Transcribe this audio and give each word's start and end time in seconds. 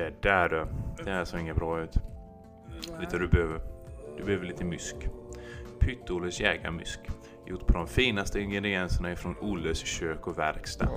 Det 0.00 0.22
där 0.22 0.48
du. 0.48 0.66
Det 1.04 1.10
här 1.10 1.24
ser 1.24 1.38
inget 1.38 1.56
bra 1.56 1.80
ut. 1.80 1.96
Vad 2.90 3.20
du 3.20 3.28
behöver? 3.28 3.60
Du 4.16 4.24
behöver 4.24 4.46
lite 4.46 4.64
mysk. 4.64 4.96
Pytt-Olles 5.80 6.40
jägarmysk. 6.40 7.00
Gjort 7.46 7.66
på 7.66 7.72
de 7.72 7.86
finaste 7.86 8.40
ingredienserna 8.40 9.12
ifrån 9.12 9.36
Olles 9.40 9.78
kök 9.78 10.26
och 10.26 10.38
verkstad. 10.38 10.88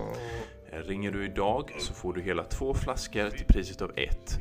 Ringer 0.72 1.12
du 1.12 1.26
idag 1.26 1.72
så 1.80 1.94
får 1.94 2.14
du 2.14 2.22
hela 2.22 2.44
två 2.44 2.74
flaskor 2.74 3.30
till 3.30 3.46
priset 3.46 3.82
av 3.82 3.92
ett. 3.96 4.40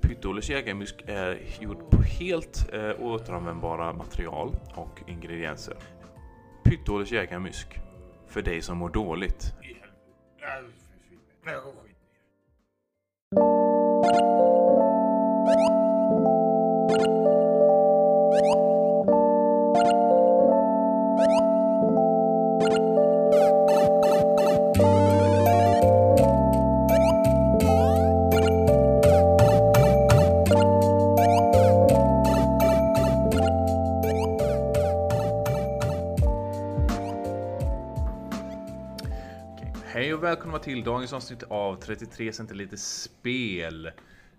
Pytt-Olles 0.00 0.50
jägarmysk 0.50 1.04
är 1.06 1.38
gjord 1.60 1.90
på 1.90 2.02
helt 2.02 2.72
eh, 2.72 2.92
återanvändbara 3.00 3.92
material 3.92 4.56
och 4.74 5.00
ingredienser. 5.06 5.76
Pytt-Olles 6.64 7.12
jägarmysk. 7.12 7.80
För 8.28 8.42
dig 8.42 8.62
som 8.62 8.78
mår 8.78 8.88
dåligt. 8.88 9.54
Dagens 41.10 41.42
av 41.48 41.76
33 41.76 42.32
centiliter 42.32 42.76
spel. 42.76 43.90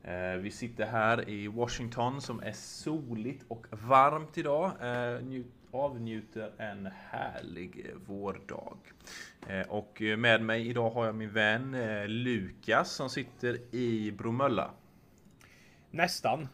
Eh, 0.03 0.33
vi 0.39 0.51
sitter 0.51 0.85
här 0.85 1.29
i 1.29 1.47
Washington 1.47 2.21
som 2.21 2.43
är 2.43 2.51
soligt 2.51 3.45
och 3.47 3.65
varmt 3.71 4.37
idag. 4.37 4.71
Eh, 4.81 5.21
njut, 5.21 5.45
avnjuter 5.71 6.51
en 6.57 6.89
härlig 7.09 7.85
vårdag. 8.07 8.77
Eh, 9.47 9.67
och 9.67 10.01
med 10.17 10.41
mig 10.41 10.67
idag 10.69 10.89
har 10.89 11.05
jag 11.05 11.15
min 11.15 11.33
vän 11.33 11.75
Lukas 12.07 12.91
som 12.91 13.09
sitter 13.09 13.75
i 13.75 14.11
Bromölla. 14.11 14.71
Nästan. 15.91 16.47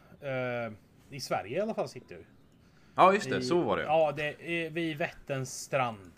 I 1.09 1.19
Sverige 1.19 1.57
i 1.57 1.61
alla 1.61 1.73
fall 1.73 1.89
sitter 1.89 2.15
du. 2.15 2.25
Ja 2.95 3.13
just 3.13 3.29
det, 3.29 3.37
I, 3.37 3.41
så 3.41 3.61
var 3.61 3.77
det. 3.77 3.83
Ja, 3.83 4.13
det 4.17 4.65
är 4.65 4.69
vid 4.69 4.97
Vätterns 4.97 5.61
strand. 5.63 6.11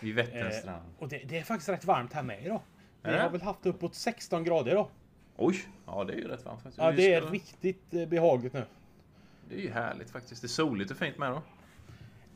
Vid 0.00 0.14
Vätterns 0.14 0.54
strand. 0.54 0.94
och 0.98 1.08
det, 1.08 1.22
det 1.28 1.38
är 1.38 1.42
faktiskt 1.42 1.68
rätt 1.68 1.84
varmt 1.84 2.12
här 2.12 2.22
med 2.22 2.44
idag. 2.44 2.60
Vi 3.02 3.10
Är 3.10 3.18
har 3.18 3.30
väl 3.30 3.42
haft 3.42 3.66
uppåt 3.66 3.94
16 3.94 4.44
grader 4.44 4.70
idag. 4.72 4.88
Oj, 5.36 5.56
ja 5.86 6.04
det 6.04 6.12
är 6.12 6.16
ju 6.16 6.28
rätt 6.28 6.44
varmt 6.44 6.62
faktiskt. 6.62 6.78
Ja, 6.78 6.92
det 6.92 7.14
är 7.14 7.20
riktigt 7.22 7.94
eh, 7.94 8.06
behagligt 8.08 8.52
nu. 8.52 8.64
det 9.48 9.54
är 9.54 9.60
ju 9.60 9.70
härligt 9.70 10.10
faktiskt. 10.10 10.42
Det 10.42 10.46
är 10.46 10.48
soligt 10.48 10.90
och 10.90 10.96
fint 10.96 11.18
med 11.18 11.30
då. 11.30 11.42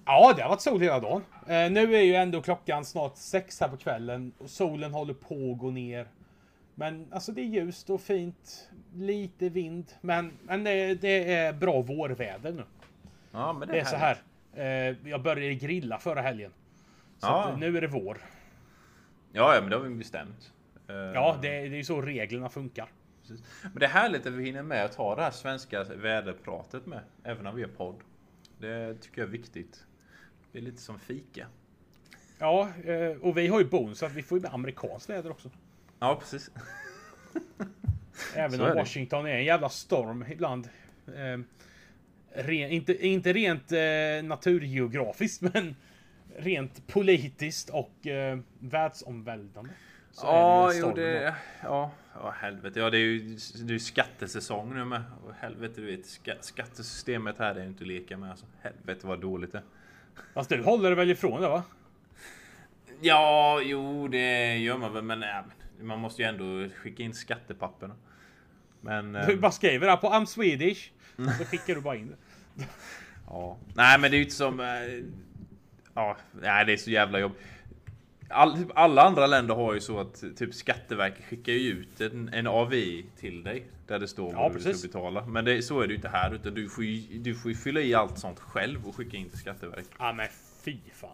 Ja, 0.04 0.32
det 0.36 0.42
har 0.42 0.48
varit 0.48 0.60
sol 0.60 0.80
hela 0.80 1.00
dagen. 1.00 1.22
Eh, 1.46 1.70
nu 1.70 1.94
är 1.94 2.02
ju 2.02 2.14
ändå 2.14 2.42
klockan 2.42 2.84
snart 2.84 3.16
sex 3.16 3.60
här 3.60 3.68
på 3.68 3.76
kvällen 3.76 4.32
och 4.38 4.50
solen 4.50 4.92
håller 4.92 5.14
på 5.14 5.52
att 5.52 5.58
gå 5.58 5.70
ner. 5.70 6.08
Men 6.74 7.06
alltså 7.12 7.32
det 7.32 7.40
är 7.40 7.44
ljust 7.44 7.90
och 7.90 8.00
fint. 8.00 8.70
Lite 8.94 9.48
vind, 9.48 9.92
men, 10.00 10.32
men 10.42 10.64
det, 10.64 10.94
det 10.94 11.34
är 11.34 11.52
bra 11.52 11.80
vårväder 11.80 12.52
nu. 12.52 12.62
Ja, 13.32 13.52
men 13.52 13.68
det 13.68 13.74
Det 13.74 13.80
är, 13.80 13.84
är 13.84 13.86
så 13.88 13.96
här. 13.96 14.16
Eh, 14.54 15.10
jag 15.10 15.22
började 15.22 15.54
grilla 15.54 15.98
förra 15.98 16.20
helgen. 16.22 16.50
Så 17.18 17.26
Ja. 17.26 17.56
nu 17.58 17.76
är 17.76 17.80
det 17.80 17.86
vår. 17.86 18.18
Ja, 19.32 19.54
ja, 19.54 19.60
men 19.60 19.70
det 19.70 19.76
har 19.76 19.82
vi 19.82 19.94
bestämt. 19.94 20.52
Eh, 20.88 20.94
Ja, 20.96 21.38
det, 21.42 21.48
det 21.48 21.56
är 21.56 21.76
ju 21.76 21.84
så 21.84 22.02
reglerna 22.02 22.48
funkar. 22.48 22.88
precis. 23.22 23.44
Men 23.62 23.72
det 23.74 23.86
är 23.86 23.90
härligt 23.90 24.26
att 24.26 24.32
vi 24.32 24.44
hinner 24.44 24.62
med 24.62 24.84
att 24.84 24.92
ta 24.92 25.14
det 25.16 25.22
här 25.22 25.30
svenska 25.30 25.84
väderpratet 25.84 26.86
med, 26.86 27.00
även 27.22 27.44
när 27.44 27.52
vi 27.52 27.60
gör 27.60 27.68
podd. 27.68 27.96
Det 28.58 28.94
tycker 28.94 29.20
jag 29.20 29.28
är 29.28 29.32
viktigt. 29.32 29.84
Det 30.52 30.58
är 30.58 30.62
lite 30.62 30.82
som 30.82 30.98
fika. 30.98 31.46
Ja, 32.38 32.68
eh, 32.84 33.16
och 33.20 33.38
vi 33.38 33.46
har 33.46 33.60
ju 33.60 33.66
bonus 33.66 33.98
så 33.98 34.06
att 34.06 34.12
vi 34.12 34.22
får 34.22 34.38
ju 34.38 34.42
med 34.42 34.54
amerikanskt 34.54 35.10
väder 35.10 35.30
också. 35.30 35.50
Ja, 35.98 36.16
precis. 36.20 36.50
Även 38.34 38.60
om 38.60 38.66
det. 38.66 38.74
Washington 38.74 39.26
är 39.26 39.34
en 39.34 39.44
jävla 39.44 39.68
storm 39.68 40.24
ibland. 40.30 40.68
Eh, 41.06 41.40
ren, 42.42 42.70
inte, 42.70 43.06
inte 43.06 43.32
rent 43.32 43.70
naturgeografiskt, 44.28 45.40
men 45.54 45.76
rent 46.36 46.86
politiskt 46.86 47.70
och 47.70 48.06
eh, 48.06 48.38
världsomvälvande. 48.58 49.70
Så 50.14 50.26
Ja, 50.26 50.70
det 50.72 50.78
jo, 50.78 50.92
det... 50.92 51.34
Ja, 51.62 51.90
ja, 52.14 52.30
helvete. 52.30 52.80
Ja, 52.80 52.90
det 52.90 52.96
är 52.96 53.00
ju 53.00 53.36
det 53.64 53.74
är 53.74 53.78
skattesäsong 53.78 54.74
nu 54.74 54.84
med. 54.84 55.02
Och 55.24 55.32
helvete, 55.34 55.80
du 55.80 55.86
vet. 55.86 56.06
Ska, 56.06 56.32
skattesystemet 56.40 57.38
här 57.38 57.54
är 57.54 57.60
ju 57.60 57.66
inte 57.66 57.84
att 57.84 57.88
leka 57.88 58.16
med. 58.16 58.30
Alltså, 58.30 58.46
helvete 58.62 59.06
vad 59.06 59.20
dåligt 59.20 59.52
det 59.52 59.58
är. 59.58 59.64
Fast 60.34 60.48
du 60.50 60.62
håller 60.62 60.90
det 60.90 60.96
väl 60.96 61.10
ifrån 61.10 61.42
det 61.42 61.48
va? 61.48 61.62
Ja, 63.00 63.60
jo, 63.64 64.08
det 64.08 64.56
gör 64.56 64.78
man 64.78 64.92
väl. 64.92 65.02
Men 65.02 65.20
nej, 65.20 65.42
man 65.80 65.98
måste 65.98 66.22
ju 66.22 66.28
ändå 66.28 66.74
skicka 66.74 67.02
in 67.02 67.14
skattepapperna. 67.14 67.94
Men... 68.80 69.12
Du 69.12 69.18
ehm, 69.18 69.40
bara 69.40 69.52
skriver 69.52 69.86
där 69.86 69.96
på 69.96 70.08
I'm 70.08 70.24
Swedish. 70.24 70.90
Så 71.38 71.44
skickar 71.44 71.74
du 71.74 71.80
bara 71.80 71.96
in 71.96 72.08
det. 72.08 72.64
Ja. 73.26 73.58
Nej 73.74 73.98
men 73.98 74.10
det 74.10 74.16
är 74.16 74.18
ju 74.18 74.24
inte 74.24 74.36
som... 74.36 74.60
eh, 74.60 74.66
Ja, 75.94 76.16
nej 76.32 76.64
det 76.64 76.72
är 76.72 76.76
så 76.76 76.90
jävla 76.90 77.18
jobb. 77.18 77.32
All, 78.34 78.56
typ 78.56 78.68
alla 78.74 79.02
andra 79.02 79.26
länder 79.26 79.54
har 79.54 79.74
ju 79.74 79.80
så 79.80 80.00
att 80.00 80.24
typ 80.36 80.54
Skatteverket 80.54 81.24
skickar 81.24 81.52
ju 81.52 81.70
ut 81.70 82.00
en, 82.00 82.30
en 82.32 82.46
AVI 82.46 83.04
till 83.20 83.42
dig. 83.42 83.66
Där 83.86 83.98
det 83.98 84.08
står 84.08 84.32
Ja, 84.32 84.38
vad 84.42 84.50
du 84.50 84.54
precis. 84.54 84.78
ska 84.78 84.88
betala. 84.88 85.26
Men 85.26 85.44
det, 85.44 85.62
så 85.62 85.80
är 85.80 85.86
det 85.86 85.90
ju 85.90 85.96
inte 85.96 86.08
här. 86.08 86.34
Utan 86.34 86.54
du 86.54 86.68
får 86.68 86.84
ju, 86.84 87.18
du 87.18 87.34
får 87.34 87.50
ju 87.50 87.56
fylla 87.56 87.80
i 87.80 87.94
allt 87.94 88.18
sånt 88.18 88.40
själv 88.40 88.88
och 88.88 88.96
skicka 88.96 89.16
in 89.16 89.28
till 89.28 89.38
Skatteverket. 89.38 89.90
Ja 89.98 90.12
men 90.12 90.28
fy 90.64 90.76
fan. 90.94 91.10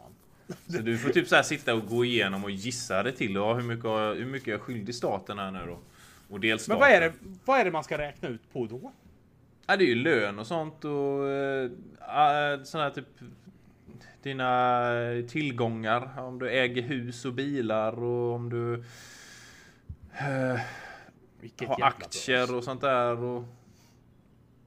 Så 0.67 0.79
du 0.83 0.99
får 0.99 1.11
typ 1.11 1.29
så 1.29 1.37
här 1.37 1.43
sitta 1.43 1.75
och 1.75 1.87
gå 1.87 2.05
igenom 2.05 2.45
och 2.45 2.51
gissa 2.51 3.03
det 3.03 3.13
till. 3.13 3.35
Ja, 3.35 3.55
hur, 3.55 3.63
mycket, 3.63 3.85
hur 4.21 4.27
mycket 4.27 4.49
är 4.49 4.53
jag 4.53 4.61
skyldig 4.61 4.95
staten 4.95 5.39
här 5.39 5.51
nu 5.51 5.61
då? 5.67 5.79
Och 6.31 6.41
delstaten. 6.41 6.81
Men 6.81 6.89
vad 6.89 6.97
är, 6.97 7.01
det, 7.01 7.13
vad 7.45 7.61
är 7.61 7.65
det 7.65 7.71
man 7.71 7.85
ska 7.85 7.99
räkna 7.99 8.29
ut 8.29 8.53
på 8.53 8.67
då? 8.67 8.93
Ja, 9.67 9.77
det 9.77 9.85
är 9.85 9.89
ju 9.89 9.95
lön 9.95 10.39
och 10.39 10.47
sånt 10.47 10.85
och 10.85 11.21
uh, 11.23 11.71
sådana 12.65 12.89
här 12.89 12.91
typ 12.91 13.07
dina 14.23 14.93
tillgångar. 15.29 16.21
Om 16.21 16.39
du 16.39 16.51
äger 16.51 16.83
hus 16.83 17.25
och 17.25 17.33
bilar 17.33 18.03
och 18.03 18.35
om 18.35 18.51
du 18.51 18.75
eh, 20.19 20.61
har 21.69 21.83
aktier 21.83 22.55
och 22.55 22.65
sånt 22.65 22.81
där. 22.81 23.19
Och 23.23 23.45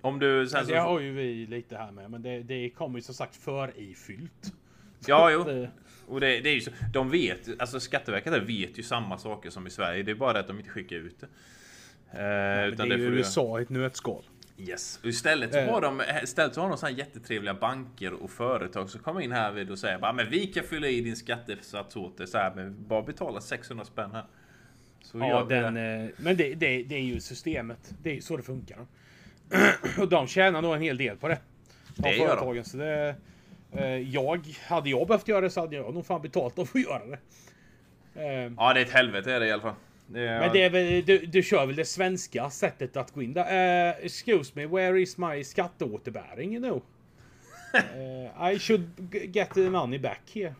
om 0.02 0.20
du 0.20 0.48
sen 0.48 0.58
Men 0.58 0.66
så, 0.66 0.72
det 0.74 0.80
har 0.80 1.00
ju 1.00 1.14
vi 1.14 1.46
lite 1.46 1.78
här 1.78 1.92
med, 1.92 2.12
men 2.12 2.22
det, 2.22 2.40
det 2.44 2.70
kommer 2.70 2.98
ju 2.98 3.02
som 3.02 3.16
sagt 3.16 3.36
för 3.36 3.80
ifyllt. 3.80 4.54
Ja, 5.08 5.32
jo. 5.32 5.44
Det- 5.44 5.72
Och 6.08 6.20
det, 6.20 6.40
det 6.42 6.50
är 6.50 6.54
ju 6.54 6.62
så. 6.62 6.72
De 6.94 7.10
vet, 7.10 7.62
alltså 7.62 7.80
Skatteverket 7.80 8.34
där 8.34 8.40
vet 8.42 8.80
ju 8.80 8.84
samma 8.84 9.18
saker 9.18 9.50
som 9.50 9.68
i 9.68 9.70
Sverige. 9.70 10.04
Det 10.04 10.12
är 10.12 10.16
bara 10.16 10.34
det 10.34 10.40
att 10.40 10.48
de 10.48 10.58
inte 10.58 10.70
skickar 10.70 10.96
ut 10.96 11.20
det. 11.20 11.28
Eh, 12.12 12.20
Men 12.20 12.74
utan 12.74 12.90
det 12.90 12.96
är 12.96 12.98
ju 13.00 13.06
får 13.06 13.12
du- 13.12 13.18
USA 13.18 13.60
i 13.60 13.64
ett 13.64 13.70
nötskal. 13.70 14.24
Yes. 14.58 15.00
Och 15.04 15.06
istället 15.10 15.54
så 15.54 15.60
Eh. 15.60 15.72
har 15.74 15.82
de, 15.82 16.02
istället 16.24 16.54
så 16.56 16.62
har 16.62 16.70
de 16.70 16.78
så 16.78 16.86
här 16.86 16.94
jättetrevliga 16.94 17.54
banker 17.54 18.14
och 18.14 18.30
företag 18.32 18.90
som 18.90 19.02
kommer 19.02 19.22
in 19.22 19.32
här 19.32 19.52
vid 19.52 19.72
och 19.72 19.80
säger 19.80 20.00
bara 20.00 20.14
men 20.14 20.30
vi 20.30 20.48
kan 20.48 20.64
fylla 20.64 20.88
i 20.88 21.02
din 21.02 21.16
skattesats 21.16 21.96
åt 21.96 22.18
dig 22.18 22.28
så 22.28 22.38
här 22.38 22.54
men 22.56 22.88
bara 22.88 23.02
betala 23.02 23.42
600 23.42 23.86
spänn 23.86 24.12
här. 24.12 24.26
Så 25.02 25.18
Ja, 25.20 25.46
den, 25.50 25.74
det. 25.74 25.82
eh, 25.82 26.10
men 26.18 26.38
det, 26.38 26.54
det, 26.54 26.84
det 26.84 26.96
är 26.96 27.00
ju 27.02 27.20
systemet. 27.20 27.94
Det 28.04 28.10
är 28.10 28.14
ju 28.14 28.22
så 28.22 28.38
det 28.38 28.44
funkar. 28.44 28.78
Och 30.00 30.10
de 30.10 30.28
tjänar 30.28 30.62
nog 30.62 30.76
en 30.76 30.82
hel 30.82 30.98
del 30.98 31.18
på 31.18 31.28
det. 31.28 31.38
De 31.96 32.02
Det 32.02 32.16
gör 32.16 32.28
de. 32.28 32.28
företagen. 32.28 32.66
Så 32.66 32.78
det, 32.78 33.16
eh, 33.72 33.86
jag, 33.98 34.48
hade 34.68 34.90
jag 34.90 35.08
behövt 35.08 35.28
göra 35.28 35.42
det 35.42 35.50
så 35.50 35.60
hade 35.62 35.76
jag 35.76 35.94
nog 35.94 36.06
fan 36.06 36.22
betalt 36.22 36.56
dem 36.56 36.68
för 36.68 36.80
att 36.80 36.86
göra 36.86 37.06
det. 37.06 37.20
Eh, 38.16 38.52
Ja 38.58 38.74
det 38.74 38.80
är 38.82 38.86
ett 38.86 38.92
helvete 38.92 39.34
är 39.34 39.40
det 39.40 39.48
i 39.48 39.52
alla 39.52 39.62
fall. 39.62 39.74
Men 40.14 40.54
det 40.54 40.64
är 40.64 40.70
väl, 40.70 41.06
du, 41.06 41.26
du 41.26 41.44
kör 41.44 41.66
väl 41.66 41.76
det 41.76 41.86
svenska 41.86 42.50
sättet 42.50 42.98
att 42.98 43.12
gå 43.12 43.22
in 43.22 43.34
där. 43.34 43.90
Eh, 43.90 44.06
excuse 44.06 44.52
me, 44.56 44.66
where 44.66 45.02
is 45.02 45.18
my 45.18 45.44
skatteåterbäring 45.44 46.62
nu? 46.62 46.82
Eh, 47.74 48.52
I 48.52 48.60
should 48.60 48.90
get 49.36 49.54
the 49.54 49.70
money 49.70 50.00
back 50.00 50.22
here. 50.34 50.54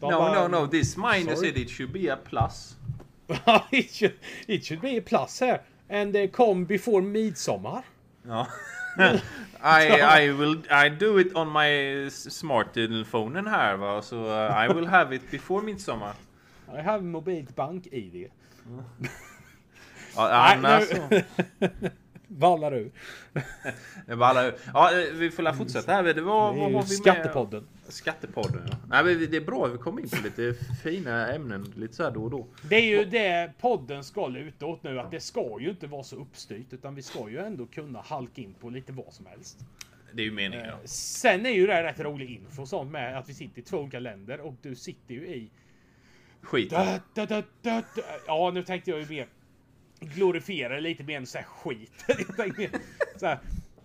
De 0.00 0.10
No 0.10 0.18
bara, 0.18 0.48
no 0.48 0.60
no 0.60 0.66
this 0.66 0.96
minus 0.96 1.38
sorry. 1.38 1.48
it, 1.48 1.56
it 1.56 1.70
should 1.70 1.92
be 1.92 2.12
a 2.12 2.16
plus. 2.16 2.76
it, 3.70 3.90
should, 3.90 4.12
it 4.46 4.64
should 4.64 4.82
be 4.82 4.98
a 4.98 5.02
plus 5.06 5.40
here. 5.40 5.60
And 5.88 6.16
uh, 6.16 6.26
come 6.26 6.64
before 6.64 7.02
midsommar. 7.02 7.82
Ja. 8.22 8.46
I, 9.62 10.22
I 10.24 10.32
will 10.32 10.62
I 10.70 10.88
do 10.88 11.20
it 11.20 11.36
on 11.36 11.52
my 11.52 12.10
smartphone 12.10 13.50
här 13.50 13.76
va 13.76 14.02
så 14.02 14.16
uh, 14.16 14.64
I 14.64 14.68
will 14.74 14.86
have 14.86 15.16
it 15.16 15.30
before 15.30 15.62
midsommar. 15.62 16.14
I 16.78 16.82
have 16.82 17.04
mobilt 17.04 17.56
bank-id. 17.56 18.28
Ja, 20.16 20.56
Nej, 20.62 20.86
nu-. 21.10 21.70
Ballar 22.28 22.72
ur. 22.78 22.90
Det 24.06 24.14
var 24.14 24.26
alla, 24.26 24.52
ja, 24.74 24.90
vi 25.14 25.30
får 25.30 25.42
la 25.42 25.54
fortsätta 25.54 25.92
här. 25.92 26.02
Det 26.02 26.20
var, 26.22 26.54
Det 26.54 26.58
är 26.58 26.62
vad 26.62 26.62
har 26.62 26.68
vi 26.68 26.74
med? 26.74 26.88
Skattepodden. 26.88 27.66
Skattepodden, 27.88 28.62
ja. 28.70 28.76
Nej, 28.88 29.04
men 29.04 29.30
det 29.30 29.36
är 29.36 29.40
bra 29.40 29.66
att 29.66 29.72
vi 29.74 29.78
kom 29.78 29.98
in 29.98 30.08
på 30.08 30.16
lite 30.24 30.54
fina 30.82 31.32
ämnen 31.34 31.72
lite 31.76 31.94
så 31.94 32.02
här 32.02 32.10
då 32.10 32.24
och 32.24 32.30
då. 32.30 32.46
Det 32.62 32.76
är 32.76 32.98
ju 32.98 33.04
det 33.04 33.52
podden 33.60 34.04
ska 34.04 34.26
luta 34.28 34.66
åt 34.66 34.82
nu, 34.82 35.00
att 35.00 35.10
det 35.10 35.20
ska 35.20 35.56
ju 35.60 35.70
inte 35.70 35.86
vara 35.86 36.02
så 36.02 36.16
uppstyrt, 36.16 36.72
utan 36.72 36.94
vi 36.94 37.02
ska 37.02 37.30
ju 37.30 37.38
ändå 37.38 37.66
kunna 37.66 38.00
halka 38.00 38.40
in 38.42 38.54
på 38.60 38.70
lite 38.70 38.92
vad 38.92 39.12
som 39.12 39.26
helst. 39.26 39.58
Det 40.12 40.22
är 40.22 40.26
ju 40.26 40.32
meningen. 40.32 40.64
Eh, 40.66 40.70
Ja. 40.70 40.78
Sen 40.84 41.46
är 41.46 41.50
ju 41.50 41.66
det 41.66 41.72
här 41.74 41.82
rätt 41.82 42.00
rolig 42.00 42.30
info 42.30 42.66
sånt 42.66 42.90
med 42.90 43.18
att 43.18 43.28
vi 43.28 43.34
sitter 43.34 43.58
i 43.60 43.62
två 43.64 43.78
olika 43.78 43.98
länder 43.98 44.40
och 44.40 44.54
du 44.62 44.74
sitter 44.74 45.14
ju 45.14 45.26
i... 45.26 45.50
Skit. 46.42 46.70
Da, 46.70 47.00
da, 47.14 47.26
da, 47.26 47.42
da, 47.62 47.82
da. 47.94 48.02
Ja, 48.26 48.50
nu 48.54 48.64
tänkte 48.64 48.90
jag 48.90 49.00
ju 49.00 49.06
mer 49.08 49.28
glorifiera 50.00 50.80
lite 50.80 51.04
mer 51.04 51.16
än 51.16 51.26
så 51.26 51.38
här 51.38 51.44
skit. 51.44 52.04
jag 52.08 52.36
tänkte 52.36 52.60
mer 52.60 52.70
så 53.16 53.26
här, 53.26 53.38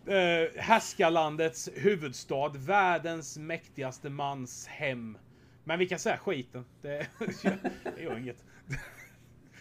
eh, 0.06 0.62
härskarlandets 0.62 1.69
huvudstad, 1.75 2.50
världens 2.50 3.38
mäktigaste 3.38 4.10
mans 4.10 4.68
hem. 4.68 5.18
Men 5.63 5.80
vi 5.80 5.88
kan 5.88 6.00
säga 6.00 6.18
skiten. 6.18 6.66
Det, 6.81 7.07
det 7.96 8.02
gör 8.02 8.18
inget. 8.18 8.44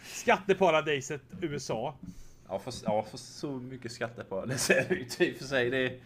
Skatteparadiset 0.05 1.23
USA. 1.41 1.95
Ja, 2.49 2.59
för, 2.59 2.75
ja, 2.85 3.07
för 3.11 3.19
så 3.19 3.51
mycket 3.51 3.93
skatter 3.93 4.25
på 4.25 4.45
det 4.45 4.87
ut 4.91 5.21
i 5.21 5.33
och 5.33 5.37
för 5.37 5.45
sig. 5.45 5.71
Det, 5.71 6.01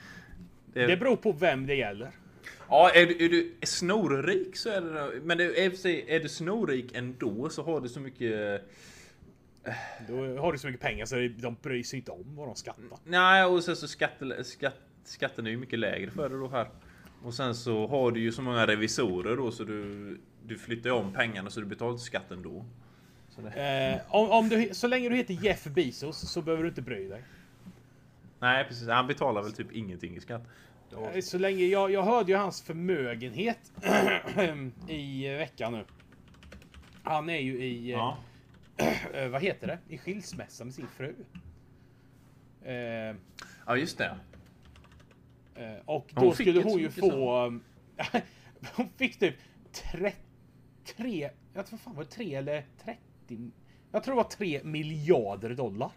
det, 0.72 0.86
Det 0.86 0.96
beror 0.96 1.16
på 1.16 1.32
vem 1.32 1.66
det 1.66 1.74
gäller. 1.74 2.10
Ja, 2.68 2.90
är 2.90 3.06
du, 3.06 3.24
är 3.24 3.28
du 3.28 3.54
snorrik 3.62 4.56
så 4.56 4.68
är 4.68 4.80
det 4.80 5.20
Men 5.22 5.38
det, 5.38 5.44
är, 5.44 5.86
är 6.10 6.20
du 6.20 6.28
snorrik 6.28 6.94
ändå 6.94 7.48
så 7.50 7.62
har 7.62 7.80
du 7.80 7.88
så 7.88 8.00
mycket... 8.00 8.62
Då 10.08 10.36
har 10.38 10.52
du 10.52 10.58
så 10.58 10.66
mycket 10.66 10.82
pengar 10.82 11.06
så 11.06 11.28
de 11.38 11.56
bryr 11.62 11.82
sig 11.82 11.98
inte 11.98 12.10
om 12.10 12.36
vad 12.36 12.48
de 12.48 12.54
skattar. 12.56 12.84
Nej, 13.04 13.44
och 13.44 13.64
sen 13.64 13.76
så 13.76 13.88
skatte, 13.88 14.44
skatt, 14.44 14.74
skatten 15.04 15.46
är 15.46 15.50
ju 15.50 15.56
mycket 15.56 15.78
lägre 15.78 16.10
för 16.10 16.28
dig 16.28 16.38
då 16.38 16.48
här. 16.48 16.68
Och 17.22 17.34
sen 17.34 17.54
så 17.54 17.86
har 17.86 18.10
du 18.10 18.20
ju 18.20 18.32
så 18.32 18.42
många 18.42 18.66
revisorer 18.66 19.36
då 19.36 19.50
så 19.50 19.64
du, 19.64 20.20
du 20.46 20.58
flyttar 20.58 20.90
om 20.90 21.12
pengarna 21.12 21.50
så 21.50 21.60
du 21.60 21.66
betalar 21.66 21.92
inte 21.92 22.04
skatten 22.04 22.42
då. 22.42 22.64
Så 23.30 23.40
det, 23.40 23.50
Eh, 23.50 24.00
om, 24.14 24.30
om 24.30 24.48
du, 24.48 24.68
så 24.72 24.86
länge 24.86 25.08
du 25.08 25.16
heter 25.16 25.34
Jeff 25.34 25.64
Bezos 25.64 26.32
så 26.32 26.42
behöver 26.42 26.62
du 26.62 26.68
inte 26.68 26.82
bry 26.82 27.08
dig. 27.08 27.22
nej, 28.40 28.64
precis. 28.64 28.88
Han 28.88 29.06
betalar 29.06 29.42
väl 29.42 29.52
typ 29.52 29.72
ingenting 29.72 30.16
i 30.16 30.20
skatt. 30.20 30.42
Eh, 30.92 31.20
Så 31.20 31.38
länge, 31.38 31.64
jag, 31.64 31.90
jag 31.90 32.02
hörde 32.02 32.32
ju 32.32 32.38
hans 32.38 32.62
förmögenhet 32.62 33.72
i 34.88 35.28
veckan 35.28 35.72
nu. 35.72 35.84
Han 37.02 37.28
är 37.28 37.38
ju 37.38 37.62
i, 37.64 37.90
eh, 37.92 37.98
Ja. 37.98 38.18
eh, 39.14 39.28
vad 39.28 39.42
heter 39.42 39.66
det? 39.66 39.78
I 39.88 39.98
skilsmässa 39.98 40.64
med 40.64 40.74
sin 40.74 40.86
fru. 40.96 41.14
Eh, 42.62 43.16
ja, 43.66 43.76
just 43.76 43.98
det. 43.98 44.16
eh, 45.54 45.72
och 45.84 46.10
då 46.14 46.20
Hon 46.20 46.34
skulle 46.34 46.62
hon 46.62 46.78
ju 46.78 46.90
få... 46.90 47.40
hon 48.76 48.88
fick 48.96 49.18
typ 49.18 49.34
33... 49.72 51.30
Jag 51.54 51.66
tror 51.66 51.78
fan 51.78 51.94
var 51.94 52.04
det 52.04 52.10
3 52.10 52.34
eller 52.34 52.66
30... 52.84 53.50
Jag 53.92 54.04
tror 54.04 54.14
det 54.14 54.22
var 54.22 54.30
3 54.30 54.60
miljarder 54.64 55.54
dollar. 55.54 55.90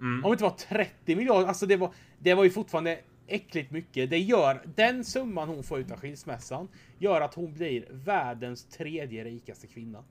Mm. 0.00 0.24
Om 0.24 0.30
det 0.30 0.34
inte 0.34 0.44
var 0.44 0.50
30 0.50 1.16
miljarder, 1.16 1.48
alltså 1.48 1.66
det 1.66 1.76
var, 1.76 1.92
det 2.18 2.34
var 2.34 2.44
ju 2.44 2.50
fortfarande 2.50 2.98
äckligt 3.26 3.70
mycket. 3.70 4.10
Det 4.10 4.18
gör, 4.18 4.62
den 4.74 5.04
summan 5.04 5.48
hon 5.48 5.64
får 5.64 5.78
ut 5.78 5.90
av 5.90 6.00
skilsmässan 6.00 6.68
gör 6.98 7.20
att 7.20 7.34
hon 7.34 7.54
blir 7.54 7.86
världens 7.90 8.64
tredje 8.64 9.24
rikaste 9.24 9.66
kvinna. 9.66 10.04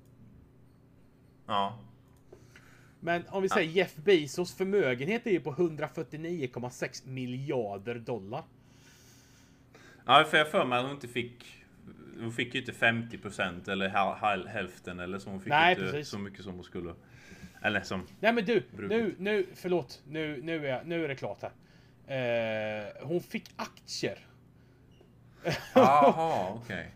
Ja. 1.47 1.79
Men 2.99 3.23
om 3.29 3.41
vi 3.41 3.49
säger 3.49 3.71
Jeff 3.71 3.95
Bezos 3.95 4.55
förmögenhet 4.55 5.27
är 5.27 5.31
ju 5.31 5.39
på 5.39 5.53
149,6 5.53 7.07
miljarder 7.07 7.95
dollar. 7.95 8.43
Ja, 10.05 10.25
för 10.29 10.37
jag 10.37 10.51
för 10.51 10.65
mig 10.65 10.79
att 10.79 10.85
hon 10.85 10.93
inte 10.93 11.07
fick... 11.07 11.65
Hon 12.19 12.31
fick 12.31 12.53
ju 12.53 12.59
inte 12.59 12.71
50% 12.71 13.69
eller 13.69 14.47
hälften 14.47 14.99
eller 14.99 15.19
så. 15.19 15.29
Hon 15.29 15.39
fick 15.39 15.49
Nej, 15.49 15.71
inte 15.71 15.91
precis. 15.91 16.07
så 16.07 16.19
mycket 16.19 16.43
som 16.43 16.53
hon 16.53 16.63
skulle. 16.63 16.93
Eller 17.61 17.81
som... 17.81 18.07
Nej 18.19 18.33
men 18.33 18.45
du, 18.45 18.63
Brukligt. 18.75 18.89
nu, 18.89 19.15
nu, 19.17 19.45
förlåt, 19.55 20.03
nu, 20.07 20.41
nu, 20.43 20.67
är, 20.67 20.83
nu 20.83 21.03
är 21.03 21.07
det 21.07 21.15
klart 21.15 21.41
här. 21.41 21.51
Eh, 22.07 23.07
hon 23.07 23.21
fick 23.21 23.53
aktier. 23.55 24.27
Jaha, 25.73 26.53
okej. 26.63 26.91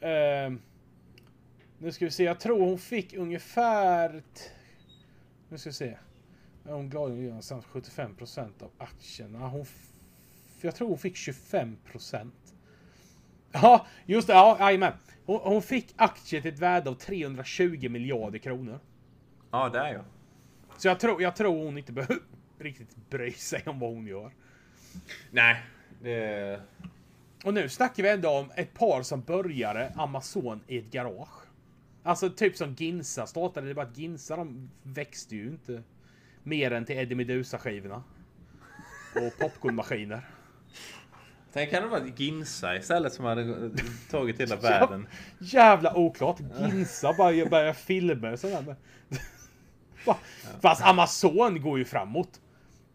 Eh, 0.00 0.52
nu 1.78 1.92
ska 1.92 2.04
vi 2.04 2.10
se, 2.10 2.24
jag 2.24 2.40
tror 2.40 2.60
hon 2.60 2.78
fick 2.78 3.14
ungefär... 3.14 4.22
Nu 5.48 5.58
ska 5.58 5.70
vi 5.70 5.74
se. 5.74 5.98
Hon 6.64 6.90
glad 6.90 7.12
i 7.12 7.26
någonstans 7.26 7.64
75% 7.64 8.62
av 8.62 8.70
aktierna. 8.78 9.48
Hon 9.48 9.66
jag 10.60 10.74
tror 10.74 10.88
hon 10.88 10.98
fick 10.98 11.14
25%. 11.14 12.30
Ja, 13.52 13.86
just 14.06 14.26
det. 14.26 14.32
Ja, 14.32 14.56
jajamän. 14.60 14.92
Hon, 15.26 15.40
hon 15.42 15.62
fick 15.62 15.94
aktier 15.96 16.40
till 16.40 16.52
ett 16.52 16.58
värde 16.58 16.90
av 16.90 16.94
320 16.94 17.88
miljarder 17.88 18.38
kronor. 18.38 18.80
Ja, 19.50 19.68
det 19.68 19.78
är 19.78 19.92
jag. 19.92 20.04
Så 20.76 20.88
jag 20.88 21.00
tror, 21.00 21.22
jag 21.22 21.36
tror 21.36 21.64
hon 21.64 21.78
inte 21.78 21.92
behöver 21.92 22.18
riktigt 22.58 22.96
bry 23.10 23.32
sig 23.32 23.62
om 23.66 23.78
vad 23.78 23.90
hon 23.90 24.06
gör. 24.06 24.32
Nej, 25.30 25.62
det... 26.02 26.60
Och 27.44 27.54
nu 27.54 27.68
snackar 27.68 28.02
vi 28.02 28.08
ändå 28.08 28.30
om 28.30 28.50
ett 28.56 28.74
par 28.74 29.02
som 29.02 29.20
började 29.20 29.92
Amazon 29.96 30.60
i 30.66 30.78
ett 30.78 30.90
garage. 30.90 31.46
Alltså 32.02 32.30
typ 32.30 32.56
som 32.56 32.74
Ginsa 32.74 33.26
startade. 33.26 33.68
Det 33.68 33.74
bara 33.74 33.86
att 33.86 33.98
Ginsa 33.98 34.36
de 34.36 34.70
växte 34.82 35.36
ju 35.36 35.46
inte 35.46 35.82
mer 36.42 36.70
än 36.70 36.84
till 36.84 36.98
Eddie 36.98 37.14
Meduza-skivorna. 37.14 38.02
Och 39.14 39.38
popcornmaskiner. 39.38 40.20
Tänk 41.52 41.70
kan 41.70 41.82
det 41.82 41.88
vara 41.88 42.06
Ginsa 42.16 42.76
istället 42.76 43.12
som 43.12 43.24
hade 43.24 43.70
tagit 44.10 44.40
hela 44.40 44.56
världen. 44.60 45.06
Jävla 45.38 45.96
oklart. 45.96 46.40
Ginsa 46.60 47.14
bara 47.18 47.46
börjar 47.46 47.72
filma 47.72 48.30
och 48.30 48.38
sådär. 48.38 48.76
Fast 50.60 50.82
Amazon 50.82 51.60
går 51.60 51.78
ju 51.78 51.84
framåt. 51.84 52.40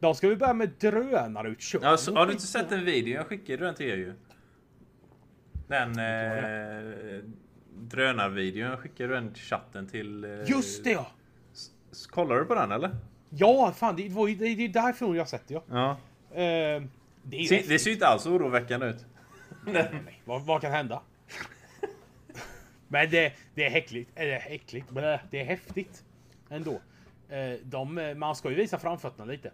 De 0.01 0.15
ska 0.15 0.27
vi 0.27 0.35
börja 0.35 0.53
med 0.53 0.69
drönarutköp. 0.79 1.81
Ja, 1.83 1.97
så, 1.97 2.15
har 2.15 2.25
du 2.25 2.31
inte 2.31 2.47
sett 2.47 2.69
den 2.69 2.85
videon? 2.85 3.13
Jag 3.13 3.27
skickade 3.27 3.65
den 3.65 3.75
till 3.75 3.89
er 3.89 3.97
ju. 3.97 4.13
Den 5.67 5.99
eh, 5.99 7.23
drönarvideon. 7.75 8.69
Jag 8.69 8.79
skickade 8.79 9.13
den 9.13 9.33
till 9.33 9.43
chatten 9.43 9.87
till... 9.87 10.23
Eh, 10.23 10.49
Just 10.49 10.83
det 10.83 10.91
ja! 10.91 11.11
Kollar 12.09 12.35
du 12.35 12.45
på 12.45 12.55
den 12.55 12.71
eller? 12.71 12.95
Ja, 13.29 13.73
fan 13.77 13.95
det 13.95 14.09
var 14.09 14.27
ju 14.27 14.35
det 14.35 14.45
är 14.45 14.69
därifrån 14.69 15.15
jag 15.15 15.21
har 15.21 15.27
sett 15.27 15.47
det 15.47 15.53
ja. 15.53 15.63
Ja. 15.69 15.91
Eh, 16.41 16.83
det 17.23 17.47
Se, 17.49 17.63
det 17.67 17.79
ser 17.79 17.89
ju 17.89 17.93
inte 17.93 18.07
alls 18.07 18.25
oroväckande 18.25 18.85
ut. 18.85 19.05
Nej, 19.65 20.21
vad, 20.25 20.45
vad 20.45 20.61
kan 20.61 20.71
hända? 20.71 21.01
Men 22.87 23.09
det, 23.09 23.33
det 23.55 23.65
är 23.65 23.69
häckligt. 23.69 24.09
Eller 24.15 24.43
äckligt. 24.47 24.89
Blä, 24.89 25.19
det 25.31 25.39
är 25.41 25.45
häftigt. 25.45 26.03
Ändå. 26.49 26.81
Eh, 27.29 27.59
de, 27.63 27.97
eh, 27.97 28.15
man 28.15 28.35
ska 28.35 28.49
ju 28.49 28.55
visa 28.55 28.79
framfötterna 28.79 29.25
lite. 29.31 29.51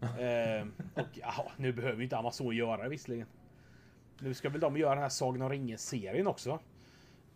Eh, 0.00 0.66
och 0.94 1.08
ja, 1.12 1.52
nu 1.56 1.72
behöver 1.72 1.96
ju 1.98 2.04
inte 2.04 2.16
Amazon 2.16 2.56
göra 2.56 2.82
det 2.82 2.88
visserligen. 2.88 3.26
Nu 4.18 4.34
ska 4.34 4.48
väl 4.48 4.60
de 4.60 4.76
göra 4.76 4.94
den 4.94 5.02
här 5.02 5.08
Sagan 5.08 5.42
om 5.42 5.50
ringen-serien 5.50 6.26
också. 6.26 6.58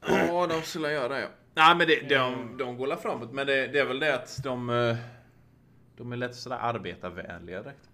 Ja, 0.09 0.47
de 0.47 0.63
skulle 0.63 0.93
göra 0.93 1.09
det 1.09 1.21
ja. 1.21 1.29
Nej, 1.55 1.77
men 1.77 1.87
det, 1.87 2.09
de, 2.09 2.57
de 2.59 2.77
går 2.77 2.87
väl 2.87 2.97
framåt. 2.97 3.33
Men 3.33 3.47
det, 3.47 3.67
det 3.67 3.79
är 3.79 3.85
väl 3.87 4.01
det 4.01 4.15
att 4.15 4.43
de... 4.43 4.71
eh, 4.71 4.97
De 5.97 6.13
är 6.13 6.17
lätt 6.17 6.35
sådär 6.35 6.59
arbetarvänliga 6.61 7.63
direkt. 7.63 7.91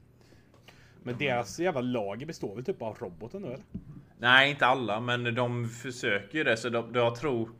Men 1.02 1.18
deras 1.18 1.60
jävla 1.60 1.80
lager 1.80 2.26
består 2.26 2.54
väl 2.54 2.64
typ 2.64 2.82
av 2.82 2.96
roboten 3.00 3.42
nu 3.42 3.48
eller? 3.48 3.64
Nej, 4.18 4.50
inte 4.50 4.66
alla, 4.66 5.00
men 5.00 5.34
de 5.34 5.68
försöker 5.68 6.38
ju 6.38 6.44
det. 6.44 6.56
Så 6.56 6.68
de, 6.68 6.90
jag 6.94 7.14
tror... 7.16 7.50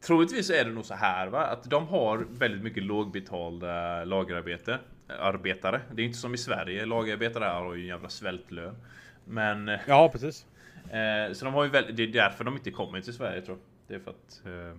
Troligtvis 0.00 0.50
är 0.50 0.64
det 0.64 0.70
nog 0.70 0.84
så 0.84 0.94
här 0.94 1.26
va, 1.26 1.46
att 1.46 1.70
de 1.70 1.88
har 1.88 2.26
väldigt 2.30 2.62
mycket 2.62 2.82
lågbetalda 2.82 4.04
lagerarbete. 4.04 4.78
Arbetare. 5.08 5.80
Det 5.92 6.02
är 6.02 6.06
inte 6.06 6.18
som 6.18 6.34
i 6.34 6.38
Sverige. 6.38 6.86
Lagerarbetare 6.86 7.44
här 7.44 7.54
har 7.54 7.74
ju 7.74 7.80
en 7.80 7.86
jävla 7.88 8.08
svältlön. 8.08 8.76
Men... 9.24 9.68
eh, 9.68 9.80
Ja, 9.86 10.08
precis. 10.12 10.46
Eh, 10.90 11.32
så 11.32 11.44
de 11.44 11.54
har 11.54 11.64
ju 11.64 11.70
väl, 11.70 11.96
det 11.96 12.02
är 12.02 12.06
därför 12.06 12.44
de 12.44 12.54
inte 12.56 12.70
kommer 12.70 13.00
till 13.00 13.14
Sverige 13.14 13.40
tror 13.42 13.58
jag. 13.58 13.64
Det 13.88 13.94
är 13.94 13.98
för 14.04 14.10
att 14.10 14.42
eh, 14.44 14.78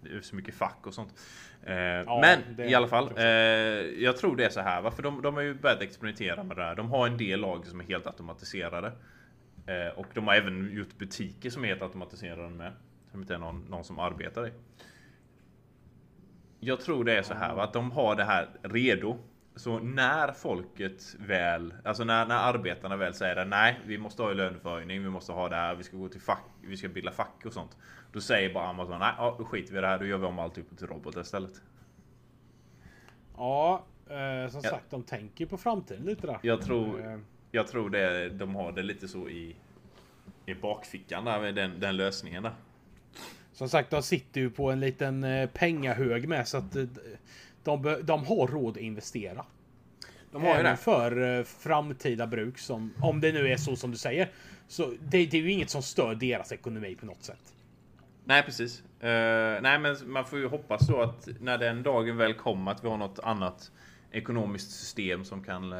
det 0.00 0.16
är 0.16 0.20
så 0.20 0.36
mycket 0.36 0.54
fack 0.54 0.86
och 0.86 0.94
sånt. 0.94 1.14
Eh, 1.62 2.20
men 2.20 2.60
i 2.60 2.74
alla 2.74 2.88
fall, 2.88 3.10
eh, 3.16 3.24
jag 4.02 4.16
tror 4.16 4.36
det 4.36 4.44
är 4.44 4.50
så 4.50 4.60
här. 4.60 4.82
Varför 4.82 5.02
de, 5.02 5.22
de 5.22 5.34
har 5.34 5.42
ju 5.42 5.54
börjat 5.54 5.82
experimentera 5.82 6.42
med 6.42 6.56
det 6.56 6.62
här. 6.64 6.74
De 6.74 6.90
har 6.90 7.06
en 7.06 7.16
del 7.18 7.40
lager 7.40 7.64
som 7.70 7.80
är 7.80 7.84
helt 7.84 8.06
automatiserade. 8.06 8.92
Och 9.94 10.06
de 10.14 10.26
har 10.26 10.34
även 10.34 10.70
gjort 10.76 10.98
butiker 10.98 11.50
som 11.50 11.64
är 11.64 11.68
helt 11.68 11.82
automatiserade 11.82 12.48
med. 12.48 12.72
Som 13.10 13.20
inte 13.20 13.34
är 13.34 13.38
någon, 13.38 13.66
någon 13.70 13.84
som 13.84 13.98
arbetar 13.98 14.46
i. 14.46 14.50
Jag 16.64 16.80
tror 16.80 17.04
det 17.04 17.18
är 17.18 17.22
så 17.22 17.34
här 17.34 17.56
att 17.56 17.72
de 17.72 17.90
har 17.92 18.16
det 18.16 18.24
här 18.24 18.48
redo. 18.62 19.18
Så 19.56 19.78
när 19.78 20.32
folket 20.32 21.16
väl, 21.18 21.74
alltså 21.84 22.04
när, 22.04 22.26
när 22.26 22.36
arbetarna 22.36 22.96
väl 22.96 23.14
säger 23.14 23.36
att 23.36 23.48
nej, 23.48 23.80
vi 23.86 23.98
måste 23.98 24.22
ha 24.22 24.32
löneförhöjning, 24.32 25.02
vi 25.02 25.08
måste 25.10 25.32
ha 25.32 25.48
det 25.48 25.56
här, 25.56 25.74
vi 25.74 25.82
ska 25.84 25.96
gå 25.96 26.08
till 26.08 26.20
fack, 26.20 26.44
vi 26.62 26.76
ska 26.76 26.88
bilda 26.88 27.12
fack 27.12 27.42
och 27.46 27.52
sånt. 27.52 27.76
Då 28.12 28.20
säger 28.20 28.54
bara 28.54 28.68
Amazon, 28.68 28.98
nej, 28.98 29.12
ja, 29.18 29.34
då 29.38 29.44
skiter 29.44 29.72
vi 29.72 29.78
i 29.78 29.80
det 29.80 29.86
här, 29.86 29.98
då 29.98 30.06
gör 30.06 30.18
vi 30.18 30.26
om 30.26 30.38
alltihop 30.38 30.78
till 30.78 30.86
robotar 30.86 31.20
istället. 31.20 31.62
Ja, 33.36 33.84
Eh, 34.08 34.50
som 34.50 34.60
Ja. 34.64 34.70
sagt, 34.70 34.90
de 34.90 35.02
tänker 35.02 35.46
på 35.46 35.56
framtiden 35.58 36.04
lite 36.04 36.26
där. 36.26 36.38
Jag 36.42 36.62
tror, 36.62 37.00
Eh, 37.06 37.18
jag 37.50 37.66
tror 37.68 37.90
det, 37.90 38.28
de 38.28 38.54
har 38.54 38.72
det 38.72 38.82
lite 38.82 39.08
så 39.08 39.28
i, 39.28 39.56
i 40.46 40.54
bakfickan 40.54 41.24
där 41.24 41.40
med 41.40 41.54
den, 41.54 41.80
den 41.80 41.96
lösningen 41.96 42.42
där. 42.42 42.52
Som 43.54 43.68
sagt, 43.68 43.90
de 43.90 44.02
sitter 44.02 44.40
ju 44.40 44.50
på 44.50 44.70
en 44.70 44.80
liten 44.80 45.24
eh, 45.24 45.48
pengahög 45.48 46.28
med 46.28 46.48
så 46.48 46.56
att 46.56 46.76
eh, 46.76 46.84
de, 47.64 48.00
de 48.02 48.24
har 48.24 48.46
råd 48.46 48.76
att 48.76 48.82
investera. 48.82 49.44
De 50.32 50.42
har 50.42 50.56
ju 50.56 50.62
det. 50.62 50.76
för 50.76 51.38
eh, 51.38 51.44
framtida 51.44 52.26
bruk 52.26 52.58
som, 52.58 52.92
om 53.00 53.20
det 53.20 53.32
nu 53.32 53.48
är 53.48 53.56
så 53.56 53.76
som 53.76 53.90
du 53.90 53.96
säger. 53.96 54.28
Så 54.68 54.94
det, 55.00 55.26
det 55.26 55.36
är 55.36 55.42
ju 55.42 55.50
inget 55.50 55.70
som 55.70 55.82
stör 55.82 56.14
deras 56.14 56.52
ekonomi 56.52 56.94
på 57.00 57.06
något 57.06 57.22
sätt. 57.22 57.54
Nej, 58.24 58.42
precis. 58.42 58.82
Eh, 59.00 59.62
nej, 59.62 59.78
men 59.78 59.96
man 60.06 60.24
får 60.24 60.38
ju 60.38 60.48
hoppas 60.48 60.86
då 60.86 61.00
att 61.00 61.28
när 61.40 61.58
den 61.58 61.82
dagen 61.82 62.16
väl 62.16 62.34
kommer 62.34 62.72
att 62.72 62.84
vi 62.84 62.88
har 62.88 62.96
något 62.96 63.18
annat 63.18 63.72
ekonomiskt 64.10 64.70
system 64.70 65.24
som 65.24 65.44
kan 65.44 65.74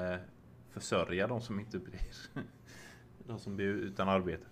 försörja 0.73 1.27
de 1.27 1.41
som 1.41 1.61
inte 1.61 1.79
blir 1.79 2.01
de 3.27 3.39
som 3.39 3.57
blir 3.57 3.67
utan 3.67 4.09
arbete. 4.09 4.45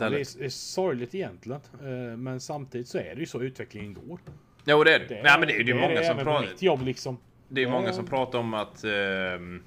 Ja, 0.00 0.10
det, 0.10 0.20
Istället. 0.20 0.34
är, 0.36 0.38
det 0.40 0.44
är 0.44 0.48
sorgligt 0.50 1.14
egentligen. 1.14 1.60
eh, 1.80 2.16
Men 2.16 2.40
samtidigt 2.40 2.88
så 2.88 2.98
är 2.98 3.14
det 3.14 3.20
ju 3.20 3.26
så 3.26 3.42
utvecklingen 3.42 3.94
går. 3.94 4.18
Jo, 4.64 4.84
det 4.84 4.94
är 4.94 4.98
det. 4.98 5.06
Det 5.06 5.22
Nej, 5.22 5.38
men 5.38 5.48
det 5.48 5.54
är 5.54 5.60
ju 5.64 5.74
många 5.74 6.02
som 6.02 6.16
pratar. 6.18 6.48
jobb 6.64 6.82
liksom. 6.82 7.18
Det 7.48 7.62
är 7.62 7.70
många 7.70 7.86
Ja. 7.86 7.92
som 7.92 8.06
pratar 8.06 8.38
om 8.38 8.54
att 8.54 8.84
ehm, 8.84 9.62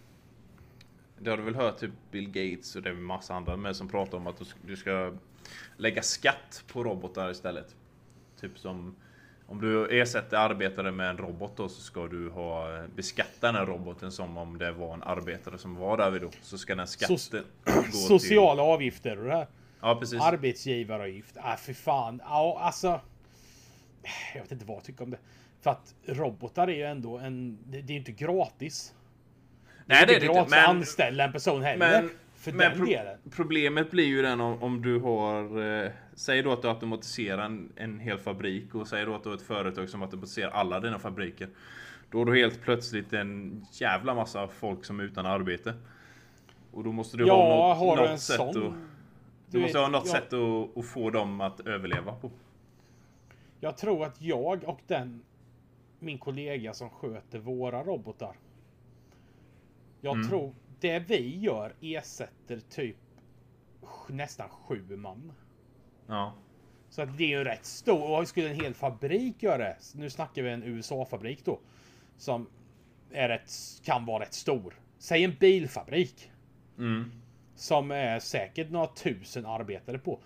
Det 1.20 1.29
har 1.29 1.38
du 1.38 1.44
väl 1.44 1.55
hört 1.55 1.77
typ 1.79 1.91
Bill 2.12 2.27
Gates 2.32 2.75
och 2.75 2.82
det 2.82 2.89
är 2.89 2.94
massa 2.94 3.34
andra 3.36 3.58
med 3.58 3.75
som 3.75 3.88
pratar 3.89 4.17
om 4.17 4.27
att 4.27 4.38
du 4.38 4.44
sk- 4.44 4.55
du 4.67 4.75
ska 4.75 5.13
lägga 5.77 6.01
skatt 6.01 6.63
på 6.74 6.84
robotar 6.84 7.32
istället. 7.32 7.75
Typ 8.41 8.58
som 8.60 8.96
om 9.48 9.62
du 9.62 10.01
ersätter 10.01 10.38
arbetare 10.38 10.91
med 10.91 11.10
en 11.10 11.17
robot 11.17 11.58
då 11.58 11.70
så 11.70 11.82
ska 11.82 12.08
du 12.08 12.29
ha 12.29 12.84
beskatta 12.96 13.48
den 13.48 13.55
här 13.55 13.65
roboten 13.65 14.12
som 14.12 14.38
om 14.38 14.58
det 14.58 14.72
var 14.72 14.94
en 14.94 15.03
arbetare 15.03 15.58
som 15.58 15.75
var 15.75 15.98
där 15.98 16.12
vid 16.12 16.22
då. 16.22 16.29
Så 16.41 16.58
ska 16.58 16.75
den 16.75 16.88
skatten 16.88 17.15
Soci- 17.17 17.44
gå 17.65 17.91
Sociala 17.91 18.63
avgifter 18.63 19.17
och 19.20 19.25
det 19.25 19.32
här. 19.36 19.48
Ja 19.86 19.96
precis. 20.00 20.22
Arbetsgivaravgift. 20.22 21.38
Ah, 21.42 21.56
för 21.58 21.74
fan. 21.74 22.22
Ja, 22.25 22.60
alltså. 22.62 23.01
Jag 24.34 24.42
vet 24.42 24.51
inte 24.51 24.65
vad 24.65 24.77
jag 24.77 24.84
tycker 24.84 25.04
om 25.04 25.10
det. 25.12 25.18
För 25.62 25.70
att 25.72 25.96
robotar 26.06 26.68
är 26.68 26.75
ju 26.75 26.84
ändå 26.84 27.18
en... 27.18 27.58
Det 27.65 27.82
det 27.82 27.92
är 27.92 27.94
ju 27.94 28.00
inte 28.00 28.12
gratis. 28.12 28.94
Nej 29.86 29.86
det 29.86 29.96
är 29.96 30.01
inte 30.01 30.13
det 30.13 30.15
inte. 30.15 30.25
gratis 30.27 30.54
att 30.54 30.60
Men, 30.68 30.75
anställa 30.77 31.24
en 31.24 31.32
person 31.32 31.62
heller. 31.62 32.01
men, 32.01 32.10
för 32.36 32.51
men 32.51 32.77
pro- 32.77 32.86
delen. 32.86 33.18
problemet 33.36 33.92
blir 33.92 34.06
ju 34.06 34.22
den 34.22 34.42
om, 34.42 34.63
om 34.63 34.82
du 34.82 35.00
har... 35.00 35.62
Eh, 35.84 35.92
säg 36.15 36.42
då 36.42 36.51
att 36.51 36.62
du 36.62 36.68
automatiserar 36.70 37.46
en, 37.46 37.72
en 37.75 38.00
hel 38.00 38.18
fabrik 38.18 38.75
och 38.75 38.88
säg 38.88 39.06
då 39.06 39.15
att 39.15 39.24
du 39.24 39.30
har 39.30 39.36
ett 39.36 39.42
företag 39.42 39.89
som 39.89 40.01
automatiserar 40.01 40.51
alla 40.51 40.80
dina 40.80 41.00
fabriker. 41.00 41.50
Då 42.12 42.18
har 42.18 42.25
du 42.25 42.38
helt 42.39 42.62
plötsligt 42.62 43.13
en 43.13 43.65
jävla 43.72 44.13
massa 44.13 44.48
folk 44.48 44.86
som 44.86 45.00
är 45.00 45.04
utan 45.04 45.25
arbete. 45.25 45.74
Och 46.72 46.84
då 46.84 46.92
måste 46.92 47.18
du 47.18 47.24
ha 47.24 47.30
Ja, 47.30 47.68
något, 47.68 47.77
har 47.77 47.96
du 47.96 48.01
något 48.01 48.12
en 48.12 48.20
sätt 48.20 48.36
sån? 48.36 48.68
att... 48.68 48.74
Du 49.55 49.62
måste 49.62 49.79
ha 49.79 49.88
något 49.88 50.05
jag- 50.05 50.15
sätt 50.24 50.33
att, 50.33 50.77
att 50.77 50.85
få 50.85 51.09
dem 51.09 51.41
att 51.41 51.59
överleva 51.59 52.12
på. 52.15 52.31
Jag 53.59 53.77
tror 53.77 54.05
att 54.05 54.21
jag 54.21 54.63
och 54.63 54.79
den 54.88 55.21
min 56.00 56.17
kollega 56.17 56.74
som 56.74 56.89
sköter 56.89 57.39
våra 57.39 57.83
robotar. 57.83 58.35
Jag 60.01 60.15
Mm. 60.15 60.27
tror 60.29 60.53
det 60.79 61.00
vi 61.00 61.39
gör 61.39 61.74
ersätter 61.81 62.59
typ 62.69 62.95
nästan 64.09 64.50
sju 64.50 64.95
man. 64.97 65.31
Ja. 66.07 66.33
Så 66.89 67.01
att 67.01 67.17
det 67.17 67.24
är 67.24 67.27
ju 67.38 67.43
rätt 67.43 67.65
stor. 67.65 68.19
Och 68.19 68.27
skulle 68.27 68.50
en 68.50 68.55
hel 68.55 68.74
fabrik 68.74 69.43
göra 69.43 69.57
det. 69.57 69.77
Nu 69.95 70.09
snackar 70.09 70.41
vi 70.43 70.50
en 70.50 70.63
USA-fabrik 70.63 71.45
då. 71.45 71.59
Som 72.17 72.47
är 73.12 73.29
rätt, 73.29 73.51
kan 73.83 74.05
vara 74.05 74.24
rätt 74.24 74.33
stor. 74.33 74.74
Säg 74.97 75.24
en 75.24 75.35
bilfabrik. 75.39 76.31
Mm. 76.77 77.12
Som 77.55 77.91
är 77.91 78.19
säkert 78.19 78.71
några 78.71 78.88
tusen 78.88 79.45
arbetare 79.45 79.97
på. 80.00 80.19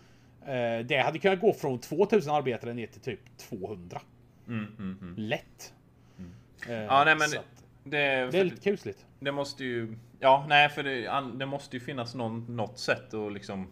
Eh, 0.46 0.86
Det 0.86 1.02
hade 1.06 1.20
kunnat 1.20 1.40
gå 1.42 1.54
från 1.54 1.80
2000 1.80 2.34
arbetare 2.34 2.74
ner 2.74 2.88
till 2.88 3.02
typ 3.02 3.38
200. 3.38 4.02
Mm, 4.48 4.66
mm, 4.80 4.98
mm. 5.02 5.16
Lätt. 5.18 5.74
Eh, 6.68 6.74
Ja, 6.74 7.04
nej, 7.06 7.16
men 7.16 7.30
Det, 7.84 8.32
det 8.32 8.40
är 8.40 8.44
lite 8.44 8.62
kusligt. 8.62 9.06
Det 9.20 9.32
måste 9.32 9.64
ju... 9.64 9.96
Ja, 10.20 10.46
nej, 10.50 10.70
för 10.70 10.84
det, 10.84 11.24
det 11.40 11.46
måste 11.46 11.76
ju 11.76 11.80
finnas 11.80 12.16
någon, 12.16 12.56
något 12.56 12.80
sätt 12.80 13.14
att 13.14 13.34
liksom... 13.34 13.68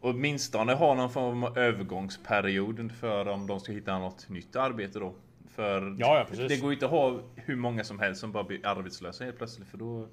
Åtminstone 0.00 0.72
ha 0.74 0.94
någon 0.94 1.10
form 1.10 1.44
av 1.44 1.58
övergångsperiod 1.58 2.92
för 2.92 3.28
om 3.28 3.46
de 3.46 3.60
ska 3.60 3.72
hitta 3.72 3.98
något 3.98 4.28
nytt 4.28 4.56
arbete 4.56 4.98
då. 4.98 5.14
För 5.54 5.96
Ja, 5.98 6.26
ja, 6.32 6.46
det 6.48 6.56
går 6.60 6.70
ju 6.70 6.74
inte 6.74 6.86
att 6.86 6.90
ha 6.92 7.20
hur 7.36 7.56
många 7.56 7.84
som 7.84 7.98
helst 7.98 8.20
som 8.20 8.32
bara 8.32 8.44
blir 8.44 8.66
arbetslösa 8.66 9.24
helt 9.24 9.38
plötsligt. 9.38 9.68
För 9.68 9.78
då, 9.78 10.08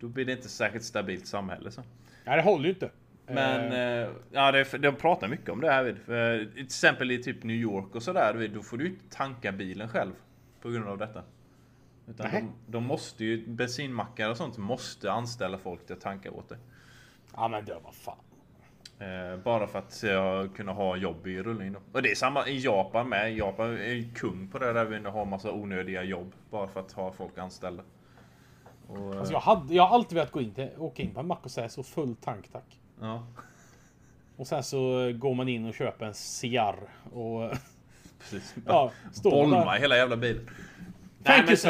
då 0.00 0.08
blir 0.08 0.24
det 0.24 0.32
inte 0.32 0.48
särskilt 0.48 0.84
stabilt 0.84 1.26
samhälle. 1.26 1.70
Så. 1.70 1.82
Nej, 2.24 2.36
det 2.36 2.42
håller 2.42 2.64
ju 2.64 2.70
inte. 2.70 2.90
Men 3.26 3.72
Eh, 3.72 3.78
eh, 3.78 4.08
ja, 4.30 4.52
det, 4.52 4.78
de 4.78 4.96
pratar 4.96 5.28
mycket 5.28 5.48
om 5.48 5.60
det 5.60 5.70
här. 5.70 5.84
Vid. 5.84 5.98
För, 5.98 6.44
till 6.54 6.64
exempel 6.64 7.10
i 7.10 7.22
typ 7.22 7.42
New 7.42 7.56
York 7.56 7.94
och 7.94 8.02
sådär. 8.02 8.50
Då 8.54 8.62
får 8.62 8.76
du 8.76 8.86
inte 8.86 9.16
tanka 9.16 9.52
bilen 9.52 9.88
själv. 9.88 10.12
På 10.60 10.70
grund 10.70 10.88
av 10.88 10.98
detta. 10.98 11.22
Utan 12.08 12.30
de, 12.32 12.52
de 12.66 12.84
måste 12.84 13.24
ju, 13.24 13.46
bensinmackar 13.46 14.30
och 14.30 14.36
sånt 14.36 14.58
måste 14.58 15.12
anställa 15.12 15.58
folk 15.58 15.86
till 15.86 15.94
att 15.94 16.00
tanka 16.00 16.30
åt 16.30 16.48
det. 16.48 16.58
Ja, 17.36 17.48
men 17.48 17.64
det 17.64 17.74
var 17.74 17.92
fan. 17.92 18.18
Eh, 18.98 19.36
bara 19.36 19.66
för 19.66 19.78
att 19.78 20.04
eh, 20.04 20.52
kunna 20.52 20.72
ha 20.72 20.96
jobb 20.96 21.26
i 21.26 21.42
rullning 21.42 21.72
då. 21.72 21.78
Och 21.92 22.02
det 22.02 22.10
är 22.10 22.14
samma 22.14 22.48
i 22.48 22.58
Japan 22.58 23.08
med. 23.08 23.36
Japan 23.36 23.78
är 23.78 24.14
kung 24.14 24.48
på 24.48 24.58
det 24.58 24.72
där 24.72 24.84
vi 24.84 25.08
har 25.08 25.24
massa 25.24 25.52
onödiga 25.52 26.02
jobb. 26.02 26.34
Bara 26.50 26.68
för 26.68 26.80
att 26.80 26.92
ha 26.92 27.12
folk 27.12 27.38
anställda. 27.38 27.82
Och, 28.90 29.14
eh, 29.14 29.18
Alltså 29.18 29.32
jag, 29.32 29.40
hade, 29.40 29.74
jag 29.74 29.86
har 29.86 29.94
alltid 29.94 30.14
velat 30.14 30.32
gå 30.32 30.40
in 30.40 30.54
till, 30.54 30.68
åka 30.78 31.02
in 31.02 31.14
på 31.14 31.20
en 31.20 31.26
mack 31.26 31.44
och 31.44 31.50
säga 31.50 31.68
så 31.68 31.82
full 31.82 32.16
tank 32.16 32.48
tack. 32.52 32.80
ja, 33.00 33.26
Och 34.36 34.46
sen 34.46 34.62
så 34.62 35.12
går 35.12 35.34
man 35.34 35.48
in 35.48 35.64
och 35.64 35.74
köper 35.74 36.06
en 36.06 36.14
cigarr 36.14 36.78
och 37.12 37.52
precis. 38.18 38.54
ja, 38.66 38.92
står 39.12 39.30
Bolma 39.30 39.74
hela 39.74 39.96
jävla 39.96 40.16
bilen. 40.16 40.50
Nej, 41.22 41.44
men 41.46 41.56
så, 41.56 41.68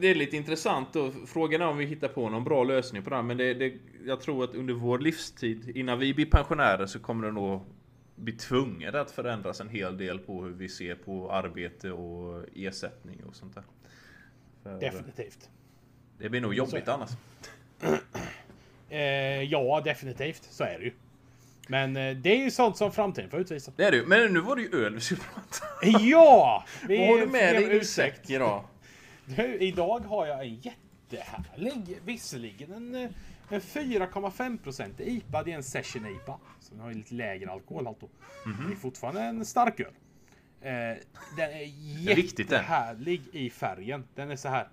det 0.00 0.06
är 0.06 0.14
lite 0.14 0.36
intressant 0.36 0.92
då. 0.92 1.10
Frågan 1.26 1.60
är 1.62 1.66
om 1.66 1.76
vi 1.76 1.84
hittar 1.84 2.08
på 2.08 2.28
någon 2.28 2.44
bra 2.44 2.64
lösning 2.64 3.02
på 3.02 3.10
det 3.10 3.16
här. 3.16 3.22
Men 3.22 3.36
det, 3.36 3.54
det, 3.54 3.74
jag 4.06 4.20
tror 4.20 4.44
att 4.44 4.54
under 4.54 4.74
vår 4.74 4.98
livstid, 4.98 5.76
innan 5.76 5.98
vi 5.98 6.14
blir 6.14 6.26
pensionärer, 6.26 6.86
så 6.86 6.98
kommer 6.98 7.26
det 7.26 7.32
nog 7.32 7.60
bli 8.14 8.32
tvunget 8.32 8.94
att 8.94 9.10
förändras 9.10 9.60
en 9.60 9.68
hel 9.68 9.96
del 9.96 10.18
på 10.18 10.42
hur 10.42 10.52
vi 10.52 10.68
ser 10.68 10.94
på 10.94 11.32
arbete 11.32 11.92
och 11.92 12.44
ersättning 12.54 13.24
och 13.28 13.36
sånt 13.36 13.54
där. 13.54 13.64
För 14.62 14.80
Definitivt. 14.80 15.50
Det 16.22 16.28
blir 16.28 16.40
nog 16.40 16.54
jobbigt 16.54 16.88
annars. 16.88 17.10
Eh, 18.90 19.42
ja, 19.42 19.80
definitivt. 19.84 20.48
Så 20.50 20.64
är 20.64 20.78
det 20.78 20.84
ju. 20.84 20.92
Men 21.68 21.96
eh, 21.96 22.16
det 22.16 22.30
är 22.32 22.36
ju 22.44 22.50
sånt 22.50 22.76
som 22.76 22.92
framtiden 22.92 23.30
får 23.30 23.40
utvisa. 23.40 23.72
Det 23.76 23.84
är 23.84 23.90
det 23.90 23.96
ju. 23.96 24.06
Men 24.06 24.32
nu 24.32 24.40
var 24.40 24.56
det 24.56 24.62
ju 24.62 24.84
öl 24.84 24.94
vi 24.94 25.00
skulle 25.00 25.20
prata 25.20 25.66
om. 25.82 25.98
Ja! 26.10 26.64
Vi 26.88 26.98
Vad 26.98 27.08
har 27.08 27.18
du 27.18 27.26
med 27.26 27.54
dig 27.54 27.62
i 27.64 27.76
ursäkt. 27.76 28.30
idag? 28.30 28.64
Du, 29.24 29.58
idag 29.58 30.00
har 30.00 30.26
jag 30.26 30.40
en 30.46 30.54
jättehärlig, 30.54 31.98
visserligen 32.04 32.72
en, 32.72 32.94
eh, 32.94 33.10
en 33.48 33.60
4,5% 33.60 35.02
IPA. 35.02 35.42
Det 35.42 35.52
är 35.52 35.56
en 35.56 35.62
session 35.62 36.06
IPA. 36.06 36.38
Så 36.60 36.74
den 36.74 36.80
har 36.80 36.88
ju 36.88 36.94
lite 36.94 37.14
lägre 37.14 37.50
alkoholhalt 37.50 38.00
då. 38.00 38.08
Mhm. 38.46 38.68
Det 38.68 38.74
är 38.74 38.76
fortfarande 38.76 39.20
en 39.22 39.44
starköl. 39.44 39.86
Eh, 40.60 40.70
den 41.36 41.50
är 41.50 41.64
jättehärlig 41.98 43.22
i 43.32 43.50
färgen. 43.50 44.04
Den 44.14 44.30
är 44.30 44.36
så 44.36 44.48
här 44.48 44.68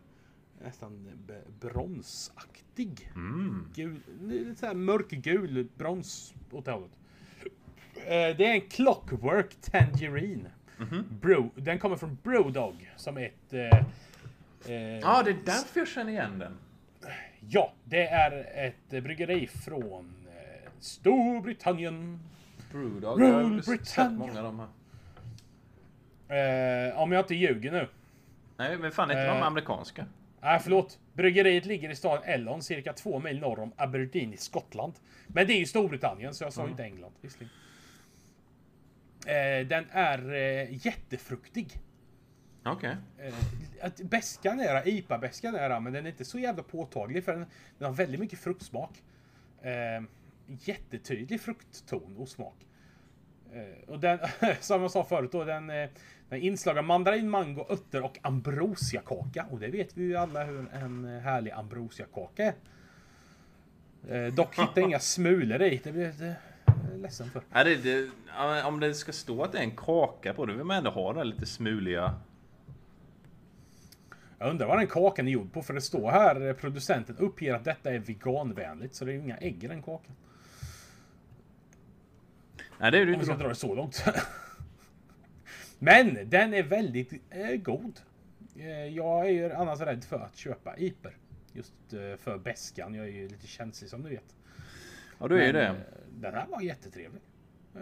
nästan 0.63 1.11
bronsaktig. 1.59 3.11
Mm. 3.15 3.67
Gul, 3.75 3.99
lite 4.21 4.55
så 4.59 4.65
här 4.65 4.73
mörkgul 4.73 5.67
brons 5.77 6.33
åt 6.51 6.65
det 6.65 6.71
hållet. 6.71 6.91
Eh, 7.95 8.37
det 8.37 8.45
är 8.45 8.53
en 8.53 8.61
Clockwork 8.69 9.55
Tangerine. 9.61 10.49
Mhm. 10.77 11.03
Bro, 11.21 11.49
den 11.55 11.79
kommer 11.79 11.95
från 11.95 12.17
Brodog 12.23 12.91
som 12.97 13.17
är 13.17 13.25
ett... 13.25 13.53
Eh, 13.53 13.79
eh, 14.75 14.99
Ja, 14.99 15.21
det 15.23 15.31
är 15.31 15.37
därför 15.45 15.79
jag 15.79 15.87
känner 15.87 16.11
igen 16.11 16.39
den. 16.39 16.53
Ja, 17.49 17.73
det 17.83 18.07
är 18.07 18.65
ett 18.67 18.93
eh, 18.93 19.01
bryggeri 19.03 19.47
från 19.47 20.13
eh, 20.27 20.71
Storbritannien. 20.79 22.19
Brewdog. 22.71 23.21
Jag 23.21 23.33
har 23.43 23.83
sett 23.85 24.11
många 24.11 24.37
av 24.39 24.43
de 24.43 24.59
här. 24.59 24.67
Eh, 26.89 26.99
om 26.99 27.11
jag 27.11 27.23
inte 27.23 27.35
ljuger 27.35 27.71
nu. 27.71 27.87
Nej, 28.57 28.77
men 28.77 28.91
fan 28.91 29.11
inte 29.11 29.25
de 29.27 29.37
Eh. 29.37 29.47
amerikanska? 29.47 30.05
Nej, 30.41 30.59
förlåt. 30.59 30.99
Bryggeriet 31.13 31.65
ligger 31.65 31.89
i 31.89 31.95
staden 31.95 32.23
Ellon, 32.25 32.61
cirka 32.61 32.93
två 32.93 33.19
mil 33.19 33.39
norr 33.39 33.59
om 33.59 33.71
Aberdeen 33.77 34.33
i 34.33 34.37
Skottland. 34.37 34.93
Men 35.27 35.47
det 35.47 35.53
är 35.53 35.59
ju 35.59 35.65
Storbritannien, 35.65 36.33
så 36.33 36.43
jag 36.43 36.53
sa 36.53 36.63
ju 36.63 36.69
inte 36.69 36.83
England. 36.83 37.11
Visserligen. 37.21 37.53
Eh, 39.25 39.67
den 39.67 39.85
är 39.91 40.33
eh, 40.33 40.85
jättefruktig. 40.85 41.79
Okej. 42.65 42.95
Eh, 43.17 43.33
att 43.81 44.01
Beskan 44.01 44.59
är 44.59 44.87
IPA-beskan 44.87 45.55
är 45.55 45.79
men 45.79 45.93
den 45.93 46.05
är 46.05 46.09
inte 46.09 46.25
så 46.25 46.39
jävla 46.39 46.63
påtaglig 46.63 47.23
för 47.23 47.31
den, 47.31 47.45
den 47.77 47.87
har 47.87 47.95
väldigt 47.95 48.19
mycket 48.19 48.39
fruktsmak. 48.39 49.03
Eh, 49.61 50.03
jättetydlig 50.47 51.41
fruktton 51.41 52.15
och 52.17 52.29
smak. 52.29 52.65
Eh, 53.53 53.89
och 53.89 53.99
den, 53.99 54.19
som 54.59 54.81
jag 54.81 54.91
sa 54.91 55.03
förut 55.03 55.31
då, 55.31 55.43
den, 55.43 55.71
är 56.29 56.37
inslag 56.37 56.77
av 56.77 56.83
mandarin, 56.83 57.29
mango, 57.29 57.65
örter 57.69 58.03
och 58.03 58.17
ambrosiakaka. 58.21 59.45
Och 59.51 59.59
det 59.59 59.67
vet 59.67 59.97
vi 59.97 60.03
ju 60.03 60.15
alla 60.15 60.43
hur 60.43 60.73
en 60.73 61.05
härlig 61.23 61.51
ambrosiakaka 61.51 62.43
är. 62.43 62.53
Eh, 64.09 64.33
dock 64.33 64.51
hittar 64.51 64.71
jag 64.75 64.83
inga 64.89 64.99
smulor 64.99 65.61
i. 65.61 65.81
Det 65.83 65.91
blir 65.91 66.03
jag 66.03 66.11
lite 66.11 66.35
eh, 66.67 66.97
ledsen 66.97 67.29
för. 67.29 67.41
Ja, 67.53 67.63
det, 67.63 67.75
det, 67.75 68.09
om 68.63 68.79
det 68.79 68.93
ska 68.93 69.11
stå 69.11 69.43
att 69.43 69.51
det 69.51 69.57
är 69.57 69.63
en 69.63 69.75
kaka 69.75 70.33
på 70.33 70.45
det 70.45 70.53
vill 70.53 70.63
man 70.63 70.77
ändå 70.77 70.89
ha 70.89 71.13
den 71.13 71.29
lite 71.29 71.45
smuliga. 71.45 72.15
Jag 74.39 74.49
undrar 74.49 74.67
vad 74.67 74.77
den 74.77 74.87
kakan 74.87 75.27
är 75.27 75.31
gjord 75.31 75.53
på. 75.53 75.61
För 75.61 75.73
det 75.73 75.81
står 75.81 76.11
här, 76.11 76.47
eh, 76.47 76.53
producenten 76.53 77.17
uppger 77.17 77.53
att 77.53 77.63
detta 77.65 77.91
är 77.93 77.99
veganvänligt. 77.99 78.95
Så 78.95 79.05
det 79.05 79.11
är 79.11 79.13
ju 79.13 79.19
inga 79.21 79.37
ägg 79.37 79.63
i 79.63 79.67
den 79.67 79.81
kakan. 79.81 80.15
Nej, 82.79 82.91
det 82.91 82.97
är 82.97 83.05
det 83.05 83.11
ju 83.11 83.13
Om 83.15 83.19
vi 83.19 83.25
inte. 83.25 83.25
ska 83.25 83.35
dra 83.35 83.47
det 83.49 83.55
så 83.55 83.75
långt. 83.75 84.03
Men 85.79 86.29
den 86.29 86.53
är 86.53 86.63
väldigt 86.63 87.13
eh, 87.29 87.55
god. 87.55 87.99
Eh, 88.55 88.69
jag 88.85 89.25
är 89.25 89.29
ju 89.31 89.51
annars 89.53 89.79
rädd 89.79 90.03
för 90.03 90.19
att 90.19 90.35
köpa 90.35 90.77
iper. 90.77 91.17
Just 91.53 91.73
eh, 91.93 92.15
för 92.17 92.37
beskan. 92.37 92.93
Jag 92.95 93.05
är 93.07 93.11
ju 93.11 93.27
lite 93.27 93.47
känslig 93.47 93.89
som 93.89 94.03
du 94.03 94.09
vet. 94.09 94.35
Ja, 95.19 95.27
du 95.27 95.41
är 95.41 95.45
ju 95.45 95.51
det. 95.51 95.67
eh, 95.67 95.73
Den 96.19 96.33
här 96.33 96.47
var 96.47 96.61
jättetrevlig. 96.61 97.21
Eh, 97.75 97.81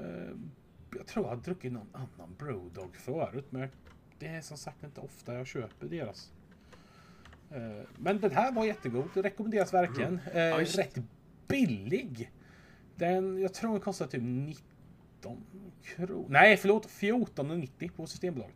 Jag 0.98 1.08
tror 1.08 1.26
jag 1.26 1.30
har 1.30 1.42
druckit 1.44 1.72
någon 1.72 1.88
annan 1.92 2.36
Brewdog 2.40 2.96
förut. 2.96 3.46
Men 3.50 3.70
det 4.20 4.28
är 4.28 4.42
som 4.42 4.58
sagt 4.58 4.84
inte 4.84 5.02
ofta 5.02 5.34
jag 5.34 5.48
köper 5.48 5.88
deras. 5.88 6.32
Eh, 7.52 7.88
Men 7.98 8.20
den 8.20 8.32
här 8.32 8.52
var 8.52 8.66
jättegod. 8.66 9.10
Det 9.14 9.22
rekommenderas 9.22 9.74
verkligen. 9.74 10.20
Eh, 10.34 10.40
Ja. 10.42 10.60
Rätt 10.60 10.98
billig. 11.48 12.32
Den, 12.96 13.38
jag 13.42 13.54
tror 13.54 13.72
den 13.72 13.82
kostar 13.82 14.08
typ 14.08 14.24
19 15.18 15.46
kronor. 15.84 16.26
Nej, 16.30 16.58
förlåt. 16.58 16.88
14,90 16.88 17.92
på 17.96 18.08
Systembolaget. 18.08 18.56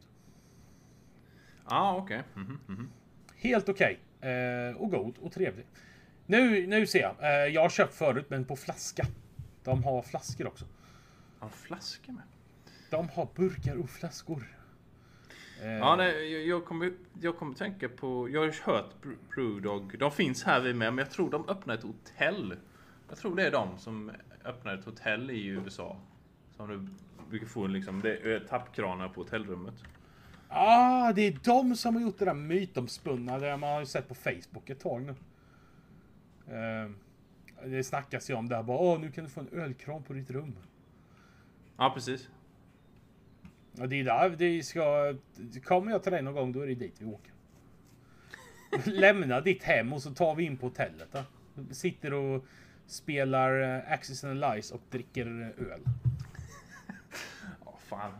Ja, 1.69 1.79
ah, 1.79 1.95
okej. 1.97 2.23
Mhm, 2.33 2.59
mhm. 2.67 2.89
Helt 3.35 3.69
okej. 3.69 3.99
Eh, 4.21 4.75
och 4.77 4.91
god 4.91 5.17
och 5.17 5.31
trevlig. 5.31 5.65
Nu, 6.25 6.67
nu 6.67 6.87
ser 6.87 7.01
jag. 7.01 7.15
Eh, 7.21 7.53
jag 7.53 7.61
har 7.61 7.69
köpt 7.69 7.93
förut, 7.95 8.25
men 8.29 8.45
på 8.45 8.55
flaska. 8.55 9.05
De 9.63 9.83
har 9.83 10.01
flaskor 10.01 10.47
också. 10.47 10.65
Har 11.39 11.49
de 11.49 11.55
flaskor 11.55 12.13
med? 12.13 12.23
De 12.89 13.09
har 13.09 13.27
burkar 13.35 13.75
och 13.75 13.89
flaskor. 13.89 14.57
Eh, 15.61 15.71
Ja, 15.71 15.95
nej, 15.95 16.33
jag, 16.33 16.45
jag 16.47 16.65
kommer, 16.65 16.93
jag 17.21 17.37
kommer 17.37 17.55
tänka 17.55 17.89
på... 17.89 18.29
Jag 18.29 18.41
har 18.41 18.65
hört 18.73 18.93
Br- 19.01 19.17
Brewdog. 19.35 19.99
De 19.99 20.11
finns 20.11 20.43
här 20.43 20.59
vid 20.61 20.75
med, 20.75 20.93
men 20.93 20.97
jag 21.05 21.11
tror 21.11 21.29
de 21.31 21.49
öppnar 21.49 21.73
ett 21.73 21.83
hotell. 21.83 22.55
Jag 23.09 23.17
tror 23.17 23.35
det 23.35 23.47
är 23.47 23.51
de 23.51 23.77
som 23.77 24.11
öppnar 24.45 24.77
ett 24.77 24.85
hotell 24.85 25.31
i 25.31 25.45
USA. 25.45 25.97
Som 26.61 26.69
du 26.69 27.29
brukar 27.29 27.47
få 27.47 27.67
liksom, 27.67 28.01
det 28.01 28.17
är 28.17 28.39
tappkranar 28.39 29.09
på 29.09 29.21
hotellrummet. 29.21 29.73
Ah, 30.47 31.13
det 31.13 31.21
är 31.21 31.39
de 31.43 31.75
som 31.75 31.95
har 31.95 32.01
gjort 32.01 32.19
det 32.19 32.25
där 32.25 32.33
mytomspunna. 32.33 33.39
Det 33.39 33.57
man 33.57 33.69
har 33.69 33.79
ju 33.79 33.85
sett 33.85 34.07
på 34.07 34.15
Facebook 34.15 34.69
ett 34.69 34.79
tag 34.79 35.01
nu. 35.01 35.15
Eh, 36.55 36.91
det 37.65 37.83
snackas 37.83 38.29
ju 38.29 38.33
om 38.33 38.49
där 38.49 38.63
bara, 38.63 38.77
åh 38.77 38.99
nu 38.99 39.11
kan 39.11 39.23
du 39.23 39.29
få 39.29 39.39
en 39.39 39.49
ölkran 39.51 40.03
på 40.03 40.13
ditt 40.13 40.31
rum. 40.31 40.55
Ja, 41.77 41.91
precis. 41.95 42.29
Ja, 43.71 43.87
det 43.87 43.99
är 43.99 44.03
där 44.03 44.29
det 44.29 44.63
ska... 44.63 45.15
Kommer 45.63 45.91
jag 45.91 46.03
till 46.03 46.11
dig 46.11 46.21
någon 46.21 46.33
gång, 46.33 46.51
då 46.51 46.61
är 46.61 46.67
det 46.67 46.75
dit 46.75 46.95
vi 46.99 47.05
åker. 47.05 47.33
Lämna 48.91 49.41
ditt 49.41 49.63
hem 49.63 49.93
och 49.93 50.01
så 50.01 50.11
tar 50.11 50.35
vi 50.35 50.43
in 50.43 50.57
på 50.57 50.65
hotellet. 50.65 51.09
Då. 51.11 51.23
Sitter 51.71 52.13
och 52.13 52.45
spelar 52.85 53.61
eh, 53.61 53.91
Axis 53.91 54.23
and 54.23 54.39
Lies 54.39 54.71
och 54.71 54.81
dricker 54.89 55.25
eh, 55.41 55.71
öl. 55.73 55.81
Fan. 57.91 58.11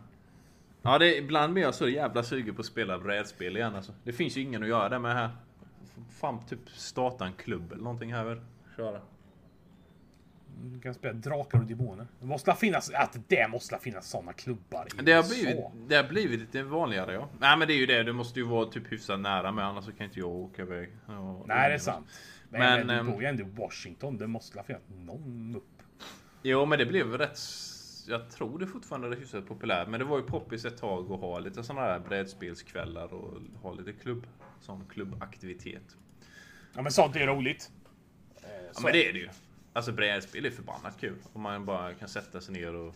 Ja, 0.82 0.98
det 0.98 1.16
är, 1.16 1.18
ibland 1.18 1.52
blir 1.52 1.62
jag 1.62 1.74
så 1.74 1.88
jävla 1.88 2.22
sugen 2.22 2.54
på 2.54 2.60
att 2.60 2.66
spela 2.66 2.98
brädspel 2.98 3.56
igen 3.56 3.74
alltså. 3.74 3.92
Det 4.04 4.12
finns 4.12 4.36
ju 4.36 4.40
ingen 4.40 4.62
att 4.62 4.68
göra 4.68 4.88
det 4.88 4.98
med 4.98 5.14
här. 5.14 5.30
Fan, 6.20 6.46
typ 6.46 6.70
starta 6.70 7.26
en 7.26 7.32
klubb 7.32 7.72
eller 7.72 7.82
någonting 7.82 8.12
här 8.12 8.24
väl. 8.24 8.40
Köra. 8.76 9.00
Du 10.62 10.80
kan 10.80 10.94
spela 10.94 11.14
Drakar 11.14 11.58
och 11.58 11.64
Demoner. 11.64 12.06
Det 12.20 12.26
måste 12.26 12.54
finnas, 12.54 12.90
att 12.90 13.18
det 13.28 13.48
måste 13.48 13.78
finnas 13.78 14.10
sådana 14.10 14.32
klubbar 14.32 14.86
i 14.98 15.02
Det 15.02 15.12
har, 15.12 15.22
blivit, 15.28 15.56
det 15.88 15.96
har 15.96 16.04
blivit 16.04 16.40
lite 16.40 16.62
vanligare 16.62 17.12
ja. 17.12 17.28
Nej 17.38 17.56
men 17.58 17.68
det 17.68 17.74
är 17.74 17.78
ju 17.78 17.86
det, 17.86 18.02
du 18.02 18.12
måste 18.12 18.40
ju 18.40 18.46
vara 18.46 18.66
typ 18.66 18.92
hyfsat 18.92 19.20
nära 19.20 19.52
med 19.52 19.64
annars 19.64 19.84
så 19.84 19.92
kan 19.92 20.06
inte 20.06 20.18
jag 20.18 20.28
åka 20.28 20.62
iväg. 20.62 20.90
Ja, 21.06 21.44
Nej, 21.46 21.68
det 21.68 21.74
är 21.74 21.78
sant. 21.78 22.06
Men, 22.48 22.60
Men, 22.60 22.86
men 22.86 22.98
ehm, 22.98 23.06
du 23.06 23.12
bor 23.12 23.22
ju 23.22 23.28
ändå 23.28 23.42
i 23.42 23.46
Washington. 23.46 24.18
Det 24.18 24.26
måste 24.26 24.62
finnas 24.62 24.82
någon 24.88 25.54
upp. 25.56 25.82
Jo 26.42 26.66
men 26.66 26.78
det 26.78 26.86
blev 26.86 27.18
rätt... 27.18 27.38
Jag 28.08 28.30
tror 28.30 28.58
det 28.58 28.66
fortfarande 28.66 29.08
är 29.08 29.20
hyfsat 29.20 29.46
populärt. 29.46 29.88
Men 29.88 30.00
det 30.00 30.06
var 30.06 30.18
ju 30.18 30.24
poppis 30.24 30.64
ett 30.64 30.76
tag 30.78 31.12
att 31.12 31.20
ha 31.20 31.38
lite 31.38 31.62
sådana 31.62 31.86
här 31.86 31.98
brädspelskvällar 32.00 33.14
och 33.14 33.38
ha 33.62 33.72
lite 33.74 33.92
klubb. 33.92 34.26
Sån 34.60 34.84
klubbaktivitet. 34.88 35.96
Ja, 36.74 36.82
men 36.82 36.92
sånt 36.92 37.16
är 37.16 37.26
roligt. 37.26 37.70
Eh, 38.36 38.50
Ja 38.74 38.80
men 38.82 38.92
det 38.92 39.08
är 39.08 39.12
det 39.12 39.18
ju. 39.18 39.28
Alltså 39.72 39.92
brädspel 39.92 40.44
är 40.46 40.50
förbannat 40.50 41.00
kul. 41.00 41.16
Om 41.32 41.40
man 41.42 41.64
bara 41.64 41.94
kan 41.94 42.08
sätta 42.08 42.40
sig 42.40 42.54
ner 42.54 42.74
och 42.74 42.94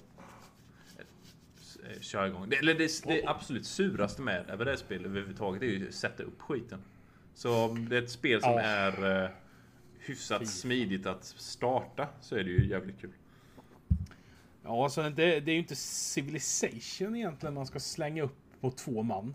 eh, 0.98 2.00
köra 2.00 2.26
igång. 2.28 2.48
Det, 2.48 2.56
eller 2.56 2.74
det, 2.74 3.04
det 3.04 3.26
absolut 3.26 3.66
suraste 3.66 4.22
med 4.22 4.58
brädspel 4.58 5.04
överhuvudtaget 5.04 5.62
är 5.62 5.66
ju 5.66 5.88
att 5.88 5.94
sätta 5.94 6.22
upp 6.22 6.40
skiten. 6.42 6.80
Så 7.34 7.64
om 7.64 7.88
det 7.88 7.96
är 7.96 8.02
ett 8.02 8.10
spel 8.10 8.40
som 8.42 8.52
Ja. 8.52 8.60
är 8.60 9.24
eh, 9.24 9.30
hyfsat 9.98 10.48
smidigt 10.48 11.06
att 11.06 11.24
starta 11.24 12.08
så 12.20 12.36
är 12.36 12.44
det 12.44 12.50
ju 12.50 12.68
jävligt 12.68 13.00
kul. 13.00 13.12
Ja, 14.66 14.88
så 14.88 15.02
det, 15.02 15.10
det 15.40 15.50
är 15.50 15.54
ju 15.54 15.58
inte 15.58 15.76
Civilization 15.76 17.16
egentligen 17.16 17.54
man 17.54 17.66
ska 17.66 17.80
slänga 17.80 18.22
upp 18.22 18.36
på 18.60 18.70
två 18.70 19.02
man. 19.02 19.34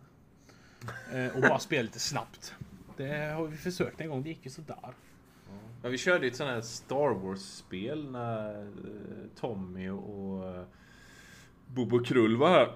Eh, 1.13 1.35
och 1.35 1.41
bara 1.41 1.59
spela 1.59 1.81
lite 1.81 1.99
snabbt. 1.99 2.55
Det 2.97 3.33
har 3.33 3.47
vi 3.47 3.57
försökt 3.57 4.01
en 4.01 4.09
gång, 4.09 4.23
det 4.23 4.29
gick 4.29 4.45
ju 4.45 4.51
sådär. 4.51 4.93
Men 5.81 5.91
vi 5.91 5.97
körde 5.97 6.25
ju 6.25 6.31
ett 6.31 6.37
sånt 6.37 6.49
här 6.49 6.61
Star 6.61 7.13
Wars-spel 7.13 8.11
när 8.11 8.61
eh, 8.61 8.67
Tommy 9.35 9.89
och 9.89 10.47
eh, 10.47 10.63
Bobo 11.67 12.03
Krull 12.03 12.37
var 12.37 12.49
här. 12.49 12.75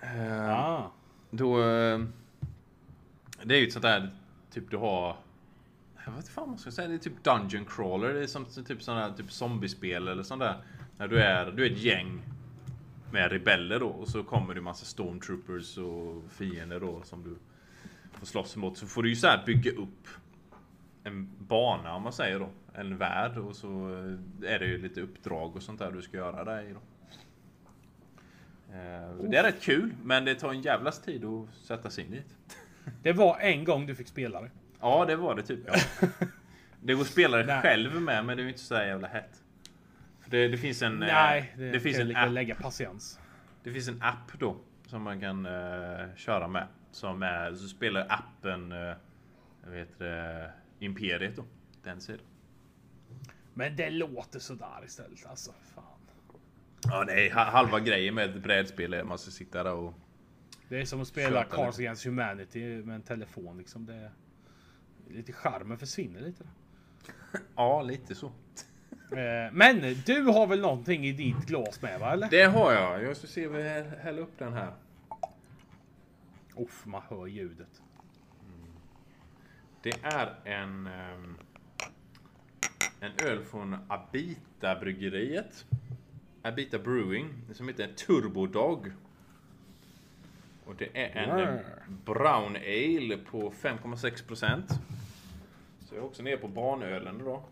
Eh, 0.00 0.50
Ah. 0.50 0.92
Då... 1.30 1.58
Det 3.42 3.54
är 3.54 3.58
ju 3.60 3.66
ett 3.66 3.72
sånt 3.72 3.82
där, 3.82 4.16
typ 4.50 4.70
du 4.70 4.76
har... 4.76 5.16
Jag 6.04 6.12
vet 6.12 6.16
inte 6.16 6.30
fan 6.30 6.48
man 6.48 6.58
ska 6.58 6.70
säga, 6.70 6.88
det 6.88 6.94
är 6.94 6.98
typ 6.98 7.24
Dungeon 7.24 7.64
Crawler. 7.64 8.12
Det 8.12 8.22
är 8.22 8.26
som 8.26 8.44
typ 8.44 8.82
sån 8.82 8.96
där 8.96 9.12
typ 9.12 9.32
zombiespel 9.32 10.08
eller 10.08 10.22
sånt 10.22 10.40
där. 10.40 10.64
När 10.98 11.08
du 11.08 11.22
är, 11.22 11.50
du 11.50 11.66
är 11.66 11.70
ett 11.70 11.78
gäng 11.78 12.22
med 13.12 13.32
rebeller 13.32 13.80
då 13.80 13.88
och 13.88 14.08
så 14.08 14.22
kommer 14.24 14.54
det 14.54 14.60
massa 14.60 14.84
stormtroopers 14.84 15.78
och 15.78 16.22
fiender 16.30 16.80
då 16.80 17.02
som 17.02 17.24
du 17.24 17.36
får 18.18 18.26
slåss 18.26 18.56
emot. 18.56 18.78
Så 18.78 18.86
får 18.86 19.02
du 19.02 19.08
ju 19.08 19.16
så 19.16 19.28
bygga 19.46 19.70
upp 19.70 20.08
en 21.04 21.30
bana 21.38 21.94
om 21.94 22.02
man 22.02 22.12
säger 22.12 22.38
då. 22.38 22.48
En 22.74 22.96
värld 22.98 23.38
och 23.38 23.56
så 23.56 23.68
eh, 23.68 24.52
är 24.52 24.58
det 24.58 24.66
ju 24.66 24.78
lite 24.82 25.00
uppdrag 25.00 25.56
och 25.56 25.62
sånt 25.62 25.78
där 25.78 25.92
du 25.92 26.02
ska 26.02 26.16
göra 26.16 26.44
där 26.44 26.62
i 26.62 26.72
då. 26.72 26.80
Eh, 28.74 29.30
Det 29.30 29.36
är 29.36 29.42
rätt 29.42 29.62
kul, 29.62 29.94
men 30.02 30.24
det 30.24 30.34
tar 30.34 30.50
en 30.50 30.62
jävlas 30.62 31.02
tid 31.02 31.24
att 31.24 31.54
sätta 31.54 31.90
sig 31.90 32.04
in 32.04 32.10
dit. 32.10 32.36
Det 33.02 33.12
var 33.12 33.38
en 33.38 33.64
gång 33.64 33.86
du 33.86 33.94
fick 33.94 34.08
spela 34.08 34.40
det. 34.42 34.50
Ja, 34.80 35.04
det 35.04 35.16
var 35.16 35.34
det 35.34 35.42
typ. 35.42 35.60
Ja. 35.66 36.08
Det 36.80 36.94
går 36.94 37.00
att 37.00 37.06
spela 37.06 37.36
det 37.36 37.60
själv 37.62 38.00
med, 38.00 38.24
men 38.24 38.36
det 38.36 38.42
är 38.42 38.44
ju 38.44 38.48
inte 38.50 38.60
så 38.60 38.74
jävla 38.74 39.08
hett. 39.08 39.42
Det, 40.30 40.48
det 40.48 40.58
finns 40.58 40.82
en... 40.82 41.02
eh, 41.02 41.08
Nej, 41.08 41.54
det, 41.56 41.70
det 41.70 41.80
finns 41.80 41.98
en 41.98 42.16
app. 42.16 42.32
lägga 42.32 42.54
patiens. 42.54 43.20
Det 43.62 43.72
finns 43.72 43.88
en 43.88 44.02
app 44.02 44.38
då 44.38 44.56
som 44.86 45.02
man 45.02 45.20
kan 45.20 45.46
eh, 45.46 46.14
köra 46.16 46.48
med. 46.48 46.66
Som 46.90 47.22
är, 47.22 47.54
så 47.54 47.68
spelar 47.68 48.06
appen, 48.08 48.72
uh, 48.72 48.94
vet 49.66 49.98
det, 49.98 50.52
Imperiet 50.78 51.36
då. 51.36 51.44
Den 51.82 52.00
sidan. 52.00 52.26
Men 53.54 53.76
det 53.76 53.90
låter 53.90 54.38
sådär 54.38 54.84
istället 54.84 55.26
alltså. 55.26 55.52
Fan. 55.74 55.84
Ja, 56.88 57.10
är 57.10 57.34
ha- 57.34 57.50
halva 57.50 57.80
grejen 57.80 58.14
med 58.14 58.30
ett 58.30 58.42
brädspel 58.42 58.94
är 58.94 59.00
att 59.00 59.06
man 59.06 59.18
ska 59.18 59.30
sitta 59.30 59.64
där 59.64 59.72
och... 59.72 59.94
Det 60.68 60.80
är 60.80 60.84
som 60.84 61.00
att 61.00 61.08
spela 61.08 61.42
lite. 61.42 61.56
Against 61.56 62.06
Humanity 62.06 62.82
med 62.82 62.94
en 62.94 63.02
telefon 63.02 63.58
liksom. 63.58 63.86
Det, 63.86 64.10
lite 65.10 65.32
charmen 65.32 65.78
försvinner 65.78 66.20
lite. 66.20 66.44
Ja, 67.56 67.82
lite 67.82 68.14
så. 68.14 68.32
Eh, 69.12 69.52
Men 69.52 69.80
du 70.06 70.22
har 70.22 70.46
väl 70.46 70.60
någonting 70.60 71.06
i 71.06 71.12
ditt 71.12 71.46
glas 71.46 71.82
med 71.82 72.00
va? 72.00 72.12
Eller? 72.12 72.30
Det 72.30 72.42
har 72.44 72.72
jag. 72.72 73.02
Jag 73.02 73.16
ska 73.16 73.26
se 73.26 73.46
om 73.46 73.52
vi 73.52 73.62
hä- 73.62 74.00
häller 74.02 74.22
upp 74.22 74.38
den 74.38 74.52
här. 74.52 74.72
Uff, 76.56 76.86
man 76.86 77.02
hör 77.08 77.26
ljudet. 77.26 77.82
Det 79.82 79.94
är 80.02 80.34
en... 80.44 80.86
ehm, 80.86 81.36
En 83.00 83.12
öl 83.26 83.44
från 83.44 83.76
Abita 83.88 84.74
bryggeriet. 84.80 85.64
Abita 86.42 86.78
Brewing. 86.78 87.28
Som 87.54 87.68
heter 87.68 87.86
Turbo 87.86 88.46
Dog. 88.46 88.92
Och 90.66 90.74
det 90.76 90.88
är 91.02 91.22
en 91.24 91.30
Mm. 91.30 91.54
eh, 91.54 91.60
Brown 92.04 92.56
Ale 92.56 93.16
på 93.30 93.50
5,6%. 93.50 94.62
Så 95.80 95.94
jag 95.94 96.02
är 96.02 96.06
också 96.06 96.22
nere 96.22 96.36
på 96.36 96.48
barnölen 96.48 97.18
då. 97.18 97.42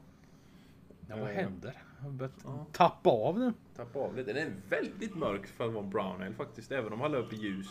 Ja, 1.17 1.23
vad 1.23 1.31
Eh. 1.31 1.37
händer? 1.37 1.75
Jag 1.99 2.05
har 2.05 2.11
börjat 2.11 2.73
tappa 2.73 3.11
av 3.11 3.39
nu. 3.39 3.53
Tappa 3.77 3.99
av 3.99 4.17
lite. 4.17 4.33
Den 4.33 4.47
är 4.47 4.53
väldigt 4.69 5.15
mörk 5.15 5.47
för 5.47 5.67
att 5.67 5.73
vara 5.73 5.85
brown 5.85 6.23
ale 6.23 6.33
faktiskt. 6.33 6.73
Även 6.73 6.93
om 6.93 7.01
han 7.01 7.13
i 7.33 7.37
ljus. 7.37 7.67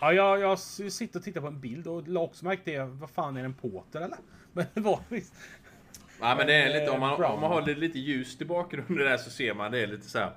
Ja, 0.00 0.12
jag, 0.12 0.40
jag 0.40 0.58
sitter 0.58 1.18
och 1.18 1.24
tittar 1.24 1.40
på 1.40 1.46
en 1.46 1.60
bild 1.60 1.86
och 1.86 2.08
la 2.08 2.20
också 2.20 2.44
märke 2.44 2.64
till, 2.64 2.80
vad 2.80 3.10
fan 3.10 3.36
är 3.36 3.40
det 3.40 3.46
en 3.46 3.54
porter 3.54 4.00
eller? 4.00 4.18
Men 4.52 4.64
det 4.74 4.80
var 4.80 5.00
visst. 5.08 5.34
Nej 6.20 6.36
men 6.36 6.46
det 6.46 6.54
är 6.54 6.74
Eh, 6.74 6.80
lite, 6.80 6.90
om 6.92 7.00
man, 7.00 7.18
brown. 7.18 7.32
om 7.32 7.40
man 7.40 7.50
har 7.50 7.62
lite, 7.62 7.98
ljust 7.98 8.42
i 8.42 8.44
bakgrunden 8.44 8.96
där 8.96 9.16
så 9.16 9.30
ser 9.30 9.54
man 9.54 9.72
det 9.72 9.78
är 9.82 9.86
lite 9.86 10.08
så 10.08 10.18
här. 10.18 10.32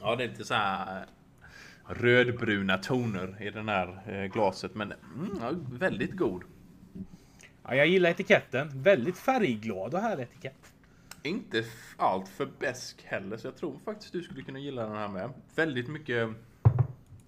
Ja 0.00 0.16
det 0.16 0.24
är 0.24 0.28
lite 0.28 0.44
så 0.44 0.54
här 0.54 1.06
rödbruna 1.88 2.78
toner 2.78 3.42
i 3.42 3.50
den 3.50 3.68
här 3.68 4.02
eh, 4.06 4.24
glaset. 4.32 4.74
Men 4.74 4.92
mm, 4.92 5.38
ja, 5.40 5.50
väldigt 5.78 6.16
god. 6.16 6.42
Ja, 7.62 7.74
jag 7.74 7.86
gillar 7.86 8.10
etiketten. 8.10 8.82
Väldigt 8.82 9.18
färgglad 9.18 9.94
och 9.94 10.00
härlig 10.00 10.22
etikett. 10.22 10.72
Inte 11.26 11.64
allt 11.96 12.28
för 12.28 12.46
besk 12.58 13.04
heller, 13.04 13.36
så 13.36 13.46
jag 13.46 13.56
tror 13.56 13.78
faktiskt 13.84 14.12
du 14.12 14.22
skulle 14.22 14.42
kunna 14.42 14.58
gilla 14.58 14.82
den 14.82 14.96
här 14.96 15.08
med. 15.08 15.30
Väldigt 15.54 15.88
mycket, 15.88 16.28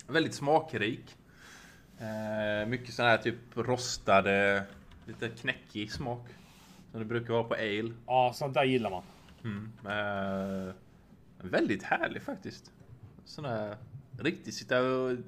väldigt 0.06 0.34
smakrik. 0.34 1.16
Eh, 1.98 2.68
mycket 2.68 2.94
sån 2.94 3.04
här 3.04 3.18
typ 3.18 3.36
rostade, 3.54 4.64
lite 5.06 5.28
knäckig 5.28 5.92
smak. 5.92 6.28
Som 6.90 7.00
det 7.00 7.06
brukar 7.06 7.32
vara 7.32 7.44
på 7.44 7.54
ale. 7.54 7.92
Ja, 8.06 8.32
sånt 8.34 8.54
där 8.54 8.64
gillar 8.64 8.90
man. 8.90 9.02
Mm. 9.44 9.72
Eh, 9.86 10.74
väldigt 11.38 11.82
härlig 11.82 12.22
faktiskt. 12.22 12.72
Sån 13.24 13.44
här 13.44 13.76
riktigt 14.18 14.54
sitta 14.54 14.76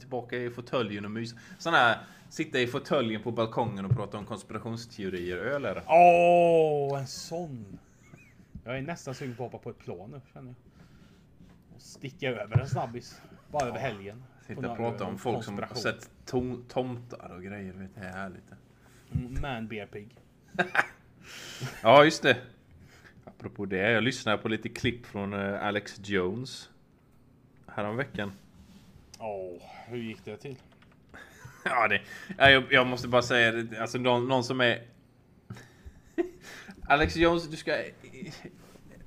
tillbaka 0.01 0.37
i 0.37 0.51
fåtöljen 0.51 1.05
och 1.05 1.11
mysa. 1.11 1.37
Sån 1.59 1.75
här 1.75 1.99
sitta 2.29 2.61
i 2.61 2.67
fåtöljen 2.67 3.23
på 3.23 3.31
balkongen 3.31 3.85
och 3.85 3.97
prata 3.97 4.19
om 4.19 4.27
konspirationsteorier. 4.27 5.37
Öl 5.37 5.65
är 5.65 5.75
det. 5.75 5.83
Åh, 5.87 7.01
en 7.01 7.07
sån. 7.07 7.79
Jag 8.69 8.79
är 8.79 8.83
nästan 8.83 9.15
sugen 9.15 9.37
på 9.37 9.47
att 9.47 9.53
hoppa 9.53 9.63
på 9.65 9.71
ett 9.71 9.79
plan 9.79 10.11
nu 10.11 10.21
känner 10.33 10.49
jag. 10.49 10.57
Och 11.77 11.83
sticka 11.83 12.29
över 12.31 12.61
en 12.61 12.69
snabbis. 12.69 13.21
Bara 13.51 13.69
över 13.69 13.79
helgen. 13.79 14.25
Sitta 14.47 14.71
och 14.71 14.77
prata 14.77 15.05
om 15.05 15.19
folk 15.19 15.45
som 15.45 15.59
har 15.59 15.75
sett 15.75 16.11
tom 16.27 16.65
tomtar 16.69 17.29
och 17.37 17.43
grejer. 17.43 17.73
Vet, 17.73 17.95
det 17.95 18.01
är 18.01 18.13
härligt. 18.13 18.53
Mm, 19.15 19.41
Man 19.43 19.69
bear 19.69 19.87
pig. 19.87 20.17
Ja, 21.83 22.05
just 22.05 22.23
det. 22.23 22.37
Apropå 23.25 23.67
det, 23.67 23.91
jag 23.91 24.03
lyssnade 24.05 24.39
på 24.39 24.49
lite 24.49 24.69
klipp 24.69 25.07
från 25.07 25.33
eh, 25.33 25.67
Alex 25.67 26.01
Jones. 26.05 26.71
Häromveckan. 27.67 28.33
Åh, 29.19 29.63
hur 29.87 29.99
gick 29.99 30.25
det 30.25 30.37
till? 30.37 30.57
Ja, 31.65 31.89
det, 31.89 32.01
ja, 32.39 32.51
jag, 32.51 32.73
jag 32.73 32.87
måste 32.87 33.09
bara 33.09 33.23
säga 33.23 33.53
det, 33.53 33.81
alltså 33.81 33.99
någon, 33.99 34.29
någon 34.29 34.45
som 34.45 34.61
är... 34.61 34.83
Alex 36.89 37.17
Jones, 37.17 37.49
du 37.49 37.57
ska... 37.57 37.77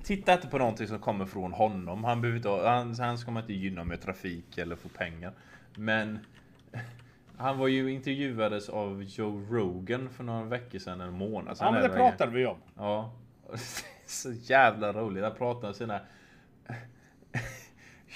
Titta 0.02 0.32
inte 0.32 0.46
på 0.46 0.58
någonting 0.58 0.86
som 0.86 0.98
kommer 0.98 1.26
från 1.26 1.52
honom. 1.52 2.04
Han, 2.04 2.20
behöver 2.20 2.36
inte, 2.36 2.48
ha- 2.48 2.68
han, 2.68 2.94
han 2.94 3.18
ska 3.18 3.30
man 3.30 3.42
inte 3.42 3.52
gynna 3.52 3.84
med 3.84 4.00
trafik 4.00 4.58
eller 4.58 4.76
få 4.76 4.88
pengar. 4.88 5.32
Men... 5.76 6.18
Han 7.36 7.58
var 7.58 7.68
ju 7.68 7.92
intervjuades 7.92 8.68
av 8.68 9.02
Joe 9.02 9.46
Rogan 9.50 10.08
för 10.10 10.24
några 10.24 10.44
veckor 10.44 10.78
sedan, 10.78 11.00
en 11.00 11.12
månad 11.12 11.56
sedan. 11.56 11.66
Ja, 11.66 11.72
men 11.72 11.82
det 11.82 11.96
pratade 11.96 12.32
vi 12.32 12.46
om. 12.46 12.56
Ja. 12.76 13.12
Så 14.06 14.32
jävla 14.32 14.92
roligt. 14.92 15.24
Han 15.24 15.34
pratar 15.34 15.68
om 15.68 15.74
sina 15.74 16.00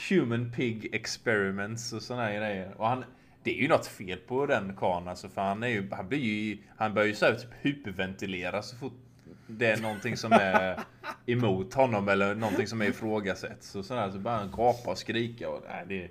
Human 0.09 0.53
Pig 0.53 0.95
Experiments 0.95 1.93
och 1.93 2.03
såna 2.03 2.23
här 2.23 2.35
grejer. 2.35 2.75
Och 2.77 2.89
han, 2.89 3.05
det 3.43 3.59
är 3.59 3.63
ju 3.63 3.69
något 3.69 3.87
fel 3.87 4.19
på 4.19 4.47
den 4.47 4.77
karln 4.77 5.09
alltså, 5.09 5.29
för 5.29 5.41
han 5.41 5.63
är 5.63 5.69
ju, 5.69 5.91
han 5.91 6.09
blir 6.09 6.19
ju, 6.19 6.59
han 6.77 6.95
börjar 6.95 7.09
ju 7.09 7.15
så 7.15 7.25
här 7.25 7.35
typ 7.35 7.51
hyperventilera 7.61 8.63
så 8.63 8.77
fort 8.77 9.06
det 9.47 9.67
är 9.67 9.83
någonting 9.83 10.17
som 10.17 10.33
är 10.33 10.81
emot 11.27 11.75
honom 11.75 12.09
eller 12.09 12.35
någonting 12.35 12.67
som 12.67 12.83
är 12.83 12.87
ifrågasätts. 12.87 13.75
Och 13.75 13.85
sådär, 13.85 14.11
så 14.11 14.19
börjar 14.19 14.39
han 14.39 14.51
gapa 14.51 14.91
och 14.91 14.99
skrika. 14.99 15.51
Och, 15.51 15.63
nej, 15.69 15.85
det, 15.89 16.11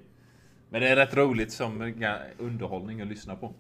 men 0.69 0.81
det 0.81 0.87
är 0.89 0.95
rätt 0.95 1.15
roligt 1.15 1.51
som 1.51 1.93
underhållning 2.37 3.01
att 3.01 3.07
lyssna 3.07 3.35
på. 3.35 3.53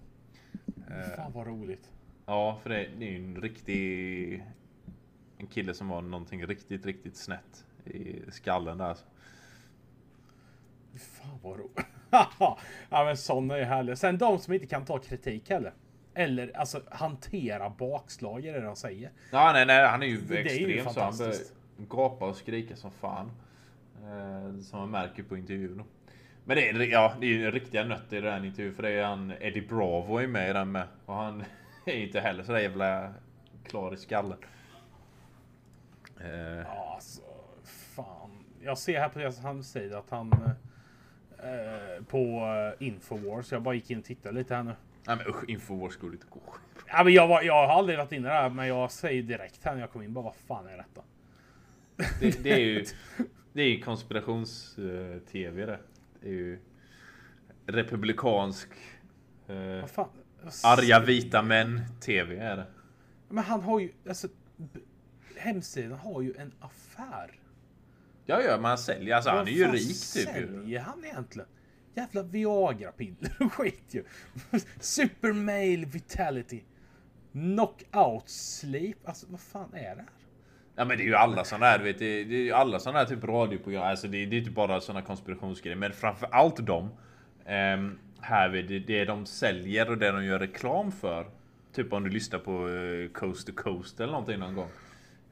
Eh, 0.89 1.15
Fan 1.15 1.31
vad 1.31 1.47
roligt. 1.47 1.89
Ja, 2.25 2.59
för 2.63 2.69
det, 2.69 2.87
det 2.99 3.07
är 3.07 3.11
ju 3.11 3.25
en 3.25 3.41
riktig... 3.41 4.43
En 5.37 5.47
kille 5.47 5.73
som 5.73 5.87
var 5.87 6.01
någonting 6.01 6.47
riktigt, 6.47 6.85
riktigt 6.85 7.17
snett 7.17 7.65
i 7.85 8.21
skallen 8.31 8.77
där. 8.77 8.85
alltså. 8.85 9.05
Fan 10.97 11.39
vad 11.43 11.59
roligt. 11.59 11.79
ja 12.89 13.05
men 13.05 13.17
sådana 13.17 13.57
är 13.57 13.63
härliga. 13.63 13.95
Sen 13.95 14.17
de 14.17 14.39
som 14.39 14.53
inte 14.53 14.67
kan 14.67 14.85
ta 14.85 14.97
kritik 14.97 15.49
heller. 15.49 15.73
Eller 16.15 16.57
alltså 16.57 16.81
hantera 16.91 17.69
bakslag 17.69 18.45
i 18.45 18.51
det 18.51 18.61
de 18.61 18.75
säger. 18.75 19.11
Ja, 19.31 19.51
nej, 19.53 19.65
nej, 19.65 19.87
han 19.87 20.03
är 20.03 20.07
ju 20.07 20.17
Det 20.17 20.39
är 20.39 20.59
ju 20.59 20.73
extrem 20.73 20.93
så 20.93 21.01
han 21.01 21.17
börjar 21.17 21.35
gapa 21.77 22.25
och 22.25 22.35
skrika 22.35 22.75
som 22.75 22.91
fan. 22.91 23.31
Eh, 24.03 24.59
som 24.61 24.79
man 24.79 24.89
märker 24.89 25.23
på 25.23 25.37
intervjun. 25.37 25.83
Men 26.45 26.57
det 26.57 26.69
är, 26.69 26.91
ja, 26.91 27.13
det 27.19 27.25
är 27.25 27.29
ju 27.29 27.51
riktiga 27.51 27.83
nötter 27.83 28.17
i 28.17 28.21
den 28.21 28.45
intervjun. 28.45 28.75
För 28.75 28.83
det 28.83 28.89
är 28.89 29.03
han, 29.03 29.33
Eddie 29.39 29.61
Bravo 29.61 30.17
är 30.17 30.27
med 30.27 30.49
i 30.49 30.53
den 30.53 30.71
med. 30.71 30.87
Och 31.05 31.15
han 31.15 31.43
är 31.85 31.93
inte 31.97 32.19
heller 32.19 32.43
så 32.43 32.51
där 32.51 32.59
jävla 32.59 33.13
klar 33.63 33.93
i 33.93 33.97
skallen. 33.97 34.37
Eh, 36.21 36.29
Ja 36.67 36.91
alltså, 36.95 37.21
fan. 37.95 38.43
Jag 38.63 38.77
ser 38.77 38.99
här 38.99 39.09
på 39.09 39.19
deras 39.19 39.39
hemsida 39.39 39.99
att 39.99 40.09
han 40.09 40.33
eh, 41.37 42.03
på 42.07 42.17
eh, 42.79 42.87
Infowars. 42.87 43.51
Jag 43.51 43.61
bara 43.61 43.75
gick 43.75 43.91
in 43.91 43.99
och 43.99 44.05
tittade 44.05 44.35
lite 44.35 44.55
här 44.55 44.63
nu. 44.63 44.73
Nej 45.07 45.15
men 45.17 45.27
usch, 45.27 45.43
Infowars 45.49 45.97
går 45.97 46.13
inte 46.13 46.27
gå. 46.29 46.41
Ja, 46.87 47.03
men 47.03 47.13
jag, 47.13 47.27
var, 47.27 47.41
jag 47.41 47.67
har 47.67 47.77
aldrig 47.77 47.97
varit 47.97 48.11
inne 48.11 48.27
där, 48.29 48.49
men 48.49 48.67
jag 48.67 48.91
säger 48.91 49.23
direkt 49.23 49.63
här 49.63 49.73
när 49.73 49.81
jag 49.81 49.91
kom 49.91 50.01
in 50.01 50.13
bara 50.13 50.23
vad 50.23 50.35
fan 50.35 50.67
är 50.67 50.77
detta? 50.77 51.01
Det, 52.19 52.43
det 52.43 52.51
är 52.53 52.59
ju 52.59 52.85
det 53.53 53.61
är 53.61 53.81
konspirations-tv 53.81 55.65
det. 55.65 55.79
Det 56.21 56.27
är 56.27 56.31
ju 56.33 56.59
republikansk 57.65 58.69
eh, 59.47 59.55
Vad 59.81 59.89
fan? 59.89 60.09
arga 60.63 60.99
vita 60.99 61.41
män 61.41 61.81
tv 62.01 62.37
är 62.37 62.57
det. 62.57 62.65
Men 63.29 63.43
han 63.43 63.61
har 63.61 63.79
ju, 63.79 63.91
alltså, 64.07 64.27
hemsidan 65.35 65.91
har 65.99 66.21
ju 66.21 66.33
en 66.37 66.51
affär. 66.59 67.31
Ja, 68.25 68.41
ja, 68.41 68.57
man 68.59 68.77
säljer. 68.77 69.15
Alltså 69.15 69.29
han 69.29 69.39
Vad 69.39 69.47
är 69.47 69.51
ju 69.51 69.65
rik 69.65 69.81
typ. 70.13 70.15
ju. 70.15 70.23
säljer 70.23 70.79
han 70.79 71.05
egentligen? 71.05 71.47
Jävla 71.95 72.23
Viagra-piller 72.23 73.35
och 73.39 73.53
skit 73.53 73.83
ju. 73.91 74.03
Super 74.79 75.33
male 75.33 75.85
vitality. 75.85 76.61
Knockout 77.31 78.29
sleep. 78.29 78.97
Alltså 79.07 79.25
vad 79.29 79.39
fan 79.39 79.73
är 79.73 79.81
det 79.95 80.01
här? 80.01 80.05
Ja 80.75 80.85
men 80.85 80.97
det 80.97 81.03
är 81.03 81.07
ju 81.07 81.15
alla 81.15 81.43
såna 81.43 81.65
här, 81.65 81.77
du 81.77 81.83
vet, 81.83 81.99
det 81.99 82.05
är, 82.05 82.25
det 82.25 82.35
är 82.35 82.43
ju 82.43 82.51
alla 82.51 82.79
såna 82.79 82.97
här 82.97 83.05
typ 83.05 83.23
radioprogram. 83.23 83.83
Alltså 83.83 84.07
det, 84.07 84.17
är- 84.23 84.27
det 84.27 84.35
är 84.35 84.39
inte 84.39 84.51
bara 84.51 84.81
såna 84.81 85.01
konspirationsgrejer, 85.01 85.75
men 85.77 85.93
framför 85.93 86.27
allt 86.31 86.65
dem. 86.67 86.89
Um, 87.45 87.99
här 88.21 88.49
vid 88.49 88.67
det, 88.67 88.79
det 88.79 89.05
de 89.05 89.25
säljer 89.25 89.89
och 89.89 89.97
det 89.97 90.11
de 90.11 90.25
gör 90.25 90.39
reklam 90.39 90.91
för. 90.91 91.25
Typ 91.73 91.93
om 91.93 92.03
du 92.03 92.09
lyssnar 92.09 92.39
på 92.39 92.69
eh, 92.69 93.09
Coast 93.11 93.47
to 93.47 93.53
Coast 93.55 93.99
eller 93.99 94.11
någonting 94.11 94.39
någon 94.39 94.55
gång. 94.55 94.69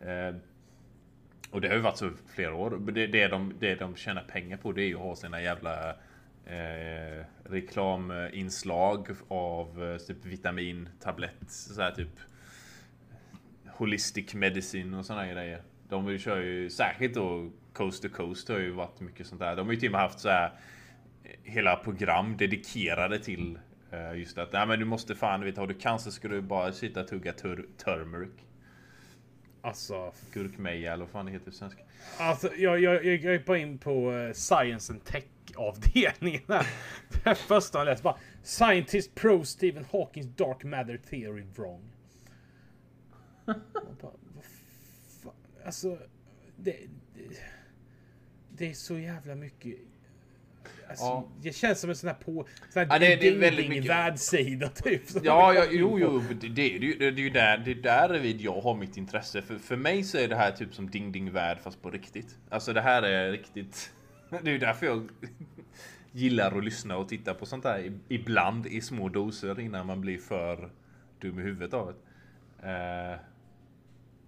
Eh, 0.02 0.36
och 1.52 1.62
det 1.62 1.68
har 1.68 1.76
ju 1.76 1.82
varit 1.82 1.98
så 1.98 2.08
i 2.08 2.12
flera 2.28 2.56
år. 2.56 2.92
Det, 2.92 3.08
det, 3.08 3.28
de, 3.28 3.54
det 3.60 3.76
de 3.76 3.96
tjänar 3.96 4.24
pengar 4.24 4.58
på 4.58 4.72
det 4.72 4.82
är 4.82 4.88
ju 4.88 4.96
att 4.96 5.02
ha 5.02 5.16
sina 5.16 5.42
jävla 5.42 5.96
eh, 6.46 7.26
reklaminslag 7.44 9.08
av 9.28 9.84
eh, 9.84 9.98
typ 9.98 10.26
vitamintablett. 10.26 11.52
Så 11.52 11.82
här 11.82 11.92
typ 11.92 12.20
holistic 13.68 14.34
medicine 14.34 14.98
och 14.98 15.06
såna 15.06 15.28
grejer. 15.28 15.62
De 15.90 16.18
kör 16.18 16.42
ju 16.42 16.70
särskilt 16.70 17.14
då 17.14 17.52
Coast 17.74 18.04
to 18.04 18.10
Coast 18.10 18.50
har 18.50 18.60
ju 18.60 18.72
varit 18.72 19.00
mycket 19.00 19.28
sånt 19.28 19.42
där. 19.42 19.56
De 19.56 19.66
har 19.68 19.74
ju 19.74 19.80
till 19.80 19.90
och 19.90 19.92
med 19.92 20.02
haft 20.02 20.20
så 20.20 20.30
här 20.30 20.52
eh, 21.24 21.30
hela 21.44 21.76
program 21.76 22.38
dedikerade 22.38 23.20
till 23.20 23.60
eh, 23.92 24.14
just 24.20 24.38
att 24.38 24.54
nej 24.54 24.68
men 24.68 24.80
du 24.80 24.86
måste 24.86 25.16
fan, 25.16 25.40
du 25.40 25.46
vet 25.46 25.58
har 25.58 25.68
du 25.68 25.74
cancer 25.74 26.12
ska 26.12 26.28
du 26.28 26.42
bara 26.42 26.72
sitta 26.74 27.02
och 27.02 27.08
tugga 27.08 27.34
tur- 27.34 27.68
turmeric. 27.78 28.30
Alltså, 29.62 30.14
Gurkmeja 30.34 30.94
eller 30.94 31.04
vad 31.06 31.12
fan 31.12 31.26
det 31.26 31.32
heter 31.32 31.46
på 31.46 31.52
svenska. 31.52 31.82
alltså 32.20 32.50
jag, 32.58 32.80
jag, 32.80 33.06
jag, 33.06 33.16
jag 33.16 33.36
är 33.36 33.44
bara 33.46 33.58
in 33.58 33.78
på 33.78 34.12
eh, 34.12 34.34
Science 34.34 34.94
and 34.94 35.04
Tech 35.04 35.24
avdelningen. 35.56 36.42
Det 37.24 37.36
första 37.36 37.78
jag 37.78 37.86
läste 37.86 38.04
bara 38.04 38.18
Scientist 38.44 39.16
pro 39.16 39.46
Stephen 39.46 39.86
Hawkings 39.92 40.28
dark 40.36 40.64
matter 40.64 40.98
theory 41.10 41.44
wrong. 41.56 41.82
Bara, 43.46 44.12
vad 44.36 44.44
fan? 45.24 45.34
Alltså, 45.66 45.98
det, 46.58 46.76
det, 47.16 47.38
det 48.58 48.70
är 48.70 48.74
så 48.74 48.98
jävla 49.00 49.36
mycket. 49.36 49.76
Alltså, 50.90 51.06
Ja. 51.06 51.28
Det 51.42 51.54
känns 51.56 51.80
som 51.80 51.90
en 51.90 51.96
sån 51.96 52.08
här 52.08 52.16
på... 52.16 52.48
Sån 52.70 52.80
här 52.80 52.88
Ja, 52.90 53.00
det- 53.00 53.16
det 53.16 53.28
är 53.28 53.38
väldigt 53.38 53.70
mycket- 53.70 53.90
världssida 53.90 54.68
typ. 54.70 55.02
Ja, 55.24 55.54
ja, 55.54 55.66
jo, 55.72 56.00
jo, 56.00 56.24
det, 56.42 56.50
det, 56.50 56.62
är 56.76 56.80
ju- 56.80 56.98
det 56.98 57.06
är 57.08 57.12
ju 57.12 57.30
där, 57.30 57.58
det 57.58 57.72
är 57.72 57.76
där 57.76 58.20
vid 58.20 58.42
jag 58.42 58.62
har 58.62 58.76
mitt 58.76 58.98
intresse. 58.98 59.42
För, 59.42 59.56
för 59.58 59.76
mig 59.76 60.04
så 60.04 60.18
är 60.18 60.28
det 60.28 60.36
här 60.36 60.52
typ 60.52 60.74
som 60.76 60.90
Ding 60.90 61.12
Ding 61.12 61.32
Värld 61.32 61.58
fast 61.64 61.82
på 61.82 61.90
riktigt. 61.90 62.38
Alltså 62.50 62.74
det 62.74 62.82
här 62.82 63.04
är 63.04 63.32
riktigt... 63.32 63.94
Det 64.42 64.50
är 64.50 64.54
ju 64.54 64.58
därför 64.58 64.86
jag 64.86 65.10
gillar 66.12 66.58
att 66.58 66.64
lyssna 66.64 66.98
och 66.98 67.10
titta 67.10 67.34
på 67.34 67.46
sånt 67.46 67.64
här 67.64 68.00
ibland 68.08 68.66
i 68.68 68.82
små 68.82 69.10
doser 69.10 69.60
innan 69.60 69.86
man 69.86 70.02
blir 70.02 70.18
för 70.18 70.70
dum 71.20 71.40
i 71.40 71.42
huvudet 71.42 71.74
av 71.74 71.94
det. 71.94 71.94
Eh, 72.70 73.20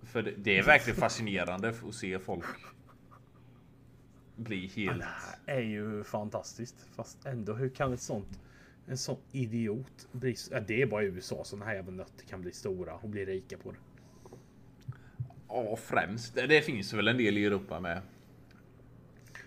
För 0.07 0.21
det, 0.21 0.31
det 0.37 0.57
är 0.57 0.63
verkligen 0.63 0.99
fascinerande 0.99 1.69
att 1.69 1.95
se 1.95 2.19
folk 2.19 2.45
bli 4.35 4.67
helt... 4.67 5.03
Det 5.45 5.51
är 5.51 5.59
ju 5.61 6.03
fantastiskt. 6.03 6.87
Fast 6.95 7.25
ändå, 7.25 7.53
hur 7.53 7.69
kan 7.69 7.93
ett 7.93 8.01
sånt... 8.01 8.39
En 8.87 8.97
sån 8.97 9.17
idiot 9.31 10.07
bli... 10.11 10.35
Ja, 10.51 10.59
det 10.59 10.81
är 10.81 10.85
bara 10.85 11.03
i 11.03 11.05
USA 11.05 11.43
såna 11.43 11.65
här 11.65 11.75
jävla 11.75 11.91
nötter 11.91 12.25
kan 12.25 12.41
bli 12.41 12.51
stora 12.51 12.93
och 12.93 13.09
bli 13.09 13.25
rika 13.25 13.57
på 13.57 13.71
det. 13.71 13.77
Ja, 15.47 15.75
främst. 15.75 16.35
Det 16.35 16.61
finns 16.61 16.93
väl 16.93 17.07
en 17.07 17.17
del 17.17 17.37
i 17.37 17.45
Europa 17.45 17.79
med. 17.79 18.01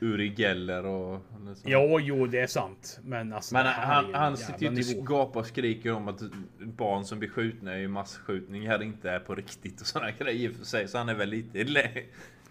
Uri 0.00 0.34
Geller 0.36 0.86
och... 0.86 1.20
Ja, 1.64 2.00
jo, 2.00 2.26
det 2.26 2.40
är 2.40 2.46
sant. 2.46 3.00
Men 3.04 3.32
alltså... 3.32 3.54
Men 3.54 3.66
han, 3.66 4.14
han 4.14 4.30
en 4.32 4.36
sitter 4.36 4.60
ju 4.62 4.66
inte 4.68 4.80
och 4.80 4.86
nivå. 4.96 5.02
gapar 5.02 5.40
och 5.40 5.46
skriker 5.46 5.92
om 5.92 6.08
att 6.08 6.20
barn 6.58 7.04
som 7.04 7.18
blir 7.18 7.28
skjutna 7.28 7.78
i 7.78 7.88
masskjutning 7.88 8.68
här 8.68 8.82
inte 8.82 9.10
är 9.10 9.18
på 9.20 9.34
riktigt 9.34 9.80
och 9.80 9.86
sådana 9.86 10.10
grejer 10.10 10.50
och 10.50 10.56
för 10.56 10.64
sig. 10.64 10.88
Så 10.88 10.98
han 10.98 11.08
är 11.08 11.14
väl 11.14 11.28
lite, 11.28 11.64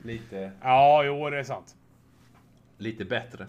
lite, 0.04 0.52
Ja, 0.62 1.04
jo, 1.04 1.30
det 1.30 1.40
är 1.40 1.44
sant. 1.44 1.76
lite 2.78 3.06
bättre. 3.06 3.48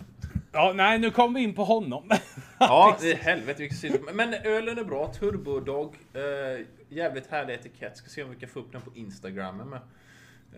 Ja, 0.52 0.72
nej, 0.74 0.98
nu 0.98 1.11
kom 1.11 1.34
vi 1.34 1.40
in 1.40 1.54
på 1.54 1.64
honom. 1.64 2.11
Ja, 2.61 2.96
det 3.00 3.12
är 3.12 3.16
helvete 3.16 3.61
vilken 3.61 3.78
sida. 3.78 3.98
Men 4.14 4.34
ölen 4.34 4.78
är 4.78 4.84
bra. 4.84 5.12
Turbodog. 5.12 5.94
Eh, 6.12 6.66
jävligt 6.88 7.26
härlig 7.26 7.54
etikett. 7.54 7.96
Ska 7.96 8.08
se 8.08 8.22
om 8.22 8.30
vi 8.30 8.37
kan 8.37 8.48
få 8.48 8.61
upp 8.61 8.72
den 8.72 8.80
på 8.80 8.90
Instagram 8.94 9.56
med. 9.70 9.80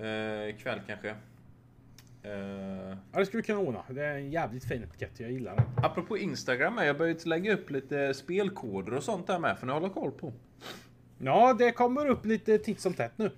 Eh, 0.00 0.48
ikväll 0.48 0.81
kanske. 0.87 1.14
Eh, 2.22 2.96
Ja, 3.12 3.18
det 3.18 3.26
skulle 3.26 3.40
vi 3.40 3.46
kunna 3.46 3.59
ordna. 3.59 3.83
Det 3.88 4.04
är 4.04 4.14
en 4.16 4.30
jävligt 4.30 4.64
fin 4.64 4.83
etikett. 4.83 5.20
Jag 5.20 5.30
gillar 5.33 5.56
den. 5.56 5.64
apropå 5.85 6.18
Instagram, 6.18 6.78
jag 6.78 6.98
börjat 6.98 7.26
lägga 7.26 7.54
upp 7.54 7.70
lite 7.70 8.14
spelkoder 8.14 8.94
och 8.94 9.02
sånt 9.02 9.26
där 9.26 9.38
med. 9.38 9.59
För 9.59 9.66
ni 9.66 9.72
hålla 9.72 9.88
koll 9.88 10.11
på. 10.12 10.33
Ja, 11.18 11.54
det 11.59 11.72
kommer 11.72 12.06
upp 12.06 12.26
lite 12.26 12.59
titt 12.59 12.80
som 12.80 12.94
tätt 12.94 13.12
nu. 13.18 13.30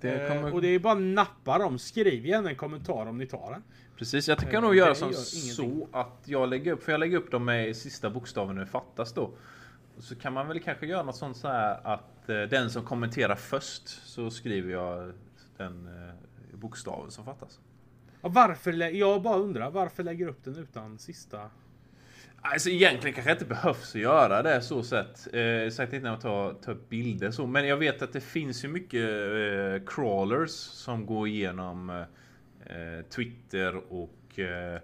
Det 0.00 0.10
Eh, 0.20 0.28
kommer... 0.28 0.54
och 0.54 0.62
det 0.62 0.68
är 0.68 0.78
bara 0.78 0.94
nappa 0.94 1.58
dem. 1.58 1.78
Skriv 1.78 2.26
gärna 2.26 2.48
en 2.50 2.56
kommentar 2.56 3.06
om 3.06 3.18
ni 3.18 3.26
tar 3.26 3.50
den. 3.50 3.62
Precis, 3.96 4.28
jag 4.28 4.38
Eh, 4.58 4.62
nog 4.62 4.74
göra 4.76 4.88
gör 4.88 4.94
som 4.94 5.12
så 5.12 5.88
att 5.92 6.22
jag 6.24 6.48
lägger 6.48 6.72
upp, 6.72 6.82
för 6.82 6.92
jag 6.92 6.98
lägger 6.98 7.16
upp 7.16 7.30
dem 7.30 7.44
med 7.44 7.76
sista 7.76 8.10
bokstaven 8.10 8.56
det 8.56 8.66
fattas 8.66 9.12
då. 9.12 9.30
Så 9.98 10.14
kan 10.16 10.32
man 10.32 10.48
väl 10.48 10.60
kanske 10.60 10.86
göra 10.86 11.02
något 11.02 11.16
sånt 11.16 11.36
så 11.36 11.48
här 11.48 11.80
att 11.86 12.28
eh, 12.28 12.42
den 12.42 12.70
som 12.70 12.84
kommenterar 12.84 13.34
först 13.34 13.88
så 13.88 14.30
skriver 14.30 14.72
jag 14.72 15.12
den 15.56 15.86
eh, 15.86 16.14
bokstaven 16.58 17.10
som 17.10 17.24
fattas. 17.24 17.60
Ja, 18.22 18.28
varför? 18.28 18.72
Jag 18.72 19.22
bara 19.22 19.36
undrar. 19.36 19.70
Varför 19.70 20.02
lägger 20.02 20.24
du 20.24 20.30
upp 20.30 20.44
den 20.44 20.56
utan 20.56 20.98
sista? 20.98 21.50
Alltså 22.40 22.70
egentligen 22.70 23.14
kanske 23.14 23.32
inte 23.32 23.44
behövs 23.44 23.94
att 23.94 24.00
göra 24.00 24.42
det 24.42 24.62
så 24.62 24.82
sett. 24.82 25.34
Eh, 25.34 25.70
sagt 25.70 25.92
inte 25.92 26.04
när 26.04 26.10
man 26.10 26.20
tar, 26.20 26.52
tar 26.52 26.78
bilder 26.88 27.30
så. 27.30 27.46
Men 27.46 27.66
jag 27.66 27.76
vet 27.76 28.02
att 28.02 28.12
det 28.12 28.20
finns 28.20 28.64
ju 28.64 28.68
mycket 28.68 29.02
eh, 29.04 29.94
crawlers 29.94 30.50
som 30.50 31.06
går 31.06 31.28
igenom 31.28 31.90
eh, 32.66 33.04
Twitter 33.08 33.92
och 33.92 34.38
eh, 34.38 34.80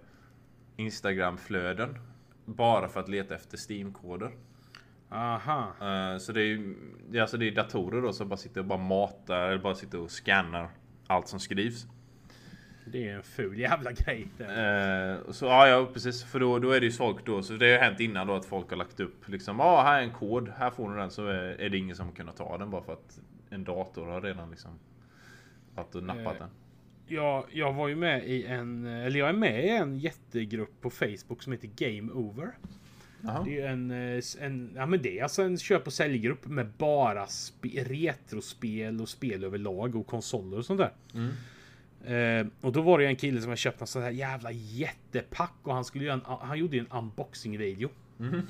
Instagram-flöden. 0.76 1.98
Bara 2.44 2.88
för 2.88 3.00
att 3.00 3.08
leta 3.08 3.34
efter 3.34 3.58
Steam-koder. 3.70 4.30
Aha. 5.10 5.72
Eh, 5.80 6.18
så 6.18 6.32
det 6.32 6.40
är 6.40 6.46
ju 6.46 6.76
alltså 7.20 7.36
det 7.36 7.48
är 7.48 7.52
datorer 7.52 8.02
då 8.02 8.12
som 8.12 8.28
bara 8.28 8.36
sitter 8.36 8.60
och 8.60 8.66
bara 8.66 8.78
matar 8.78 9.48
eller 9.48 9.62
bara 9.62 9.74
sitter 9.74 10.00
och 10.00 10.10
scannar 10.10 10.68
allt 11.06 11.28
som 11.28 11.40
skrivs. 11.40 11.86
Det 12.84 13.08
är 13.08 13.16
en 13.16 13.22
ful 13.22 13.58
jävla 13.58 13.92
grej. 13.92 14.26
Eh, 14.38 15.30
så 15.30 15.44
ja, 15.44 15.68
ja 15.68 15.88
precis. 15.92 16.24
För 16.24 16.40
då, 16.40 16.58
då 16.58 16.70
är 16.70 16.80
det 16.80 16.86
ju 16.86 16.92
folk 16.92 17.26
då. 17.26 17.42
Så 17.42 17.52
det 17.52 17.66
har 17.66 17.72
ju 17.72 17.78
hänt 17.78 18.00
innan 18.00 18.26
då 18.26 18.34
att 18.34 18.44
folk 18.44 18.70
har 18.70 18.76
lagt 18.76 19.00
upp 19.00 19.28
liksom. 19.28 19.58
Ja, 19.58 19.64
ah, 19.64 19.82
här 19.82 19.98
är 19.98 20.02
en 20.02 20.12
kod. 20.12 20.48
Här 20.48 20.70
får 20.70 20.90
du 20.90 20.96
den. 20.96 21.10
Så 21.10 21.26
är, 21.26 21.60
är 21.60 21.68
det 21.68 21.78
ingen 21.78 21.96
som 21.96 22.12
kunnat 22.12 22.36
ta 22.36 22.58
den 22.58 22.70
bara 22.70 22.82
för 22.82 22.92
att 22.92 23.20
en 23.50 23.64
dator 23.64 24.06
har 24.06 24.20
redan 24.20 24.50
liksom. 24.50 24.70
Haft 25.76 25.94
och 25.94 26.02
nappat 26.02 26.34
Eh, 26.34 26.38
den. 26.38 26.48
Jag, 27.06 27.44
jag 27.50 27.72
var 27.72 27.88
ju 27.88 27.96
med 27.96 28.26
i 28.26 28.44
en, 28.44 28.86
eller 28.86 29.18
jag 29.18 29.28
är 29.28 29.32
med 29.32 29.64
i 29.64 29.68
en 29.68 29.98
jättegrupp 29.98 30.80
på 30.80 30.90
Facebook 30.90 31.42
som 31.42 31.52
heter 31.52 31.70
Game 31.76 32.12
Over. 32.12 32.52
Jaha. 33.20 33.44
Det 33.44 33.60
är 33.60 33.68
en, 33.68 33.90
eh, 33.90 34.22
en, 34.40 34.72
ja 34.76 34.86
men 34.86 35.02
det 35.02 35.18
är 35.18 35.22
alltså 35.22 35.42
en 35.42 35.58
köp 35.58 35.86
och 35.86 35.92
säljgrupp 35.92 36.46
med 36.46 36.66
bara 36.78 37.26
spe, 37.26 37.68
retrospel 37.68 39.00
och 39.00 39.08
spel 39.08 39.44
överlag 39.44 39.96
och 39.96 40.06
konsoler 40.06 40.58
och 40.58 40.64
sånt 40.64 40.80
där. 40.80 40.92
Mm. 41.14 41.32
Eh, 42.06 42.46
och 42.60 42.72
då 42.72 42.82
var 42.82 42.98
det 42.98 43.06
en 43.06 43.16
kille 43.16 43.40
som 43.40 43.48
har 43.48 43.56
köpt 43.56 43.80
en 43.80 43.86
sån 43.86 44.02
här 44.02 44.10
jävla 44.10 44.50
jättepack 44.52 45.54
och 45.62 45.74
han 45.74 45.84
skulle 45.84 46.04
göra 46.04 46.14
en, 46.14 46.22
han 46.40 46.58
gjorde 46.58 46.76
ju 46.76 46.80
en 46.80 46.98
unboxing 46.98 47.58
video. 47.58 47.88
Mhm. 48.16 48.42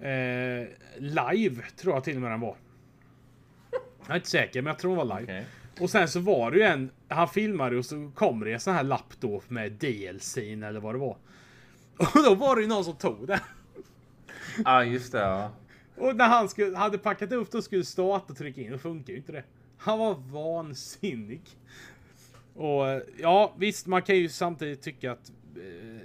Eh, 0.00 0.66
live 0.98 1.62
tror 1.76 1.94
jag 1.94 2.04
till 2.04 2.16
och 2.16 2.22
med 2.22 2.30
den 2.30 2.40
var. 2.40 2.56
Jag 4.00 4.10
är 4.10 4.14
inte 4.14 4.30
säker 4.30 4.62
men 4.62 4.70
jag 4.70 4.78
tror 4.78 4.96
den 4.96 5.08
var 5.08 5.20
live. 5.20 5.32
Okej. 5.32 5.46
Och 5.80 5.90
sen 5.90 6.08
så 6.08 6.20
var 6.20 6.50
det 6.50 6.56
ju 6.56 6.62
en, 6.62 6.90
han 7.08 7.28
filmade 7.28 7.76
och 7.76 7.84
så 7.84 8.10
kom 8.14 8.40
det 8.40 8.52
en 8.52 8.60
sån 8.60 8.74
här 8.74 8.82
lapp 8.82 9.14
då 9.20 9.42
med 9.48 9.72
DLCn 9.72 10.62
eller 10.62 10.80
vad 10.80 10.94
det 10.94 10.98
var. 10.98 11.16
Och 11.96 12.24
då 12.24 12.34
var 12.34 12.56
det 12.56 12.62
ju 12.62 12.68
någon 12.68 12.84
som 12.84 12.96
tog 12.96 13.26
den. 13.26 13.38
Ja, 14.56 14.62
ah, 14.64 14.84
just 14.84 15.12
det. 15.12 15.18
Ja. 15.18 15.50
Och 15.96 16.16
när 16.16 16.28
han 16.28 16.48
skulle, 16.48 16.76
hade 16.76 16.98
packat 16.98 17.32
upp 17.32 17.54
och 17.54 17.64
skulle 17.64 17.84
starta 17.84 18.32
och 18.32 18.38
trycka 18.38 18.60
in, 18.60 18.72
då 18.72 18.78
funkar 18.78 19.12
ju 19.12 19.18
inte 19.18 19.32
det. 19.32 19.44
Han 19.78 19.98
var 19.98 20.14
vansinnig. 20.14 21.42
Och 22.54 22.88
eh, 22.88 23.02
ja, 23.18 23.54
visst, 23.58 23.86
man 23.86 24.02
kan 24.02 24.16
ju 24.16 24.28
samtidigt 24.28 24.82
tycka 24.82 25.12
att 25.12 25.32
eh, 25.56 26.00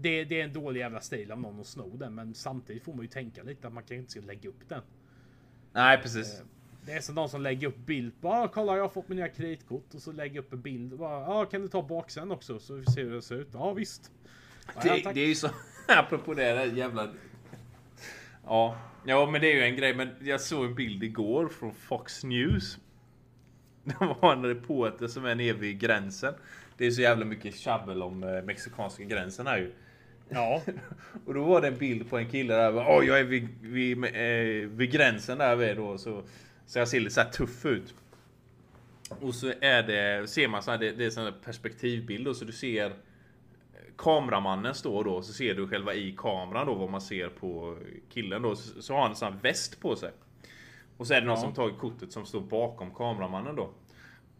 det, 0.00 0.24
det 0.24 0.40
är 0.40 0.44
en 0.44 0.52
dålig 0.52 0.80
jävla 0.80 1.00
stil 1.00 1.32
av 1.32 1.40
någon 1.40 1.60
att 1.60 1.66
sno 1.66 1.96
den, 1.96 2.14
men 2.14 2.34
samtidigt 2.34 2.84
får 2.84 2.92
man 2.92 3.02
ju 3.02 3.08
tänka 3.08 3.42
lite 3.42 3.66
att 3.66 3.72
man 3.72 3.82
kanske 3.82 3.96
inte 3.96 4.10
ska 4.10 4.20
lägga 4.20 4.48
upp 4.48 4.68
den. 4.68 4.82
Nej, 5.72 5.98
precis. 6.02 6.42
Det 6.86 6.92
är 6.92 7.00
som 7.00 7.14
någon 7.14 7.28
som 7.28 7.42
lägger 7.42 7.68
upp 7.68 7.76
bild. 7.76 8.12
Bara, 8.20 8.42
ah, 8.42 8.48
kolla 8.48 8.76
jag 8.76 8.82
har 8.82 8.88
fått 8.88 9.08
mina 9.08 9.28
kreditkort. 9.28 9.94
Och 9.94 10.02
så 10.02 10.12
lägger 10.12 10.36
jag 10.36 10.44
upp 10.44 10.52
en 10.52 10.60
bild. 10.60 10.98
Bara, 10.98 11.26
ah, 11.26 11.44
kan 11.46 11.62
du 11.62 11.68
ta 11.68 11.82
baksidan 11.82 12.30
också 12.30 12.58
så 12.58 12.74
vi 12.74 12.86
ser 12.86 13.04
hur 13.04 13.14
det 13.14 13.22
ser 13.22 13.34
ut? 13.34 13.48
Ja 13.52 13.72
visst. 13.72 14.12
Ja, 14.66 14.80
Det, 14.82 15.12
det 15.12 15.20
är 15.20 15.26
ju 15.26 15.34
så, 15.34 15.50
apropå 15.86 16.34
det 16.34 16.42
där 16.42 16.66
jävla... 16.66 17.08
Ja, 18.44 18.78
ja 19.06 19.30
men 19.30 19.40
det 19.40 19.52
är 19.52 19.54
ju 19.54 19.62
en 19.62 19.76
grej. 19.76 19.94
Men 19.94 20.08
jag 20.20 20.40
såg 20.40 20.64
en 20.64 20.74
bild 20.74 21.04
igår 21.04 21.48
från 21.48 21.74
Fox 21.74 22.24
News. 22.24 22.78
Det 24.00 24.16
var 24.20 24.32
en 24.32 24.44
reporter 24.44 25.06
som 25.06 25.24
är 25.24 25.34
nere 25.34 25.52
vid 25.52 25.80
gränsen. 25.80 26.34
Det 26.76 26.86
är 26.86 26.90
så 26.90 27.00
jävla 27.00 27.24
mycket 27.24 27.54
tjabbel 27.54 28.02
om 28.02 28.22
eh, 28.22 28.42
mexikanska 28.42 29.04
gränsen 29.04 29.46
här 29.46 29.58
ju. 29.58 29.72
Ja. 30.28 30.62
Och 31.26 31.34
då 31.34 31.44
var 31.44 31.60
det 31.60 31.68
en 31.68 31.78
bild 31.78 32.10
på 32.10 32.18
en 32.18 32.28
kille 32.28 32.54
där. 32.54 32.76
Åh, 32.76 33.04
jag 33.06 33.20
är 33.20 33.24
vid, 33.24 33.48
vid, 33.60 34.04
eh, 34.04 34.68
vid 34.70 34.92
gränsen 34.92 35.38
där 35.38 35.56
vi 35.56 35.74
då. 35.74 35.98
Så, 35.98 36.22
så 36.66 36.78
jag 36.78 36.88
ser 36.88 37.00
lite 37.00 37.14
så 37.14 37.20
här 37.20 37.30
tuff 37.30 37.66
ut. 37.66 37.94
Och 39.20 39.34
så 39.34 39.52
är 39.60 39.82
det, 39.82 40.28
ser 40.30 40.48
man 40.48 40.62
så 40.62 40.70
här, 40.70 40.78
det, 40.78 40.92
det 40.92 41.04
är 41.04 41.10
sån 41.10 41.24
här 41.24 41.34
perspektivbild. 41.44 42.28
Och 42.28 42.36
så 42.36 42.44
du 42.44 42.52
ser 42.52 42.92
kameramannen 43.96 44.74
står 44.74 45.04
då. 45.04 45.22
Så 45.22 45.32
ser 45.32 45.54
du 45.54 45.68
själva 45.68 45.94
i 45.94 46.14
kameran 46.16 46.66
då 46.66 46.74
vad 46.74 46.90
man 46.90 47.00
ser 47.00 47.28
på 47.28 47.78
killen 48.12 48.42
då. 48.42 48.56
Så, 48.56 48.82
så 48.82 48.94
har 48.94 49.00
han 49.00 49.10
en 49.10 49.16
sån 49.16 49.32
här 49.32 49.40
väst 49.42 49.80
på 49.80 49.96
sig. 49.96 50.10
Och 50.98 51.06
så 51.06 51.14
är 51.14 51.20
det 51.20 51.26
någon 51.26 51.36
Ja. 51.36 51.42
som 51.42 51.54
tagit 51.54 51.78
kortet 51.78 52.12
som 52.12 52.26
står 52.26 52.40
bakom 52.40 52.94
kameramannen 52.94 53.56
då. 53.56 53.70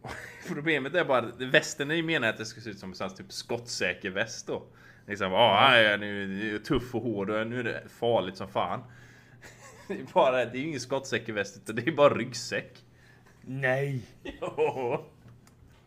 Problemet 0.47 0.95
är 0.95 1.05
bara 1.05 1.17
att 1.19 1.41
västen 1.41 1.91
är 1.91 1.95
ju 1.95 2.03
menat 2.03 2.29
att 2.29 2.37
det 2.37 2.45
ska 2.45 2.61
se 2.61 2.69
ut 2.69 2.79
som 2.79 2.93
en 3.01 3.15
typ 3.15 3.31
skottsäker 3.31 4.09
väst 4.09 4.47
då. 4.47 4.63
Liksom, 5.07 5.33
ah, 5.33 5.77
ja, 5.77 5.97
nu 5.97 6.23
är 6.49 6.53
det 6.53 6.59
tuff 6.59 6.95
och 6.95 7.01
hård 7.01 7.29
och 7.29 7.47
nu 7.47 7.59
är 7.59 7.63
det 7.63 7.83
farligt 7.89 8.37
som 8.37 8.47
fan. 8.47 8.83
Det 9.87 9.93
är, 9.93 10.05
bara, 10.13 10.45
det 10.45 10.57
är 10.57 10.61
ju 10.61 10.67
ingen 10.67 10.79
skottsäker 10.79 11.33
väst 11.33 11.57
utan 11.57 11.75
det 11.75 11.87
är 11.87 11.91
bara 11.91 12.13
ryggsäck. 12.13 12.85
Nej. 13.41 14.01
Ja. 14.41 15.05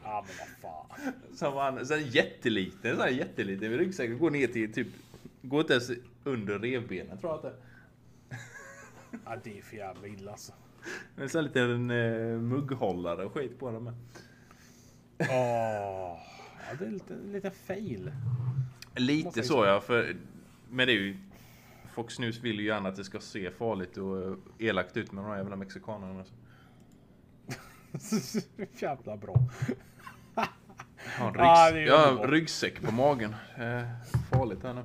Ja 0.05 0.25
men 0.27 0.47
vad 0.63 0.73
fan. 0.89 1.13
Som 1.37 1.55
han, 1.55 1.87
så 1.87 1.95
här 1.95 2.01
jätteliten, 2.01 2.97
så 2.97 3.03
här 3.03 3.11
jätteliten 3.11 3.79
ryggsäck. 3.79 4.19
Går 4.19 4.31
ner 4.31 4.47
till 4.47 4.73
typ, 4.73 4.87
går 5.43 5.61
inte 5.61 5.73
ens 5.73 5.91
under 6.25 6.59
revbenen 6.59 7.19
tror 7.19 7.33
jag 7.33 7.37
att 7.37 7.43
det 7.43 7.49
är. 7.49 8.39
Ja 9.25 9.37
det 9.45 9.59
är 9.59 9.63
för 9.63 9.77
jävla 9.77 10.07
illa 10.07 10.31
alltså. 10.33 10.53
En 11.17 11.29
sån 11.29 11.39
här 11.39 11.43
liten 11.49 11.91
eh, 11.91 12.39
mugghållare 12.41 13.25
och 13.25 13.33
skit 13.35 13.59
på 13.59 13.71
den 13.71 13.85
med. 13.85 13.95
Åh. 15.19 16.19
Ja 16.69 16.75
det 16.79 16.87
är 16.87 16.91
lite, 16.91 17.15
lite 17.33 17.51
fail. 17.51 18.13
Lite 18.97 19.43
så 19.43 19.65
ja, 19.65 19.81
för, 19.81 20.17
men 20.71 20.87
det 20.87 20.93
är 20.93 20.97
ju 21.01 21.17
Fox 21.95 22.19
News 22.19 22.41
vill 22.41 22.61
ju 22.61 22.67
gärna 22.67 22.89
att 22.89 22.97
det 22.97 23.05
ska 23.05 23.21
se 23.21 23.51
farligt 23.51 23.97
och 23.97 24.23
eh, 24.23 24.35
elakt 24.59 24.97
ut 24.97 25.13
med 25.13 25.25
de 25.25 25.31
här 25.31 25.37
jävla 25.37 25.57
mexikanerna. 25.57 26.25
jävla 28.79 29.17
bra. 29.17 29.35
Jag 31.19 31.25
har 31.25 31.29
en, 31.29 31.35
Ja, 31.39 31.71
ryggs- 31.73 31.77
är 31.77 31.87
jag 31.87 31.99
har 32.13 32.25
en 32.25 32.31
ryggsäck 32.31 32.83
på 32.83 32.93
magen. 32.93 33.35
Eh, 33.57 33.83
farligt 34.31 34.63
här 34.63 34.75
nu. 34.75 34.83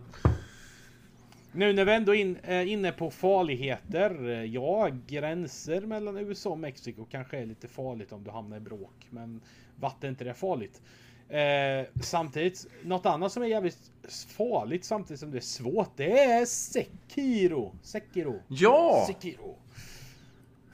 Nu 1.58 1.74
när 1.74 1.86
vi 1.86 1.92
ändå 1.94 2.16
är 2.16 2.20
in, 2.20 2.38
är 2.44 2.66
inne 2.66 2.92
på 2.92 3.12
farligheter. 3.12 4.30
eh, 4.30 4.44
Ja, 4.44 4.90
gränser 5.08 5.82
mellan 5.82 6.18
USA 6.18 6.50
och 6.50 6.60
Mexiko 6.60 7.06
kanske 7.06 7.38
är 7.38 7.46
lite 7.46 7.68
farligt 7.68 8.12
om 8.12 8.24
du 8.24 8.32
hamnar 8.32 8.58
i 8.58 8.60
bråk. 8.60 9.08
Men 9.10 9.42
vatten 9.76 10.08
är 10.08 10.10
inte 10.10 10.24
det 10.24 10.34
farligt. 10.34 10.82
Eh, 11.30 12.02
samtidigt, 12.04 12.68
något 12.84 13.06
annat 13.06 13.32
som 13.32 13.44
är 13.44 13.48
jävligt 13.48 13.92
farligt 14.38 14.86
samtidigt 14.86 15.20
som 15.20 15.32
det 15.32 15.38
är 15.38 15.42
svårt. 15.42 15.92
Det 15.96 16.20
är 16.24 16.46
Sekiro. 16.46 17.76
Sekiro. 17.82 18.42
Ja! 18.48 19.04
Sekiro. 19.08 19.56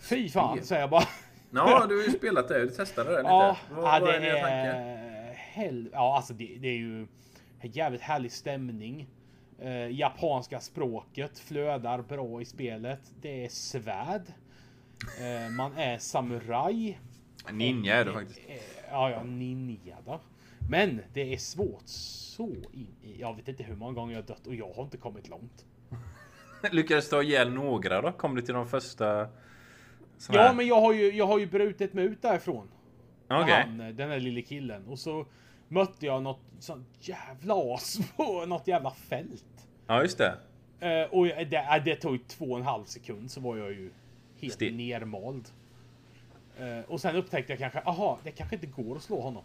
Fy 0.02 0.30
fan 0.30 0.64
säger 0.64 0.82
jag 0.82 0.90
bara. 0.90 1.08
Ja, 1.52 1.86
du 1.90 1.96
har 1.98 2.04
ju 2.04 2.12
spelat 2.18 2.48
det. 2.48 2.60
Du 2.66 2.70
testade 2.70 3.10
det 3.10 3.18
lite. 3.18 3.30
Ja, 3.30 3.58
vad, 3.72 3.86
ja, 3.86 4.00
vad 4.02 4.10
det 4.10 4.16
är 4.30 4.34
tankar? 4.34 4.50
är... 4.50 5.34
Hel... 5.34 5.90
Ja, 5.94 6.16
alltså 6.16 6.34
det, 6.34 6.58
det 6.60 6.68
är 6.68 6.78
ju 6.78 7.08
en 7.60 7.72
jävligt 7.72 8.02
härlig 8.02 8.32
stämning. 8.32 9.08
Eh, 9.60 9.92
japanska 9.92 10.60
språket 10.60 11.40
flödar 11.40 12.02
bra 12.02 12.42
i 12.42 12.46
spelet. 12.46 13.00
Det 13.22 13.46
är 13.46 13.50
svärd. 13.50 14.22
Eh, 15.20 15.52
man 15.52 15.78
är 15.78 15.98
samuraj. 15.98 17.00
Ninja 17.52 17.96
är 17.96 18.06
du 18.06 18.14
faktiskt. 18.14 18.40
Ja, 18.90 19.10
ja, 19.10 19.24
ninja 19.24 19.98
då. 20.06 20.20
Men 20.70 21.02
det 21.14 21.34
är 21.34 21.38
svårt 21.38 21.84
så 21.86 22.48
in 22.72 22.96
i... 23.04 23.20
Jag 23.20 23.36
vet 23.36 23.48
inte 23.48 23.64
hur 23.64 23.76
många 23.76 23.94
gånger 23.94 24.14
jag 24.14 24.22
har 24.22 24.28
dött 24.28 24.48
och 24.48 24.56
jag 24.56 24.74
har 24.74 24.84
inte 24.84 24.98
kommit 24.98 25.30
långt. 25.30 25.66
Lyckades 26.72 27.10
du 27.10 27.16
ha 27.16 27.24
ihjäl 27.24 27.54
några 27.54 28.02
då? 28.02 28.12
Kom 28.12 28.36
du 28.36 28.42
till 28.42 28.54
de 28.54 28.68
första? 28.68 29.28
Ja, 30.30 30.54
men 30.54 30.68
jag 30.68 30.82
har 30.82 30.94
ju, 30.94 31.16
jag 31.16 31.28
har 31.28 31.40
ju 31.40 31.48
brutit 31.48 31.94
mig 31.94 32.06
ut 32.06 32.22
därifrån. 32.22 32.68
Okej. 33.28 33.66
Eh, 33.70 33.76
den 33.76 34.10
där 34.10 34.20
lille 34.20 34.42
killen. 34.42 34.88
Och 34.88 35.00
så 35.00 35.26
mötte 35.68 36.06
jag 36.06 36.24
något 36.24 36.42
sånt 36.60 36.88
jävla 37.00 37.74
as 37.76 38.00
på 38.18 38.46
något 38.46 38.68
jävla 38.68 38.92
fält. 38.92 39.68
Ja, 39.88 40.02
just 40.02 40.18
det. 40.18 40.38
Eh, 40.80 41.10
och 41.12 41.26
det, 41.26 41.56
eh, 41.56 41.84
det 41.86 41.96
tog 41.96 42.28
två 42.28 42.46
och 42.46 42.58
en 42.58 42.66
halv 42.66 42.86
sekund 42.86 43.32
så 43.32 43.42
var 43.42 43.58
jag 43.58 43.72
ju 43.72 43.92
helt 44.42 44.54
Still. 44.54 44.76
nermald. 44.76 45.50
Eh, 46.58 46.80
och 46.88 47.02
sen 47.02 47.16
upptäckte 47.16 47.54
jag 47.54 47.60
kanske, 47.60 47.80
aha, 47.80 48.20
det 48.24 48.32
kanske 48.32 48.56
inte 48.56 48.68
går 48.68 48.96
att 48.96 49.04
slå 49.04 49.22
honom. 49.22 49.44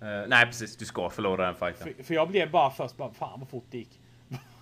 Eh, 0.00 0.28
nej, 0.28 0.46
precis. 0.46 0.76
Du 0.76 0.84
ska 0.84 1.10
förlora 1.10 1.46
den 1.46 1.54
fighten. 1.54 1.94
För, 1.94 2.02
för 2.02 2.14
jag 2.14 2.28
blev 2.28 2.50
bara 2.50 2.70
först 2.70 2.96
bara, 2.96 3.12
fan 3.12 3.40
vad 3.40 3.48
fort 3.48 3.66
det 3.70 3.78
gick. 3.78 4.00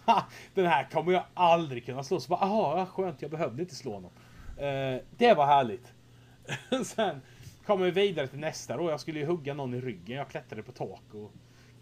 Den 0.54 0.66
här 0.66 0.88
kommer 0.90 1.12
jag 1.12 1.24
aldrig 1.34 1.86
kunna 1.86 2.02
slå. 2.02 2.20
Så 2.20 2.28
bara, 2.28 2.40
aha, 2.40 2.86
skönt, 2.86 3.22
jag 3.22 3.30
behövde 3.30 3.62
inte 3.62 3.74
slå 3.74 3.92
honom. 3.92 4.10
Eh, 4.56 5.00
det 5.16 5.34
var 5.34 5.46
härligt. 5.46 5.92
Sen 6.84 7.20
kom 7.66 7.80
vi 7.80 7.90
vidare 7.90 8.26
till 8.26 8.38
nästa 8.38 8.76
då. 8.76 8.90
Jag 8.90 9.00
skulle 9.00 9.18
ju 9.18 9.26
hugga 9.26 9.54
någon 9.54 9.74
i 9.74 9.80
ryggen. 9.80 10.16
Jag 10.16 10.28
klättrade 10.28 10.62
på 10.62 10.72
tak 10.72 11.14
och 11.14 11.32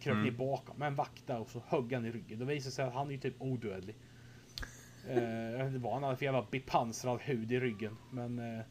kröp 0.00 0.16
ner 0.16 0.30
bakom 0.30 0.82
en 0.82 0.94
vakt 0.94 1.26
där 1.26 1.40
och 1.40 1.50
så 1.50 1.62
högg 1.66 1.92
han 1.92 2.06
i 2.06 2.10
ryggen. 2.10 2.38
Då 2.38 2.44
visade 2.44 2.72
sig 2.72 2.84
att 2.84 2.94
han 2.94 3.08
är 3.08 3.12
ju 3.12 3.18
typ 3.18 3.34
odödlig. 3.38 3.96
Eh, 5.08 5.50
jag 5.50 5.58
vet 5.58 5.66
inte 5.66 5.78
vad 5.78 5.92
han 5.92 6.02
hade 6.02 6.16
för 6.16 6.24
jävla 6.24 6.46
bepansrad 6.50 7.20
hud 7.20 7.52
i 7.52 7.60
ryggen. 7.60 7.96
Men 8.10 8.38
eh, 8.38 8.64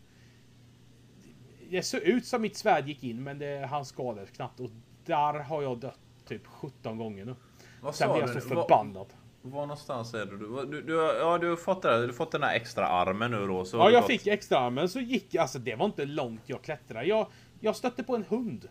det 1.69 1.83
såg 1.83 2.01
ut 2.01 2.25
som 2.25 2.41
mitt 2.41 2.57
svärd 2.57 2.87
gick 2.87 3.03
in 3.03 3.23
men 3.23 3.39
det, 3.39 3.67
han 3.69 3.85
skadades 3.85 4.31
knappt. 4.31 4.59
Och 4.59 4.69
där 5.05 5.33
har 5.33 5.61
jag 5.61 5.79
dött 5.79 5.99
typ 6.27 6.47
17 6.47 6.97
gånger 6.97 7.25
nu. 7.25 7.35
Vad 7.81 7.95
Sen 7.95 8.13
blev 8.13 8.21
jag 8.21 8.41
så 8.41 8.49
förbannad. 8.49 9.07
Var 9.41 9.61
någonstans 9.61 10.13
är 10.13 10.25
du? 10.25 10.37
Du, 10.37 10.65
du, 10.65 10.81
du, 10.81 10.93
ja, 10.93 11.37
du 11.37 11.49
har 11.49 11.55
fått 11.55 11.81
det. 11.81 11.99
Du 12.01 12.05
har 12.05 12.13
fått 12.13 12.31
den 12.31 12.43
här 12.43 12.55
extra 12.55 12.87
armen 12.87 13.31
nu 13.31 13.47
då. 13.47 13.65
Så 13.65 13.77
Ja, 13.77 13.89
jag 13.89 14.01
gått- 14.01 14.07
fick 14.11 14.27
extra 14.27 14.59
armen 14.59 14.89
så 14.89 14.99
gick 14.99 15.35
alltså 15.35 15.59
det 15.59 15.75
var 15.75 15.85
inte 15.85 16.05
långt 16.05 16.41
jag 16.45 16.61
klättrade. 16.61 17.05
Jag, 17.05 17.27
jag 17.59 17.75
stötte 17.75 18.03
på 18.03 18.15
en 18.15 18.23
hund. 18.29 18.67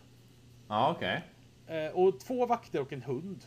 Ja, 0.69 0.95
okej. 0.97 1.25
Eh, 1.67 1.93
och 1.99 2.21
två 2.21 2.47
vakter 2.47 2.81
och 2.81 2.93
en 2.93 3.03
hund. 3.03 3.45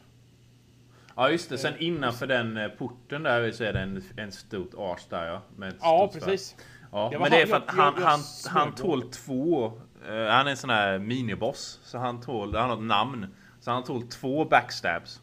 Ja, 1.16 1.30
just 1.30 1.50
det. 1.50 1.58
Sen 1.58 1.74
innanför 1.80 2.28
den 2.28 2.58
eh, 2.58 2.68
porten 2.68 3.24
där 3.24 3.52
så 3.52 3.64
är 3.64 3.74
det 3.74 3.80
en, 3.80 4.04
en 4.18 4.32
stort 4.32 4.74
ars 4.78 5.06
där 5.10 5.28
ja. 5.28 5.42
Med 5.56 5.74
Ja, 5.82 6.10
precis. 6.14 6.56
Ja, 6.92 7.10
Det 7.12 7.20
men 7.20 7.32
det 7.32 7.42
är 7.42 7.46
för 7.46 7.56
att 7.58 7.64
jag- 7.68 7.74
han, 7.74 7.94
jag- 7.98 8.04
han, 8.08 8.20
han 8.50 8.76
tål 8.76 9.02
två. 9.12 9.66
eh, 10.08 10.26
han 10.28 10.48
är 10.48 10.52
en 10.52 10.58
sån 10.58 10.70
här 10.70 11.00
miniboss. 11.00 11.80
Så 11.84 11.98
han 11.98 12.22
tål, 12.22 12.56
han 12.56 12.70
har 12.70 12.78
ett 12.78 12.84
namn. 12.84 13.36
Så 13.60 13.72
han 13.72 13.84
tål 13.84 14.02
två 14.08 14.46
backstabs. 14.46 15.22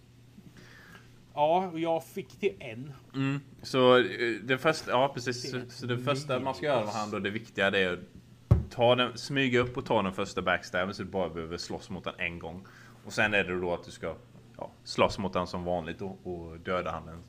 Ja, 1.34 1.66
och 1.72 1.80
jag 1.80 2.04
fick 2.04 2.28
till 2.28 2.54
en. 2.58 2.92
Mm. 3.14 3.40
Så 3.62 3.98
eh, 3.98 4.04
det 4.42 4.58
första, 4.58 4.90
ja 4.90 5.10
precis. 5.14 5.52
Det 5.52 5.70
Så, 5.70 5.86
det 5.86 5.98
första 5.98 6.40
man 6.40 6.54
ska 6.54 6.66
göra 6.66 6.84
med 6.84 6.94
han 6.94 7.10
då, 7.10 7.18
det 7.18 7.30
viktiga 7.30 7.70
det 7.70 7.78
är 7.78 7.92
att 7.92 7.98
ta 8.70 8.94
den, 8.94 9.18
smyga 9.18 9.60
upp 9.60 9.76
och 9.76 9.86
ta 9.86 10.02
den 10.02 10.12
första 10.12 10.42
backstabben 10.42 10.94
så 10.94 11.02
du 11.02 11.08
bara 11.08 11.28
behöver 11.28 11.56
slåss 11.56 11.90
mot 11.90 12.04
den 12.04 12.14
en 12.18 12.38
gång. 12.38 12.66
Och 13.04 13.12
sen 13.12 13.34
är 13.34 13.44
det 13.44 13.60
då 13.60 13.74
att 13.74 13.84
du 13.84 13.90
ska 13.90 14.14
ja, 14.58 14.70
slåss 14.84 15.18
mot 15.18 15.32
den 15.32 15.46
som 15.46 15.64
vanligt 15.64 15.98
då, 15.98 16.16
och 16.22 16.58
döda 16.60 16.90
han 16.90 17.06
den 17.06 17.22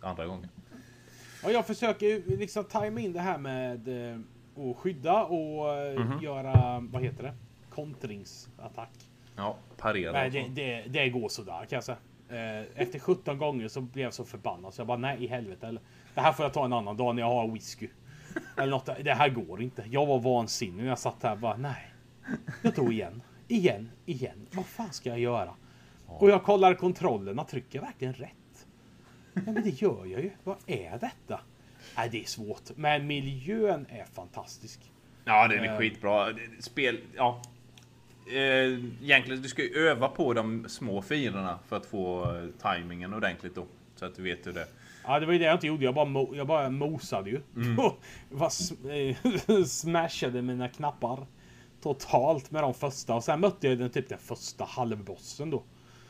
andra 0.00 0.26
gången. 0.26 0.48
Ja, 1.42 1.50
jag 1.50 1.66
försöker 1.66 2.36
liksom 2.36 2.64
tajma 2.64 3.00
in 3.00 3.12
det 3.12 3.20
här 3.20 3.38
med 3.38 3.88
eh, 4.12 4.18
att 4.70 4.76
skydda 4.76 5.24
och 5.24 5.74
eh, 5.74 6.00
Mhm. 6.00 6.22
göra, 6.24 6.80
vad 6.90 7.02
heter 7.02 7.22
det? 7.22 7.34
Kontringsattack. 7.70 8.90
Ja, 9.36 9.56
parera. 9.76 10.12
Nej, 10.12 10.26
och 10.26 10.32
det, 10.50 10.62
det, 10.62 10.84
det 10.88 11.08
går 11.08 11.28
sådär 11.28 11.52
kan 11.68 11.76
jag 11.76 11.84
säga. 11.84 11.98
Eh, 12.32 12.64
Efter 12.82 12.98
17 12.98 13.38
gånger 13.38 13.68
så 13.68 13.80
blev 13.80 14.04
jag 14.04 14.14
så 14.14 14.24
förbannad 14.24 14.74
så 14.74 14.80
jag 14.80 14.86
bara 14.86 14.98
nej 14.98 15.24
i 15.24 15.26
helvete. 15.26 15.66
Eller, 15.66 15.80
det 16.14 16.20
här 16.20 16.32
får 16.32 16.44
jag 16.44 16.52
ta 16.52 16.64
en 16.64 16.72
annan 16.72 16.96
dag 16.96 17.14
när 17.14 17.22
jag 17.22 17.28
har 17.28 17.48
whisky. 17.48 17.88
Eller 18.56 18.70
något, 18.70 18.86
det 19.04 19.14
här 19.14 19.28
går 19.28 19.62
inte. 19.62 19.84
Jag 19.90 20.06
var 20.06 20.18
vansinnig 20.18 20.82
när 20.82 20.88
jag 20.88 20.98
satt 20.98 21.22
här 21.22 21.32
och 21.32 21.38
bara 21.38 21.56
nej. 21.56 21.92
Jag 22.62 22.74
tog 22.74 22.92
igen. 22.92 23.22
Igen, 23.48 23.90
igen. 24.06 24.46
Vad 24.50 24.66
fan 24.66 24.92
ska 24.92 25.08
jag 25.08 25.18
göra? 25.18 25.54
Och 26.06 26.30
jag 26.30 26.42
kollar 26.42 26.74
kontrollerna. 26.74 27.44
Trycker 27.44 27.78
jag 27.78 27.82
verkligen 27.86 28.14
rätt? 28.14 28.66
Ja, 29.34 29.40
men 29.46 29.54
det 29.62 29.82
gör 29.82 30.06
jag 30.06 30.20
ju. 30.20 30.30
Vad 30.44 30.56
är 30.66 30.90
detta? 30.98 31.40
Nej, 31.96 32.08
det 32.12 32.20
är 32.20 32.24
svårt. 32.24 32.76
Men 32.76 33.06
miljön 33.06 33.86
är 33.88 34.04
fantastisk. 34.04 34.80
Ja, 35.24 35.48
det 35.48 35.54
är 35.56 35.64
Eh. 35.72 35.78
skitbra. 35.78 36.28
Spel, 36.60 37.00
ja. 37.16 37.42
Eh, 38.36 38.78
egentligen, 39.02 39.42
du 39.42 39.48
ska 39.48 39.62
ju 39.62 39.74
öva 39.88 40.08
på 40.08 40.32
de 40.34 40.64
små 40.68 41.02
fienderna 41.02 41.58
för 41.68 41.76
att 41.76 41.86
få 41.86 42.22
eh, 42.36 42.44
tajmingen 42.60 43.14
ordentligt 43.14 43.54
då. 43.54 43.66
Så 43.96 44.04
att 44.06 44.14
du 44.14 44.22
vet 44.22 44.46
hur 44.46 44.52
det 44.52 44.66
Ja, 45.06 45.20
det 45.20 45.26
var 45.26 45.32
ju 45.32 45.38
det 45.38 45.44
jag 45.44 45.54
inte 45.54 45.66
gjorde. 45.66 45.84
Jag 45.84 45.94
bara, 45.94 46.04
mo 46.04 46.34
jag 46.34 46.46
bara 46.46 46.70
mosade 46.70 47.30
ju. 47.30 47.40
Jag 48.30 48.38
bara 48.38 48.48
sm- 48.48 49.14
eh, 49.58 49.64
smashade 49.64 50.42
mina 50.42 50.68
knappar 50.68 51.26
totalt 51.82 52.50
med 52.50 52.62
de 52.62 52.74
första. 52.74 53.14
Och 53.14 53.24
sen 53.24 53.40
mötte 53.40 53.68
jag 53.68 53.78
den 53.78 53.90
typ 53.90 54.08
den 54.08 54.18
första 54.18 54.64
halvbossen 54.64 55.50
då. 55.50 55.62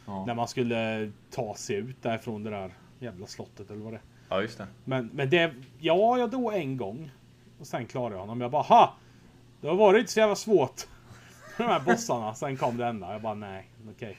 Ja. 0.07 0.25
När 0.27 0.35
man 0.35 0.49
skulle 0.49 1.11
ta 1.31 1.55
sig 1.55 1.77
ut 1.77 2.03
därifrån 2.03 2.43
det 2.43 2.51
där 2.51 2.75
jävla 2.99 3.27
slottet 3.27 3.71
eller 3.71 3.81
vad 3.81 3.93
det 3.93 3.97
är. 3.97 4.03
Ja, 4.29 4.43
just 4.43 4.59
det. 4.59 4.67
Men, 4.85 5.11
men 5.13 5.31
det, 5.31 5.55
ja, 5.79 6.19
jag 6.19 6.31
dog 6.31 6.55
en 6.55 6.77
gång. 6.77 7.11
Och 7.61 7.67
sen 7.67 7.87
klarade 7.87 8.15
jag 8.15 8.21
honom. 8.21 8.41
Jag 8.41 8.51
bara, 8.51 8.63
ha! 8.63 8.95
Det 9.61 9.69
har 9.69 9.75
varit 9.75 10.11
så 10.11 10.21
jävla 10.21 10.37
svårt. 10.37 10.87
De 11.57 11.63
här 11.63 11.81
bossarna. 11.81 12.35
Sen 12.35 12.57
kom 12.57 12.77
det 12.77 12.87
enda. 12.87 13.13
Jag 13.13 13.23
bara, 13.23 13.35
nej, 13.35 13.71
okej. 13.91 14.19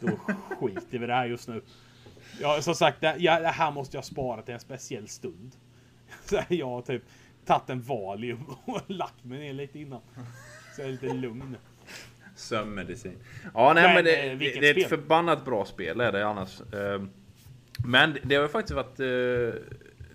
Då 0.00 0.16
skiter 0.60 0.98
vi 0.98 1.04
i 1.04 1.06
det 1.06 1.14
här 1.14 1.26
just 1.26 1.48
nu. 1.48 1.62
Ja, 2.40 2.62
som 2.62 2.74
sagt, 2.74 3.00
det, 3.00 3.16
ja, 3.18 3.40
det 3.40 3.48
här 3.48 3.70
måste 3.70 3.96
jag 3.96 4.04
spara 4.04 4.42
till 4.42 4.54
en 4.54 4.60
speciell 4.60 5.08
stund. 5.08 5.52
Så 6.24 6.40
jag 6.48 6.66
har 6.66 6.82
typ 6.82 7.02
tagit 7.44 7.70
en 7.70 7.82
Valium 7.82 8.44
och 8.64 8.80
lagt 8.86 9.24
mig 9.24 9.38
ner 9.38 9.52
lite 9.52 9.78
innan. 9.78 10.00
Så 10.76 10.80
jag 10.80 10.88
är 10.88 10.92
lite 10.92 11.12
lugn. 11.12 11.56
Sömnmedicin. 12.36 13.18
Ja, 13.54 13.72
nej 13.72 13.82
Men, 13.82 13.94
men, 13.94 13.98
eh, 13.98 14.22
det, 14.22 14.28
det, 14.28 14.34
vilket 14.34 14.60
det 14.60 14.68
är 14.68 14.78
ett 14.78 14.88
förbannat 14.88 15.44
bra 15.44 15.64
spel 15.64 16.00
är 16.00 16.12
det 16.12 16.26
annars. 16.26 16.60
Eh, 16.60 17.02
Men 17.84 18.18
det 18.22 18.34
har 18.34 18.42
ju 18.42 18.48
faktiskt 18.48 18.74
varit 18.74 19.00
eh, 19.00 19.60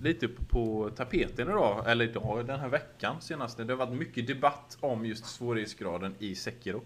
lite 0.02 0.28
på 0.28 0.92
tapeten 0.96 1.48
idag, 1.48 1.92
eller 1.92 2.06
idag, 2.06 2.46
den 2.46 2.60
här 2.60 2.70
veckan 2.70 3.22
senaste. 3.22 3.64
Det 3.64 3.74
har 3.74 3.78
varit 3.86 4.00
mycket 4.00 4.28
debatt 4.28 4.78
om 4.80 5.06
just 5.06 5.26
svårighetsgraden 5.26 6.16
i 6.20 6.36
Sekiro. 6.36 6.84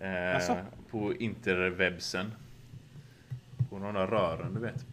Eh, 0.00 0.10
Jaså? 0.10 0.56
på 0.90 1.14
interwebsen. 1.14 2.32
På 3.70 3.78
de 3.78 3.94
där 3.94 4.06
rören, 4.06 4.54
du 4.54 4.60
vet. 4.60 4.84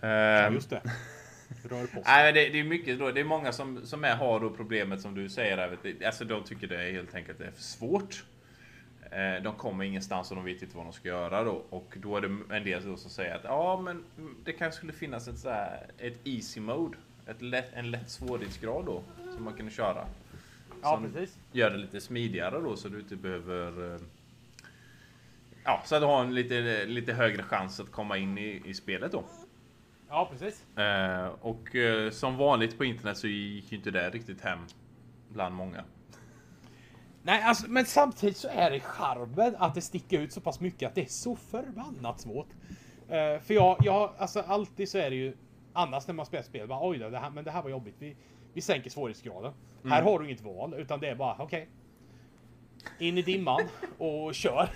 Ja, 0.00 0.08
Eh, 0.08 0.52
just 0.54 0.70
det. 0.70 0.82
Rör 1.62 1.86
på 1.86 1.92
sig. 1.92 2.02
Nej, 2.06 2.24
men 2.24 2.34
det, 2.34 2.48
det 2.48 2.60
är 2.60 2.64
mycket 2.64 2.98
då. 2.98 3.10
Det 3.10 3.20
är 3.20 3.24
många 3.24 3.52
som, 3.52 3.86
som 3.86 4.04
är, 4.04 4.16
har 4.16 4.40
då 4.40 4.50
problemet 4.50 5.00
som 5.00 5.14
du 5.14 5.28
säger. 5.28 5.56
Där. 5.56 6.06
Alltså 6.06 6.24
de 6.24 6.44
tycker 6.44 6.66
det 6.66 6.88
är 6.88 6.92
helt 6.92 7.14
enkelt 7.14 7.38
det 7.38 7.46
är 7.46 7.50
för 7.50 7.62
svårt. 7.62 8.24
Eh, 9.10 9.42
De 9.42 9.54
kommer 9.54 9.84
ingenstans 9.84 10.30
och 10.30 10.36
de 10.36 10.44
vet 10.44 10.62
inte 10.62 10.76
vad 10.76 10.86
de 10.86 10.92
ska 10.92 11.08
göra 11.08 11.44
då. 11.44 11.62
Och 11.70 11.94
då 11.96 12.16
är 12.16 12.20
det 12.20 12.56
en 12.56 12.64
del 12.64 12.82
som 12.82 13.10
säger 13.10 13.34
att 13.34 13.44
ja, 13.44 13.80
men 13.84 14.04
det 14.44 14.52
kanske 14.52 14.76
skulle 14.76 14.92
finnas 14.92 15.28
ett, 15.28 15.38
så 15.38 15.48
här, 15.50 15.86
ett 15.98 16.18
easy 16.24 16.60
mode. 16.60 16.96
Ett 17.26 17.42
lätt, 17.42 17.72
en 17.72 17.90
lätt 17.90 18.10
svårighetsgrad 18.10 18.84
då. 18.86 19.02
Som 19.34 19.44
man 19.44 19.54
kan 19.54 19.70
köra. 19.70 20.06
Ja, 20.82 20.94
som 20.94 21.12
precis. 21.12 21.38
Gör 21.52 21.70
det 21.70 21.76
lite 21.76 22.00
smidigare 22.00 22.60
då 22.60 22.76
så 22.76 22.88
du 22.88 23.00
inte 23.00 23.16
behöver... 23.16 23.94
eh, 23.94 24.00
Ja, 25.64 25.82
så 25.86 25.94
att 25.94 26.02
du 26.02 26.06
har 26.06 26.20
en 26.24 26.34
lite, 26.34 26.84
lite 26.86 27.12
högre 27.12 27.42
chans 27.42 27.80
att 27.80 27.92
komma 27.92 28.16
in 28.18 28.38
i, 28.38 28.62
i 28.64 28.74
spelet 28.74 29.12
då. 29.12 29.24
Ja, 30.08 30.28
precis. 30.32 30.78
Eh, 30.78 31.26
och 31.26 31.74
eh, 31.76 32.10
som 32.10 32.36
vanligt 32.36 32.78
på 32.78 32.84
internet 32.84 33.18
så 33.18 33.26
gick 33.26 33.72
ju 33.72 33.78
inte 33.78 33.90
det 33.90 34.10
riktigt 34.10 34.40
hem 34.40 34.58
bland 35.28 35.54
många. 35.54 35.84
Nej, 37.22 37.42
alltså, 37.42 37.70
men 37.70 37.84
samtidigt 37.84 38.36
så 38.36 38.48
är 38.48 38.70
det 38.70 38.80
charmen 38.80 39.56
att 39.58 39.74
det 39.74 39.80
sticker 39.80 40.20
ut 40.20 40.32
så 40.32 40.40
pass 40.40 40.60
mycket 40.60 40.88
att 40.88 40.94
det 40.94 41.02
är 41.02 41.06
så 41.06 41.36
förbannat 41.36 42.20
svårt. 42.20 42.48
Eh, 43.08 43.40
för 43.40 43.54
jag, 43.54 43.76
jag, 43.80 44.12
alltså 44.18 44.40
alltid 44.40 44.88
så 44.88 44.98
är 44.98 45.10
det 45.10 45.16
ju 45.16 45.36
annars 45.72 46.06
när 46.06 46.14
man 46.14 46.26
spelar 46.26 46.42
spel, 46.42 46.68
bara 46.68 46.88
oj 46.88 46.98
då, 46.98 47.10
det 47.10 47.18
här, 47.18 47.30
men 47.30 47.44
det 47.44 47.50
här 47.50 47.62
var 47.62 47.70
jobbigt. 47.70 47.94
Vi, 47.98 48.16
vi 48.52 48.60
sänker 48.60 48.90
svårighetsgraden. 48.90 49.52
Här 49.84 50.02
har 50.02 50.18
du 50.18 50.24
inget 50.24 50.42
val, 50.42 50.74
utan 50.74 51.00
det 51.00 51.08
är 51.08 51.14
bara 51.14 51.36
okej. 51.38 51.68
In 52.98 53.18
i 53.18 53.22
dimman 53.22 53.60
och 53.98 54.34
kör. 54.34 54.68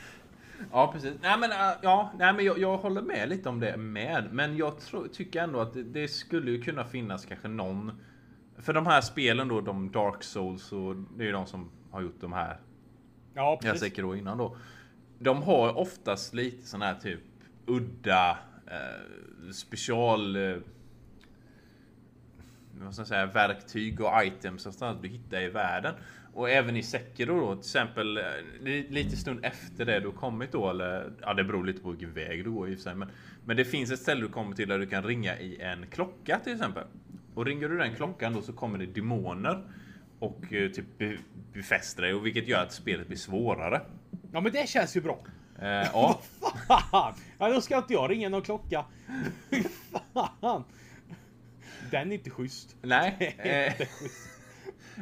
Ja, 0.72 0.90
precis. 0.92 1.14
Nej, 1.22 1.38
men, 1.38 1.50
äh, 1.50 1.76
ja, 1.82 2.10
nej, 2.18 2.32
men 2.32 2.44
jag, 2.44 2.58
jag 2.58 2.76
håller 2.76 3.02
med 3.02 3.28
lite 3.28 3.48
om 3.48 3.60
det 3.60 3.76
med. 3.76 4.28
Men 4.32 4.56
jag 4.56 4.80
tror, 4.80 5.08
tycker 5.08 5.42
ändå 5.42 5.60
att 5.60 5.74
det, 5.74 5.82
det 5.82 6.08
skulle 6.08 6.50
ju 6.50 6.62
kunna 6.62 6.84
finnas 6.84 7.26
kanske 7.26 7.48
någon 7.48 7.92
För 8.58 8.72
de 8.72 8.86
här 8.86 9.00
spelen 9.00 9.48
då, 9.48 9.60
de 9.60 9.92
Dark 9.92 10.22
Souls 10.22 10.72
och 10.72 10.96
det 10.96 11.22
är 11.22 11.26
ju 11.26 11.32
de 11.32 11.46
som 11.46 11.70
har 11.94 12.02
gjort 12.02 12.20
de 12.20 12.32
här 12.32 12.60
Ja, 13.34 13.50
jag 13.50 13.60
precis. 13.60 13.80
säkert 13.80 14.04
då 14.04 14.16
innan 14.16 14.38
då. 14.38 14.56
De 15.18 15.42
har 15.42 15.78
oftast 15.78 16.34
lite 16.34 16.66
sån 16.66 16.82
här 16.82 16.94
typ 16.94 17.20
udda 17.66 18.38
eh, 18.66 19.50
special 19.52 20.36
eh, 20.36 20.56
vad 22.80 22.92
ska 22.94 23.00
jag 23.00 23.08
säga, 23.08 23.26
verktyg 23.26 24.00
och 24.00 24.24
items 24.24 24.64
någonstans 24.64 24.98
du 25.02 25.08
hittar 25.08 25.40
i 25.40 25.48
världen. 25.48 25.94
Och 26.34 26.50
även 26.50 26.76
i 26.76 26.82
Sekiro 26.82 27.40
då 27.40 27.52
till 27.52 27.58
exempel 27.60 28.16
eh, 28.16 28.22
li- 28.60 28.86
lite 28.90 29.16
stund 29.16 29.44
efter 29.44 29.84
det 29.84 30.00
du 30.00 30.10
kommit 30.12 30.52
då 30.52 30.70
eller 30.70 31.12
ja 31.20 31.34
det 31.34 31.44
beror 31.44 31.64
lite 31.64 31.82
på 31.82 31.90
vilken 31.90 32.12
väg 32.12 32.44
du 32.44 32.50
går 32.50 32.68
i 32.68 32.72
och 32.74 32.76
för 32.76 32.82
sig 32.82 32.94
men, 32.94 33.08
men 33.44 33.56
det 33.56 33.64
finns 33.64 33.90
ett 33.90 34.00
ställe 34.00 34.20
du 34.20 34.28
kommer 34.28 34.56
till 34.56 34.68
där 34.68 34.78
du 34.78 34.86
kan 34.86 35.02
ringa 35.04 35.38
i 35.38 35.60
en 35.60 35.86
klocka 35.86 36.38
till 36.38 36.52
exempel. 36.52 36.84
Och 37.34 37.44
ringer 37.46 37.68
du 37.68 37.78
den 37.78 37.94
klockan 37.94 38.32
då 38.32 38.42
så 38.42 38.52
kommer 38.52 38.78
det 38.78 38.86
demoner 38.86 39.62
och 40.18 40.52
eh, 40.52 40.70
typ 40.70 40.98
be- 40.98 41.18
befäster 41.52 42.02
dig 42.02 42.14
och 42.14 42.26
vilket 42.26 42.48
gör 42.48 42.62
att 42.62 42.72
spelet 42.72 43.06
blir 43.06 43.18
svårare. 43.18 43.80
Ja, 44.32 44.40
men 44.40 44.52
det 44.52 44.68
känns 44.68 44.96
ju 44.96 45.00
bra. 45.00 45.18
Eh, 45.58 45.66
ja, 45.92 46.20
Fan! 46.68 47.14
Ja, 47.38 47.48
då 47.48 47.60
ska 47.60 47.76
inte 47.78 47.92
jag 47.92 48.10
ringa 48.10 48.28
någon 48.28 48.42
klocka. 48.42 48.84
Fan! 50.14 50.64
Den 51.90 52.12
är 52.12 52.16
inte 52.16 52.30
schysst. 52.30 52.76
nej. 52.82 53.36
Eh, 53.78 53.86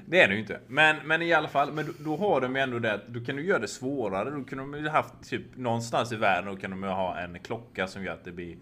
det 0.06 0.20
är 0.22 0.28
det 0.28 0.34
ju 0.34 0.40
inte. 0.40 0.60
Men, 0.68 0.96
men 1.06 1.22
i 1.22 1.32
alla 1.32 1.48
fall, 1.48 1.72
men 1.72 1.86
då, 1.86 1.92
då 1.98 2.16
har 2.16 2.40
de 2.40 2.56
ju 2.56 2.62
ändå 2.62 2.78
det 2.78 3.00
då 3.08 3.24
kan 3.24 3.36
du 3.36 3.42
göra 3.46 3.58
det 3.58 3.68
svårare. 3.68 4.30
Då 4.30 4.44
kan 4.44 4.58
de 4.58 4.74
ju 4.74 4.88
haft 4.88 5.14
typ 5.28 5.56
någonstans 5.56 6.12
i 6.12 6.16
världen 6.16 6.54
då 6.54 6.60
kan 6.60 6.70
de 6.70 6.82
ju 6.82 6.88
ha 6.88 7.18
en 7.18 7.38
klocka 7.38 7.86
som 7.86 8.04
gör 8.04 8.12
att 8.14 8.24
det 8.24 8.32
blir 8.32 8.56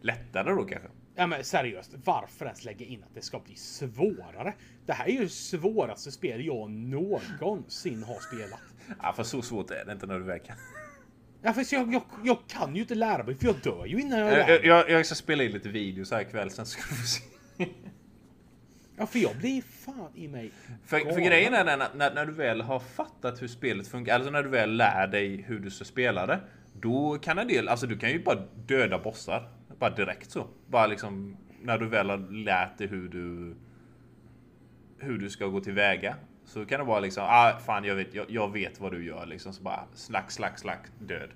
lättare 0.00 0.50
då 0.50 0.64
kanske. 0.64 0.88
Ja 1.16 1.26
men 1.26 1.44
seriöst, 1.44 1.94
varför 2.04 2.44
ens 2.44 2.64
lägga 2.64 2.86
in 2.86 3.02
att 3.02 3.14
det 3.14 3.22
ska 3.22 3.38
bli 3.40 3.56
svårare? 3.56 4.54
Det 4.86 4.92
här 4.92 5.06
är 5.06 5.12
ju 5.12 5.28
svåraste 5.28 6.12
spel 6.12 6.46
jag 6.46 6.70
någonsin 6.70 8.02
har 8.02 8.20
spelat. 8.20 8.60
Ja, 9.02 9.12
för 9.12 9.22
så 9.22 9.42
svårt 9.42 9.70
är 9.70 9.84
det 9.84 9.92
inte 9.92 10.06
när 10.06 10.18
du 10.18 10.24
väl 10.24 10.38
kan. 10.38 10.56
Ja, 11.42 11.52
för 11.52 11.74
jag, 11.74 11.94
jag, 11.94 12.02
jag 12.24 12.38
kan 12.48 12.74
ju 12.74 12.80
inte 12.82 12.94
lära 12.94 13.24
mig 13.24 13.34
för 13.34 13.46
jag 13.46 13.56
dör 13.62 13.86
ju 13.86 14.00
innan 14.00 14.18
jag 14.18 14.30
lär 14.30 14.38
Jag, 14.38 14.46
mig. 14.48 14.60
jag, 14.64 14.90
jag 14.90 15.06
ska 15.06 15.14
spela 15.14 15.44
in 15.44 15.52
lite 15.52 15.68
videos 15.68 16.10
här 16.10 16.20
ikväll 16.20 16.50
sen 16.50 16.66
ska 16.66 16.82
du 16.90 16.96
få 16.96 17.06
se. 17.06 17.22
Ja, 18.96 19.06
för 19.06 19.18
jag 19.18 19.36
blir 19.36 19.62
fan 19.62 20.12
i 20.14 20.28
mig 20.28 20.50
För, 20.86 20.98
för 20.98 21.20
grejen 21.20 21.54
är 21.54 21.78
att 21.78 21.96
när, 21.96 22.14
när 22.14 22.26
du 22.26 22.32
väl 22.32 22.60
har 22.60 22.80
fattat 22.80 23.42
hur 23.42 23.48
spelet 23.48 23.88
funkar, 23.88 24.14
alltså 24.14 24.30
när 24.30 24.42
du 24.42 24.48
väl 24.48 24.76
lär 24.76 25.06
dig 25.06 25.42
hur 25.42 25.58
du 25.58 25.70
ska 25.70 25.84
spela 25.84 26.26
det. 26.26 26.40
Då 26.80 27.18
kan 27.22 27.38
en 27.38 27.48
del, 27.48 27.68
alltså 27.68 27.86
du 27.86 27.98
kan 27.98 28.10
ju 28.10 28.22
bara 28.22 28.38
döda 28.66 28.98
bossar. 28.98 29.48
Bara 29.78 29.90
direkt 29.90 30.30
så. 30.30 30.46
Bara 30.66 30.86
liksom 30.86 31.36
när 31.62 31.78
du 31.78 31.88
väl 31.88 32.10
har 32.10 32.18
lärt 32.18 32.78
dig 32.78 32.86
hur 32.86 33.08
du 33.08 33.56
hur 34.98 35.18
du 35.18 35.30
ska 35.30 35.46
gå 35.46 35.60
tillväga. 35.60 36.16
Så 36.44 36.66
kan 36.66 36.80
det 36.80 36.86
vara 36.86 37.00
liksom, 37.00 37.24
ah 37.28 37.58
fan 37.66 37.84
jag 37.84 37.94
vet, 37.94 38.14
jag, 38.14 38.26
jag 38.28 38.52
vet 38.52 38.80
vad 38.80 38.92
du 38.92 39.04
gör 39.04 39.26
liksom. 39.26 39.52
Så 39.52 39.62
bara 39.62 39.84
slack, 39.94 40.30
slack, 40.30 40.58
slack, 40.58 40.80
död. 40.98 41.30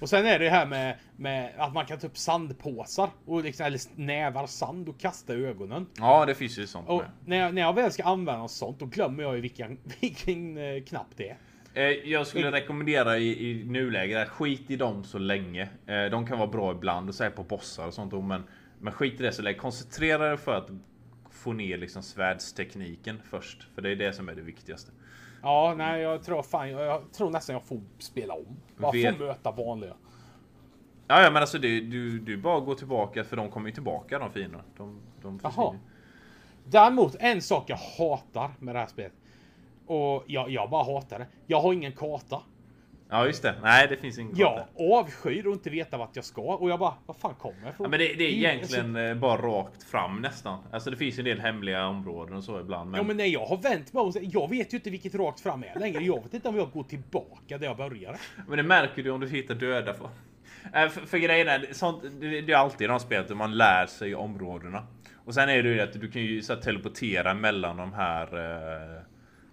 Och 0.00 0.08
sen 0.08 0.26
är 0.26 0.38
det 0.38 0.50
här 0.50 0.66
med, 0.66 0.96
med 1.16 1.52
att 1.58 1.74
man 1.74 1.86
kan 1.86 1.98
ta 1.98 2.06
upp 2.06 2.18
sandpåsar 2.18 3.10
och 3.26 3.42
liksom, 3.42 3.66
eller 3.66 3.80
nävar 3.94 4.46
sand 4.46 4.88
och 4.88 5.00
kasta 5.00 5.34
i 5.34 5.44
ögonen. 5.44 5.86
Ja, 5.98 6.26
det 6.26 6.34
finns 6.34 6.58
ju 6.58 6.66
sånt 6.66 6.88
Och 6.88 6.98
med. 6.98 7.10
när 7.24 7.36
jag, 7.36 7.54
när 7.54 7.62
jag 7.62 7.74
väl 7.74 7.92
ska 7.92 8.04
använda 8.04 8.48
sånt, 8.48 8.78
då 8.78 8.86
glömmer 8.86 9.22
jag 9.22 9.34
ju 9.34 9.40
vilken, 9.40 9.78
vilken 10.00 10.58
eh, 10.58 10.82
knapp 10.82 11.06
det 11.16 11.28
är. 11.28 11.36
Eh, 11.74 11.82
Jag 11.84 12.26
skulle 12.26 12.52
rekommendera 12.52 13.18
i, 13.18 13.50
i 13.50 13.64
nuläget, 13.64 14.22
att 14.22 14.28
skit 14.28 14.70
i 14.70 14.76
dem 14.76 15.04
så 15.04 15.18
länge. 15.18 15.68
Eh, 15.86 16.04
De 16.10 16.26
kan 16.26 16.38
vara 16.38 16.48
bra 16.48 16.72
ibland 16.72 17.08
och 17.08 17.14
säga 17.14 17.30
på 17.30 17.42
bossar 17.42 17.86
och 17.86 17.94
sånt. 17.94 18.12
Men, 18.24 18.44
men 18.78 18.92
skit 18.92 19.20
i 19.20 19.22
det 19.22 19.32
så 19.32 19.42
länge. 19.42 19.58
Koncentrera 19.58 20.28
dig 20.28 20.36
för 20.36 20.54
att 20.54 20.70
få 21.30 21.52
ner 21.52 21.78
liksom 21.78 22.02
svärdstekniken 22.02 23.20
först. 23.30 23.68
För 23.74 23.82
det 23.82 23.90
är 23.90 23.96
det 23.96 24.12
som 24.12 24.28
är 24.28 24.34
det 24.34 24.42
viktigaste. 24.42 24.92
Ja, 25.42 25.74
nej, 25.76 26.02
jag 26.02 26.22
tror 26.22 26.42
fan, 26.42 26.70
jag, 26.70 26.82
jag 26.82 27.12
tror 27.12 27.30
nästan 27.30 27.52
jag 27.54 27.62
får 27.64 27.80
spela 27.98 28.34
om. 28.34 28.56
Bara 28.76 28.92
Vet- 28.92 29.16
få 29.18 29.24
möta 29.24 29.50
vanliga. 29.50 29.94
Ja, 31.08 31.22
ja 31.22 31.30
men 31.30 31.42
alltså 31.42 31.58
det, 31.58 31.80
du, 31.80 32.18
du 32.18 32.36
bara 32.36 32.60
går 32.60 32.74
tillbaka 32.74 33.24
för 33.24 33.36
de 33.36 33.50
kommer 33.50 33.68
ju 33.68 33.74
tillbaka 33.74 34.18
de 34.18 34.32
fina. 34.32 34.60
De, 34.76 35.00
de 35.22 35.40
Jaha. 35.42 35.76
Däremot, 36.64 37.16
en 37.20 37.42
sak 37.42 37.64
jag 37.70 37.76
hatar 37.76 38.50
med 38.58 38.74
det 38.74 38.78
här 38.78 38.86
spelet. 38.86 39.12
Och 39.90 40.24
jag, 40.26 40.50
jag 40.50 40.70
bara 40.70 40.84
hatar 40.84 41.18
det. 41.18 41.26
Jag 41.46 41.60
har 41.60 41.72
ingen 41.72 41.92
karta. 41.92 42.42
Ja 43.12 43.26
just 43.26 43.42
det. 43.42 43.54
Nej 43.62 43.86
det 43.88 43.96
finns 43.96 44.18
ingen 44.18 44.36
Jag 44.36 44.56
karta. 44.58 44.98
avskyr 45.00 45.48
att 45.48 45.52
inte 45.54 45.70
veta 45.70 45.96
vart 45.96 46.16
jag 46.16 46.24
ska. 46.24 46.42
Och 46.42 46.70
jag 46.70 46.78
bara, 46.78 46.94
vad 47.06 47.16
fan 47.16 47.34
kommer 47.34 47.56
jag 47.64 47.70
ifrån? 47.70 47.84
Ja, 47.84 47.88
men 47.90 47.98
det, 47.98 48.14
det 48.14 48.24
är 48.24 48.28
egentligen 48.30 48.96
eh, 48.96 49.14
bara 49.14 49.36
rakt 49.42 49.82
fram 49.82 50.20
nästan. 50.22 50.58
Alltså 50.72 50.90
det 50.90 50.96
finns 50.96 51.18
en 51.18 51.24
del 51.24 51.40
hemliga 51.40 51.86
områden 51.86 52.36
och 52.36 52.44
så 52.44 52.60
ibland. 52.60 52.90
Men, 52.90 52.98
Ja 52.98 53.04
men 53.06 53.16
när 53.16 53.24
jag 53.24 53.46
har 53.46 53.56
vänt 53.56 53.92
mig 53.92 54.02
om, 54.02 54.12
jag 54.20 54.50
vet 54.50 54.72
ju 54.74 54.76
inte 54.76 54.90
vilket 54.90 55.14
rakt 55.14 55.40
fram 55.40 55.64
är 55.74 55.80
längre. 55.80 56.04
Jag 56.04 56.22
vet 56.22 56.34
inte 56.34 56.48
om 56.48 56.56
jag 56.56 56.70
går 56.70 56.82
tillbaka 56.84 57.58
där 57.58 57.66
jag 57.66 57.76
började. 57.76 58.18
Men 58.48 58.56
det 58.56 58.62
märker 58.62 59.02
du 59.02 59.10
om 59.10 59.20
du 59.20 59.28
hittar 59.28 59.54
döda 59.54 59.94
för. 59.94 60.08
Äh, 60.74 60.88
för, 60.88 61.00
för 61.06 61.18
grejen 61.18 61.48
är, 61.48 61.66
sånt, 61.72 62.02
det, 62.20 62.40
det 62.40 62.52
är 62.52 62.56
alltid 62.56 62.84
i 62.84 62.88
de 62.88 63.00
spelet 63.00 63.28
där 63.28 63.34
man 63.34 63.56
lär 63.56 63.86
sig 63.86 64.14
områdena. 64.14 64.86
Och 65.24 65.34
sen 65.34 65.48
är 65.48 65.62
det 65.62 65.68
ju 65.68 65.80
att 65.80 65.92
du 65.92 66.10
kan 66.10 66.22
ju 66.22 66.42
så 66.42 66.54
här, 66.54 66.60
teleportera 66.60 67.34
mellan 67.34 67.76
de 67.76 67.92
här 67.92 68.26
eh, 68.96 69.02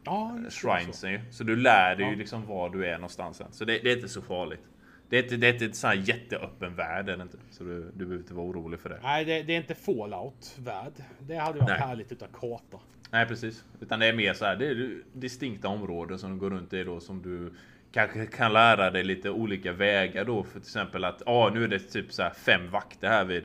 Ja, 0.07 0.37
så. 0.49 0.67
shrinesen 0.67 1.11
ju. 1.11 1.19
Så 1.31 1.43
du 1.43 1.55
lär 1.55 1.95
dig 1.95 2.05
ju 2.05 2.11
Ja. 2.11 2.17
liksom 2.17 2.45
var 2.45 2.69
du 2.69 2.85
är 2.85 2.93
någonstans 2.93 3.37
sen. 3.37 3.47
Så 3.51 3.65
det, 3.65 3.79
det 3.79 3.91
är 3.91 3.95
inte 3.95 4.09
så 4.09 4.21
farligt. 4.21 4.61
Det 5.09 5.17
är 5.17 5.23
inte, 5.23 5.37
det 5.37 5.47
är 5.47 5.53
inte 5.53 5.65
en 5.65 5.73
sån 5.73 5.87
här 5.89 5.97
jätteöppen 5.97 6.75
värld 6.75 7.09
är 7.09 7.17
det 7.17 7.23
inte. 7.23 7.37
Så 7.51 7.63
du, 7.63 7.81
du 7.83 8.05
behöver 8.05 8.17
inte 8.17 8.33
vara 8.33 8.45
orolig 8.47 8.79
för 8.79 8.89
det. 8.89 8.99
Nej, 9.03 9.25
det, 9.25 9.43
det 9.43 9.53
är 9.53 9.57
inte 9.57 9.75
Fallout-värld. 9.75 10.93
Det 11.19 11.35
hade 11.35 11.59
varit 11.59 11.69
Nej. 11.69 11.79
härligt 11.79 12.11
utan 12.11 12.27
karta. 12.33 12.77
Nej 13.11 13.25
precis. 13.25 13.63
Utan 13.81 13.99
det 13.99 14.05
är 14.05 14.13
mer 14.13 14.33
så 14.33 14.45
här, 14.45 14.55
det 14.55 14.67
är 14.67 15.01
distinkta 15.13 15.67
områden 15.67 16.19
som 16.19 16.31
du 16.33 16.37
går 16.39 16.49
runt 16.49 16.73
i 16.73 16.83
då 16.83 16.99
som 16.99 17.21
du 17.21 17.53
kanske 17.91 18.25
kan 18.25 18.53
lära 18.53 18.91
dig 18.91 19.03
lite 19.03 19.29
olika 19.29 19.71
vägar 19.71 20.25
då. 20.25 20.43
För 20.43 20.51
till 20.51 20.59
exempel 20.67 21.03
att 21.03 21.21
ja, 21.25 21.51
nu 21.53 21.63
är 21.63 21.67
det 21.67 21.79
typ 21.79 22.13
så 22.13 22.23
här 22.23 22.29
fem 22.33 22.69
vakter 22.69 23.07
här 23.07 23.25
vid. 23.25 23.43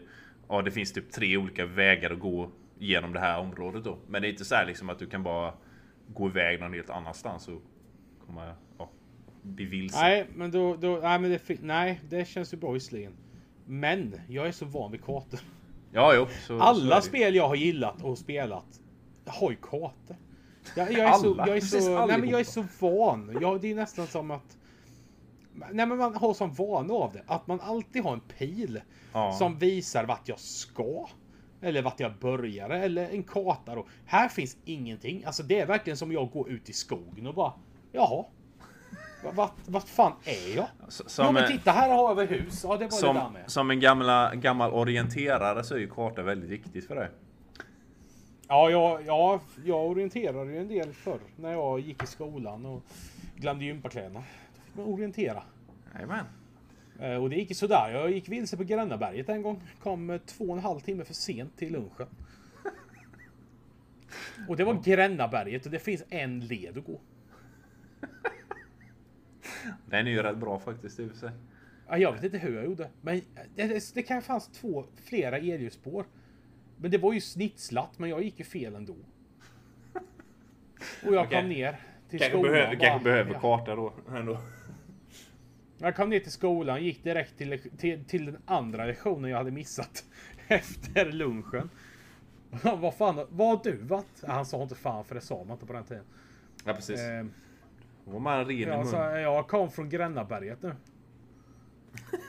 Ja, 0.48 0.62
det 0.62 0.70
finns 0.70 0.92
typ 0.92 1.12
tre 1.12 1.36
olika 1.36 1.66
vägar 1.66 2.10
att 2.10 2.18
gå 2.18 2.50
genom 2.78 3.12
det 3.12 3.20
här 3.20 3.38
området 3.38 3.84
då. 3.84 3.98
Men 4.08 4.22
det 4.22 4.28
är 4.28 4.30
inte 4.30 4.44
så 4.44 4.54
här 4.54 4.66
liksom 4.66 4.90
att 4.90 4.98
du 4.98 5.06
kan 5.06 5.22
bara 5.22 5.52
gå 6.14 6.28
iväg 6.28 6.60
någon 6.60 6.72
helt 6.72 6.90
annanstans 6.90 7.48
och 7.48 7.62
komma 8.26 8.54
ja, 8.78 8.90
bli 9.42 9.64
vilse. 9.64 10.00
Nej, 10.00 10.26
men 10.34 10.50
då, 10.50 10.76
då 10.76 10.98
nej, 11.02 11.18
men 11.18 11.30
det, 11.30 11.62
nej, 11.62 12.00
det 12.08 12.28
känns 12.28 12.52
ju 12.52 12.56
bra 12.56 12.70
visserligen. 12.70 13.12
Men 13.66 14.20
jag 14.28 14.46
är 14.46 14.52
så 14.52 14.64
van 14.64 14.92
vid 14.92 15.04
kartor. 15.04 15.40
Ja, 15.92 16.14
jo. 16.14 16.26
Så, 16.26 16.46
så 16.46 16.60
Alla 16.60 16.96
det. 16.96 17.02
spel 17.02 17.34
jag 17.34 17.48
har 17.48 17.54
gillat 17.54 18.02
och 18.02 18.18
spelat 18.18 18.80
har 19.26 19.50
ju 19.50 19.56
kartor. 19.56 20.16
Jag, 20.76 20.92
jag 20.92 21.08
är 21.08 21.12
så, 21.12 21.34
jag 21.38 21.56
är 21.56 21.60
så, 21.60 22.06
nej, 22.06 22.18
men 22.20 22.28
jag 22.28 22.40
är 22.40 22.44
så 22.44 22.64
van. 22.80 23.38
Jag, 23.40 23.60
det 23.60 23.70
är 23.70 23.74
nästan 23.74 24.06
som 24.06 24.30
att 24.30 24.56
Nej 25.54 25.86
men 25.86 25.98
man 25.98 26.14
har 26.14 26.34
som 26.34 26.52
vana 26.52 26.94
av 26.94 27.12
det. 27.12 27.22
Att 27.26 27.46
man 27.46 27.60
alltid 27.60 28.02
har 28.02 28.12
en 28.12 28.20
pil. 28.20 28.80
Ja. 29.12 29.32
Som 29.32 29.58
visar 29.58 30.04
vart 30.04 30.28
jag 30.28 30.38
ska. 30.38 31.08
Eller 31.62 31.82
vart 31.82 32.00
jag 32.00 32.12
började. 32.18 32.76
Eller 32.78 33.08
en 33.10 33.22
karta 33.22 33.74
då. 33.74 33.86
Här 34.06 34.28
finns 34.28 34.56
ingenting. 34.64 35.24
Alltså 35.24 35.42
det 35.42 35.60
är 35.60 35.66
verkligen 35.66 35.96
som 35.96 36.12
jag 36.12 36.30
går 36.30 36.50
ut 36.50 36.68
i 36.68 36.72
skogen 36.72 37.26
och 37.26 37.34
bara 37.34 37.52
Jaha. 37.92 38.24
Va- 39.24 39.30
Vart, 39.34 39.52
vart 39.66 39.88
fan 39.88 40.12
är 40.24 40.56
jag? 40.56 40.66
S- 40.88 41.00
ja 41.04 41.08
Som, 41.08 41.34
men 41.34 41.46
titta 41.52 41.70
här 41.70 41.90
har 41.90 42.14
vi 42.14 42.26
hus. 42.26 42.60
Ja 42.64 42.68
det 42.68 42.72
var 42.72 42.78
det 42.78 42.84
där 42.84 43.20
som, 43.20 43.32
med. 43.32 43.50
som 43.50 43.70
en 43.70 43.80
gamla, 43.80 44.34
gammal 44.34 44.72
orienterare 44.72 45.64
så 45.64 45.74
är 45.74 45.78
ju 45.78 45.88
karta 45.90 46.22
väldigt 46.22 46.50
viktigt 46.50 46.86
för 46.86 46.94
dig. 46.94 47.08
Ja, 48.48 48.70
jag, 48.70 49.02
ja, 49.06 49.40
jag 49.64 49.86
orienterade 49.86 50.52
ju 50.52 50.58
en 50.58 50.68
del 50.68 50.92
förr 50.92 51.20
när 51.36 51.52
jag 51.52 51.80
gick 51.80 52.02
i 52.02 52.06
skolan 52.06 52.66
och 52.66 52.82
glömde 53.36 53.64
gympakläderna. 53.64 54.22
Då 54.56 54.62
fick 54.64 54.76
man 54.76 54.86
orientera. 54.86 55.42
Jajamän. 55.94 56.24
Eh, 57.00 57.14
Och 57.14 57.30
det 57.30 57.36
gick 57.36 57.48
ju 57.48 57.54
sådär. 57.54 57.90
Jag 57.90 58.10
gick 58.10 58.28
vilse 58.28 58.56
på 58.56 58.64
Grännaberget 58.64 59.28
en 59.28 59.42
gång. 59.42 59.62
Kom 59.82 60.10
eh, 60.10 60.18
två 60.26 60.44
och 60.44 60.56
en 60.56 60.62
halv 60.62 60.80
timme 60.80 61.04
för 61.04 61.14
sent 61.14 61.56
till 61.56 61.72
lunchen. 61.72 62.06
Och 64.48 64.56
det 64.56 64.64
var 64.64 64.74
Grännaberget 64.84 65.66
och 65.66 65.72
det 65.72 65.78
finns 65.78 66.04
en 66.08 66.40
led 66.40 66.78
att 66.78 66.84
gå. 66.84 67.00
Den 69.86 70.06
är 70.06 70.10
ju 70.10 70.22
rätt 70.22 70.36
bra 70.36 70.58
faktiskt 70.58 71.00
i 71.00 71.06
och 71.06 71.10
för 71.10 71.16
sig. 71.18 71.30
Ja, 71.88 71.98
jag 71.98 72.12
vet 72.12 72.24
inte 72.24 72.38
hur 72.38 72.54
jag 72.56 72.64
gjorde. 72.64 72.90
Men 73.00 73.16
eh, 73.16 73.22
det, 73.54 73.66
det, 73.66 73.94
det 73.94 74.02
kan 74.02 74.22
fanns 74.22 74.48
två, 74.48 74.84
flera 75.04 75.36
elljusspår. 75.38 76.04
Men 76.76 76.90
det 76.90 76.98
var 76.98 77.12
ju 77.12 77.20
snitslat, 77.20 77.98
men 77.98 78.10
jag 78.10 78.22
gick 78.22 78.38
ju 78.38 78.44
fel 78.44 78.74
ändå. 78.74 78.96
Och 81.06 81.14
jag 81.14 81.26
Okej. 81.26 81.40
kom 81.40 81.48
ner 81.48 81.76
till 82.10 82.18
Kanske 82.18 82.38
skolan. 82.38 82.52
behöver, 82.52 82.74
kanske 82.76 83.04
behöver 83.04 83.32
ja. 83.32 83.40
karta 83.40 83.74
då. 83.76 83.92
Ändå. 84.08 84.38
Jag 85.82 85.96
kom 85.96 86.10
ner 86.10 86.20
till 86.20 86.32
skolan, 86.32 86.84
gick 86.84 87.04
direkt 87.04 87.38
till, 87.38 87.60
till, 87.78 88.04
till 88.04 88.26
den 88.26 88.42
andra 88.46 88.86
lektionen 88.86 89.30
jag 89.30 89.38
hade 89.38 89.50
missat 89.50 90.04
efter 90.48 91.12
lunchen. 91.12 91.70
Vad 92.62 92.94
fan, 92.94 93.26
vad 93.30 93.48
har 93.48 93.60
du 93.64 93.76
varit? 93.76 94.22
Ja, 94.22 94.32
Han 94.32 94.46
sa 94.46 94.62
inte 94.62 94.74
fan 94.74 95.04
för 95.04 95.14
det 95.14 95.20
sa 95.20 95.44
man 95.44 95.50
inte 95.50 95.66
på 95.66 95.72
den 95.72 95.84
tiden. 95.84 96.04
Ja 96.64 96.74
precis. 96.74 97.00
Eh, 97.00 97.26
var 98.04 98.20
man 98.20 98.44
ren 98.44 98.58
jag, 98.58 98.86
sa, 98.86 99.18
jag 99.18 99.48
kom 99.48 99.70
från 99.70 99.88
Grännaberget 99.88 100.62
nu. 100.62 100.74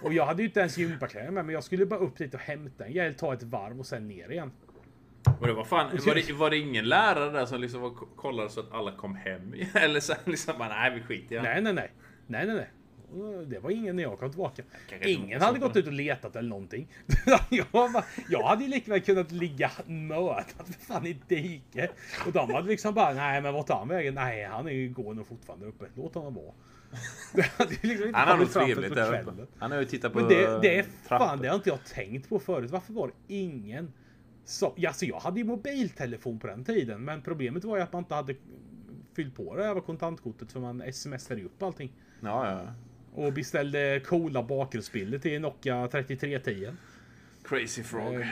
Och 0.04 0.14
jag 0.14 0.26
hade 0.26 0.41
ju 0.41 0.47
inte 0.47 0.60
ens 0.60 0.78
gympakläder 0.78 1.32
med 1.32 1.45
men 1.45 1.54
jag 1.54 1.64
skulle 1.64 1.86
bara 1.86 1.99
upp 1.99 2.18
dit 2.18 2.34
och 2.34 2.39
hämta 2.39 2.86
en 2.86 2.93
grej, 2.93 3.14
ta 3.14 3.34
ett 3.34 3.43
varv 3.43 3.80
och 3.80 3.86
sen 3.86 4.08
ner 4.08 4.32
igen. 4.32 4.51
Och 5.39 5.47
det 5.47 5.54
var 5.54 5.64
fan, 5.64 5.99
var 6.06 6.16
det, 6.16 6.34
var 6.34 6.49
det 6.49 6.58
ingen 6.58 6.86
lärare 6.86 7.32
där 7.32 7.45
som 7.45 7.62
liksom 7.62 7.82
var, 7.82 7.91
kollade 8.16 8.49
så 8.49 8.60
att 8.60 8.72
alla 8.72 8.91
kom 8.91 9.16
hem? 9.16 9.54
Eller 9.74 9.99
så 9.99 10.14
liksom 10.26 10.58
bara, 10.58 10.70
nej 10.70 10.93
vi 10.95 11.01
skiter 11.01 11.36
i 11.36 11.38
det. 11.38 11.43
Nej, 11.43 11.62
nej, 11.62 11.74
nej. 11.74 11.91
Nej, 12.28 12.45
nej, 12.45 12.56
nej. 12.56 12.70
Det 13.45 13.59
var 13.59 13.70
ingen 13.70 13.95
när 13.95 14.03
jag 14.03 14.20
kom 14.20 14.30
tillbaka. 14.30 14.64
Ingen 15.01 15.41
hade 15.41 15.59
gått 15.59 15.76
ut 15.76 15.88
och 15.88 15.93
letat 15.93 16.36
eller 16.36 16.49
någonting. 16.49 16.88
jag, 17.49 17.66
bara, 17.72 18.03
jag 18.30 18.43
hade 18.43 18.64
ju 18.64 18.70
lika 18.70 18.91
väl 18.91 19.01
kunnat 19.01 19.32
ligga 19.32 19.72
mördat 19.86 20.55
för 20.66 20.74
fan 20.74 21.05
i 21.05 21.18
dike. 21.28 21.89
Och 22.26 22.32
de 22.32 22.53
hade 22.53 22.68
liksom 22.68 22.93
bara, 22.93 23.14
nej 23.14 23.41
men 23.41 23.53
vart 23.53 23.68
tar 23.68 23.80
han 23.80 23.88
vägen? 23.88 24.14
Nej, 24.16 24.43
han 24.43 24.68
är 24.68 24.72
ju, 24.72 24.89
går 24.89 25.14
nog 25.14 25.28
fortfarande 25.28 25.66
uppe. 25.66 25.86
Låt 25.95 26.16
honom 26.16 26.34
vara. 26.34 26.53
Liksom 27.82 28.14
Han 28.14 28.28
har 28.28 28.38
nog 28.38 28.51
trevligt 28.51 28.95
där 28.95 29.22
uppe. 29.22 29.45
Han 29.57 29.72
har 29.72 29.80
ju 29.80 29.86
tittat 29.86 30.14
på 30.14 30.20
Men 30.20 30.28
det, 30.28 30.59
det 30.61 30.80
är 30.80 30.86
trappor. 31.07 31.26
fan, 31.26 31.39
det 31.41 31.47
har 31.47 31.55
inte 31.55 31.70
jag 31.70 31.84
tänkt 31.86 32.30
på 32.30 32.39
förut. 32.39 32.72
Varför 32.72 32.93
var 32.93 33.07
det 33.07 33.36
ingen 33.36 33.93
som... 34.45 34.72
Ja, 34.76 34.89
alltså 34.89 35.05
jag 35.05 35.20
hade 35.20 35.39
ju 35.39 35.45
mobiltelefon 35.45 36.39
på 36.39 36.47
den 36.47 36.66
tiden, 36.66 37.05
men 37.05 37.22
problemet 37.22 37.64
var 37.64 37.78
ju 37.78 37.84
att 37.84 37.93
man 37.93 37.99
inte 38.03 38.16
hade 38.16 38.36
fyllt 39.16 39.36
på 39.36 39.55
det 39.55 39.66
över 39.66 39.82
kontantkortet 39.82 40.51
för 40.51 40.59
man 40.59 40.93
smsade 40.93 41.39
ju 41.39 41.45
upp 41.45 41.64
allting. 41.64 41.91
Ja, 42.22 42.51
ja. 42.51 42.74
Och 43.16 43.34
beställde 43.34 43.99
coola 44.05 44.43
bakgrundsbilder 44.43 45.20
till 45.20 45.41
Nokia 45.41 45.88
3310. 45.88 46.72
Crazy 47.43 47.84
Frog. 47.84 48.16
Eh, 48.16 48.28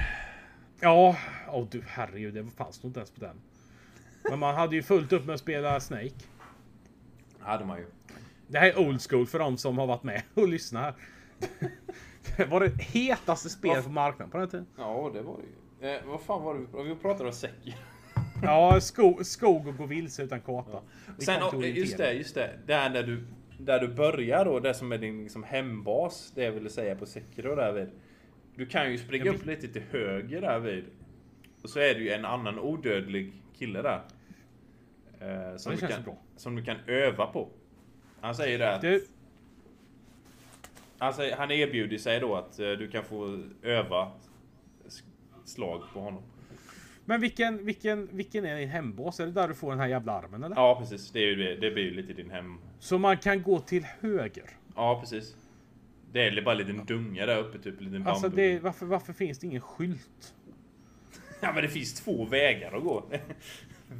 Ja, 0.83 1.17
åh 1.49 1.67
du 1.71 1.83
herregud, 1.87 2.33
det 2.33 2.47
fanns 2.57 2.83
nog 2.83 2.89
inte 2.89 2.99
ens 2.99 3.11
på 3.11 3.21
den. 3.21 3.41
Men 4.29 4.39
man 4.39 4.55
hade 4.55 4.75
ju 4.75 4.83
fullt 4.83 5.13
upp 5.13 5.25
med 5.25 5.33
att 5.33 5.39
spela 5.39 5.79
Snake. 5.79 6.11
hade 7.39 7.65
man 7.65 7.77
ju. 7.77 7.85
Det 8.47 8.59
här 8.59 8.67
är 8.69 8.79
old 8.79 9.01
school 9.09 9.27
för 9.27 9.39
de 9.39 9.57
som 9.57 9.77
har 9.77 9.87
varit 9.87 10.03
med 10.03 10.21
och 10.33 10.47
lyssnat. 10.47 10.95
Det 12.37 12.45
var 12.45 12.59
det 12.59 12.81
hetaste 12.81 13.49
spelet 13.49 13.83
på 13.83 13.89
marknaden 13.91 14.31
på 14.31 14.37
den 14.37 14.49
tiden. 14.49 14.65
Ja, 14.77 15.11
det 15.13 15.21
var 15.21 15.37
det 15.37 15.87
ju. 15.87 15.95
Eh, 15.95 16.01
vad 16.05 16.21
fan 16.21 16.43
var 16.43 16.53
det 16.55 16.83
vi- 16.83 16.95
pratade 16.95 17.29
om 17.29 17.33
säck? 17.35 17.75
Ja, 18.43 18.81
skog, 18.81 19.25
skog 19.25 19.67
och 19.67 19.77
gå 19.77 19.85
vilse 19.85 20.23
utan 20.23 20.41
karta. 20.41 20.81
Vi 21.19 21.25
Sen, 21.25 21.61
just 21.61 21.97
det, 21.97 22.13
just 22.13 22.35
det. 22.35 22.59
Där 22.67 22.89
där 22.89 23.03
du, 23.03 23.23
där 23.65 23.79
du 23.79 23.87
börjar 23.87 24.45
då, 24.45 24.59
det 24.59 24.73
som 24.73 24.91
är 24.91 24.97
din 24.97 25.23
liksom 25.23 25.43
hembas, 25.43 26.31
det 26.35 26.43
jag 26.43 26.51
ville 26.51 26.69
säga 26.69 26.95
på 26.95 27.05
Sekiro 27.05 27.55
där 27.55 27.71
vid. 27.71 27.89
Du 28.55 28.65
kan 28.65 28.91
ju 28.91 28.97
springa 28.97 29.31
upp 29.31 29.45
lite 29.45 29.67
till 29.67 29.81
höger 29.91 30.41
där 30.41 30.59
vid. 30.59 30.85
Och 31.63 31.69
så 31.69 31.79
är 31.79 31.93
det 31.93 31.99
ju 31.99 32.09
en 32.09 32.25
annan 32.25 32.59
odödlig 32.59 33.33
kille 33.57 33.81
där. 33.81 34.01
Eh, 35.19 35.57
som, 35.57 35.75
du 35.75 35.77
kan, 35.77 36.03
bra. 36.03 36.17
som 36.35 36.55
du 36.55 36.63
kan 36.63 36.77
öva 36.87 37.25
på. 37.25 37.49
Han 38.21 38.35
säger 38.35 38.59
det 38.59 38.75
att... 38.75 38.81
Du, 38.81 39.05
Han, 40.97 41.13
säger, 41.13 41.35
han 41.37 41.51
erbjuder 41.51 41.97
sig 41.97 42.19
då 42.19 42.35
att 42.35 42.59
eh, 42.59 42.71
du 42.71 42.87
kan 42.87 43.03
få 43.03 43.43
öva 43.61 44.11
slag 45.45 45.83
på 45.93 45.99
honom. 45.99 46.23
men 47.05 47.21
vilken, 47.21 47.65
vilken, 47.65 48.09
vilken 48.11 48.45
är 48.45 48.59
din 48.59 48.69
hembas? 48.69 49.19
Är 49.19 49.25
det 49.25 49.31
där 49.31 49.47
du 49.47 49.53
får 49.53 49.69
den 49.69 49.79
här 49.79 49.87
jävla 49.87 50.11
armen 50.11 50.43
eller? 50.43 50.55
Ja 50.55 50.75
precis, 50.79 51.11
det, 51.11 51.19
är 51.19 51.27
ju 51.27 51.35
det, 51.35 51.55
det 51.55 51.71
blir 51.71 51.83
ju 51.83 51.91
lite 51.91 52.13
din 52.13 52.29
hem... 52.31 52.57
Så 52.81 52.97
man 52.97 53.17
kan 53.17 53.43
gå 53.43 53.59
till 53.59 53.85
höger? 53.99 54.49
Ja 54.75 54.99
precis. 54.99 55.35
Det 56.11 56.27
är 56.27 56.41
bara 56.41 56.51
en 56.51 56.57
liten 56.57 56.85
dunga 56.85 57.25
där 57.25 57.37
uppe, 57.37 57.59
typ 57.59 57.79
en 57.79 57.85
liten 57.85 58.07
Alltså 58.07 58.29
det, 58.29 58.59
varför, 58.59 58.85
varför 58.85 59.13
finns 59.13 59.39
det 59.39 59.47
ingen 59.47 59.61
skylt? 59.61 60.33
Ja 61.43 61.51
men 61.53 61.63
det 61.63 61.69
finns 61.69 61.93
två 61.93 62.25
vägar 62.25 62.77
att 62.77 62.83
gå. 62.83 63.03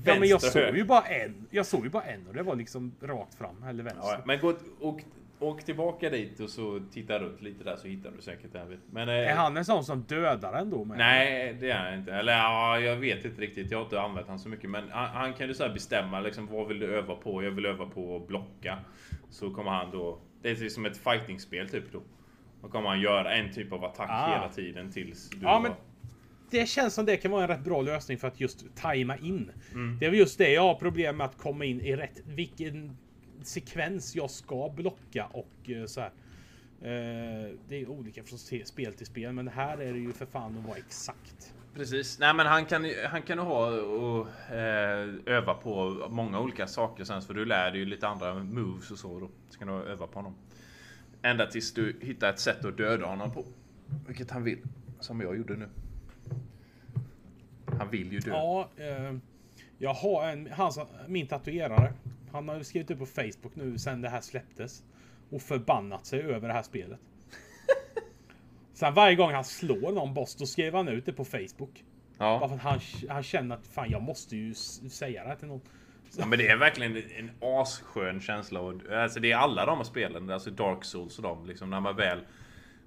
Ja 0.06 0.20
men 0.20 0.30
jag 0.30 0.42
Vänster 0.42 0.62
och 0.62 0.68
såg 0.68 0.78
ju 0.78 0.84
bara 0.84 1.02
en. 1.02 1.48
Jag 1.50 1.66
såg 1.66 1.84
ju 1.84 1.90
bara 1.90 2.04
en 2.04 2.28
och 2.28 2.34
det 2.34 2.44
var 2.44 2.56
liksom 2.56 2.96
rakt 3.02 3.36
fram 3.36 3.64
eller 3.64 3.84
vänster. 3.84 4.12
Ja, 4.12 4.22
men 4.26 4.40
gå, 4.40 4.56
åk, 4.80 5.06
åk 5.42 5.64
tillbaka 5.64 6.10
dit 6.10 6.40
och 6.40 6.50
så 6.50 6.82
titta 6.92 7.20
runt 7.20 7.42
lite 7.42 7.64
där 7.64 7.76
så 7.76 7.88
hittar 7.88 8.12
du 8.16 8.22
säkert 8.22 8.54
den. 8.54 8.80
Men, 8.92 9.10
eh, 9.10 9.16
Är 9.16 9.36
han 9.36 9.58
en 9.58 9.66
sån 9.66 9.84
som 9.84 10.02
dödar 10.02 10.54
en 10.54 10.70
då 10.70 10.84
med? 10.86 10.98
Nej, 10.98 11.58
det 11.60 11.72
är 11.72 11.78
han 11.78 11.94
inte. 12.00 12.14
Eller 12.14 12.34
ja, 12.34 12.80
jag 12.80 12.96
vet 12.96 13.26
inte 13.26 13.42
riktigt. 13.42 13.72
Jag 13.72 13.78
har 13.78 13.84
inte 13.84 14.02
använt 14.02 14.28
han 14.28 14.40
så 14.40 14.50
mycket. 14.50 14.70
Men 14.70 14.90
han, 14.92 15.10
han 15.10 15.34
kan 15.34 15.48
ju 15.48 15.54
så 15.54 15.64
här 15.64 15.74
bestämma 15.74 16.20
liksom 16.20 16.48
vad 16.48 16.68
vill 16.68 16.80
du 16.80 16.96
öva 16.96 17.16
på? 17.16 17.44
Jag 17.44 17.52
vill 17.52 17.66
öva 17.66 17.86
på 17.86 18.16
att 18.16 18.28
blocka. 18.28 18.78
Så 19.30 19.50
kommer 19.54 19.72
han 19.72 19.92
då. 19.92 20.20
Det 20.42 20.50
är 20.50 20.70
som 20.70 20.86
ett 20.86 20.98
fightingspel 20.98 21.70
typ 21.70 21.92
då. 21.92 22.02
Då 22.62 22.68
kommer 22.68 22.90
han 22.90 23.02
göra 23.02 23.34
en 23.36 23.54
typ 23.54 23.72
av 23.74 23.84
attack 23.86 24.10
Ah. 24.12 24.34
hela 24.34 24.50
tiden 24.50 24.92
tills 24.92 25.30
du 25.30 25.38
Ja, 25.42 25.60
men- 25.60 25.72
Det 26.52 26.66
känns 26.70 26.94
som 26.94 27.06
det 27.06 27.18
kan 27.18 27.32
vara 27.32 27.42
en 27.44 27.48
rätt 27.48 27.64
bra 27.64 27.82
lösning 27.82 28.18
för 28.18 28.28
att 28.28 28.40
just 28.40 28.76
tajma 28.76 29.18
in. 29.18 29.52
Mm. 29.74 29.98
Det 30.00 30.06
är 30.06 30.10
väl 30.10 30.20
just 30.20 30.38
det 30.38 30.52
jag 30.54 30.62
har 30.62 30.76
problem 30.76 31.18
med 31.18 31.26
att 31.26 31.38
komma 31.38 31.66
in 31.66 31.82
i 31.82 31.96
rätt 31.96 32.20
vilken 32.26 32.98
sekvens 33.48 34.16
jag 34.16 34.30
ska 34.32 34.70
blocka 34.76 35.26
och 35.26 35.70
eh, 35.70 35.86
så 35.86 36.02
här. 36.02 36.12
Eh, 36.82 37.52
det 37.70 37.76
är 37.82 37.90
olika 37.90 38.24
från 38.24 38.40
spel 38.66 38.94
till 38.94 39.06
spel, 39.06 39.34
men 39.34 39.48
här 39.48 39.78
är 39.78 39.94
det 39.94 40.00
ju 40.00 40.14
för 40.14 40.26
fan 40.26 40.58
att 40.58 40.66
vara 40.66 40.78
exakt. 40.78 41.54
Precis. 41.74 42.20
Nej 42.20 42.34
men 42.34 42.46
han 42.48 42.66
kan, 42.66 42.86
han 43.10 43.22
kan 43.22 43.40
ha 43.40 43.68
och 43.82 44.52
eh, 44.52 45.10
öva 45.26 45.54
på 45.54 46.06
många 46.10 46.40
olika 46.40 46.68
saker 46.68 47.04
sen 47.04 47.22
för 47.22 47.34
du 47.34 47.46
lär 47.46 47.72
dig 47.72 47.80
ju 47.80 47.86
lite 47.86 48.08
andra 48.08 48.34
moves 48.34 48.92
och 48.92 48.98
så 48.98 49.20
då. 49.20 49.30
Så 49.50 49.60
kan 49.60 49.68
du 49.68 49.74
öva 49.74 50.08
på 50.08 50.14
honom. 50.20 50.36
Ända 51.22 51.48
tills 51.48 51.74
du 51.74 52.00
hittar 52.02 52.30
ett 52.30 52.40
sätt 52.40 52.66
att 52.66 52.78
döda 52.78 53.06
honom 53.06 53.32
på. 53.34 53.46
Vilket 54.08 54.32
han 54.32 54.44
vill. 54.44 54.60
Som 55.00 55.22
jag 55.22 55.38
gjorde 55.38 55.54
nu. 55.58 55.70
Han 57.80 57.90
vill 57.90 58.14
ju 58.14 58.20
dö. 58.20 58.32
Ja, 58.32 58.70
eh, 58.78 59.18
jag 59.78 59.94
har 59.94 60.28
en, 60.28 60.50
han, 60.52 60.74
som- 60.74 60.88
min 61.08 61.28
tatuerare. 61.28 61.94
Han 62.32 62.50
har 62.50 62.56
ju 62.58 62.64
skrivit 62.64 62.92
upp 62.92 63.00
på 63.00 63.06
Facebook 63.06 63.56
nu 63.56 63.78
sen 63.78 64.02
det 64.02 64.10
här 64.10 64.22
släpptes. 64.22 64.84
Och 65.30 65.42
förbannat 65.42 66.06
sig 66.06 66.22
över 66.22 66.48
det 66.48 66.54
här 66.54 66.64
spelet. 66.64 67.00
Sen 68.74 68.94
varje 68.94 69.16
gång 69.16 69.32
han 69.34 69.44
slår 69.44 69.92
någon 69.92 70.14
boss, 70.14 70.36
då 70.36 70.46
skriver 70.46 70.78
han 70.78 70.88
ut 70.88 71.06
det 71.06 71.14
på 71.14 71.26
Facebook. 71.26 71.84
Bara 72.18 72.30
Ja. 72.30 72.48
för 72.48 72.56
att 72.56 72.62
han, 72.62 72.80
han 73.10 73.24
känner 73.24 73.56
att 73.56 73.68
fan, 73.68 73.90
jag 73.90 74.02
måste 74.02 74.36
ju 74.38 74.54
säga 74.54 75.24
det 75.24 75.30
här 75.30 75.36
till 75.36 75.48
någon. 75.48 75.62
ja 76.18 76.26
men 76.26 76.40
det 76.40 76.48
är 76.48 76.58
verkligen 76.58 76.98
en 76.98 77.32
asskön 77.42 78.22
känsla. 78.22 78.60
Och, 78.60 78.74
alltså 78.92 79.20
det 79.20 79.32
är 79.32 79.38
alla 79.38 79.66
de 79.66 79.78
här 79.78 79.84
spelen. 79.84 80.30
Alltså 80.30 80.50
Dark 80.50 80.86
Souls 80.86 81.18
och 81.18 81.24
dem. 81.24 81.46
Liksom 81.46 81.70
när 81.70 81.80
man 81.80 81.96
väl... 81.96 82.20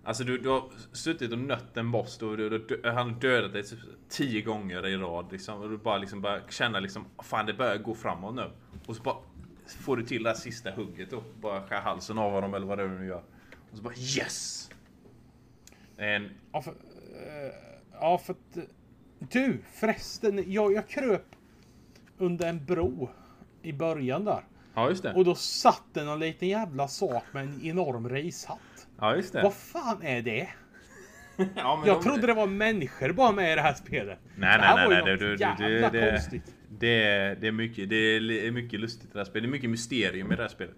Alltså 0.05 0.25
du, 0.25 0.39
du 0.39 0.49
har 0.49 0.71
suttit 0.93 1.33
och 1.33 1.39
nött 1.39 1.77
en 1.77 1.91
boss. 1.91 2.19
Då, 2.19 2.37
du, 2.37 2.49
du, 2.49 2.81
han 2.85 2.95
har 3.13 3.21
dödat 3.21 3.53
dig 3.53 3.63
typ 3.65 3.79
tio 4.09 4.43
gånger 4.43 4.87
i 4.87 4.97
rad. 4.97 5.33
Liksom, 5.33 5.61
och 5.61 5.71
du 5.71 5.77
bara 5.79 5.99
liksom 5.99 6.21
börjar 6.21 6.43
känna 6.51 6.81
liksom... 6.81 7.05
Fan 7.23 7.47
det 7.47 7.55
börjar 7.55 7.77
gå 7.77 7.95
framåt 7.95 8.35
nu. 8.35 8.51
Och 8.87 8.97
så 8.97 9.03
bara 9.03 9.17
får 9.67 9.97
du 9.97 10.03
till 10.03 10.23
det 10.23 10.29
här 10.31 10.37
sista 10.37 10.71
hugget 10.71 11.13
och 11.13 11.25
bara 11.41 11.63
skär 11.63 11.81
halsen 11.81 12.19
av 12.19 12.33
honom 12.33 12.55
eller 12.55 12.67
vad 12.67 12.79
det 12.79 12.89
nu 12.89 13.07
gör. 13.07 13.23
Och 13.71 13.77
så 13.77 13.83
bara 13.83 13.95
yes! 13.95 14.71
En, 15.97 16.31
Ja, 16.53 16.63
för, 16.63 16.71
eh, 16.71 17.55
ja, 17.93 18.19
för 18.19 18.33
att... 18.33 18.57
eh, 18.57 18.63
Du, 19.19 19.59
förresten. 19.73 20.53
Jag, 20.53 20.73
jag 20.73 20.89
kröp 20.89 21.27
under 22.19 22.49
en 22.49 22.65
bro 22.65 23.11
i 23.63 23.73
början 23.73 24.25
där. 24.25 24.45
ja 24.75 24.89
just 24.89 25.03
det. 25.03 25.13
Och 25.15 25.25
då 25.25 25.35
satt 25.35 25.83
det 25.93 26.05
någon 26.05 26.19
liten 26.21 26.49
jävla 26.49 26.89
sak 26.89 27.25
med 27.33 27.45
en 27.45 27.61
enorm 27.65 28.09
racehatt. 28.09 28.87
Ja 28.99 29.17
just 29.17 29.33
det. 29.33 29.43
Vad 29.43 29.55
fan 29.55 30.03
är 30.03 30.23
det? 30.23 30.49
Ja, 31.57 31.77
men 31.77 31.87
Jag 31.89 31.97
de- 31.97 32.03
trodde 32.03 32.27
det 32.27 32.35
var 32.35 32.47
människor 32.47 33.13
bara 33.13 33.33
med 33.33 33.53
i 33.53 33.55
det 33.55 33.61
här 33.63 33.75
spelet. 33.75 34.19
Nej, 34.37 34.59
det 34.59 34.65
här 34.65 34.77
nej, 34.77 34.89
nej, 34.89 35.03
nej. 35.05 35.17
Du, 35.17 35.37
du, 35.37 35.41
jävla 35.41 35.91
det, 35.91 36.01
det, 36.01 36.11
konstigt. 36.11 36.55
Det, 36.79 37.03
är, 37.03 37.37
det, 37.37 37.47
är 37.49 37.53
mycket, 37.53 37.91
det 37.91 37.97
är 37.97 38.51
mycket 38.51 38.81
lustigt 38.81 39.11
i 39.11 39.13
det 39.13 39.19
här 39.19 39.25
spelet. 39.25 39.43
Det 39.43 39.49
är 39.49 39.51
mycket 39.51 39.71
mysterium 39.71 40.33
i 40.33 40.37
det 40.37 40.43
här 40.43 40.49
spelet. 40.49 40.75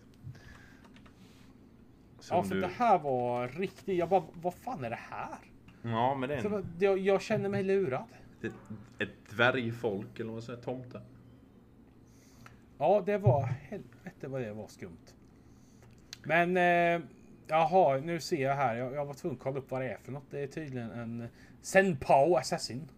Som 2.19 2.37
Ja, 2.37 2.43
för 2.43 2.55
du, 2.55 2.61
det 2.61 2.71
här 2.77 2.99
var 2.99 3.49
riktigt... 3.49 3.99
Jag 3.99 4.09
bara, 4.09 4.25
vad 4.35 4.55
fan 4.55 4.85
är 4.85 4.91
det 4.91 4.99
här? 5.11 5.39
ja, 5.83 6.15
men 6.15 6.29
det 6.29 6.35
är 6.35 6.43
Så 6.43 6.57
en, 6.57 6.67
jag, 6.79 6.99
jag 6.99 7.23
känner 7.23 7.49
mig 7.49 7.63
lurad. 7.63 8.05
ett, 8.43 8.53
ett 8.99 9.31
dvärgfolk 9.31 10.21
eller 10.21 10.33
vad 10.33 10.45
säger 10.45 10.61
tomte. 10.63 11.01
Ja, 12.79 13.03
det 13.07 13.19
var... 13.19 13.43
Helvete 13.43 14.29
vad 14.29 14.41
det 14.41 14.53
var 14.53 14.69
skumt. 14.69 15.15
Men... 16.23 16.57
Eh, 16.57 17.07
jaha, 17.49 17.99
nu 17.99 18.21
ser 18.21 18.43
jag 18.43 18.55
här. 18.57 18.77
Jag, 18.77 18.93
jag 18.95 19.05
var 19.07 19.15
tvungen 19.15 19.37
att 19.37 19.43
kolla 19.43 19.59
upp 19.59 19.71
vad 19.71 19.81
det 19.81 19.89
är 19.93 19.99
för 19.99 20.13
något. 20.13 20.31
Det 20.31 20.41
är 20.41 20.47
tydligen 20.47 20.91
en 20.91 21.29
Senpao 21.63 22.37
Assassin. 22.37 22.89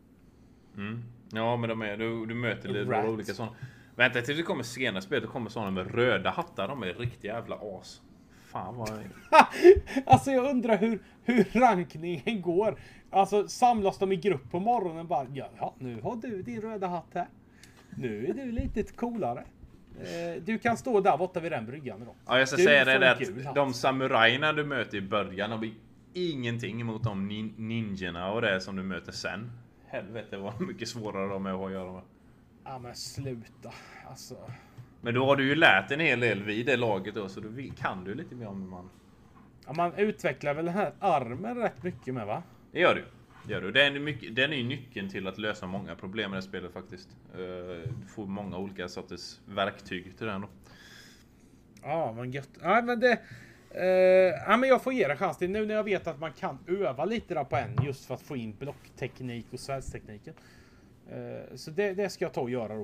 Mm. 0.77 1.03
Ja, 1.31 1.57
men 1.57 1.69
de 1.69 1.83
är, 1.83 1.97
du, 1.97 2.27
du 2.27 2.35
möter 2.35 2.69
lite 2.69 2.81
Rat. 2.81 2.89
några 2.89 3.11
olika 3.11 3.35
sådana. 3.35 3.53
Vänta 3.97 4.21
tills 4.21 4.39
det 4.39 4.43
kommer 4.45 4.63
senare 4.63 5.03
spel. 5.03 5.23
Då 5.23 5.29
kommer 5.29 5.51
sådana 5.51 5.71
med 5.71 5.95
röda 5.95 6.31
hattar. 6.31 6.69
De 6.69 6.83
är 6.83 6.95
riktiga 6.95 7.35
jävla 7.35 7.57
as. 7.57 8.01
Fan 8.47 8.77
vad... 8.77 8.89
Alltså 10.07 10.31
jag 10.31 10.51
undrar 10.51 10.79
hur, 10.79 11.03
hur 11.25 11.61
rankningen 11.61 12.43
går. 12.43 12.79
Alltså 13.11 13.49
samlas 13.49 13.99
de 13.99 14.13
i 14.13 14.17
grupp 14.17 14.51
på 14.51 14.61
morgonen 14.61 15.07
bara 15.07 15.27
ja, 15.35 15.75
nu 15.79 16.01
har 16.01 16.17
du 16.17 16.43
din 16.43 16.61
röda 16.61 16.87
hatt 16.87 17.15
här. 17.15 17.27
Nu 17.91 18.27
är 18.27 18.35
du 18.35 18.53
lite 18.53 18.83
coolare. 18.83 19.45
Eh, 20.01 20.43
du 20.45 20.59
kan 20.59 20.77
stå 20.77 21.01
där 21.01 21.17
borta 21.17 21.41
vid 21.41 21.53
den 21.53 21.67
bryggan 21.67 22.01
då. 22.05 22.15
Ja, 22.27 22.39
jag 22.39 22.49
ska 22.49 22.57
Du 22.57 22.63
säga 22.63 22.85
det 22.85 23.17
gul 23.19 23.39
att 23.39 23.45
hatt. 23.45 23.55
de 23.55 23.75
samurajerna 23.75 24.53
du 24.53 24.65
möter 24.65 24.99
i 24.99 25.01
början 25.01 25.51
har 25.53 25.71
ingenting 26.15 26.81
emot 26.81 27.05
de 27.05 27.29
nin 27.29 27.55
ninjorna 27.57 28.33
och 28.33 28.43
det 28.43 28.61
som 28.61 28.77
du 28.77 28.83
möter 28.83 29.13
sen. 29.13 29.51
Helvete 29.91 30.37
vad 30.37 30.61
mycket 30.69 30.89
svårare 30.89 31.29
de 31.29 31.47
är 31.47 31.67
att 31.67 31.73
göra 31.73 31.93
med. 31.93 32.03
Ja 32.65 32.79
men 32.79 32.95
sluta. 32.95 33.73
Alltså. 34.09 34.37
Men 35.01 35.15
då 35.15 35.25
har 35.27 35.37
du 35.37 35.45
ju 35.49 35.55
lärt 35.55 35.91
en 35.91 36.01
hel 36.01 36.21
del 36.21 36.43
vid 36.43 36.67
det 36.67 36.77
laget 36.77 37.15
då, 37.15 37.29
så 37.29 37.41
då 37.41 37.49
kan 37.77 38.05
du 38.05 38.15
lite 38.15 38.35
mer 38.35 38.47
om 38.47 38.63
hur 38.63 38.69
man... 38.69 38.91
Ja, 39.67 39.73
man 39.73 39.95
utvecklar 39.95 40.55
väl 40.55 40.65
den 40.65 40.75
här 40.75 40.93
armen 41.01 41.57
rätt 41.57 41.83
mycket 41.83 42.15
med 42.15 42.27
va? 42.27 42.43
Det 42.73 42.81
gör 42.81 42.95
du. 42.95 43.05
Gör 43.53 43.61
du. 43.61 43.73
Den 43.73 43.97
är, 43.97 44.01
mycket, 44.01 44.37
den 44.37 44.53
är 44.53 44.57
ju 44.57 44.63
nyckeln 44.65 45.09
till 45.11 45.27
att 45.27 45.39
lösa 45.39 45.67
många 45.67 45.95
problem 45.97 46.31
i 46.31 46.35
det 46.35 46.37
här 46.37 46.41
spelet 46.49 46.73
faktiskt. 46.73 47.09
Eh, 47.35 47.39
Du 48.01 48.07
får 48.15 48.27
många 48.27 48.57
olika 48.59 48.89
sorters 48.89 49.39
verktyg 49.47 50.19
till 50.19 50.27
den 50.27 50.41
då. 50.41 50.49
Ja, 51.83 52.13
men 52.13 52.31
gött. 52.31 52.51
Ja, 52.63 52.83
men 52.83 53.01
det... 53.01 53.19
Eh, 53.71 53.85
ja, 54.47 54.57
men 54.57 54.69
jag 54.69 54.83
får 54.83 54.93
ge 54.93 55.07
det 55.07 55.13
en 55.13 55.19
chans 55.19 55.39
till 55.39 55.51
nu 55.51 55.67
när 55.67 55.75
jag 55.75 55.85
vet 55.85 56.07
att 56.07 56.21
man 56.21 56.33
kan 56.33 56.59
öva 56.67 57.05
lite 57.05 57.35
där 57.35 57.45
på 57.45 57.57
en 57.57 57.77
just 57.85 58.05
för 58.05 58.15
att 58.15 58.23
få 58.23 58.37
in 58.37 58.55
blockteknik 58.59 59.47
och 59.53 59.61
svärdstekniken. 59.61 60.35
Eh, 61.11 61.57
så 61.57 61.71
det, 61.71 61.95
det 61.95 62.09
ska 62.09 62.25
jag 62.25 62.33
ta 62.33 62.41
och 62.41 62.51
göra 62.51 62.75
då. 62.75 62.83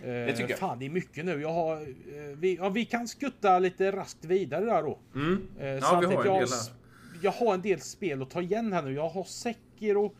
Eh, 0.00 0.06
Det 0.08 0.32
tycker 0.36 0.50
jag. 0.50 0.58
Fan, 0.58 0.78
det 0.78 0.86
är 0.86 0.90
mycket 0.90 1.24
nu. 1.24 1.40
Jag 1.40 1.52
har... 1.52 1.86
Vi, 2.34 2.56
ja, 2.56 2.68
vi 2.68 2.84
kan 2.84 3.08
skutta 3.08 3.58
lite 3.58 3.92
raskt 3.92 4.24
vidare 4.24 4.64
där 4.64 4.82
då. 4.82 4.98
Mm. 5.14 5.48
Ja, 5.58 6.00
vi 6.00 6.06
har 6.06 6.24
en 6.24 6.26
jag, 6.26 6.40
del 6.40 6.48
jag 7.22 7.32
har 7.32 7.54
en 7.54 7.62
del 7.62 7.80
spel 7.80 8.22
att 8.22 8.30
ta 8.30 8.42
igen 8.42 8.72
här 8.72 8.82
nu. 8.82 8.92
Jag 8.94 9.08
har 9.08 9.24
Sekiro. 9.24 10.14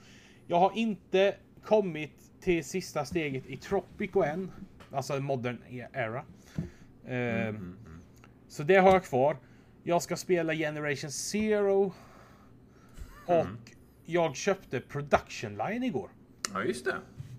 Jag 0.46 0.58
har 0.58 0.72
inte 0.74 1.34
kommit 1.64 2.12
till 2.40 2.64
sista 2.64 3.04
steget 3.04 3.46
i 3.46 3.56
Tropico 3.56 4.22
än. 4.22 4.50
Alltså 4.90 5.20
Modern 5.20 5.58
Era. 5.92 6.24
Eh, 7.06 7.48
Mm, 7.48 7.76
Så 8.48 8.62
det 8.62 8.76
har 8.76 8.92
jag 8.92 9.04
kvar. 9.04 9.36
Jag 9.82 10.02
ska 10.02 10.16
spela 10.16 10.54
Generation 10.54 11.10
Zero. 11.10 11.94
Och 13.26 13.34
Mm. 13.34 13.56
jag 14.04 14.36
köpte 14.36 14.80
Production 14.80 15.56
Line 15.56 15.82
igår. 15.82 16.10
Ja, 16.54 16.64
just 16.64 16.84
det. 16.84 16.96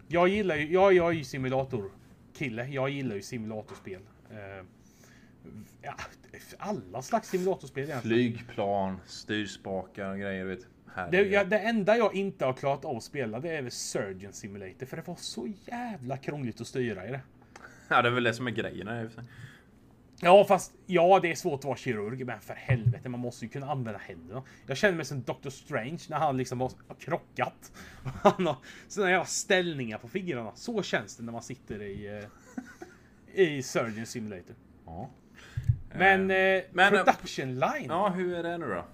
Jag 0.08 0.28
gillar 0.28 0.56
ju, 0.56 0.74
jag, 0.74 0.94
jag 0.94 1.08
är 1.10 1.12
ju 1.14 1.24
simulatorkille. 1.24 2.68
Jag 2.68 2.90
gillar 2.90 3.16
ju 3.16 3.22
simulatorspel. 3.22 4.02
Eh, 4.32 4.38
ja, 5.82 5.96
alla 6.58 7.02
slags 7.02 7.30
simulatorspel 7.30 7.84
egentligen. 7.84 8.34
Flygplan, 8.34 9.00
styrspakar 9.06 10.12
och 10.12 10.20
grejer, 10.20 10.46
vet. 10.46 10.68
Det, 11.12 11.22
ja, 11.22 11.44
det 11.44 11.60
enda 11.60 11.98
jag 11.98 12.16
inte 12.16 12.46
har 12.46 12.54
klarat 12.54 12.86
av 12.86 12.98
att 12.98 13.04
spela 13.04 13.40
det 13.40 13.50
är 13.58 13.62
väl 13.62 13.72
Surgeon 13.72 14.34
Simulator. 14.34 14.86
För 14.86 14.98
det 14.98 15.08
var 15.08 15.16
så 15.16 15.54
jävla 15.66 16.18
krångligt 16.18 16.62
att 16.62 16.68
styra 16.68 17.08
i 17.08 17.12
det. 17.12 17.20
Ja, 17.90 18.02
det 18.02 18.08
är 18.10 18.12
väl 18.14 18.24
det 18.24 18.34
som 18.34 18.48
är 18.48 18.52
grejen 18.52 19.10
Ja, 20.24 20.46
fast 20.46 20.74
ja, 20.86 21.20
det 21.20 21.32
är 21.32 21.36
svårt 21.36 21.60
att 21.60 21.66
vara 21.66 21.78
kirurg, 21.78 22.26
men 22.26 22.42
för 22.42 22.54
helvete, 22.54 23.10
man 23.10 23.20
måste 23.20 23.46
ju 23.46 23.50
kunna 23.50 23.72
använda 23.72 24.00
händerna. 24.00 24.44
Jag 24.68 24.78
känner 24.78 24.96
mig 24.96 25.06
som 25.06 25.22
Doctor 25.22 25.50
Strange 25.50 26.00
när 26.10 26.18
han 26.18 26.38
liksom 26.38 26.62
har 26.62 26.72
har 26.88 26.96
krockat. 26.96 27.72
Han 28.24 28.48
har 28.48 28.56
såna 28.88 29.10
jävla 29.10 29.26
ställningar 29.26 29.98
på 29.98 30.08
fingrarna. 30.08 30.52
Så 30.56 30.84
känns 30.84 31.18
det 31.18 31.24
när 31.24 31.32
man 31.32 31.44
sitter 31.44 31.82
i, 31.82 32.22
eh, 33.36 33.42
i 33.42 33.64
Surgeon 33.64 34.06
Simulator. 34.06 34.56
Ja. 34.86 35.10
Men, 35.96 36.32
eh, 36.32 36.64
men, 36.72 36.96
eh, 36.96 37.04
Production 37.04 37.60
Line. 37.60 37.86
Ja, 37.88 38.10
hur 38.10 38.36
är 38.36 38.44
det 38.44 38.58
nu 38.58 38.66
då? 38.66 38.86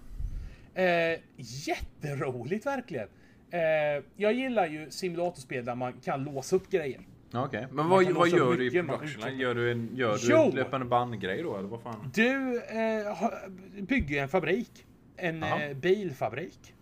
Eh, 0.81 1.19
jätteroligt 1.67 2.65
verkligen. 2.65 3.07
Eh, 3.51 4.03
jag 4.15 4.33
gillar 4.33 4.67
ju 4.67 4.91
simulatorspel 4.91 5.65
där 5.65 5.75
man 5.75 5.93
kan 5.93 6.23
låsa 6.23 6.55
upp 6.55 6.69
grejer. 6.69 7.01
Ja, 7.31 7.45
Okej, 7.45 7.67
men 7.67 7.75
Man 7.75 7.89
vad, 7.89 8.11
vad 8.11 8.29
gör 8.29 8.57
du 8.57 8.63
i 8.63 8.67
utvecklar. 8.67 9.29
Gör 9.29 9.55
du 9.55 9.71
en, 9.71 9.89
gör 9.95 10.17
du 10.17 10.27
Jo! 10.29 10.37
en 10.37 10.55
löpande 10.55 10.85
bandgrej 10.85 11.43
då, 11.43 11.57
eller 11.57 11.69
vad 11.69 11.81
fan? 11.81 12.11
Du 12.13 12.61
eh, 12.61 13.29
bygger 13.81 14.23
en 14.23 14.29
fabrik. 14.29 14.85
En 15.15 15.43
eh, 15.43 15.73
bilfabrik. 15.73 16.73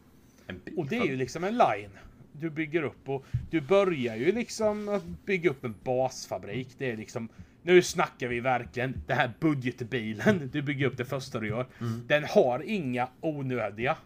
En 0.48 0.60
bil? 0.66 0.74
Och 0.78 0.86
det 0.86 0.98
är 0.98 1.06
ju 1.06 1.16
liksom 1.16 1.44
en 1.44 1.58
line. 1.58 1.92
Du 2.32 2.50
bygger 2.50 2.84
upp 2.84 3.10
och 3.10 3.26
du 3.50 3.62
börjar 3.62 4.16
ju 4.16 4.32
liksom 4.32 4.90
att 4.90 5.04
bygga 5.26 5.50
upp 5.50 5.64
en 5.66 5.76
basfabrik. 5.84 6.70
Det 6.78 6.92
är 6.92 6.98
liksom 6.98 7.30
nu 7.62 7.82
snackar 7.82 8.28
vi 8.28 8.40
verkligen 8.40 9.04
den 9.08 9.18
här 9.18 9.32
budgetbilen. 9.40 10.50
Du 10.54 10.62
bygger 10.62 10.86
upp 10.86 10.98
det 10.98 11.06
första 11.06 11.40
du 11.40 11.48
gör. 11.48 11.68
Den 12.08 12.24
har 12.24 12.64
inga 12.66 13.08
onödiga. 13.22 13.98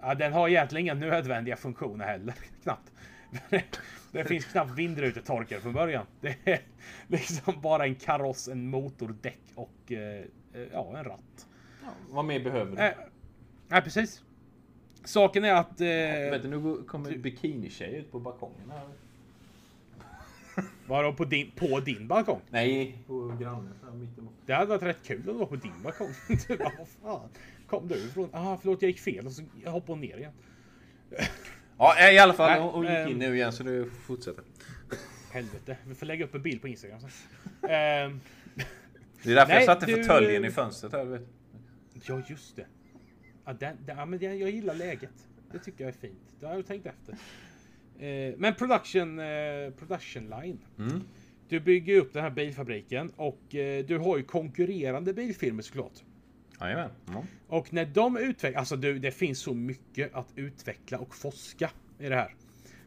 Ja, 0.00 0.14
den 0.14 0.32
har 0.32 0.48
egentligen 0.48 0.86
inga 0.86 0.94
nödvändiga 0.94 1.56
funktioner 1.56 2.04
heller. 2.04 2.34
Knappt. 2.62 2.92
Det 4.12 4.24
finns 4.24 4.44
knappt 4.44 4.70
vindrutetorkare 4.70 5.60
från 5.60 5.72
början. 5.72 6.06
Det 6.20 6.36
är 6.44 6.60
liksom 7.06 7.60
bara 7.60 7.84
en 7.86 7.94
kaross, 7.94 8.48
en 8.48 8.70
motor, 8.70 9.14
däck 9.20 9.40
och 9.54 9.92
eh, 9.92 10.24
ja, 10.72 10.98
en 10.98 11.04
ratt. 11.04 11.46
Ja, 11.82 11.88
vad 12.10 12.24
mer 12.24 12.44
behöver 12.44 12.76
du? 12.76 12.82
Eh, 12.82 12.92
nej, 13.68 13.82
precis. 13.82 14.22
Saken 15.04 15.44
är 15.44 15.54
att... 15.54 15.80
Eh, 15.80 15.86
Vet 15.86 16.42
du, 16.42 16.48
nu 16.48 16.82
kommer 16.82 17.16
bikinitjej 17.16 17.96
ut 17.96 18.12
på 18.12 18.20
balkongen 18.20 18.70
här. 18.70 18.88
Vadå 20.86 21.12
på 21.12 21.24
din, 21.24 21.50
på 21.50 21.80
din 21.80 22.08
balkong? 22.08 22.40
Nej, 22.50 22.98
på 23.06 23.36
grannen 23.40 23.72
här 23.84 23.90
mittemot. 23.92 24.32
Det 24.46 24.54
hade 24.54 24.66
varit 24.66 24.82
rätt 24.82 25.02
kul 25.02 25.20
om 25.20 25.26
det 25.26 25.32
var 25.32 25.46
på 25.46 25.56
din 25.56 25.82
balkong. 25.82 26.08
Du 26.48 26.56
vad 26.78 26.88
fan? 27.02 27.28
Kom 27.66 27.88
du 27.88 27.94
ifrån? 27.94 28.28
Ah, 28.32 28.56
förlåt, 28.56 28.82
jag 28.82 28.90
gick 28.90 29.00
fel 29.00 29.26
och 29.26 29.32
så 29.32 29.42
hoppade 29.64 29.92
hon 29.92 30.00
ner 30.00 30.16
igen. 30.18 30.32
Ja, 31.80 32.10
i 32.10 32.18
alla 32.18 32.32
fall. 32.32 32.50
Nej, 32.50 32.60
hon, 32.72 32.82
gick 32.82 32.92
ehm. 32.92 33.08
in 33.08 33.18
nu 33.18 33.34
igen 33.36 33.52
så 33.52 33.62
du 33.62 33.90
fortsätter. 34.06 34.44
Helvete. 35.32 35.76
Vi 35.86 35.94
får 35.94 36.06
lägga 36.06 36.24
upp 36.24 36.34
en 36.34 36.42
bild 36.42 36.60
på 36.60 36.68
Instagram 36.68 37.00
sen. 37.00 37.10
Ehm, 37.70 38.20
Det 39.22 39.30
är 39.30 39.34
därför 39.34 39.48
Nej, 39.52 39.56
jag 39.56 39.64
satte 39.64 39.86
du- 39.86 40.04
fåtöljen 40.04 40.44
i 40.44 40.50
fönstret 40.50 40.92
här, 40.92 41.04
vet. 41.04 41.22
ja, 42.06 42.22
just 42.28 42.56
det. 42.56 42.66
Ja, 43.44 43.52
den, 43.52 43.76
den, 43.86 43.96
ja, 43.98 44.06
men 44.06 44.18
jag, 44.22 44.36
jag 44.36 44.50
gillar 44.50 44.74
läget. 44.74 45.28
Det 45.52 45.58
tycker 45.58 45.84
jag 45.84 45.88
är 45.88 45.98
fint. 45.98 46.34
Det 46.40 46.46
har 46.46 46.54
jag 46.54 46.66
tänkt 46.66 46.86
efter. 46.86 47.12
Eh, 48.06 48.34
men 48.38 48.54
production, 48.54 49.18
eh, 49.18 49.70
production 49.78 50.30
line. 50.40 50.58
Mm. 50.78 51.02
Du 51.48 51.60
bygger 51.60 51.96
upp 51.96 52.12
den 52.12 52.22
här 52.22 52.30
bilfabriken 52.30 53.12
och 53.16 53.54
eh, 53.54 53.84
du 53.84 53.98
har 53.98 54.16
ju 54.16 54.22
konkurrerande 54.22 55.12
bilfirmor 55.14 55.62
såklart. 55.62 56.02
Jajamän. 56.60 56.90
Ja. 57.06 57.24
Och 57.48 57.72
när 57.72 57.84
de 57.84 58.16
utvecklar, 58.16 58.58
alltså 58.58 58.76
du, 58.76 58.98
det 58.98 59.10
finns 59.10 59.38
så 59.38 59.54
mycket 59.54 60.14
att 60.14 60.28
utveckla 60.36 60.98
och 60.98 61.14
forska 61.14 61.70
i 61.98 62.08
det 62.08 62.14
här. 62.14 62.34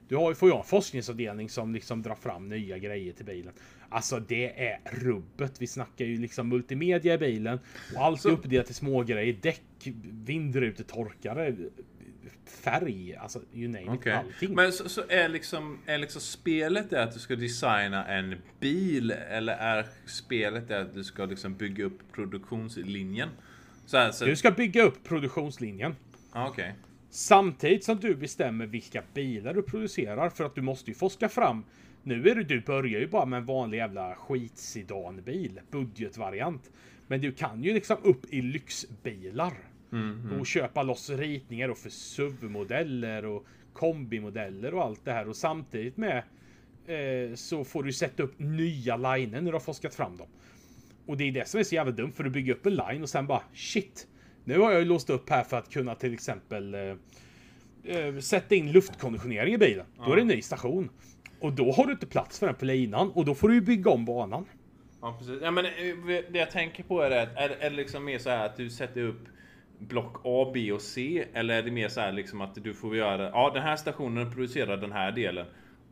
Du 0.08 0.16
har 0.16 0.32
ju, 0.32 0.36
får 0.36 0.50
ju 0.50 0.56
en 0.56 0.64
forskningsavdelning 0.64 1.50
som 1.50 1.74
liksom 1.74 2.02
drar 2.02 2.16
fram 2.16 2.50
nya 2.50 2.78
grejer 2.78 3.14
till 3.14 3.26
bilen. 3.26 3.54
Alltså 3.90 4.20
det 4.20 4.68
är 4.68 4.80
rubbet. 4.92 5.62
Vi 5.62 5.68
snackar 5.68 6.06
ju 6.06 6.18
liksom 6.18 6.50
multimedia 6.50 7.14
i 7.14 7.18
bilen 7.18 7.60
och 7.96 8.04
allt 8.06 8.26
är 8.26 8.30
uppdelat 8.30 8.66
till 8.66 8.76
små 8.76 9.04
grejer. 9.04 9.38
Däck, 9.42 9.64
vindrutetorkare, 10.04 11.56
färg, 12.46 13.16
alltså 13.16 13.42
you 13.54 13.68
name 13.68 13.96
it. 13.96 14.08
Allting. 14.08 14.56
Men 14.56 14.72
så, 14.72 14.90
så 14.90 15.04
är 15.10 15.30
liksom, 15.30 15.80
är 15.86 15.98
liksom 15.98 16.22
spelet 16.22 16.90
det 16.90 17.04
att 17.04 17.14
du 17.14 17.20
ska 17.20 17.36
designa 17.36 18.06
en 18.06 18.36
bil 18.60 19.12
eller 19.12 19.54
är 19.54 19.86
spelet 20.06 20.68
det 20.68 20.82
att 20.82 20.94
du 20.94 21.04
ska 21.04 21.26
liksom 21.26 21.56
bygga 21.56 21.86
upp 21.86 22.12
produktionslinjen? 22.12 23.30
Så 23.86 23.98
här, 23.98 24.12
så... 24.12 24.26
Du 24.26 24.36
ska 24.36 24.52
bygga 24.52 24.84
upp 24.84 25.04
produktionslinjen. 25.04 25.96
Ah, 26.32 26.48
Okej. 26.48 26.76
Samtidigt 27.10 27.84
som 27.84 28.00
du 28.00 28.16
bestämmer 28.16 28.66
vilka 28.66 29.04
bilar 29.14 29.54
du 29.54 29.62
producerar 29.62 30.30
för 30.30 30.44
att 30.44 30.56
du 30.56 30.62
måste 30.62 30.92
ju 30.92 30.96
forska 30.96 31.30
fram. 31.30 31.64
Nu 32.04 32.30
är 32.30 32.36
det, 32.36 32.44
du 32.44 32.62
börjar 32.62 33.00
ju 33.00 33.08
bara 33.08 33.26
med 33.26 33.38
en 33.38 33.46
vanlig 33.46 33.78
jävla 33.78 34.16
skitsidanbil, 34.16 35.60
budgetvariant. 35.72 36.72
Men 37.08 37.22
du 37.22 37.32
kan 37.32 37.64
ju 37.64 37.74
liksom 37.74 37.98
upp 38.04 38.34
i 38.34 38.42
lyxbilar. 38.42 39.54
Och 40.40 40.48
köpa 40.48 40.84
loss 40.84 41.10
ritningar 41.10 41.70
och 41.70 41.78
för 41.78 41.90
SUV-modeller 41.90 43.26
och 43.26 43.46
kombimodeller 43.74 44.74
och 44.74 44.84
allt 44.84 45.06
det 45.06 45.12
här. 45.12 45.30
Och 45.30 45.36
samtidigt 45.36 45.98
med 45.98 46.24
eh, 46.88 47.36
så 47.36 47.64
får 47.64 47.84
du 47.84 47.94
sätta 47.94 48.24
upp 48.24 48.40
nya 48.40 48.98
liner 48.98 49.42
när 49.42 49.52
du 49.52 49.56
har 49.56 49.60
forskat 49.60 49.96
fram 49.96 50.18
dem. 50.18 50.28
Och 51.06 51.18
det 51.18 51.24
är 51.24 51.32
det 51.32 51.48
som 51.48 51.60
är 51.60 51.64
så 51.64 51.76
jävla 51.76 51.92
dumt 51.92 52.12
för 52.12 52.24
du 52.24 52.30
bygger 52.30 52.54
upp 52.54 52.66
en 52.66 52.76
line 52.76 53.02
och 53.04 53.10
sen 53.10 53.28
bara 53.28 53.42
shit. 53.54 54.08
Nu 54.44 54.60
har 54.60 54.72
jag 54.72 54.80
ju 54.82 54.86
låst 54.88 55.10
upp 55.10 55.30
här 55.30 55.44
för 55.44 55.58
att 55.58 55.70
kunna 55.74 55.96
till 55.96 56.14
exempel 56.14 56.74
eh, 56.74 56.82
eh, 57.98 58.18
sätta 58.20 58.56
in 58.56 58.72
luftkonditionering 58.72 59.54
i 59.54 59.58
bilen. 59.58 59.86
Då 60.06 60.12
är 60.12 60.16
det 60.16 60.22
en 60.22 60.28
ny 60.28 60.42
station. 60.42 60.90
Och 61.40 61.54
då 61.54 61.72
har 61.72 61.86
du 61.86 61.92
inte 61.92 62.06
plats 62.06 62.40
för 62.40 62.46
den 62.48 62.56
på 62.56 62.66
linan 62.66 63.12
och 63.12 63.26
då 63.26 63.36
får 63.36 63.48
du 63.50 63.56
ju 63.56 63.62
bygga 63.62 63.92
om 63.92 64.06
banan. 64.06 64.46
Ja, 65.02 65.16
precis. 65.20 65.40
Ja, 65.42 65.52
men 65.52 65.66
eh, 65.66 65.72
det 66.32 66.40
jag 66.40 66.52
tänker 66.52 66.84
på 66.84 67.02
är 67.02 67.10
det, 67.10 67.22
att- 67.22 67.36
är, 67.38 67.50
är 67.50 67.70
det 67.70 67.76
liksom 67.76 68.06
mer 68.06 68.18
så 68.20 68.30
här 68.30 68.46
att 68.46 68.58
du 68.58 68.70
sätter 68.70 69.02
upp 69.02 69.22
block 69.80 70.22
A, 70.24 70.52
B 70.54 70.72
och 70.72 70.82
C? 70.82 71.26
Eller 71.34 71.58
är 71.58 71.64
det 71.64 71.72
mer 71.72 71.90
så 71.90 72.00
här 72.02 72.12
liksom 72.12 72.42
att 72.42 72.56
du 72.64 72.74
får 72.74 72.96
göra, 72.96 73.30
ja 73.30 73.52
den 73.54 73.64
här 73.64 73.76
stationen 73.76 74.32
producerar 74.32 74.78
den 74.78 74.92
här 74.92 75.12
delen. 75.12 75.46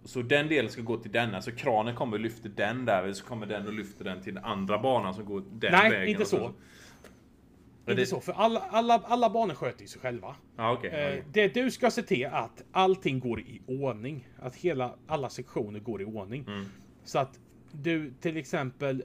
Så 0.03 0.21
den 0.21 0.47
delen 0.47 0.71
ska 0.71 0.81
gå 0.81 0.97
till 0.97 1.11
denna, 1.11 1.41
så 1.41 1.51
kranen 1.51 1.95
kommer 1.95 2.13
och 2.17 2.19
lyfter 2.23 2.49
den 2.49 2.85
där, 2.85 3.13
så 3.13 3.25
kommer 3.25 3.45
den 3.45 3.67
och 3.67 3.73
lyfter 3.73 4.05
den 4.05 4.21
till 4.21 4.33
den 4.35 4.43
andra 4.43 4.79
banan 4.79 5.13
som 5.13 5.25
går 5.25 5.43
den 5.51 5.71
Nej, 5.71 5.89
vägen. 5.91 6.07
inte 6.09 6.21
och 6.21 6.27
så. 6.27 6.37
Ja, 6.37 7.91
Inte 7.91 8.01
det- 8.01 8.05
så, 8.05 8.19
för 8.21 8.33
alla, 8.33 8.59
alla, 8.59 8.93
alla 9.05 9.29
banor 9.29 9.53
sköter 9.53 9.81
ju 9.81 9.87
sig 9.87 10.01
själva. 10.01 10.35
Ja, 10.55 10.73
okej. 10.73 10.89
Eh, 11.17 11.23
det 11.31 11.53
du 11.53 11.71
ska 11.71 11.91
se 11.91 12.01
till 12.01 12.25
att 12.25 12.63
allting 12.71 13.19
går 13.19 13.39
i 13.39 13.61
ordning. 13.67 14.27
Att 14.39 14.55
hela, 14.55 14.95
alla 15.07 15.29
sektioner 15.29 15.79
går 15.79 16.01
i 16.01 16.05
ordning. 16.05 16.43
Mm. 16.47 16.65
Så 17.03 17.19
att 17.19 17.39
du 17.71 18.13
till 18.21 18.37
exempel 18.37 19.03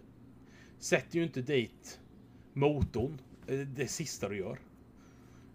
sätter 0.79 1.17
ju 1.19 1.23
inte 1.25 1.41
dit 1.43 2.01
motorn 2.53 3.19
eh, 3.47 3.59
det 3.59 3.87
sista 3.89 4.29
du 4.29 4.39
gör. 4.39 4.59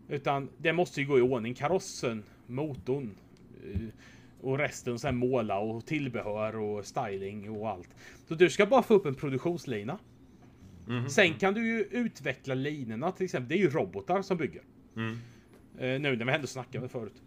Utan 0.10 0.50
det 0.58 0.74
måste 0.74 1.02
ju 1.02 1.08
gå 1.08 1.20
i 1.20 1.22
ordning. 1.22 1.54
Karossen, 1.54 2.24
motorn 2.48 3.16
eh, 3.74 3.80
och 4.42 4.58
resten 4.58 5.00
sen 5.00 5.16
måla 5.16 5.60
och 5.60 5.86
tillbehör 5.86 6.56
och 6.56 6.86
styling 6.86 7.50
och 7.50 7.70
allt. 7.70 7.89
Så 8.28 8.36
du 8.36 8.50
ska 8.50 8.66
bara 8.66 8.84
få 8.84 8.94
upp 8.94 9.06
en 9.06 9.16
produktionslina. 9.16 10.00
Mhm. 10.88 11.10
Sen 11.10 11.34
kan 11.34 11.54
du 11.54 11.68
ju 11.68 11.84
utveckla 11.84 12.54
linorna 12.54 13.12
till 13.12 13.26
exempel. 13.26 13.50
Det 13.50 13.56
är 13.56 13.64
ju 13.64 13.70
robotar 13.70 14.22
som 14.22 14.38
bygger. 14.38 14.62
Mm. 14.96 15.20
Eh, 15.78 16.02
nu 16.02 16.16
när 16.16 16.26
vi 16.26 16.32
ändå 16.32 16.48
snackade 16.48 16.89
förut. 16.89 17.22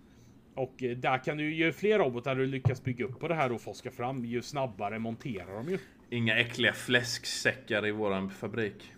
Och 0.55 0.83
eh, 0.83 0.97
där 0.97 1.25
kan 1.25 1.37
du 1.37 1.55
ju 1.55 1.73
fler 1.73 1.99
robotar 1.99 2.35
du 2.35 2.47
lyckas 2.47 2.83
bygga 2.85 3.05
upp 3.05 3.21
på 3.21 3.29
det 3.29 3.35
här 3.35 3.53
och 3.53 3.61
forska 3.61 3.91
fram, 3.91 4.25
ju 4.25 4.43
snabbare 4.43 4.99
monterar 4.99 5.55
de 5.55 5.69
ju. 5.69 5.79
Inga 6.11 6.39
äckliga 6.39 6.73
fläsksäckar 6.73 7.87
i 7.87 7.91
våran 7.91 8.31
fabrik. 8.31 8.93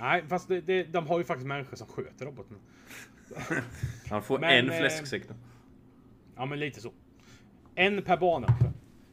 Nej, 0.00 0.24
fast 0.28 0.48
det, 0.48 0.60
det, 0.60 0.82
de 0.84 1.06
har 1.06 1.18
ju 1.18 1.24
faktiskt 1.24 1.46
människor 1.46 1.76
som 1.76 1.86
sköter 1.86 2.26
robotarna. 2.26 2.60
Han 4.10 4.22
får 4.22 4.38
Men, 4.38 4.50
en 4.50 4.70
eh, 4.70 4.78
fläsksäck 4.78 5.28
då. 5.28 5.34
Ja, 6.36 6.46
men 6.46 6.60
lite 6.60 6.80
så. 6.80 6.92
En 7.78 8.02
per 8.02 8.16
bana. 8.16 8.54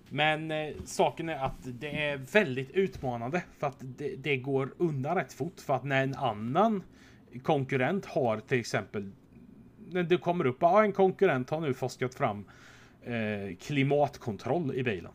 Men 0.09 0.51
eh, 0.51 0.73
saken 0.85 1.29
är 1.29 1.45
att 1.45 1.57
det 1.63 2.03
är 2.05 2.17
väldigt 2.17 2.71
utmanande 2.71 3.43
för 3.59 3.67
att 3.67 3.77
det, 3.79 4.15
det 4.15 4.37
går 4.37 4.73
undan 4.77 5.15
rätt 5.15 5.33
fort 5.33 5.59
för 5.59 5.75
att 5.75 5.83
när 5.83 6.03
en 6.03 6.15
annan 6.15 6.83
konkurrent 7.43 8.05
har 8.05 8.39
till 8.39 8.59
exempel 8.59 9.11
när 9.89 10.03
det 10.03 10.17
kommer 10.17 10.45
upp, 10.45 10.57
ja 10.59 10.83
en 10.83 10.93
konkurrent 10.93 11.49
har 11.49 11.61
nu 11.61 11.73
forskat 11.73 12.15
fram 12.15 12.45
eh, 13.03 13.55
klimatkontroll 13.61 14.75
i 14.75 14.83
bilen. 14.83 15.11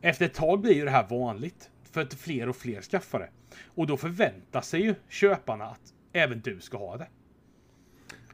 Efter 0.00 0.26
ett 0.26 0.34
tag 0.34 0.60
blir 0.60 0.74
ju 0.74 0.84
det 0.84 0.90
här 0.90 1.06
vanligt 1.08 1.70
för 1.92 2.00
att 2.00 2.14
fler 2.14 2.48
och 2.48 2.56
fler 2.56 2.80
skaffar 2.80 3.18
det. 3.18 3.30
Och 3.66 3.86
då 3.86 3.96
förväntar 3.96 4.60
sig 4.60 4.82
ju 4.82 4.94
köparna 5.08 5.64
att 5.64 5.94
även 6.12 6.40
du 6.40 6.60
ska 6.60 6.78
ha 6.78 6.96
det. 6.96 7.06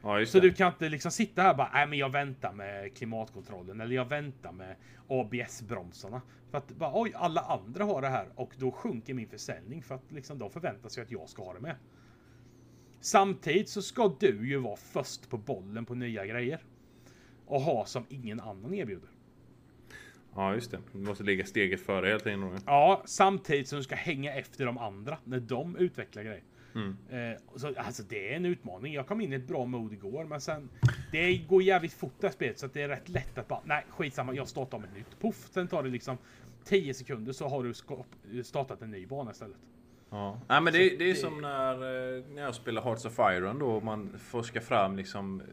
Ja, 0.03 0.25
Så 0.25 0.39
det. 0.39 0.47
du 0.49 0.53
kan 0.53 0.71
inte 0.73 0.89
liksom 0.89 1.11
sitta 1.11 1.41
här 1.41 1.49
och 1.51 1.57
bara, 1.57 1.69
nej 1.73 1.87
men 1.87 1.99
jag 1.99 2.11
väntar 2.11 2.53
med 2.53 2.97
klimatkontrollen 2.97 3.81
eller 3.81 3.95
jag 3.95 4.05
väntar 4.05 4.51
med 4.51 4.75
ABS-bromsarna. 5.07 6.21
För 6.51 6.57
att 6.57 6.71
bara, 6.71 6.91
oj, 7.01 7.11
alla 7.15 7.41
andra 7.41 7.83
har 7.83 8.01
det 8.01 8.07
här 8.07 8.29
och 8.35 8.53
då 8.57 8.71
sjunker 8.71 9.13
min 9.13 9.27
försäljning 9.27 9.83
för 9.83 9.95
att 9.95 10.11
liksom 10.11 10.39
de 10.39 10.49
förväntar 10.51 10.89
sig 10.89 11.03
att 11.03 11.11
jag 11.11 11.29
ska 11.29 11.43
ha 11.43 11.53
det 11.53 11.59
med. 11.59 11.75
Samtidigt 12.99 13.69
så 13.69 13.81
ska 13.81 14.15
du 14.19 14.49
ju 14.49 14.57
vara 14.57 14.75
först 14.75 15.29
på 15.29 15.37
bollen 15.37 15.85
på 15.85 15.95
nya 15.95 16.25
grejer. 16.25 16.59
Och 17.45 17.61
ha 17.61 17.85
som 17.85 18.05
ingen 18.09 18.39
annan 18.39 18.73
erbjuder. 18.73 19.09
Ja, 20.35 20.53
just 20.53 20.71
det. 20.71 20.79
Du 20.91 20.97
måste 20.99 21.23
ligga 21.23 21.45
steget 21.45 21.81
före 21.81 22.07
hela 22.07 22.19
tiden. 22.19 22.59
Ja, 22.65 23.01
samtidigt 23.05 23.67
som 23.67 23.77
du 23.77 23.83
ska 23.83 23.95
hänga 23.95 24.33
efter 24.35 24.65
de 24.65 24.77
andra 24.77 25.17
när 25.23 25.39
de 25.39 25.75
utvecklar 25.75 26.23
grejer. 26.23 26.43
Mm. 26.75 26.97
Eh, 27.09 27.37
så, 27.55 27.73
alltså 27.77 28.03
det 28.03 28.31
är 28.33 28.35
en 28.35 28.45
utmaning. 28.45 28.93
Jag 28.93 29.07
kom 29.07 29.21
in 29.21 29.33
i 29.33 29.35
ett 29.35 29.47
bra 29.47 29.65
mode 29.65 29.95
igår, 29.95 30.23
men 30.25 30.41
sen 30.41 30.69
det 31.11 31.37
går 31.37 31.63
jävligt 31.63 31.93
fort 31.93 32.13
det 32.19 32.27
här 32.27 32.33
spelet 32.33 32.59
så 32.59 32.65
att 32.65 32.73
det 32.73 32.81
är 32.81 32.87
rätt 32.89 33.09
lätt 33.09 33.37
att 33.37 33.47
bara 33.47 33.61
nej, 33.65 33.85
skitsamma. 33.89 34.33
Jag 34.33 34.47
startar 34.47 34.77
om 34.77 34.83
ett 34.83 34.95
nytt. 34.95 35.19
Puff, 35.21 35.35
sen 35.51 35.67
tar 35.67 35.83
det 35.83 35.89
liksom 35.89 36.17
10 36.63 36.93
sekunder 36.93 37.33
så 37.33 37.47
har 37.47 37.63
du 38.31 38.43
startat 38.43 38.81
en 38.81 38.91
ny 38.91 39.05
bana 39.07 39.31
istället. 39.31 39.57
Ja. 40.09 40.39
Nej, 40.47 40.61
men 40.61 40.73
det, 40.73 40.79
det 40.79 40.93
är 40.95 40.97
det- 40.99 41.15
som 41.15 41.41
när, 41.41 41.73
eh, 41.73 42.23
när 42.33 42.41
jag 42.41 42.55
spelar 42.55 42.81
Hearts 42.81 43.05
of 43.05 43.19
Iron 43.19 43.59
då. 43.59 43.79
Man 43.79 44.09
forskar 44.19 44.59
fram 44.61 44.95
liksom 44.97 45.41
eh, 45.41 45.47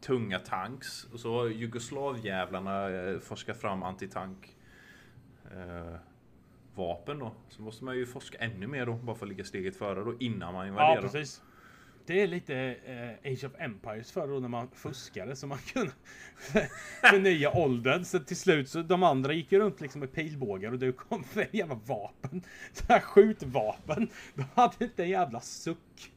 tunga 0.00 0.38
tanks. 0.38 1.04
Och 1.12 1.20
så 1.20 1.34
har 1.34 1.48
Jugoslavjävlarna 1.48 2.88
forskat 3.20 3.56
fram 3.60 3.82
antitank 3.82 4.56
eh, 5.56 5.94
vapen 6.78 7.18
då. 7.18 7.32
Så 7.48 7.62
måste 7.62 7.84
man 7.84 7.96
ju 7.96 8.06
forska 8.06 8.38
ännu 8.38 8.66
mer 8.66 8.86
då. 8.86 8.92
Bara 8.94 9.16
för 9.16 9.26
att 9.26 9.30
ligga 9.30 9.44
steget 9.44 9.76
före 9.76 10.04
då 10.04 10.14
innan 10.20 10.52
man 10.54 10.66
Ja, 10.66 10.68
invaderar. 10.68 11.02
precis. 11.02 11.42
Det 12.06 12.22
är 12.22 12.26
lite 12.26 12.54
eh, 12.84 13.32
Age 13.32 13.44
of 13.44 13.52
Empires 13.58 14.12
förr 14.12 14.28
då 14.28 14.38
när 14.40 14.48
man 14.48 14.68
fuskade 14.70 15.36
så 15.36 15.46
man 15.46 15.58
kunde 15.58 15.92
förnya 17.10 17.50
åldern. 17.56 18.04
Så 18.04 18.18
till 18.18 18.36
slut 18.36 18.68
så 18.68 18.82
de 18.82 19.02
andra 19.02 19.32
gick 19.32 19.52
ju 19.52 19.58
runt 19.58 19.80
liksom 19.80 20.00
med 20.00 20.12
pilbågar 20.12 20.72
och 20.72 20.78
du 20.78 20.92
kom 20.92 21.24
med 21.34 21.48
jävla 21.52 21.74
vapen. 21.74 22.42
Så 22.72 22.84
här 22.88 23.00
skjutvapen. 23.00 24.08
De 24.34 24.44
hade 24.54 24.84
inte 24.84 25.02
en 25.02 25.08
jävla 25.10 25.40
suck. 25.40 26.12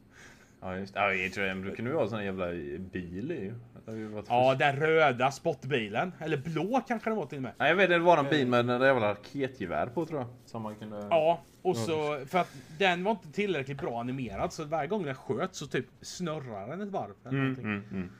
Ja, 0.62 0.76
just 0.76 0.94
Ja, 0.94 1.14
jag 1.14 1.32
tror 1.32 1.44
det 1.44 1.76
kunde 1.76 1.90
ju 1.90 1.94
vara 1.94 2.04
en 2.04 2.10
sån 2.10 2.24
jävla 2.24 2.46
bil 2.78 3.32
i. 3.32 3.52
Det 3.86 4.22
Ja, 4.28 4.54
den 4.54 4.76
röda 4.76 5.30
sportbilen. 5.30 6.12
Eller 6.20 6.36
blå 6.36 6.80
kanske 6.88 7.10
den 7.10 7.16
var 7.16 7.26
till 7.26 7.38
och 7.38 7.42
med. 7.42 7.52
Nej, 7.58 7.68
jag 7.68 7.76
vet 7.76 7.90
det 7.90 7.98
var 7.98 8.18
en 8.18 8.28
bil 8.30 8.46
med 8.46 8.70
en 8.70 8.80
jävla 8.82 9.10
raketgevär 9.10 9.86
på 9.86 10.06
tror 10.06 10.20
jag. 10.20 10.28
Som 10.44 10.62
man 10.62 10.74
kunde... 10.74 11.06
Ja, 11.10 11.40
och 11.62 11.76
så 11.76 12.24
för 12.26 12.38
att 12.38 12.56
den 12.78 13.04
var 13.04 13.10
inte 13.12 13.32
tillräckligt 13.32 13.78
bra 13.80 14.00
animerad 14.00 14.52
så 14.52 14.64
varje 14.64 14.88
gång 14.88 15.02
den 15.04 15.14
sköt 15.14 15.54
så 15.54 15.66
typ 15.66 15.86
snurrar 16.00 16.68
den 16.68 16.80
ett 16.80 16.88
varv. 16.88 17.12
Eller 17.24 17.38
Mm, 17.38 17.42
någonting. 17.42 17.64
mm, 17.66 17.84
mm. 17.92 18.10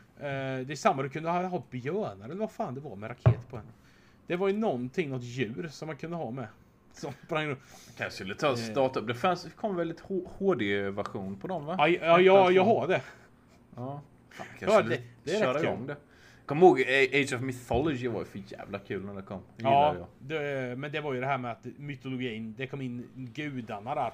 Eh, 0.61 0.67
det 0.67 0.73
är 0.73 0.77
samma, 0.77 1.03
du 1.03 1.09
kunde 1.09 1.31
ha, 1.31 1.43
ha 1.43 1.63
björnar 1.71 2.25
eller 2.25 2.35
vad 2.35 2.51
fan 2.53 2.75
det 2.75 2.81
var 2.81 2.97
med 2.97 3.11
raket 3.11 3.49
på 3.51 3.57
henne. 3.57 3.69
Det 4.27 4.37
var 4.37 4.49
ju 4.49 4.55
någonting, 4.57 5.11
något 5.11 5.23
djur 5.23 5.69
som 5.71 5.87
man 5.87 5.97
kunde 5.97 6.17
ha 6.17 6.31
med. 6.31 6.47
Som 6.93 7.13
sprang. 7.27 7.57
Kanske 7.97 8.11
skulle 8.11 8.35
ta 8.35 8.51
och 8.51 8.59
starta 8.59 9.01
upp. 9.01 9.07
Det, 9.07 9.15
fanns, 9.15 9.45
det 9.45 9.51
kom 9.51 9.77
väl 9.77 9.91
ett 9.91 10.03
HD-version 10.39 11.37
på 11.39 11.47
dem 11.49 11.65
va? 11.67 11.75
Ja, 11.79 11.89
ja, 11.89 12.21
ja, 12.21 12.51
jag 12.51 12.65
har 12.65 12.89
det. 12.89 13.03
Ja. 13.77 14.03
Fan, 14.31 14.47
Ja, 14.61 14.67
kanske 14.67 14.83
det- 14.83 14.89
det, 14.97 15.03
det 15.25 15.33
är 15.37 15.55
rätt 15.55 15.63
kul. 15.63 15.87
det. 15.87 15.97
Kom 16.47 16.59
ihåg 16.59 16.81
eh, 16.81 16.87
Age 17.21 17.33
of 17.35 17.41
Mythology 17.41 18.09
var 18.09 18.19
ju 18.21 18.25
för 18.27 18.43
jävla 18.53 18.79
kul 18.79 19.05
när 19.05 19.15
det 19.15 19.23
kom. 19.23 19.41
Det 19.57 19.63
Ja, 19.63 19.95
jag. 19.99 20.07
det, 20.19 20.79
men 20.79 20.93
det 20.93 21.01
var 21.01 21.13
ju 21.15 21.21
det 21.21 21.27
här 21.27 21.39
med 21.39 21.53
att 21.53 21.67
mytologin, 21.77 22.55
det 22.59 22.67
kom 22.67 22.81
in 22.81 23.09
gudarna 23.15 23.95
där. 23.95 24.13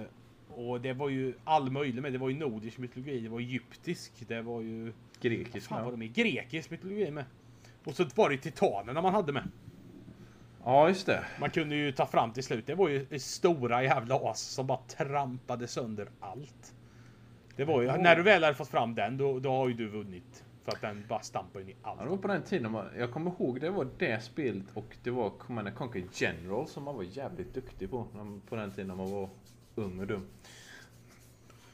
Eh, 0.00 0.04
och 0.48 0.80
det 0.80 0.92
var 0.92 1.08
ju 1.08 1.34
all 1.44 1.70
möjlig 1.70 2.02
med. 2.02 2.12
Det 2.12 2.18
var 2.18 2.28
ju 2.28 2.36
nordisk 2.36 2.78
mytologi, 2.78 3.20
det 3.20 3.28
var 3.28 3.40
egyptisk, 3.40 4.12
det 4.28 4.42
var 4.42 4.60
ju... 4.60 4.92
Grekisk 5.20 5.68
Fan 5.68 5.84
var 5.84 5.90
det 5.90 5.96
med? 5.98 6.14
Grekisk 6.14 6.70
mytologi 6.70 7.10
med. 7.10 7.24
Och 7.84 7.94
så 7.94 8.04
var 8.14 8.30
det 8.30 8.36
titanerna 8.36 9.00
man 9.02 9.14
hade 9.14 9.32
med. 9.32 9.48
Ja, 10.64 10.88
just 10.88 11.06
det. 11.06 11.24
Man 11.40 11.50
kunde 11.50 11.76
ju 11.76 11.92
ta 11.92 12.06
fram 12.06 12.32
till 12.32 12.44
slut. 12.44 12.66
Det 12.66 12.74
var 12.74 12.88
ju 12.88 13.18
stora 13.18 13.82
jävla 13.82 14.30
as 14.30 14.40
som 14.40 14.66
bara 14.66 14.78
trampade 14.78 15.66
sönder 15.66 16.08
allt. 16.20 16.74
Det 17.56 17.64
var 17.64 17.80
ju, 17.82 17.86
Ja. 17.88 17.96
när 17.96 18.16
du 18.16 18.22
väl 18.22 18.42
hade 18.44 18.54
fått 18.54 18.68
fram 18.68 18.94
den, 18.94 19.16
då, 19.16 19.38
då 19.40 19.50
har 19.50 19.68
ju 19.68 19.74
du 19.74 19.88
vunnit. 19.88 20.44
För 20.64 20.72
att 20.72 20.80
den 20.80 21.04
bara 21.08 21.20
stampar 21.20 21.60
in 21.60 21.68
i 21.68 21.76
allt. 21.82 21.98
Ja, 21.98 22.04
det 22.04 22.10
var 22.10 22.16
på 22.16 22.28
den 22.28 22.42
tiden 22.42 22.72
man, 22.72 22.86
jag 22.98 23.12
kommer 23.12 23.30
ihåg 23.30 23.60
det 23.60 23.70
var 23.70 23.88
det 23.98 24.22
spelet 24.22 24.64
och 24.74 24.96
det 25.02 25.10
var 25.10 25.30
Command 25.30 25.68
and 25.68 25.76
Conquer 25.76 26.04
General 26.12 26.66
som 26.68 26.82
man 26.84 26.96
var 26.96 27.02
jävligt 27.02 27.54
duktig 27.54 27.90
på. 27.90 28.06
På 28.48 28.56
den 28.56 28.70
tiden 28.70 28.88
när 28.88 28.94
man 28.94 29.10
var 29.10 29.28
ung 29.74 30.00
och 30.00 30.06
dum. 30.06 30.26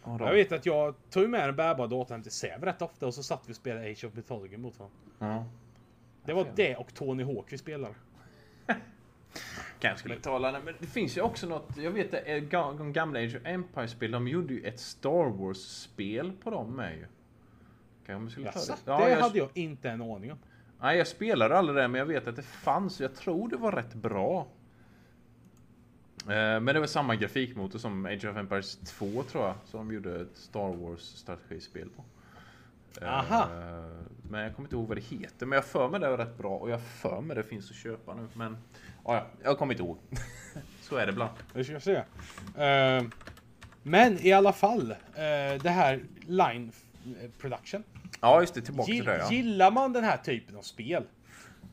Jag 0.04 0.32
vet 0.32 0.52
att 0.52 0.66
jag 0.66 0.94
tog 1.10 1.28
med 1.30 1.48
en 1.48 1.56
bärbar 1.56 1.88
dator 1.88 2.14
hem 2.14 2.22
till 2.22 2.32
Säv 2.32 2.64
rätt 2.64 2.82
ofta 2.82 3.06
och 3.06 3.14
så 3.14 3.22
satt 3.22 3.42
vi 3.48 3.52
och 3.52 3.56
spelade 3.56 3.90
Age 3.90 4.04
of 4.04 4.14
Mythology 4.14 4.56
mot 4.56 4.78
varandra. 4.78 4.96
Ja. 5.18 5.44
Det 6.24 6.32
var 6.32 6.46
det 6.56 6.76
och 6.76 6.94
Tony 6.94 7.24
Hawk 7.24 7.52
vi 7.52 7.58
spelade. 7.58 7.94
Kanske 9.80 9.98
skulle 9.98 10.20
tala, 10.20 10.52
nej, 10.52 10.60
men 10.64 10.74
det 10.78 10.86
finns 10.86 11.16
ju 11.16 11.20
också 11.20 11.46
något, 11.46 11.76
jag 11.76 11.90
vet 11.90 12.10
det, 12.10 12.40
de 12.50 12.92
gamla 12.92 13.20
Age 13.20 13.36
of 13.36 13.42
Empires-spel, 13.46 14.10
de 14.10 14.28
gjorde 14.28 14.54
ju 14.54 14.60
ett 14.62 14.80
Star 14.80 15.30
Wars-spel 15.30 16.32
på 16.42 16.50
dem 16.50 16.76
med 16.76 16.96
ju. 16.96 17.06
Kanske 18.06 18.20
man 18.20 18.30
skulle 18.30 18.52
ta 18.52 18.58
Jaså? 18.58 18.72
det? 18.84 18.90
Ja, 18.92 18.98
det 19.04 19.10
jag, 19.10 19.20
hade 19.20 19.38
jag 19.38 19.48
inte 19.54 19.90
en 19.90 20.02
aning 20.02 20.32
om. 20.32 20.38
Nej, 20.80 20.98
jag 20.98 21.06
spelade 21.06 21.58
aldrig 21.58 21.76
det, 21.76 21.88
men 21.88 21.98
jag 21.98 22.06
vet 22.06 22.26
att 22.26 22.36
det 22.36 22.42
fanns, 22.42 23.00
jag 23.00 23.14
tror 23.14 23.48
det 23.48 23.56
var 23.56 23.72
rätt 23.72 23.94
bra. 23.94 24.46
Eh, 26.20 26.60
Men 26.60 26.66
det 26.66 26.80
var 26.80 26.86
samma 26.86 27.16
grafikmotor 27.16 27.78
som 27.78 28.06
Age 28.06 28.24
of 28.24 28.36
Empires 28.36 28.76
2 28.76 29.22
tror 29.22 29.44
jag, 29.44 29.54
som 29.64 29.88
de 29.88 29.94
gjorde 29.94 30.20
ett 30.20 30.36
Star 30.36 30.76
Wars 30.76 31.00
strategispel 31.00 31.88
på. 31.88 32.04
Eh, 33.00 33.14
Aha. 33.14 33.48
Men 34.30 34.40
jag 34.40 34.54
kommer 34.54 34.66
inte 34.66 34.76
ihåg 34.76 34.88
vad 34.88 34.96
det 34.96 35.04
heter, 35.04 35.46
men 35.46 35.56
jag 35.56 35.64
för 35.64 35.88
mig 35.88 36.00
det 36.00 36.08
var 36.08 36.18
rätt 36.18 36.38
bra 36.38 36.56
och 36.56 36.70
jag 36.70 36.80
för 36.80 37.20
mig 37.20 37.36
det 37.36 37.42
finns 37.42 37.70
att 37.70 37.76
köpa 37.76 38.14
nu, 38.14 38.28
men 38.32 38.56
ja, 39.04 39.14
ja, 39.14 39.26
jag 39.44 39.58
kommer 39.58 39.74
inte 39.74 39.82
ihåg. 39.82 39.98
Så 40.80 40.96
är 40.96 41.06
det 41.06 41.12
ibland. 41.12 41.30
Det 41.54 41.64
ska 41.64 41.80
se. 41.80 41.94
Eh, 42.62 43.04
men 43.82 44.26
i 44.26 44.32
alla 44.32 44.52
fall, 44.52 44.90
eh, 44.90 45.62
det 45.62 45.70
här 45.70 46.04
line 46.26 46.72
eh, 47.22 47.30
production. 47.38 47.82
Ja, 48.20 48.40
just 48.40 48.54
det, 48.54 48.60
tillbaka 48.60 48.92
Gill, 48.92 49.04
till 49.04 49.12
det 49.12 49.18
ja. 49.18 49.32
Gillar 49.32 49.70
man 49.70 49.92
den 49.92 50.04
här 50.04 50.16
typen 50.16 50.56
av 50.56 50.62
spel? 50.62 51.04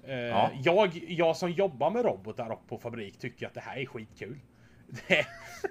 Ja. 0.08 0.52
jag, 0.64 1.04
jag 1.08 1.38
som 1.38 1.52
jobbar 1.52 1.92
med 1.92 2.06
robotar 2.06 2.50
och 2.50 2.68
på 2.68 2.78
fabrik 2.78 3.18
tycker 3.20 3.48
att 3.48 3.54
det 3.54 3.60
här 3.60 3.78
är 3.78 3.86
skitkul. 3.86 4.40
Det, 5.08 5.26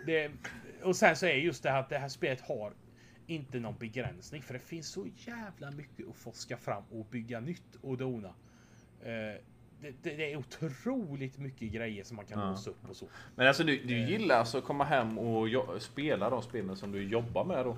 det, 0.07 0.31
och 0.83 0.97
sen 0.97 1.17
så 1.17 1.27
är 1.27 1.35
just 1.35 1.63
det 1.63 1.71
här 1.71 1.81
att 1.81 1.89
det 1.89 1.99
här 1.99 2.09
spelet 2.09 2.41
har 2.41 2.73
inte 3.27 3.61
någon 3.61 3.75
begränsning 3.79 4.43
för 4.43 4.55
det 4.55 4.61
finns 4.61 4.89
så 4.89 5.07
jävla 5.17 5.71
mycket 5.71 6.09
att 6.09 6.17
forska 6.17 6.57
fram 6.57 6.83
och 6.91 7.07
bygga 7.11 7.41
nytt 7.41 7.77
och 7.83 7.97
dona. 7.99 8.29
Eh, 9.03 9.09
det, 9.81 9.91
det, 10.03 10.17
det 10.17 10.33
är 10.33 10.37
otroligt 10.37 11.39
mycket 11.39 11.73
grejer 11.73 12.05
som 12.05 12.17
man 12.17 12.27
kan 12.27 12.41
Ja. 12.41 12.51
låsa 12.51 12.71
upp 12.71 12.89
och 12.91 12.97
så. 12.97 13.07
Men 13.35 13.49
alltså 13.49 13.65
du, 13.65 13.79
du 13.85 13.99
gillar 13.99 14.37
alltså 14.39 14.59
att 14.59 14.65
komma 14.65 14.85
hem 14.85 15.19
och 15.19 15.49
spela 15.83 16.31
de 16.31 16.43
spelen 16.43 16.77
som 16.77 16.93
du 16.93 17.03
jobbar 17.09 17.45
med 17.45 17.65
då? 17.65 17.77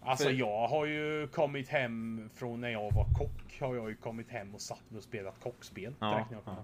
Alltså 0.00 0.24
För- 0.24 0.32
jag 0.32 0.68
har 0.68 0.86
ju 0.86 1.28
kommit 1.28 1.68
hem 1.68 2.30
från 2.34 2.60
när 2.60 2.68
jag 2.70 2.92
var 2.92 3.04
kock. 3.18 3.60
Har 3.60 3.74
jag 3.76 3.88
ju 3.88 3.96
kommit 3.96 4.28
hem 4.30 4.54
och 4.54 4.60
satt 4.60 4.90
mig 4.90 4.98
och 4.98 5.04
spelat 5.04 5.40
kockspel. 5.42 5.94
Ja, 5.98 6.26
ja. 6.46 6.56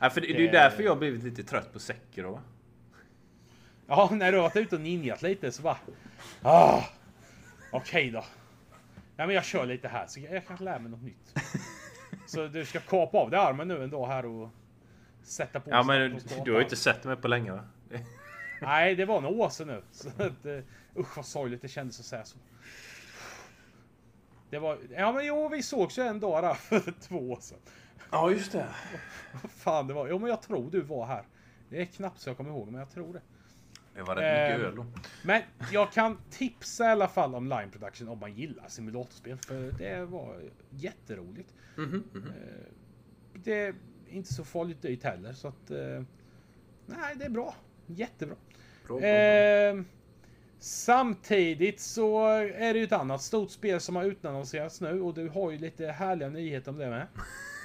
Ja, 0.00 0.10
för 0.10 0.20
det, 0.20 0.26
det 0.26 0.36
är 0.36 0.40
ju 0.40 0.48
därför 0.48 0.82
jag 0.82 0.90
har 0.90 0.98
blivit 0.98 1.22
lite 1.24 1.42
trött 1.42 1.72
på 1.72 1.78
Sekiro 1.78 2.32
va? 2.32 2.40
Ja, 3.86 4.10
när 4.12 4.32
du 4.32 4.38
har 4.38 4.42
varit 4.42 4.56
ute 4.56 4.74
och 4.76 4.80
ninjat 4.82 5.22
lite 5.22 5.52
så 5.52 5.62
bara... 5.62 5.78
Ah, 6.42 6.82
Okej 7.72 8.10
då. 8.10 8.24
Ja, 9.16 9.26
men 9.26 9.34
jag 9.34 9.44
kör 9.44 9.66
lite 9.66 9.88
här 9.88 10.06
så 10.06 10.20
jag 10.20 10.46
kanske 10.46 10.64
lär 10.64 10.78
mig 10.78 10.90
något 10.90 11.02
nytt. 11.02 11.34
Så 12.26 12.46
du 12.46 12.64
ska 12.64 12.80
kapa 12.80 13.18
av 13.18 13.30
dig 13.30 13.40
armen 13.40 13.68
nu 13.68 13.84
en 13.84 13.90
dag 13.90 14.06
här 14.06 14.26
och 14.26 14.50
sätta 15.22 15.60
på 15.60 15.70
Ja 15.70 15.82
men 15.82 16.20
du 16.44 16.52
har 16.52 16.58
ju 16.58 16.64
inte 16.64 16.76
sett 16.76 17.04
mig 17.04 17.16
på 17.16 17.28
länge 17.28 17.52
va? 17.52 17.64
Nej, 18.62 18.94
det 18.94 19.04
var 19.04 19.20
några 19.20 19.34
år 19.36 19.48
sedan 19.48 19.66
nu. 19.66 19.82
Så 19.92 20.08
att, 20.08 20.46
eh, 20.46 20.58
usch 20.96 21.16
vad 21.16 21.26
sorgligt 21.26 21.62
det 21.62 21.68
kändes 21.68 22.00
att 22.00 22.06
säga 22.06 22.24
så. 22.24 22.38
Det 24.50 24.58
var, 24.58 24.78
ja 24.90 25.12
men 25.12 25.26
jo, 25.26 25.48
vi 25.48 25.62
sågs 25.62 25.98
ju 25.98 26.02
en 26.02 26.20
dag 26.20 26.42
där 26.44 26.54
för 26.54 26.92
två 27.00 27.30
år 27.30 27.38
sedan. 27.40 27.58
Ja, 28.10 28.30
just 28.30 28.52
det. 28.52 28.66
Vad 29.42 29.50
fan 29.50 29.86
det 29.86 29.94
var? 29.94 30.08
Jo 30.08 30.18
men 30.18 30.28
jag 30.30 30.42
tror 30.42 30.70
du 30.70 30.80
var 30.80 31.06
här. 31.06 31.24
Det 31.68 31.80
är 31.80 31.84
knappt 31.84 32.20
så 32.20 32.30
jag 32.30 32.36
kommer 32.36 32.50
ihåg, 32.50 32.66
men 32.70 32.80
jag 32.80 32.90
tror 32.90 33.12
det. 33.12 33.20
Det 33.94 34.02
var 34.02 34.16
rätt 34.16 34.50
mycket 34.50 34.60
Ehm, 34.60 34.66
öl 34.66 34.76
då. 34.76 34.86
Men 35.24 35.42
jag 35.72 35.92
kan 35.92 36.18
tipsa 36.30 36.84
i 36.84 36.88
alla 36.88 37.08
fall 37.08 37.34
om 37.34 37.48
Line 37.48 37.70
Production 37.70 38.08
om 38.08 38.18
man 38.18 38.34
gillar 38.34 38.68
simulatorspel. 38.68 39.36
För 39.46 39.72
det 39.78 40.04
var 40.04 40.40
jätteroligt. 40.70 41.54
Mhm, 41.76 42.04
mhm. 42.12 42.26
Eh, 42.26 42.32
Det 43.34 43.60
är 43.66 43.74
inte 44.08 44.34
så 44.34 44.44
farligt 44.44 44.82
dyrt 44.82 45.02
heller. 45.04 45.32
Så 45.32 45.48
att... 45.48 45.70
eh, 45.70 46.02
Nej, 46.86 47.14
det 47.16 47.24
är 47.24 47.30
bra. 47.30 47.54
Jättebra. 47.86 48.36
Bra, 48.86 48.96
bra, 48.96 49.00
bra. 49.00 49.08
Eh, 49.08 49.80
samtidigt 50.58 51.80
så 51.80 52.26
är 52.36 52.72
det 52.72 52.78
ju 52.78 52.84
ett 52.84 52.92
annat 52.92 53.22
stort 53.22 53.50
spel 53.50 53.80
som 53.80 53.96
har 53.96 54.04
utannonserats 54.04 54.80
nu. 54.80 55.00
Och 55.00 55.14
du 55.14 55.28
har 55.28 55.50
ju 55.50 55.58
lite 55.58 55.86
härliga 55.86 56.28
nyheter 56.28 56.70
om 56.70 56.78
det 56.78 56.90
med. 56.90 57.06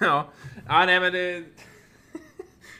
Ja, 0.01 0.29
ja 0.67 0.85
nej 0.85 0.99
men 0.99 1.13
det... 1.13 1.43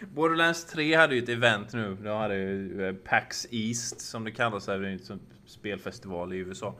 Borderlands 0.02 0.66
3 0.66 0.96
hade 0.96 1.16
ju 1.16 1.24
ett 1.24 1.30
event 1.30 1.74
nu. 1.74 1.98
De 2.04 2.10
hade 2.10 2.36
ju 2.36 2.88
eh, 2.88 2.96
PAX 2.96 3.48
East 3.52 4.02
som 4.02 4.24
det 4.24 4.32
kallas. 4.32 4.68
här. 4.68 4.80
Det 4.80 4.88
är 4.88 5.12
en 5.12 5.20
spelfestival 5.46 6.34
i 6.34 6.38
USA. 6.38 6.76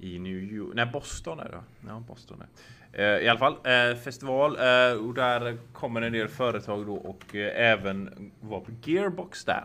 I 0.00 0.18
New 0.18 0.32
York. 0.32 0.74
Nej, 0.74 0.86
Boston 0.86 1.40
är 1.40 1.48
det. 1.48 1.62
Ja, 1.88 2.02
Boston 2.08 2.42
är. 2.42 2.48
Eh, 2.92 3.24
I 3.24 3.28
alla 3.28 3.38
fall 3.38 3.52
eh, 3.52 3.96
festival 3.96 4.50
och 5.06 5.14
där 5.14 5.58
kommer 5.72 6.02
en 6.02 6.12
del 6.12 6.28
företag 6.28 6.86
då 6.86 6.94
och 6.94 7.34
även 7.34 8.30
var 8.40 8.60
på 8.60 8.70
Gearbox 8.84 9.44
där. 9.44 9.64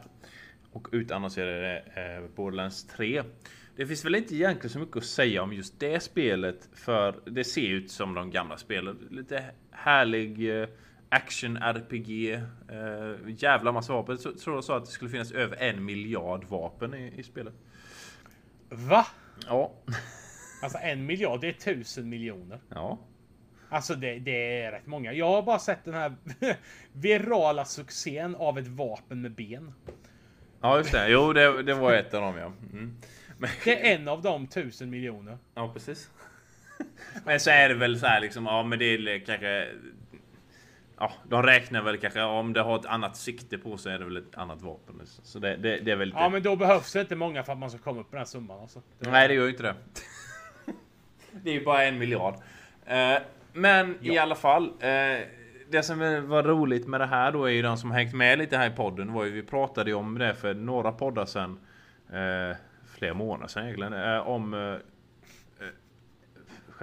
Och 0.72 0.88
utannonserade 0.92 1.84
Borderlands 2.36 2.88
3. 2.88 3.24
Det 3.76 3.88
finns 3.88 4.06
väl 4.06 4.16
inte 4.16 4.36
egentligen 4.36 4.70
så 4.70 4.80
mycket 4.80 4.98
att 4.98 5.06
säga 5.06 5.44
om 5.44 5.54
just 5.54 5.80
det 5.80 6.04
spelet 6.04 6.70
för 6.74 7.16
det 7.26 7.44
ser 7.44 7.70
ut 7.70 7.92
som 7.92 8.14
de 8.14 8.32
gamla 8.32 8.58
spelen. 8.58 9.08
Lite 9.12 9.44
härlig 9.72 10.68
eh, 11.14 11.18
action 11.18 11.58
RPG. 11.58 12.34
Eh, 12.34 12.42
jävla 13.28 13.72
massa 13.72 13.94
vapen. 13.94 14.18
Jag 14.24 14.38
tror 14.38 14.56
jag 14.58 14.64
sa 14.64 14.78
att 14.78 14.86
det 14.86 14.92
skulle 14.92 15.12
finnas 15.12 15.32
över 15.32 15.58
en 15.58 15.86
miljard 15.86 16.44
vapen 16.44 16.94
i, 16.94 17.14
i 17.18 17.24
spelet. 17.24 17.54
Va? 18.70 19.08
Ja. 19.48 19.72
Alltså 20.64 20.78
en 20.82 21.06
miljard, 21.06 21.42
det 21.42 21.48
är 21.48 21.54
tusen 21.54 22.10
miljoner. 22.10 22.60
Ja. 22.70 23.00
Alltså 23.70 23.96
det, 23.96 24.20
det 24.20 24.62
är 24.62 24.72
rätt 24.72 24.86
många. 24.86 25.14
Jag 25.14 25.28
har 25.28 25.42
bara 25.42 25.60
sett 25.60 25.86
den 25.86 25.94
här 25.94 26.16
virala 26.92 27.66
succén 27.66 28.36
av 28.36 28.60
ett 28.60 28.68
vapen 28.68 29.22
med 29.22 29.32
ben. 29.32 29.74
Ja 30.62 30.78
just 30.78 30.92
det. 30.92 31.10
Jo 31.10 31.34
det, 31.34 31.64
det 31.64 31.74
var 31.74 31.94
ett 31.94 32.14
av 32.14 32.22
dem 32.22 32.38
ja. 32.38 32.46
Mm. 32.72 32.98
Men, 33.38 33.50
Det 33.64 33.92
är 33.92 33.96
en 33.96 34.08
av 34.08 34.22
de 34.22 34.48
tusen 34.48 34.90
miljoner. 34.90 35.38
ja 35.56 35.74
precis. 35.74 36.10
Men 37.26 37.40
så 37.40 37.50
är 37.50 37.70
det 37.70 37.76
väl 37.76 38.00
så 38.00 38.06
här 38.06 38.22
liksom. 38.22 38.46
Ja 38.46 38.64
men 38.64 38.80
det 38.80 38.86
är 38.86 39.26
kanske. 39.26 39.70
Ja, 41.04 41.12
de 41.30 41.44
räknar 41.44 41.82
väl 41.82 41.98
kanske 41.98 42.22
om 42.22 42.54
det 42.54 42.62
har 42.62 42.76
ett 42.80 42.86
annat 42.86 43.18
sikte 43.18 43.58
på 43.58 43.78
sig 43.78 43.94
är 43.94 44.00
det 44.00 44.06
väl 44.06 44.18
ett 44.18 44.36
annat 44.38 44.62
vapen. 44.62 45.02
Så 45.06 45.40
det, 45.40 45.56
det, 45.56 45.78
det 45.80 45.92
är 45.92 45.96
väl 45.96 46.08
lite... 46.08 46.20
Ja 46.20 46.30
men 46.30 46.44
då 46.44 46.56
behövs 46.56 46.94
det 46.94 47.02
inte 47.02 47.16
många 47.16 47.44
för 47.44 47.52
att 47.54 47.58
man 47.60 47.70
ska 47.70 47.80
komma 47.80 48.00
upp 48.02 48.10
på 48.10 48.16
den 48.16 48.20
här 48.20 48.26
summan 48.26 48.60
alltså. 48.62 48.82
Det- 49.00 49.10
Nej, 49.12 49.28
det 49.28 49.34
gör 49.34 49.44
ju 49.44 49.50
inte 49.50 49.64
det. 49.64 49.76
det 51.32 51.50
är 51.50 51.54
ju 51.54 51.66
bara 51.66 51.84
en 51.84 51.98
miljard. 52.00 52.34
Eh, 52.86 53.18
men 53.54 53.98
i 54.02 54.18
alla 54.18 54.36
fall. 54.36 54.64
Eh, 54.80 55.20
det 55.70 55.84
som 55.84 56.00
var 56.30 56.44
roligt 56.44 56.88
med 56.88 57.00
det 57.02 57.06
här 57.06 57.32
då 57.32 57.46
är 57.46 57.52
ju 57.52 57.62
de 57.62 57.78
som 57.78 57.92
hängt 57.92 58.14
med 58.14 58.38
lite 58.40 58.58
här 58.58 58.68
i 58.68 58.76
podden. 58.76 59.14
Var 59.14 59.26
ju, 59.26 59.32
vi 59.32 59.44
pratade 59.44 59.90
ju 59.90 59.96
om 59.96 60.18
det 60.18 60.36
för 60.36 60.54
några 60.54 60.92
poddar 60.92 61.26
sedan. 61.26 61.60
Eh, 62.14 62.58
flera 62.98 63.14
månader 63.14 63.48
sedan 63.48 63.64
egentligen. 63.64 63.94
Eh, 63.94 64.28
om 64.28 64.54
eh, 64.54 64.76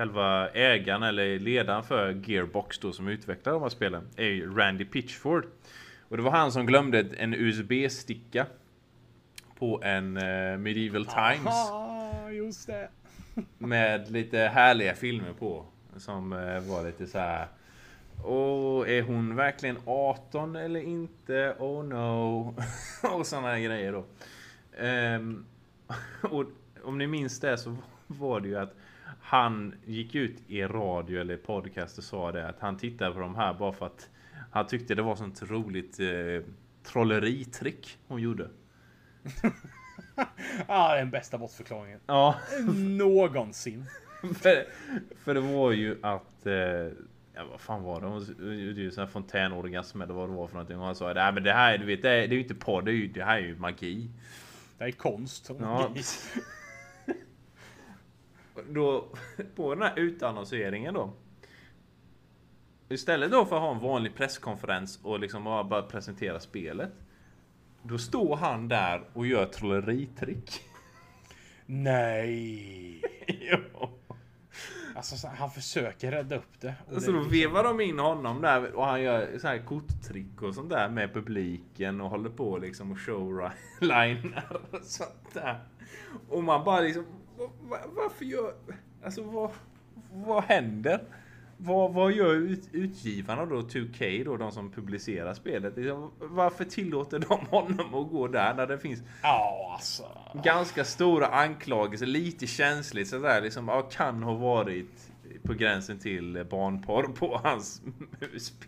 själva 0.01 0.49
ägaren 0.49 1.03
eller 1.03 1.39
ledaren 1.39 1.83
för 1.83 2.23
Gearbox 2.25 2.79
då 2.79 2.93
som 2.93 3.09
utvecklar 3.09 3.53
de 3.53 3.63
här 3.63 3.69
spelen. 3.69 4.09
Är 4.17 4.25
ju 4.25 4.55
Randy 4.57 4.85
Pitchford. 4.85 5.45
Och 6.09 6.17
det 6.17 6.23
var 6.23 6.31
han 6.31 6.53
som 6.53 6.67
glömde 6.67 7.07
en 7.17 7.35
USB-sticka. 7.35 8.47
På 9.59 9.83
en 9.83 10.17
eh, 10.17 10.59
Medieval 10.59 11.07
Times. 11.07 11.47
Aha, 11.47 12.31
just 12.31 12.67
det. 12.67 12.89
Med 13.59 14.11
lite 14.11 14.39
härliga 14.39 14.95
filmer 14.95 15.33
på. 15.33 15.65
Som 15.97 16.33
eh, 16.33 16.61
var 16.61 16.87
lite 16.87 17.07
så 17.07 17.19
här. 17.19 17.47
Åh, 18.25 18.91
är 18.91 19.03
hon 19.03 19.37
verkligen 19.37 19.79
18 19.87 20.57
eller 20.57 20.81
inte? 20.81 21.57
Oh 21.59 21.85
no. 21.85 22.55
och 23.13 23.27
sådana 23.27 23.61
grejer 23.61 23.93
då. 23.93 24.05
Ehm, 24.79 25.45
och 26.23 26.45
om 26.85 26.99
ni 26.99 27.07
minns 27.07 27.41
det 27.41 27.59
så 27.59 27.77
var 28.07 28.41
det 28.41 28.49
ju 28.49 28.59
att 28.59 28.75
han 29.31 29.75
gick 29.85 30.15
ut 30.15 30.37
i 30.49 30.63
radio 30.63 31.21
eller 31.21 31.37
podcast 31.37 31.99
och 31.99 32.05
sa 32.05 32.33
det 32.33 32.49
att 32.49 32.61
han 32.61 32.77
tittade 32.77 33.13
på 33.13 33.21
de 33.21 33.35
här 33.35 33.55
bara 33.55 33.73
för 33.73 33.87
att 33.87 34.09
han 34.51 34.67
tyckte 34.67 34.95
det 34.95 35.03
var 35.03 35.17
sånt 35.17 35.43
roligt 35.43 36.01
eh, 36.01 36.53
trolleritrick 36.83 37.99
hon 38.09 38.21
gjorde. 38.21 38.49
Ja, 40.69 40.97
den 40.97 41.11
bästa 41.11 41.39
bortförklaringen. 41.39 42.01
Ja, 42.07 42.35
Någonsin. 42.75 43.87
för, 44.23 44.67
för 45.25 45.35
det 45.35 45.41
var 45.41 45.73
ju 45.73 45.99
att... 46.03 46.47
Eh, 46.47 46.55
ja, 47.35 47.45
vad 47.51 47.61
fan 47.61 47.83
var 47.83 48.01
det? 48.01 48.07
Hon 48.07 48.21
gjorde 48.39 48.81
ju 48.81 48.91
sån 48.91 49.05
här 49.05 49.11
fontänorgasm 49.11 50.01
eller 50.01 50.15
vad 50.15 50.29
det 50.29 50.35
var 50.35 50.47
för 50.47 50.55
någonting. 50.55 50.79
Och 50.79 50.87
han 50.87 50.95
sa 50.95 51.13
Nej 51.13 51.33
men 51.33 51.43
det 51.43 51.53
här, 51.53 51.79
du 51.79 51.87
vet, 51.87 52.03
det 52.03 52.11
är, 52.11 52.29
det 52.29 52.35
är 52.35 52.37
ju 52.37 52.43
inte 52.43 52.55
podd, 52.55 52.85
det, 52.85 52.91
är 52.91 52.95
ju, 52.95 53.07
det 53.09 53.25
här 53.25 53.37
är 53.37 53.43
ju 53.43 53.57
magi. 53.57 54.11
Det 54.79 54.85
är 54.85 54.93
konst. 54.93 55.51
Ja. 55.61 55.95
då, 58.71 59.05
på 59.57 59.75
den 59.75 59.83
här 59.83 59.99
utannonseringen 59.99 60.95
då. 60.95 61.13
Istället 62.89 63.31
då 63.31 63.45
för 63.45 63.57
att 63.57 63.63
ha 63.63 63.71
en 63.75 63.79
vanlig 63.81 64.15
presskonferens 64.15 65.01
och 65.03 65.21
liksom 65.21 65.45
bara 65.45 65.65
bara 65.65 65.83
presentera 65.83 66.41
spelet. 66.41 66.93
Då 67.83 67.99
står 67.99 68.37
han 68.37 68.69
där 68.69 69.03
och 69.13 69.27
gör 69.27 69.47
trolleritrick. 69.47 70.61
Nej. 71.67 73.03
ja. 73.51 73.91
Alltså 74.97 75.17
så- 75.17 75.29
han 75.29 75.51
försöker 75.51 76.11
rädda 76.11 76.37
upp 76.37 76.61
det. 76.61 76.75
Och 76.95 77.03
så 77.03 77.11
då 77.13 77.17
liksom- 77.19 77.33
vevar 77.33 77.65
de 77.65 77.81
in 77.81 77.99
honom 77.99 78.41
där 78.43 78.73
och 78.73 78.87
han 78.87 79.03
gör 79.03 79.39
så 79.39 79.49
här 79.49 79.59
korttrick 79.59 80.43
och 80.43 80.55
sånt 80.55 80.71
där 80.71 80.89
med 80.89 81.13
publiken 81.15 82.01
och 82.01 82.11
håller 82.11 82.31
på 82.31 82.59
liksom 82.59 82.93
och 82.93 82.99
showliner 83.01 84.45
och 84.71 84.83
sånt 84.83 85.35
där. 85.35 85.61
Och 86.29 86.45
man 86.45 86.65
bara 86.65 86.81
liksom, 86.81 87.03
"Va- 87.03 87.09
va- 87.11 87.20
varför 87.97 88.25
gör, 88.25 88.55
alltså 89.05 89.23
vad, 89.23 89.51
vad 90.13 90.45
händer? 90.45 91.01
Vad, 91.57 91.93
vad 91.93 92.13
gör 92.13 92.35
ut, 92.35 92.69
utgivarna 92.73 93.47
då, 93.47 93.61
2K 93.61 94.25
då, 94.25 94.37
de 94.37 94.53
som 94.53 94.71
publicerar 94.71 95.35
spelet? 95.35 95.77
Liksom, 95.77 96.11
Varför 96.19 96.65
tillåter 96.65 97.19
de 97.19 97.47
honom 97.47 97.95
att 97.95 98.11
gå 98.11 98.29
där 98.29 98.55
när 98.55 98.67
det 98.67 98.79
finns 98.79 99.03
Ja, 99.23 99.71
alltså. 99.75 100.05
ganska 100.45 100.85
stora 100.85 101.27
anklagelser, 101.27 102.07
lite 102.07 102.47
känsligt 102.47 103.09
sådär 103.09 103.41
liksom, 103.41 103.69
ja, 103.69 103.83
kan 103.83 104.23
ha 104.23 104.35
varit 104.35 105.11
på 105.43 105.53
gränsen 105.53 105.99
till 105.99 106.47
barnporr 106.51 107.03
på 107.03 107.41
hans 107.45 107.83
USB. 108.33 108.63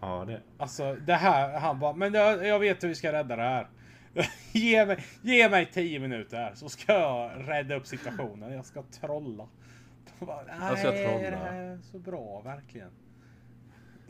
Ja, 0.00 0.24
det. 0.24 0.42
Alltså 0.58 0.94
det 0.94 1.14
här, 1.14 1.58
han 1.58 1.78
bara, 1.80 1.92
men 1.92 2.14
jag, 2.14 2.46
jag 2.46 2.58
vet 2.58 2.84
hur 2.84 2.88
vi 2.88 2.94
ska 2.94 3.12
rädda 3.12 3.36
det 3.36 3.42
här. 3.42 3.68
ge, 4.52 4.86
mig, 4.86 5.04
ge 5.22 5.48
mig 5.48 5.70
tio 5.72 5.98
minuter 6.00 6.36
här 6.36 6.54
så 6.54 6.68
ska 6.68 6.92
jag 6.92 7.30
rädda 7.48 7.74
upp 7.74 7.86
situationen. 7.86 8.52
Jag 8.52 8.64
ska 8.64 8.82
trolla. 8.82 9.48
De 10.18 10.26
Bara, 10.26 10.42
Nej, 10.42 10.56
Jag 10.60 10.78
ska 10.78 10.90
trolla." 10.90 11.30
det 11.30 11.36
här 11.36 11.62
är 11.62 11.78
så 11.82 11.98
bra 11.98 12.40
verkligen. 12.44 12.90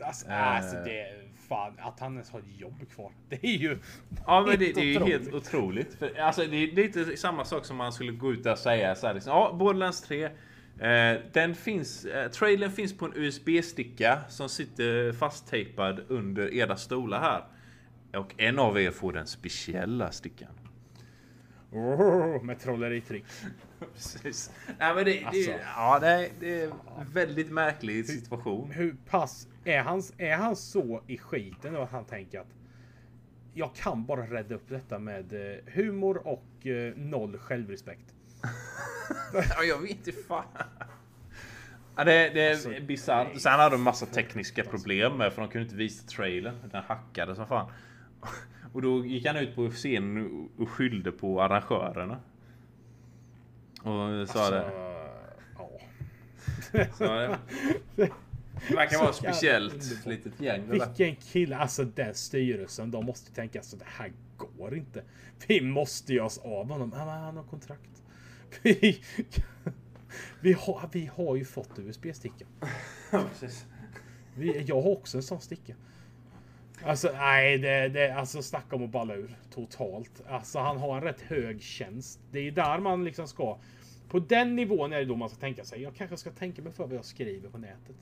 Alltså, 0.01 0.27
Eh. 0.27 0.47
alltså 0.55 0.75
det 0.85 0.99
är 1.01 1.27
fan 1.47 1.73
att 1.79 1.99
han 1.99 2.13
ens 2.13 2.29
har 2.31 2.39
ett 2.39 2.59
jobb 2.59 2.89
kvar. 2.95 3.11
Det 3.29 3.45
är 3.45 3.57
ju 3.57 3.77
Ja, 4.25 4.41
men 4.47 4.59
det, 4.59 4.73
det 4.75 4.81
är 4.81 4.85
ju 4.85 5.05
helt 5.05 5.33
otroligt. 5.33 5.93
För, 5.93 6.19
alltså, 6.19 6.41
det 6.45 6.57
är 6.57 6.71
lite 6.75 7.17
samma 7.17 7.45
sak 7.45 7.65
som 7.65 7.77
man 7.77 7.91
skulle 7.93 8.11
gå 8.11 8.33
ut 8.33 8.45
och 8.45 8.57
säga 8.57 8.95
så 8.95 9.07
här, 9.07 9.13
liksom, 9.13 9.31
ja, 9.33 9.53
Borderlands 9.53 10.01
3. 10.01 10.23
Eh, 10.23 11.19
den 11.33 11.55
finns, 11.55 12.05
eh, 12.05 12.31
trailern 12.31 12.71
finns 12.71 12.97
på 12.97 13.05
en 13.05 13.13
USB-sticka 13.15 14.19
som 14.29 14.49
sitter 14.49 15.11
fasttejpad 15.11 15.99
under 16.07 16.53
era 16.53 16.75
stolar 16.77 17.19
här. 17.21 17.43
Och 18.13 18.33
en 18.37 18.59
av 18.59 18.79
er 18.79 18.91
får 18.91 19.13
den 19.13 19.27
speciella 19.27 20.11
stickan. 20.11 20.51
Oh, 21.71 22.43
med 22.43 22.59
trolleritrick. 22.59 23.25
Precis. 23.93 24.51
Nej, 24.79 24.95
men 24.95 25.05
det, 25.05 25.11
det, 25.13 25.25
Alltså. 25.25 25.51
ja, 25.75 25.99
det, 25.99 26.29
det 26.39 26.61
är 26.61 26.65
en 26.99 27.11
väldigt 27.13 27.51
märklig 27.51 28.05
situation. 28.05 28.71
Hur 28.71 28.95
pass 29.09 29.47
är 29.63 29.81
han, 29.81 30.01
är 30.17 30.35
han 30.35 30.55
så 30.55 31.03
i 31.07 31.17
skiten 31.17 31.75
att 31.75 31.91
han 31.91 32.05
tänker 32.05 32.39
att 32.39 32.53
jag 33.53 33.75
kan 33.75 34.05
bara 34.05 34.21
rädda 34.21 34.55
upp 34.55 34.69
detta 34.69 34.99
med 34.99 35.33
eh, 35.33 35.73
humor 35.73 36.27
och 36.27 36.67
eh, 36.67 36.93
noll 36.95 37.37
självrespekt. 37.37 38.13
Ja, 39.33 39.63
jag 39.63 39.81
vet 39.81 39.91
inte 39.91 40.11
fan. 40.11 40.43
Ja, 41.95 42.03
det, 42.03 42.29
det 42.29 42.41
är 42.41 42.51
Alltså, 42.51 42.69
bisarrt. 42.87 43.41
Sen 43.41 43.51
hade 43.51 43.75
de 43.75 43.81
massa 43.81 44.05
tekniska 44.05 44.63
problem 44.63 45.17
med 45.17 45.33
för 45.33 45.41
de 45.41 45.51
kunde 45.51 45.63
inte 45.63 45.75
visa 45.75 46.07
trailern. 46.07 46.55
Den 46.71 46.83
hackade 46.83 47.35
som 47.35 47.47
fan. 47.47 47.71
Och 48.73 48.81
då 48.81 49.05
gick 49.05 49.25
han 49.25 49.35
ut 49.35 49.55
på 49.55 49.69
scenen 49.69 50.49
och 50.57 50.69
skyllde 50.69 51.11
på 51.11 51.41
arrangörerna. 51.41 52.19
Och 53.79 53.83
sa 53.83 54.39
Alltså, 54.39 54.51
det. 54.51 54.71
ja. 55.57 55.69
Så 56.97 57.03
det, 57.03 57.39
det 58.67 58.75
verkar 58.75 58.99
vara 58.99 59.13
speciellt 59.13 60.05
litet 60.05 60.41
gäng. 60.41 60.71
Vilken 60.71 61.15
kille, 61.15 61.57
alltså 61.57 61.83
den 61.83 62.15
styrelsen, 62.15 62.91
de 62.91 63.05
måste 63.05 63.31
tänka 63.33 63.63
så 63.63 63.75
det 63.77 63.85
här 63.87 64.11
går 64.37 64.75
inte. 64.75 65.03
Vi 65.47 65.61
måste 65.61 66.13
göra 66.13 66.25
oss 66.25 66.37
av 66.37 66.69
honom. 66.69 66.91
Ja, 66.95 66.99
han 66.99 67.37
har 67.37 67.43
kontrakt. 67.43 68.03
Vi, 68.61 69.01
vi, 70.41 70.53
har, 70.53 70.89
vi 70.91 71.09
har 71.15 71.35
ju 71.35 71.45
fått 71.45 71.79
USB-sticka. 71.79 72.45
Ja, 73.11 73.23
precis. 73.29 73.65
Vi, 74.35 74.61
jag 74.61 74.81
har 74.81 74.91
också 74.91 75.17
en 75.17 75.23
sån 75.23 75.41
sticka. 75.41 75.73
Alltså 76.87 77.11
nej, 77.13 77.57
det, 77.57 77.89
det, 77.89 78.11
alltså 78.11 78.41
snacka 78.41 78.75
om 78.75 78.83
att 78.83 78.89
balla 78.89 79.15
ur 79.15 79.35
totalt. 79.53 80.21
Alltså 80.29 80.59
han 80.59 80.77
har 80.77 80.97
en 80.97 81.03
rätt 81.03 81.21
hög 81.21 81.61
tjänst. 81.61 82.19
Det 82.31 82.39
är 82.39 82.43
ju 82.43 82.51
där 82.51 82.79
man 82.79 83.03
liksom 83.05 83.27
ska. 83.27 83.57
På 84.09 84.19
den 84.19 84.55
nivån 84.55 84.93
är 84.93 84.97
det 84.99 85.05
då 85.05 85.15
man 85.15 85.29
ska 85.29 85.39
tänka 85.39 85.63
sig. 85.63 85.81
Jag 85.81 85.95
kanske 85.95 86.17
ska 86.17 86.31
tänka 86.31 86.61
mig 86.61 86.73
för 86.73 86.87
vad 86.87 86.95
jag 86.97 87.05
skriver 87.05 87.49
på 87.49 87.57
nätet. 87.57 87.95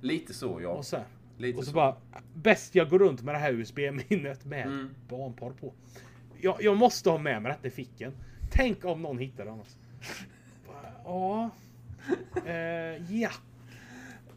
Lite 0.00 0.34
så 0.34 0.60
ja. 0.62 0.68
Och 0.68 0.86
så, 0.86 0.96
Lite 1.38 1.58
och 1.58 1.64
så 1.64 1.70
så. 1.70 1.74
bara 1.76 1.96
bäst 2.34 2.74
jag 2.74 2.90
går 2.90 2.98
runt 2.98 3.22
med 3.22 3.34
det 3.34 3.38
här 3.38 3.52
USB-minnet 3.52 4.44
med 4.44 4.66
Mm. 4.66 4.94
barnporr 5.08 5.52
på. 5.60 5.72
Jag, 6.40 6.56
jag 6.62 6.76
måste 6.76 7.10
ha 7.10 7.18
med 7.18 7.42
mig 7.42 7.52
detta 7.52 7.68
i 7.68 7.70
ficken. 7.70 8.12
Tänk 8.50 8.84
om 8.84 9.02
någon 9.02 9.18
hittar 9.18 9.44
det 9.44 9.50
annars. 9.50 9.76
Ja. 11.04 11.50
Eh, 12.46 13.12
ja. 13.14 13.30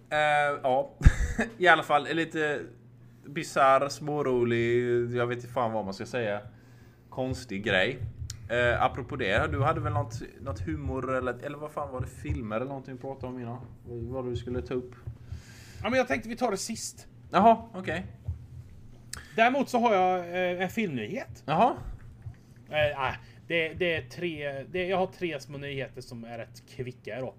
Eh, 0.09 0.59
ja, 0.63 0.91
i 1.57 1.67
alla 1.67 1.83
fall 1.83 2.07
lite 2.13 2.61
bisarr, 3.25 3.89
smårolig, 3.89 5.11
jag 5.15 5.27
vet 5.27 5.35
inte 5.35 5.47
fan 5.47 5.73
vad 5.73 5.85
man 5.85 5.93
ska 5.93 6.05
säga. 6.05 6.41
Konstig 7.09 7.63
grej. 7.63 7.99
Eh, 8.49 8.83
apropå 8.83 9.15
det, 9.15 9.47
du 9.51 9.61
hade 9.61 9.81
väl 9.81 9.93
något, 9.93 10.21
något 10.41 10.59
humor 10.59 11.15
eller, 11.15 11.45
eller 11.45 11.57
vad 11.57 11.71
fan 11.71 11.91
var 11.91 12.01
det? 12.01 12.07
Filmer 12.07 12.55
eller 12.55 12.65
någonting 12.65 12.95
du 12.95 13.01
pratade 13.01 13.27
om 13.27 13.39
innan? 13.39 13.65
Vad 13.85 14.25
du 14.25 14.35
skulle 14.35 14.61
ta 14.61 14.73
upp? 14.73 14.95
ja, 15.83 15.89
men 15.89 15.97
jag 15.97 16.07
tänkte 16.07 16.29
vi 16.29 16.35
tar 16.35 16.51
det 16.51 16.57
sist. 16.57 17.07
Jaha, 17.31 17.57
okej. 17.73 18.05
Däremot 19.35 19.69
så 19.69 19.79
har 19.79 19.93
jag 19.93 20.19
eh, 20.19 20.61
en 20.61 20.69
filmnyhet. 20.69 21.43
Jaha. 21.45 21.75
Eh, 22.69 23.13
det, 23.47 23.73
det 23.73 23.95
är 23.95 24.01
tre, 24.01 24.63
det, 24.71 24.87
jag 24.87 24.97
har 24.97 25.07
tre 25.07 25.39
små 25.39 25.57
nyheter 25.57 26.01
som 26.01 26.23
är 26.23 26.37
rätt 26.37 26.63
kvicka 26.75 27.19
då. 27.19 27.35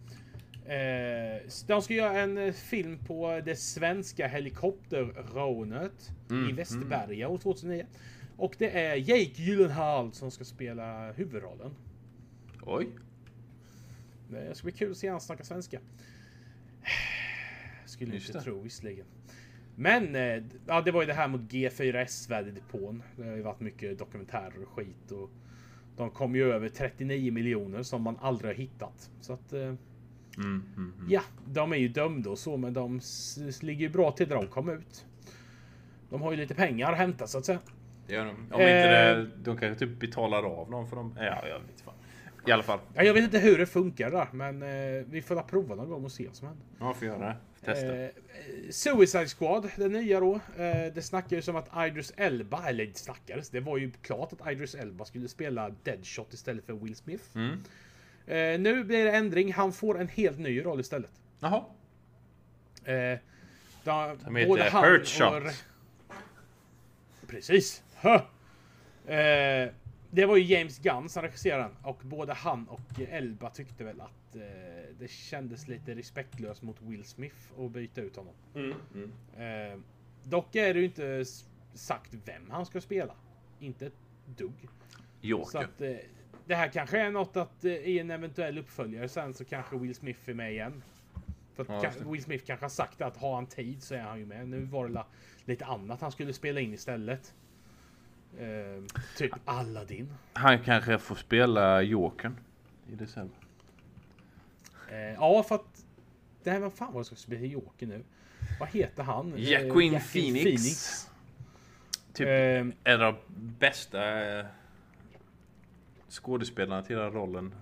Eh, 0.67 1.41
de 1.67 1.83
ska 1.83 1.95
göra 1.95 2.21
en 2.21 2.39
eh, 2.39 2.53
film 2.53 2.99
på 2.99 3.41
det 3.45 3.57
svenska 3.57 4.27
helikopterrånet 4.29 6.11
Mm, 6.31 6.51
i 6.51 6.53
Västerberga 6.53 7.29
år 7.29 7.39
2009. 7.39 7.87
Och 8.37 8.55
det 8.59 8.71
är 8.79 8.97
Jake 8.97 9.43
Gyllenhaal 9.43 10.13
som 10.13 10.31
ska 10.31 10.45
spela 10.45 11.13
huvudrollen. 11.13 11.75
Oj. 12.63 12.89
Det 14.31 14.55
ska 14.55 14.65
bli 14.65 14.73
kul 14.73 14.91
att 14.91 14.97
se 14.97 15.09
han 15.09 15.21
snacka 15.21 15.45
svenska. 15.45 15.81
Skulle 17.87 18.15
Just 18.15 18.29
inte 18.29 18.39
det. 18.39 18.45
tro 18.45 18.61
visserligen. 18.61 19.07
Men 19.77 20.15
eh, 20.17 20.43
ja, 20.67 20.81
det 20.81 20.91
var 20.91 21.03
ju 21.03 21.07
det 21.07 21.15
här 21.15 21.29
mot 21.29 21.41
G4S 21.41 22.29
värdedepån. 22.31 23.03
Det 23.17 23.23
har 23.25 23.37
ju 23.37 23.43
varit 23.43 23.61
mycket 23.61 23.99
dokumentärer 23.99 24.63
och 24.63 24.69
skit 24.69 25.11
och 25.11 25.31
de 25.97 26.11
kom 26.11 26.35
ju 26.37 26.53
över 26.53 26.69
39 26.69 27.33
miljoner 27.33 27.83
som 27.83 28.03
man 28.03 28.17
aldrig 28.21 28.49
har 28.51 28.55
hittat. 28.55 29.11
Så 29.21 29.33
att 29.33 29.53
Mm, 30.37 30.63
mm, 30.77 30.93
mm. 30.99 31.11
ja, 31.11 31.23
de 31.47 31.73
är 31.73 31.77
ju 31.77 31.89
dömda 31.89 32.31
och 32.31 32.39
så, 32.39 32.57
men 32.57 32.73
de 32.73 33.01
ligger 33.61 33.81
ju 33.81 33.89
bra 33.89 34.13
till 34.13 34.29
när 34.29 34.37
de 34.37 34.47
kom 34.47 34.69
ut. 34.69 35.05
De 36.11 36.23
har 36.23 36.31
ju 36.31 36.37
lite 36.37 36.55
pengar 36.55 36.93
att 36.93 36.99
hämta 36.99 37.27
så 37.27 37.39
att 37.39 37.45
säga. 37.45 37.59
Det 38.07 38.13
gör 38.15 38.25
de. 38.25 38.31
Om 38.31 38.45
inte 38.45 38.59
det, 38.61 39.11
Eh. 39.21 39.27
de 39.45 39.57
kanske 39.59 39.87
typ 39.87 40.01
betalar 40.01 40.43
av 40.43 40.71
dem 40.71 40.89
för 40.89 40.97
dem. 40.97 41.15
Ja, 41.19 41.49
jag 41.49 41.59
vet 41.61 41.71
inte 41.71 41.83
fan. 41.83 41.95
I 42.47 42.53
alla 42.53 42.63
fall. 42.63 42.79
Ja, 42.95 43.03
jag 43.03 43.15
vet 43.15 43.25
inte 43.25 43.39
hur 43.39 43.59
det 43.59 43.67
funkar 43.67 44.11
där, 44.11 44.29
men 44.33 44.63
eh, 44.63 45.05
vi 45.11 45.23
får 45.23 45.35
la 45.35 45.43
prova 45.43 45.75
någon 45.75 45.89
gång 45.91 46.05
och 46.05 46.13
se 46.13 46.27
vad 46.27 46.37
som 46.37 46.49
händer. 46.49 46.65
Ja, 46.79 46.95
får 46.95 47.07
göra 47.09 47.19
det. 47.19 47.37
Testa. 47.65 47.97
Eh, 47.97 48.11
Suicide 48.71 49.27
Squad, 49.27 49.69
det 49.77 49.89
nya 49.89 50.21
då. 50.21 50.35
Eh, 50.35 50.93
det 50.95 51.03
snackar 51.03 51.37
ju 51.37 51.43
som 51.43 51.57
att 51.57 51.87
Idris 51.89 52.13
Elba, 52.17 52.69
eller 52.69 52.87
det 52.87 52.99
snackades, 52.99 53.51
det 53.51 53.61
var 53.61 53.79
ju 53.79 53.91
klart 54.03 54.33
att 54.33 54.53
Idris 54.53 54.75
Elba 54.75 55.05
skulle 55.05 55.29
spela 55.29 55.71
Deadshot 55.83 56.33
istället 56.33 56.65
för 56.65 56.73
Will 56.73 56.97
Smith. 56.97 57.25
Mm. 57.35 57.57
Eh, 58.27 58.61
nu 58.61 58.85
blir 58.85 59.05
det 59.05 59.13
ändring, 59.13 59.53
han 59.53 59.73
får 59.73 60.01
en 60.01 60.09
helt 60.09 60.39
ny 60.39 60.65
roll 60.65 60.81
istället. 60.81 61.11
Jaha. 61.41 61.65
Eh, 62.85 63.19
da, 63.85 64.17
Som 64.25 64.37
heter 64.37 64.71
Hurt 64.83 65.07
Shot. 65.07 65.65
Precis. 67.27 67.83
Eh, 69.07 69.71
det 70.11 70.27
var 70.27 70.37
ju 70.37 70.43
James 70.43 70.79
Gunn 70.79 71.09
som 71.09 71.23
regisserade 71.23 71.63
den 71.63 71.77
och 71.83 72.01
både 72.03 72.33
han 72.33 72.69
och 72.69 73.01
Elba 73.11 73.51
tyckte 73.51 73.85
väl 73.85 74.01
att 74.01 74.37
eh, 74.37 74.43
det 74.99 75.11
kändes 75.11 75.69
lite 75.69 75.95
respektlöst 75.95 76.63
mot 76.63 76.83
Will 76.83 77.05
Smith 77.05 77.37
att 77.59 77.71
byta 77.71 78.01
ut 78.01 78.17
honom. 78.17 78.35
Mm. 78.55 78.75
Mm. 78.95 79.73
Eh, 79.73 79.79
dock 80.25 80.55
är 80.55 80.75
det 80.75 80.81
ju 80.81 80.87
inte 80.87 81.25
sagt 81.75 82.15
vem 82.25 82.51
han 82.51 82.67
ska 82.67 82.81
spela. 82.81 83.15
Inte 83.61 83.87
ett 83.87 83.99
dugg. 84.27 84.53
Så 84.63 85.27
Joker. 85.27 85.69
Det 86.47 86.55
här 86.55 86.69
kanske 86.69 86.99
är 87.01 87.11
något 87.11 87.37
att 87.37 87.65
eh, 87.65 87.73
i 87.73 87.99
en 87.99 88.11
eventuell 88.11 88.59
uppföljare 88.59 89.09
sen 89.09 89.35
så 89.35 89.45
kanske 89.45 89.77
Will 89.77 89.95
Smith 89.95 90.31
är 90.31 90.35
med 90.35 90.53
igen. 90.53 90.83
För 91.57 91.67
Ja, 91.69 91.83
ka-. 91.83 92.11
Will 92.13 92.23
Smith 92.23 92.45
kanske 92.47 92.65
har 92.65 92.71
sagt 92.71 93.01
att 93.01 93.17
har 93.17 93.35
han 93.35 93.47
tid 93.47 93.83
så 93.83 93.95
är 93.95 94.01
han 94.01 94.19
ju 94.19 94.27
med. 94.27 94.49
Nu 94.49 94.61
var 94.65 94.87
det 94.87 94.93
la- 94.93 95.07
lite 95.45 95.65
annat 95.65 96.01
han 96.01 96.13
skulle 96.13 96.33
spela 96.33 96.61
in 96.61 96.75
istället. 96.75 97.35
Eh, 98.39 98.85
typ 99.17 99.33
Aladdin. 99.45 100.15
Han 100.33 100.59
kanske 100.59 100.99
får 100.99 101.15
spela 101.15 101.83
Jokern 101.83 102.37
i 102.93 102.95
december. 102.95 103.37
Eh, 104.91 104.97
ja, 104.99 105.43
för 105.43 105.55
att... 105.55 105.85
Det 106.43 106.51
här, 106.51 106.59
vad 106.59 106.73
fan 106.73 106.93
var 106.93 107.01
det 107.01 107.05
som 107.05 107.17
skulle 107.17 107.37
spela 107.39 107.53
Joker 107.53 107.87
nu? 107.87 108.05
Vad 108.61 108.69
heter 108.69 109.03
han? 109.03 109.35
Eh, 109.35 109.41
Joaquin 109.51 110.01
Phoenix. 110.01 111.09
Typ 112.13 112.27
Eh, 112.27 112.67
en 112.85 113.03
av 113.03 113.15
de 113.15 113.17
bästa 113.59 114.39
eh, 114.39 114.47
skådespelarna 116.13 116.83
till 116.83 116.97
den 116.97 117.13
rollen. 117.13 117.55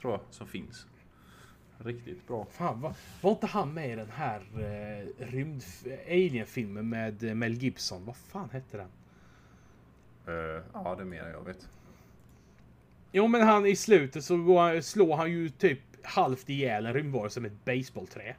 Tror 0.00 0.12
jag, 0.12 0.20
som 0.30 0.46
finns. 0.46 0.86
Riktigt 1.78 2.26
bra. 2.26 2.46
Fan, 2.50 2.80
var, 2.80 2.94
var 3.20 3.30
inte 3.30 3.46
han 3.46 3.74
med 3.74 3.90
i 3.92 3.94
den 3.96 4.10
här 4.10 4.40
eh, 4.54 5.24
rymd... 5.26 5.62
Alien-filmen 6.08 6.88
med 6.88 7.24
eh, 7.24 7.34
Mel 7.34 7.52
Gibson? 7.52 8.04
Vad 8.06 8.16
fan 8.16 8.48
hette 8.52 8.76
den? 8.76 8.88
Eh, 10.26 10.62
ja, 10.72 10.94
det 10.98 11.04
mer 11.04 11.28
jag 11.28 11.44
vet. 11.44 11.68
Jo, 13.12 13.26
men 13.26 13.42
han 13.42 13.66
i 13.66 13.76
slutet 13.76 14.24
så 14.24 14.36
går 14.36 14.60
han, 14.60 14.82
slår 14.82 15.16
han 15.16 15.30
ju 15.30 15.48
typ 15.48 15.80
halvt 16.02 16.48
ihjäl 16.48 16.86
en 16.86 16.94
rymdvarelse 16.94 17.40
med 17.40 17.52
ett 17.52 17.64
baseballträ. 17.64 18.34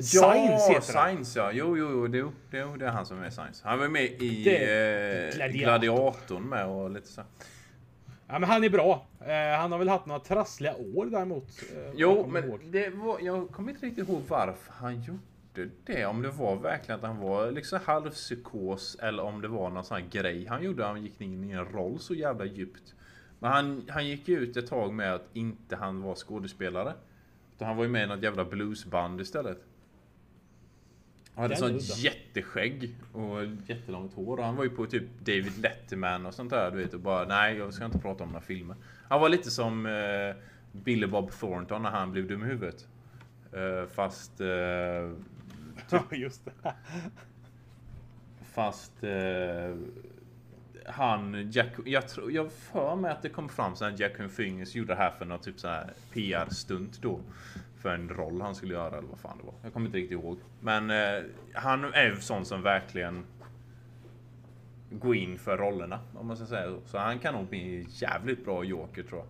Science 0.00 0.72
heter 0.72 0.94
han. 0.94 1.08
Science 1.08 1.38
ja. 1.38 1.52
Jo, 1.52 1.76
jo, 1.76 1.90
jo. 1.90 2.06
Det, 2.06 2.22
det, 2.50 2.76
det 2.78 2.86
är 2.86 2.90
han 2.90 3.06
som 3.06 3.22
är 3.22 3.30
Science. 3.30 3.68
Han 3.68 3.78
var 3.78 3.88
med 3.88 4.04
i 4.04 4.44
Det- 4.44 5.28
eh, 5.28 5.34
Gladiator. 5.36 5.58
Gladiatorn 5.58 6.42
med 6.42 6.66
och 6.66 6.90
lite 6.90 7.06
så. 7.08 7.22
Ja, 8.28 8.38
men 8.38 8.44
han 8.50 8.64
är 8.64 8.68
bra. 8.70 9.06
Eh, 9.20 9.58
han 9.58 9.72
har 9.72 9.78
väl 9.78 9.88
haft 9.88 10.06
några 10.06 10.20
trassliga 10.20 10.74
år 10.76 11.06
däremot. 11.06 11.48
Eh, 11.76 11.92
Jo, 11.94 12.10
ihåg. 12.12 12.28
men 12.28 12.70
det 12.70 12.88
var, 12.90 13.20
jag 13.20 13.50
kommer 13.50 13.70
inte 13.72 13.86
riktigt 13.86 14.08
ihåg 14.08 14.22
varför 14.28 14.72
han 14.72 15.02
gjorde 15.02 15.70
det. 15.84 16.06
Om 16.06 16.22
det 16.22 16.30
var 16.30 16.56
verkligen 16.56 17.00
att 17.00 17.06
han 17.06 17.18
var 17.18 17.50
liksom 17.50 17.78
halvpsykos 17.84 18.96
eller 19.02 19.22
om 19.22 19.40
det 19.40 19.48
var 19.48 19.70
någon 19.70 19.84
sån 19.84 19.96
här 19.96 20.08
grej 20.10 20.46
han 20.46 20.62
gjorde. 20.64 20.84
Han 20.84 21.02
gick 21.02 21.20
in 21.20 21.44
i 21.44 21.50
en 21.52 21.64
roll 21.64 21.98
så 21.98 22.14
jävla 22.14 22.44
djupt. 22.44 22.94
Men 23.38 23.52
han, 23.52 23.82
han 23.88 24.06
gick 24.06 24.28
ju 24.28 24.38
ut 24.38 24.56
ett 24.56 24.66
tag 24.66 24.92
med 24.92 25.14
att 25.14 25.26
inte 25.32 25.76
han 25.76 26.02
var 26.02 26.14
skådespelare. 26.14 26.92
Utan 27.56 27.68
han 27.68 27.76
var 27.76 27.84
ju 27.84 27.90
med 27.90 28.04
i 28.04 28.06
något 28.06 28.22
jävla 28.22 28.44
bluesband 28.44 29.20
istället. 29.20 29.58
Han 31.34 31.42
hade 31.42 31.56
sånt 31.56 31.98
jätteskägg 31.98 32.94
och 33.12 33.44
jättelångt 33.66 34.14
hår. 34.14 34.38
Och 34.38 34.44
han 34.44 34.56
var 34.56 34.64
ju 34.64 34.70
på 34.70 34.86
typ 34.86 35.04
David 35.18 35.58
Letterman 35.58 36.26
och 36.26 36.34
sånt 36.34 36.50
där 36.50 36.70
du 36.70 36.76
vet 36.76 36.94
och 36.94 37.00
bara 37.00 37.24
nej 37.24 37.56
jag 37.56 37.74
ska 37.74 37.84
inte 37.84 37.98
prata 37.98 38.24
om 38.24 38.30
några 38.30 38.44
filmer. 38.44 38.76
Han 39.08 39.20
var 39.20 39.28
lite 39.28 39.50
som 39.50 39.86
eh, 39.86 40.42
Billy 40.72 41.06
Bob 41.06 41.32
Thornton 41.32 41.82
när 41.82 41.90
han 41.90 42.12
blev 42.12 42.26
dum 42.26 42.42
i 42.42 42.46
huvudet. 42.46 42.88
Eh, 43.52 43.88
fast... 43.88 44.40
Eh, 44.40 44.46
Ja, 45.90 46.04
just 46.10 46.44
det. 46.44 46.74
fast... 48.54 49.04
Eh, 49.04 49.76
han, 50.86 51.50
Jack, 51.50 51.72
jag 51.84 52.08
tror, 52.08 52.32
jag 52.32 52.52
för 52.52 52.96
mig 52.96 53.10
att 53.10 53.22
det 53.22 53.28
kom 53.28 53.48
fram 53.48 53.76
så 53.76 53.84
att 53.84 53.98
Jack 53.98 54.12
Phoenix 54.36 54.74
gjorde 54.74 54.92
det 54.92 54.98
här 54.98 55.10
för 55.10 55.24
någon 55.24 55.38
typ 55.38 55.60
så 55.60 55.68
här 55.68 55.90
PR-stunt 56.12 57.02
då. 57.02 57.20
För 57.84 57.94
en 57.94 58.08
roll 58.08 58.40
han 58.40 58.54
skulle 58.54 58.74
göra 58.74 58.98
eller 58.98 59.08
vad 59.08 59.18
fan 59.18 59.38
det 59.38 59.44
var. 59.44 59.54
Jag 59.62 59.72
kommer 59.72 59.86
inte 59.86 59.98
riktigt 59.98 60.12
ihåg. 60.12 60.38
Men 60.60 60.90
eh, 60.90 61.22
han 61.54 61.84
är 61.84 62.04
ju 62.04 62.16
sån 62.16 62.44
som 62.44 62.62
verkligen 62.62 63.24
går 64.90 65.16
in 65.16 65.38
för 65.38 65.56
rollerna 65.56 66.00
om 66.14 66.26
man 66.26 66.36
ska 66.36 66.46
säga 66.46 66.68
så. 66.68 66.80
Så 66.86 66.98
han 66.98 67.18
kan 67.18 67.34
nog 67.34 67.46
bli 67.48 67.86
jävligt 67.90 68.44
bra 68.44 68.64
Joker 68.64 69.02
tror 69.02 69.20
jag. 69.20 69.28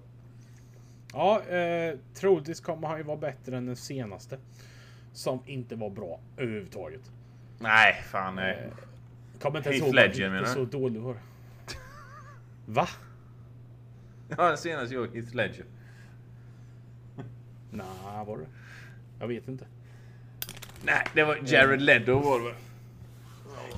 Ja, 1.13 1.57
eh, 1.57 1.99
troligtvis 2.15 2.61
kommer 2.61 2.89
han 2.89 2.99
ju 2.99 3.03
vara 3.03 3.17
bättre 3.17 3.57
än 3.57 3.67
den 3.67 3.77
senaste. 3.77 4.39
Som 5.13 5.41
inte 5.47 5.77
var 5.77 5.91
bra 5.91 6.21
överhuvudtaget. 6.37 7.11
Nej, 7.59 8.03
fan. 8.05 8.39
Eh, 8.39 8.55
Kommer 9.41 9.59
inte 9.59 9.69
ens 9.71 9.83
ihåg 9.83 9.95
vad 9.95 9.95
Ledger, 9.95 10.45
så 10.45 10.65
dålig 10.65 11.01
var. 11.01 11.17
Va? 12.67 12.89
Ja, 14.39 14.49
den 14.49 14.59
senaste 14.59 14.95
jag 14.95 15.15
Heath 15.15 15.35
Ledger. 15.35 15.65
Nej, 17.75 18.27
var 18.27 18.39
det? 18.39 18.47
Jag 19.19 19.29
vet 19.29 19.49
inte. 19.49 19.67
Nej, 20.85 21.07
det 21.15 21.25
var 21.25 21.39
Jared 21.45 21.83
Leto 21.83 22.19
var 22.19 22.41
det? 22.41 22.55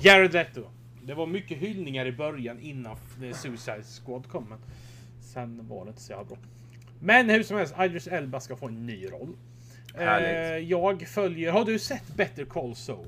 Jared 0.01 0.33
Leto. 0.33 0.63
Det 1.03 1.13
var 1.13 1.27
mycket 1.27 1.57
hyllningar 1.57 2.05
i 2.05 2.11
början 2.11 2.59
innan 2.59 2.97
eh, 3.23 3.33
Suicide 3.33 3.83
Squad 3.83 4.29
kom. 4.29 4.45
Men 4.49 4.59
sen 5.21 5.67
var 5.67 5.85
det 5.85 5.89
inte 5.89 6.01
så 6.01 6.11
jävla 6.11 6.25
bra. 6.25 6.37
Men 6.99 7.29
hur 7.29 7.43
som 7.43 7.57
helst, 7.57 7.75
Idris 7.79 8.07
Elba 8.07 8.39
ska 8.39 8.55
få 8.55 8.67
en 8.67 8.85
ny 8.85 9.05
roll. 9.05 9.35
Eh, 9.93 10.05
Härligt. 10.05 10.69
jag 10.69 11.07
följer... 11.07 11.51
Har 11.51 11.65
du 11.65 11.79
sett 11.79 12.15
Better 12.15 12.45
Call 12.45 12.75
Saul? 12.75 13.07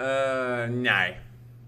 Uh, 0.00 0.70
nej. 0.70 1.20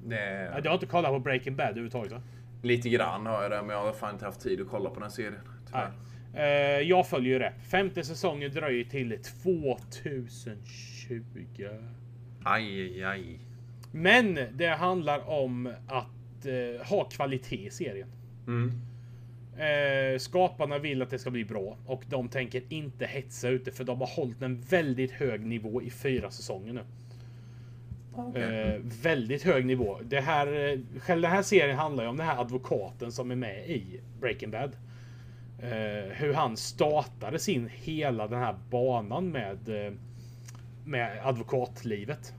Det, 0.04 0.60
Du 0.62 0.68
har 0.68 0.74
inte 0.74 0.86
kollat 0.86 1.10
på 1.10 1.18
Breaking 1.18 1.56
Bad 1.56 1.66
överhuvudtaget 1.68 2.12
va? 2.12 2.22
lite 2.62 2.88
grann 2.88 3.26
har 3.26 3.42
jag 3.42 3.50
det, 3.50 3.62
men 3.62 3.76
jag 3.76 3.84
har 3.84 3.92
fan 3.92 4.12
inte 4.12 4.24
haft 4.24 4.40
tid 4.40 4.60
att 4.60 4.68
kolla 4.68 4.90
på 4.90 5.00
den 5.00 5.10
serien. 5.10 5.40
Tyvärr. 5.66 5.84
Nej. 5.84 5.92
Eh, 6.34 6.88
jag 6.88 7.08
följer 7.08 7.32
ju 7.32 7.38
det. 7.38 7.52
Femte 7.70 8.04
säsongen 8.04 8.52
dröjer 8.52 8.84
till 8.84 9.18
2020. 9.42 11.20
Aj, 12.44 12.82
aj, 12.82 13.04
aj. 13.04 13.38
Men 13.92 14.38
det 14.52 14.68
handlar 14.68 15.28
om 15.28 15.74
att 15.86 16.46
eh, 16.46 16.86
ha 16.86 17.04
kvalitet 17.04 17.66
i 17.66 17.70
serien. 17.70 18.08
Mm. 18.46 18.72
Eh, 19.58 20.18
skaparna 20.18 20.78
vill 20.78 21.02
att 21.02 21.10
det 21.10 21.18
ska 21.18 21.30
bli 21.30 21.44
bra 21.44 21.76
och 21.86 22.04
de 22.08 22.28
tänker 22.28 22.62
inte 22.68 23.06
hetsa 23.06 23.48
ute 23.48 23.72
för 23.72 23.84
de 23.84 24.00
har 24.00 24.06
hållit 24.06 24.42
en 24.42 24.60
väldigt 24.60 25.10
hög 25.10 25.46
nivå 25.46 25.82
i 25.82 25.90
fyra 25.90 26.30
säsonger 26.30 26.72
nu. 26.72 26.80
Eh, 28.34 28.80
väldigt 29.02 29.42
hög 29.42 29.66
nivå. 29.66 29.98
Det 30.04 30.20
här, 30.20 30.46
eh, 30.46 30.78
själva 31.00 31.28
den 31.28 31.36
här 31.36 31.42
serien 31.42 31.76
handlar 31.76 32.04
ju 32.04 32.10
om 32.10 32.16
den 32.16 32.26
här 32.26 32.40
advokaten 32.40 33.12
som 33.12 33.30
är 33.30 33.36
med 33.36 33.70
i 33.70 34.00
Breaking 34.20 34.50
Bad. 34.50 34.76
Eh, 35.62 36.12
hur 36.12 36.34
han 36.34 36.56
startade 36.56 37.38
sin 37.38 37.68
hela 37.74 38.28
den 38.28 38.38
här 38.38 38.56
banan 38.70 39.28
med, 39.30 39.86
eh, 39.86 39.92
med 40.84 41.26
advokatlivet. 41.26 42.34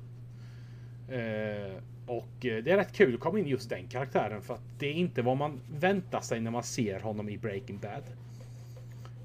Eh, 1.09 1.83
och 2.07 2.45
eh, 2.45 2.63
det 2.63 2.71
är 2.71 2.77
rätt 2.77 2.93
kul 2.93 3.13
att 3.13 3.19
komma 3.19 3.39
in 3.39 3.47
just 3.47 3.69
den 3.69 3.87
karaktären 3.87 4.41
för 4.41 4.53
att 4.53 4.61
det 4.79 4.87
är 4.87 4.93
inte 4.93 5.21
vad 5.21 5.37
man 5.37 5.59
väntar 5.79 6.21
sig 6.21 6.41
när 6.41 6.51
man 6.51 6.63
ser 6.63 6.99
honom 6.99 7.29
i 7.29 7.37
Breaking 7.37 7.77
Bad. 7.79 8.03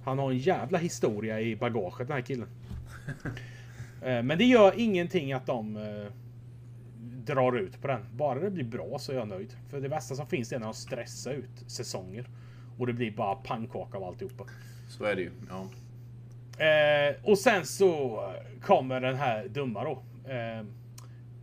Han 0.04 0.18
har 0.18 0.30
en 0.30 0.38
jävla 0.38 0.78
historia 0.78 1.40
i 1.40 1.56
bagaget 1.56 2.08
den 2.08 2.16
här 2.16 2.22
killen. 2.22 2.48
Eh, 4.02 4.22
Men 4.22 4.38
det 4.38 4.44
gör 4.44 4.74
ingenting 4.76 5.32
att 5.32 5.46
de 5.46 5.76
eh, 5.76 6.12
drar 7.24 7.56
ut 7.56 7.80
på 7.80 7.86
den. 7.86 8.00
Bara 8.12 8.40
det 8.40 8.50
blir 8.50 8.64
bra 8.64 8.98
så 8.98 9.12
är 9.12 9.16
jag 9.16 9.28
nöjd. 9.28 9.56
För 9.70 9.80
det 9.80 9.88
värsta 9.88 10.14
som 10.14 10.26
finns 10.26 10.52
är 10.52 10.58
när 10.58 10.66
de 10.66 10.74
stressar 10.74 11.32
ut 11.32 11.64
säsonger. 11.66 12.26
Och 12.78 12.86
det 12.86 12.92
blir 12.92 13.10
bara 13.10 13.34
pannkaka 13.34 13.96
av 13.96 14.04
alltihopa. 14.04 14.44
Så 14.88 15.04
är 15.04 15.16
det 15.16 15.22
ju. 15.22 15.30
Ja. 15.48 15.68
Eh, 16.64 17.14
och 17.22 17.38
sen 17.38 17.66
så 17.66 18.20
kommer 18.62 19.00
den 19.00 19.16
här 19.16 19.48
dumma 19.48 19.84
då. 19.84 20.02
Eh, 20.30 20.64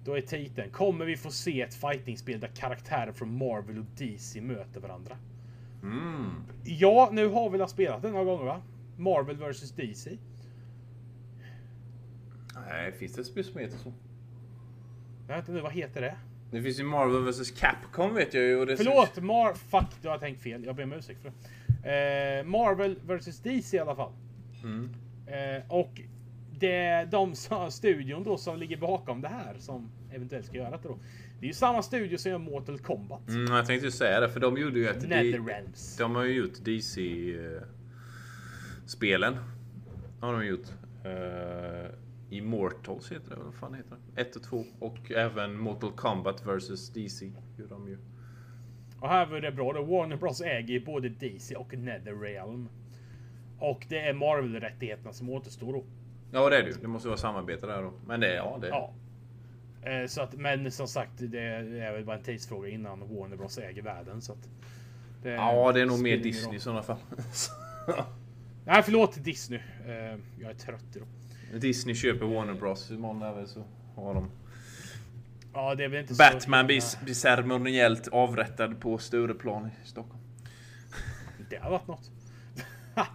då 0.04 0.18
är 0.18 0.22
titeln. 0.22 0.72
Kommer 0.72 1.06
vi 1.06 1.18
få 1.18 1.32
se 1.32 1.62
ett 1.62 1.74
fightingspel 1.74 2.40
där 2.40 2.48
karaktärer 2.48 3.12
från 3.12 3.38
Marvel 3.38 3.78
och 3.80 3.86
DC 3.98 4.42
möter 4.42 4.80
varandra? 4.80 5.18
Mm. 5.84 6.32
Ja, 6.64 7.10
nu 7.12 7.28
har 7.28 7.50
vi 7.50 7.58
väl 7.58 7.68
spelat 7.68 8.02
den 8.02 8.12
några 8.12 8.26
gånger 8.26 8.46
va? 8.46 8.62
Marvel 8.98 9.38
vs 9.38 9.72
DC. 9.72 10.18
Nej, 12.68 12.92
finns 12.92 13.14
det 13.14 13.22
ett 13.22 13.28
spel 13.28 13.44
som 13.44 13.60
heter 13.62 13.78
så? 13.78 13.94
Jag 15.28 15.36
vet 15.36 15.50
inte 15.50 15.62
vad 15.62 15.74
heter 15.74 16.02
det? 16.02 16.16
Det 16.52 16.62
finns 16.62 16.80
ju 16.80 16.84
Marvel 16.84 17.32
vs 17.32 17.52
Capcom 17.52 18.14
vet 18.14 18.34
jag 18.34 18.44
ju. 18.44 18.56
Och 18.56 18.66
det 18.66 18.78
Förlåt, 18.78 19.18
Mar... 19.24 19.54
Fuck, 19.54 20.02
du 20.02 20.10
har 20.10 20.18
tänkt 20.18 20.44
fel. 20.44 20.66
Jag 20.66 20.76
ber 20.76 20.84
om 20.84 20.94
ursäkt 20.94 21.22
för 21.22 21.32
det. 21.32 22.40
Eh, 22.40 22.46
Marvel 22.46 22.96
vs 23.06 23.40
DC 23.40 23.78
i 23.78 23.80
alla 23.80 23.96
fall. 23.96 24.12
Mm. 24.64 24.90
Eh, 25.28 25.64
och 25.72 26.02
det 26.60 26.76
är 26.76 27.06
de 27.06 27.36
som, 27.42 27.72
studion 27.72 28.24
då 28.24 28.38
som 28.38 28.58
ligger 28.58 28.78
bakom 28.78 29.22
det 29.22 29.28
här 29.28 29.56
som 29.60 29.92
eventuellt 30.12 30.46
ska 30.46 30.58
göra 30.58 30.78
det 30.78 30.80
då. 30.84 31.00
Det 31.40 31.46
är 31.46 31.48
ju 31.48 31.54
samma 31.54 31.82
studio 31.82 32.18
som 32.18 32.32
gör 32.32 32.38
Mortal 32.38 32.80
Kombat. 32.80 33.30
Mm, 33.30 33.54
jag 33.54 33.66
tänkte 33.66 33.86
ju 33.86 33.92
säga 33.92 34.20
det, 34.20 34.30
för 34.30 34.40
de 34.40 34.58
gjorde 34.58 34.80
ju 34.80 34.88
ett... 34.88 35.08
Netherrealms. 35.10 35.98
De 35.98 36.16
har 36.16 36.24
ju 36.24 36.34
gjort 36.34 36.64
DC-spelen. 36.64 37.68
Har 40.20 40.34
de 40.34 40.46
gjort. 40.46 40.68
Uh, 41.06 41.86
Immortals 42.32 43.12
heter 43.12 43.30
det, 43.36 43.44
vad 43.44 43.54
fan 43.54 43.74
heter 43.74 43.98
det? 44.16 44.22
1 44.22 44.36
och 44.36 44.44
2. 44.44 44.66
Och 44.80 45.12
även 45.12 45.58
Mortal 45.60 45.92
Kombat 45.92 46.46
vs 46.46 46.90
DC. 46.90 47.26
Gjorde 47.58 47.70
de 47.74 47.88
ju. 47.88 47.98
Och 49.00 49.10
här 49.10 49.26
var 49.26 49.42
det 49.42 49.52
bra 49.52 49.74
då. 49.74 49.84
Warner 49.84 50.16
Bros 50.16 50.42
äger 50.42 50.74
ju 50.74 50.86
både 50.86 51.10
DC 51.10 51.56
och 51.56 51.74
Netherrealm. 51.78 52.70
Och 53.60 53.86
det 53.90 54.00
är 54.00 54.14
Marvel-rättigheterna 54.14 55.14
som 55.14 55.30
återstår 55.30 55.74
då. 55.74 55.84
Ja 56.32 56.50
det 56.50 56.58
är 56.58 56.64
det 56.64 56.70
ju. 56.70 56.76
Det 56.82 56.88
måste 56.88 57.08
vara 57.08 57.18
samarbete 57.18 57.68
där 57.68 57.82
då. 57.84 57.94
Men 58.08 58.20
det, 58.20 58.36
ja 58.36 58.58
det. 58.62 58.68
Ja. 58.68 58.94
Eh, 59.84 60.08
Så 60.08 60.22
att, 60.22 60.34
men 60.34 60.72
som 60.72 60.88
sagt, 60.88 61.12
det 61.18 61.40
är 61.40 61.94
väl 61.94 62.06
bara 62.06 62.18
en 62.18 62.24
tidsfråga 62.24 62.70
innan 62.70 63.00
Warner 63.00 63.38
Bros 63.38 63.58
äger 63.58 63.82
världen. 63.82 64.22
Så 64.22 64.32
att 64.34 64.50
det, 65.24 65.30
Ja, 65.30 65.72
det 65.72 65.82
är 65.82 65.86
nog 65.86 66.02
mer 66.02 66.18
Disney 66.18 66.56
i 66.56 66.60
sådana 66.60 66.84
fall. 66.84 66.98
Nej, 68.66 68.84
förlåt 68.84 69.24
Disney. 69.24 69.60
Eh, 69.86 70.18
Jag 70.40 70.50
är 70.52 70.54
trött 70.54 70.96
idag. 70.96 71.08
Disney 71.60 71.96
köper 71.96 72.26
Warner 72.26 72.54
Bros. 72.54 72.92
Imorgon 72.92 73.22
är 73.22 73.34
väl 73.34 73.48
så 73.48 73.64
har 73.96 74.14
de. 74.14 74.32
Ja, 75.54 75.76
det 75.76 75.84
är 75.84 75.90
väl 75.90 76.00
inte 76.00 76.16
så... 76.16 76.24
Batman 76.24 76.66
blir, 76.66 77.04
blir 77.04 77.14
ceremoniellt 77.14 78.08
avrättad 78.08 78.80
på 78.80 78.98
Stureplan 78.98 79.68
i 79.68 79.88
Stockholm. 79.88 80.22
Det 81.50 81.56
har 81.56 81.72
varit 81.72 81.88
något. 81.88 82.12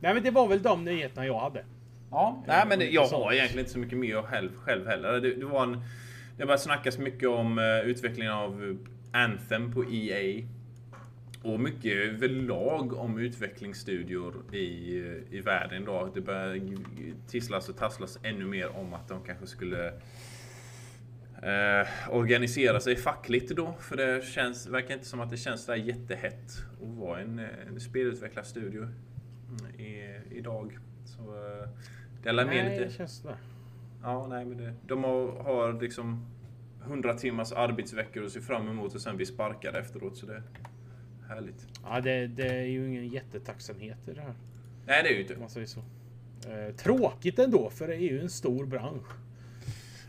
Nej, 0.00 0.14
men 0.14 0.22
det 0.22 0.30
var 0.30 0.48
väl 0.48 0.62
de 0.62 0.84
nyheterna 0.84 1.26
jag 1.26 1.40
hade. 1.40 1.64
Ja, 2.10 2.44
nej 2.46 2.64
men 2.68 2.78
det, 2.78 2.90
jag 2.90 3.06
har 3.06 3.32
egentligen 3.32 3.60
inte 3.60 3.72
så 3.72 3.78
mycket 3.78 3.98
mer 3.98 4.22
själv, 4.22 4.50
själv 4.56 4.86
heller. 4.86 5.20
Det, 5.20 5.34
det 5.34 5.44
var 5.44 5.62
en... 5.62 5.82
Det 6.36 6.44
började 6.44 6.62
snackas 6.62 6.98
mycket 6.98 7.28
om 7.28 7.58
uh, 7.58 7.80
utvecklingen 7.80 8.32
av 8.32 8.64
eh, 8.64 9.20
Anthem 9.22 9.72
på 9.72 9.84
EA. 9.84 10.44
Och 11.44 11.60
mycket 11.60 11.92
överlag 11.92 12.92
om 12.92 13.18
utvecklingsstudior 13.18 14.54
i, 14.54 14.96
i 15.30 15.40
världen 15.40 15.82
idag. 15.82 16.10
Det 16.14 16.20
börjar 16.20 16.60
tisslas 17.28 17.68
och 17.68 17.76
tasslas 17.76 18.18
ännu 18.22 18.44
mer 18.44 18.76
om 18.76 18.94
att 18.94 19.08
de 19.08 19.24
kanske 19.24 19.46
skulle 19.46 19.86
eh, 21.42 21.88
organisera 22.10 22.80
sig 22.80 22.96
fackligt 22.96 23.56
då. 23.56 23.74
För 23.80 23.96
det 23.96 24.24
känns, 24.24 24.66
verkar 24.66 24.94
inte 24.94 25.06
som 25.06 25.20
att 25.20 25.30
det 25.30 25.36
känns 25.36 25.66
där 25.66 25.74
jättehett 25.74 26.50
att 26.82 26.88
vara 26.88 27.20
en, 27.20 27.38
en 27.38 27.80
spelutvecklarstudio 27.80 28.82
mm, 28.82 29.80
i, 29.80 30.20
idag. 30.30 30.78
Så 31.04 31.22
eh, 31.22 31.68
det 32.22 32.28
är 32.28 32.34
med 32.34 32.46
Nej, 32.46 32.70
lite... 32.70 32.84
det 32.84 32.90
känns 32.90 33.16
sådär. 33.16 33.36
Ja, 34.02 34.26
nej, 34.26 34.44
men 34.44 34.58
det, 34.58 34.74
de 34.86 35.04
har, 35.04 35.42
har 35.42 35.80
liksom 35.80 36.26
100 36.86 37.14
timmars 37.14 37.52
arbetsveckor 37.52 38.24
att 38.24 38.32
se 38.32 38.40
fram 38.40 38.68
emot 38.68 38.94
och 38.94 39.00
sen 39.00 39.16
bli 39.16 39.26
sparkade 39.26 39.78
efteråt. 39.78 40.16
Så 40.16 40.26
det 40.26 40.42
härligt. 41.28 41.66
Ja, 41.84 42.00
det, 42.00 42.26
det 42.26 42.46
är 42.48 42.64
ju 42.66 42.88
ingen 42.88 43.08
jättetacksamhet 43.08 44.08
i 44.08 44.12
det 44.12 44.20
här. 44.20 44.34
Nej, 44.86 45.02
det 45.02 45.08
är 45.08 45.14
ju 45.14 45.20
inte. 45.20 45.36
Man 45.36 45.50
säger 45.50 45.66
så. 45.66 45.80
Eh, 46.50 46.74
tråkigt 46.76 47.38
ändå, 47.38 47.70
för 47.70 47.88
det 47.88 47.94
är 47.94 47.98
ju 48.00 48.20
en 48.20 48.30
stor 48.30 48.66
bransch. 48.66 49.06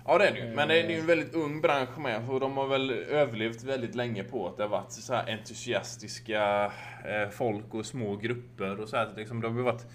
Ja, 0.06 0.18
det 0.18 0.28
är 0.28 0.34
det 0.34 0.40
ju. 0.40 0.56
Men 0.56 0.68
det 0.68 0.82
är 0.84 0.90
ju 0.90 1.00
en 1.00 1.06
väldigt 1.06 1.34
ung 1.34 1.62
bransch 1.62 1.98
med. 2.00 2.30
Och 2.30 2.40
de 2.40 2.58
har 2.58 2.68
väl 2.68 2.92
överlevt 2.92 3.64
väldigt 3.64 3.96
länge 3.96 4.24
på 4.24 4.48
att 4.48 4.58
det 4.58 4.64
har 4.64 4.70
varit 4.70 4.92
så 4.92 5.14
här 5.14 5.32
entusiastiska 5.34 6.72
eh, 7.06 7.30
folk 7.30 7.74
och 7.74 7.86
små 7.86 8.16
grupper 8.16 8.80
och 8.80 8.90
så 8.90 8.98
här. 8.98 9.14
Liksom, 9.16 9.42
de 9.42 9.52
har 9.54 9.60
ju 9.60 9.66
varit 9.66 9.86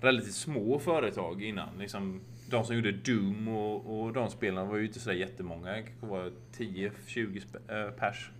relativt 0.00 0.34
små 0.34 0.78
företag 0.78 1.42
innan. 1.42 1.78
Liksom, 1.78 2.20
de 2.50 2.64
som 2.64 2.76
gjorde 2.76 2.92
Doom 2.92 3.48
och, 3.48 4.00
och 4.00 4.12
de 4.12 4.30
spelen 4.30 4.68
var 4.68 4.76
ju 4.76 4.86
inte 4.86 5.00
så 5.00 5.08
där 5.10 5.16
jättemånga. 5.16 5.72
Det 5.72 6.06
var 6.06 6.32
10-20 6.56 6.90
sp- 7.06 7.86
eh, 7.86 7.90
pers. 7.90 8.30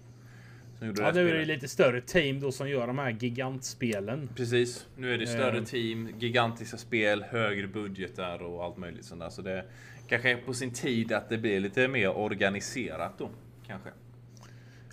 Som 0.78 0.86
gjorde 0.86 1.02
Ja, 1.02 1.12
det 1.12 1.22
nu 1.22 1.30
är 1.30 1.34
det 1.38 1.44
lite 1.44 1.68
större 1.68 2.00
team 2.00 2.40
då 2.40 2.52
som 2.52 2.68
gör 2.70 2.86
de 2.86 2.98
här 2.98 3.10
gigantspelen. 3.10 4.28
Precis. 4.36 4.86
Nu 4.96 5.14
är 5.14 5.18
det 5.18 5.26
större 5.26 5.58
Eh. 5.58 5.64
team, 5.64 6.08
gigantiska 6.18 6.76
spel, 6.76 7.22
högre 7.22 7.66
budgetar 7.66 8.42
och 8.42 8.64
allt 8.64 8.76
möjligt 8.76 9.04
sånt 9.04 9.20
där. 9.20 9.30
Så 9.30 9.42
det 9.42 9.64
kanske 10.08 10.30
är 10.30 10.36
på 10.36 10.54
sin 10.54 10.70
tid 10.70 11.12
att 11.12 11.28
det 11.28 11.38
blir 11.38 11.60
lite 11.60 11.88
mer 11.88 12.16
organiserat 12.16 13.18
då. 13.18 13.30
Kanske. 13.66 13.88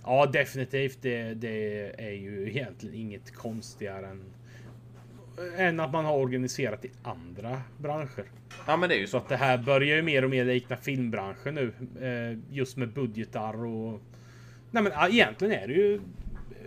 Ja, 0.04 0.26
definitivt. 0.26 0.98
Det, 1.02 1.34
det 1.34 1.92
är 1.98 2.12
ju 2.12 2.48
egentligen 2.48 2.94
inget 2.94 3.34
konstigare 3.34 4.06
än, 4.06 4.22
än 5.56 5.80
att 5.80 5.92
man 5.92 6.04
har 6.04 6.16
organiserat 6.18 6.84
i 6.84 6.90
andra 7.02 7.60
branscher. 7.78 8.24
Ja 8.66 8.76
men 8.76 8.88
det 8.88 8.94
är 8.94 8.98
ju 8.98 9.06
Så 9.06 9.10
så. 9.10 9.16
att 9.16 9.28
det 9.28 9.36
här 9.36 9.58
börjar 9.58 9.96
ju 9.96 10.02
mer 10.02 10.24
och 10.24 10.30
mer 10.30 10.44
likna 10.44 10.76
filmbranschen 10.76 11.54
nu. 11.54 11.72
Eh, 12.06 12.38
just 12.56 12.76
med 12.76 12.88
budgetar 12.92 13.64
och... 13.64 14.00
Nej 14.72 14.82
men 14.82 14.92
egentligen 15.10 15.62
är 15.62 15.66
det 15.68 15.74
ju... 15.74 16.00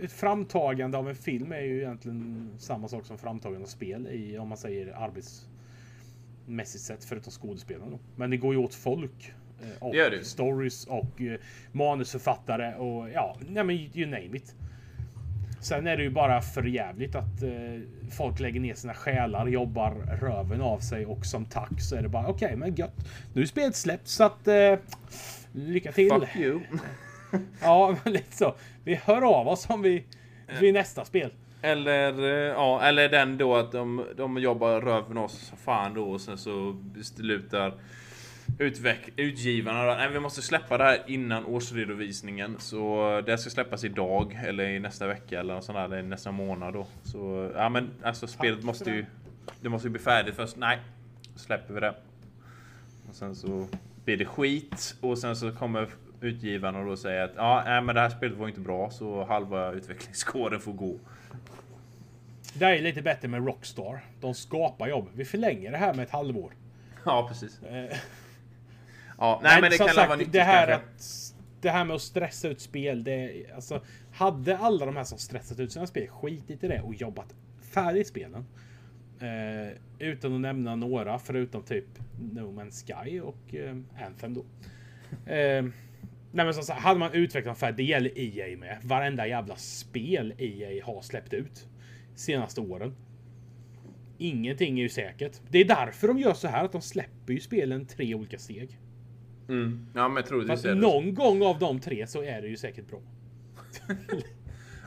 Framtagande 0.08 0.98
av 0.98 1.08
en 1.08 1.14
film 1.14 1.52
är 1.52 1.60
ju 1.60 1.78
egentligen 1.78 2.50
samma 2.58 2.88
sak 2.88 3.06
som 3.06 3.18
framtagande 3.18 3.64
av 3.64 3.68
spel 3.68 4.08
i, 4.08 4.38
om 4.38 4.48
man 4.48 4.58
säger 4.58 4.92
arbetsmässigt 4.96 6.84
sett, 6.84 7.04
förutom 7.04 7.32
skådespelarna 7.32 7.90
då. 7.90 7.98
Men 8.16 8.30
det 8.30 8.36
går 8.36 8.54
ju 8.54 8.60
åt 8.60 8.74
folk. 8.74 9.32
eh, 9.62 9.82
Och 9.82 9.94
Det 9.94 10.08
det. 10.10 10.24
stories 10.24 10.86
och 10.86 11.20
eh, 11.22 11.38
manusförfattare 11.72 12.74
och 12.74 13.10
ja, 13.10 13.36
nej 13.48 13.64
men 13.64 13.76
you 13.76 14.06
name 14.10 14.36
it. 14.36 14.54
Sen 15.60 15.86
är 15.86 15.96
det 15.96 16.02
ju 16.02 16.10
bara 16.10 16.42
för 16.42 16.62
jävligt 16.62 17.14
att 17.14 17.42
eh, 17.42 17.80
folk 18.16 18.40
lägger 18.40 18.60
ner 18.60 18.74
sina 18.74 18.94
själar, 18.94 19.46
jobbar 19.46 19.90
röven 20.20 20.60
av 20.60 20.78
sig 20.78 21.06
och 21.06 21.26
som 21.26 21.44
tack 21.44 21.80
så 21.80 21.96
är 21.96 22.02
det 22.02 22.08
bara 22.08 22.26
okej, 22.28 22.56
men 22.56 22.74
gött. 22.74 22.94
Nu 23.34 23.42
är 23.42 23.46
spelet 23.46 23.76
släppt 23.76 24.08
så 24.08 24.24
att 24.24 24.48
eh, 24.48 24.74
lycka 25.52 25.92
till. 25.92 26.10
Fuck 26.10 26.36
you. 26.36 26.60
Ja, 27.62 27.96
lite 28.04 28.36
så. 28.36 28.54
Vi 28.84 28.94
hör 28.94 29.22
av 29.40 29.48
oss 29.48 29.70
om 29.70 29.82
vi 29.82 30.04
vid 30.60 30.74
nästa 30.74 31.04
spel. 31.04 31.30
Eller, 31.62 32.18
eh, 32.24 32.52
ja, 32.54 32.82
eller 32.82 33.08
den 33.08 33.38
då 33.38 33.56
att 33.56 33.72
de, 33.72 34.04
de 34.16 34.38
jobbar 34.38 34.80
röven 34.80 35.18
oss 35.18 35.52
fan 35.64 35.94
då 35.94 36.10
och 36.10 36.20
sen 36.20 36.38
så 36.38 36.72
beslutar 36.72 37.74
utveck- 38.58 39.10
utgivarna 39.16 39.94
nej 39.94 40.08
vi 40.12 40.20
måste 40.20 40.42
släppa 40.42 40.78
det 40.78 40.84
här 40.84 41.02
innan 41.06 41.44
årsredovisningen. 41.44 42.56
Så 42.58 43.22
det 43.26 43.38
ska 43.38 43.50
släppas 43.50 43.84
idag 43.84 44.38
eller 44.46 44.64
i 44.68 44.78
nästa 44.78 45.06
vecka 45.06 45.40
eller 45.40 45.54
något 45.54 45.64
sånt 45.64 45.76
där, 45.78 45.84
eller 45.84 46.02
nästa 46.02 46.32
månad 46.32 46.74
då. 46.74 46.86
Så 47.02 47.50
ja 47.54 47.68
men 47.68 47.90
alltså 48.02 48.26
spelet 48.26 48.64
måste 48.64 48.90
ju, 48.90 49.06
det 49.60 49.68
måste 49.68 49.88
ju 49.88 49.92
bli 49.92 50.00
färdigt 50.02 50.34
först. 50.34 50.56
Nej, 50.56 50.78
släpper 51.36 51.74
vi 51.74 51.80
det. 51.80 51.94
Och 53.08 53.14
sen 53.14 53.34
så 53.34 53.66
blir 54.04 54.16
det 54.16 54.24
skit 54.26 54.96
och 55.00 55.18
sen 55.18 55.36
så 55.36 55.52
kommer 55.52 55.88
utgivarna 56.26 56.84
då 56.84 56.96
säga 56.96 57.24
att 57.24 57.32
ja, 57.36 57.62
nej, 57.66 57.82
men 57.82 57.94
det 57.94 58.00
här 58.00 58.10
spelet 58.10 58.38
var 58.38 58.48
inte 58.48 58.60
bra 58.60 58.90
så 58.90 59.24
halva 59.24 59.72
utvecklingskåren 59.72 60.60
får 60.60 60.72
gå. 60.72 60.98
Det 62.54 62.64
här 62.64 62.72
är 62.72 62.82
lite 62.82 63.02
bättre 63.02 63.28
med 63.28 63.46
Rockstar. 63.46 64.00
De 64.20 64.34
skapar 64.34 64.88
jobb. 64.88 65.08
Vi 65.14 65.24
förlänger 65.24 65.70
det 65.70 65.76
här 65.76 65.94
med 65.94 66.02
ett 66.02 66.10
halvår. 66.10 66.52
Ja, 67.04 67.26
precis. 67.28 67.62
Eh, 67.62 67.96
Ja, 69.18 69.40
nej, 69.42 69.60
men 69.60 69.70
det 69.70 69.76
som 69.76 69.86
kan 69.86 69.94
sagt, 69.94 70.08
vara 70.08 70.18
nyttigt 70.18 70.32
det 70.32 70.42
här, 70.42 70.66
kanske. 70.66 70.86
att, 70.86 71.34
det 71.60 71.70
här 71.70 71.84
med 71.84 71.96
att 71.96 72.02
stressa 72.02 72.48
ut 72.48 72.60
spel. 72.60 73.04
Det, 73.04 73.44
alltså, 73.54 73.80
hade 74.12 74.58
alla 74.58 74.86
de 74.86 74.96
här 74.96 75.04
som 75.04 75.18
stressat 75.18 75.60
ut 75.60 75.72
sina 75.72 75.86
spel 75.86 76.08
skitit 76.08 76.64
i 76.64 76.68
det 76.68 76.80
och 76.80 76.94
jobbat 76.94 77.34
färdigt 77.60 78.06
spelen. 78.06 78.46
Eh, 79.20 79.76
utan 79.98 80.34
att 80.34 80.40
nämna 80.40 80.76
några 80.76 81.18
förutom 81.18 81.62
typ 81.62 81.84
No 82.32 82.60
Man's 82.60 82.86
Sky 82.86 83.20
och 83.20 83.54
eh, 83.54 83.76
Anthem 84.06 84.34
då. 84.34 84.44
Eh, 85.26 85.64
nej 86.36 86.44
men 86.44 86.54
som 86.54 86.62
sagt, 86.62 86.80
hade 86.80 86.98
man 86.98 87.12
utvecklat 87.12 87.58
färdigt, 87.58 87.76
det 87.76 87.82
gäller 87.82 88.18
EA 88.18 88.58
med. 88.58 88.78
Varenda 88.82 89.26
jävla 89.26 89.56
spel 89.56 90.34
EA 90.38 90.84
har 90.84 91.02
släppt 91.02 91.32
ut 91.32 91.68
senaste 92.14 92.60
åren. 92.60 92.94
Ingenting 94.18 94.78
är 94.78 94.82
ju 94.82 94.88
säkert. 94.88 95.40
Det 95.50 95.58
är 95.58 95.64
därför 95.64 96.08
de 96.08 96.18
gör 96.18 96.34
så 96.34 96.48
här 96.48 96.64
att 96.64 96.72
de 96.72 96.80
släpper 96.80 97.32
ju 97.32 97.40
spelen 97.40 97.86
tre 97.86 98.14
olika 98.14 98.38
steg. 98.38 98.78
Mm. 99.48 99.86
Ja, 99.94 100.08
men 100.08 100.24
troligtvis 100.24 100.64
är 100.64 100.68
det. 100.68 100.74
någon 100.74 101.14
gång 101.14 101.42
av 101.42 101.58
de 101.58 101.80
tre 101.80 102.06
så 102.06 102.22
är 102.22 102.42
det 102.42 102.48
ju 102.48 102.56
säkert 102.56 102.86
bra. 102.88 103.00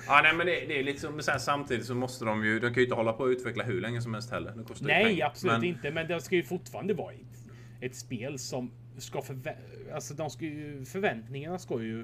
Ja, 0.08 0.22
nej, 0.24 0.34
men 0.36 0.48
det, 0.48 0.54
det 0.68 0.80
är 0.80 0.84
lite 0.84 1.00
som, 1.00 1.14
men 1.14 1.24
sen 1.24 1.40
samtidigt 1.40 1.86
så 1.86 1.96
måste 1.96 2.26
de 2.26 2.46
ju, 2.46 2.60
de 2.60 2.68
kan 2.68 2.76
ju 2.76 2.84
inte 2.84 2.96
hålla 2.96 3.14
på 3.14 3.24
att 3.24 3.30
utveckla 3.30 3.64
hur 3.64 3.82
länge 3.82 4.02
som 4.02 4.14
helst 4.14 4.32
heller. 4.32 4.54
Det 4.58 4.64
kostar 4.64 4.88
Nej, 4.88 5.06
pengar. 5.06 5.26
absolut 5.26 5.60
men, 5.60 5.64
inte. 5.64 5.92
Men 5.92 6.08
det 6.08 6.22
ska 6.22 6.36
ju 6.36 6.44
fortfarande 6.44 6.94
vara 6.94 7.14
ett, 7.14 7.52
ett 7.82 7.96
spel 7.96 8.40
som 8.40 8.72
ska 9.00 9.22
förvä 9.22 9.56
alltså 9.94 10.14
de 10.14 10.30
ska 10.30 10.46
ju, 10.46 10.86
förväntningarna 10.86 11.60
ska 11.60 11.82
ju 11.82 12.02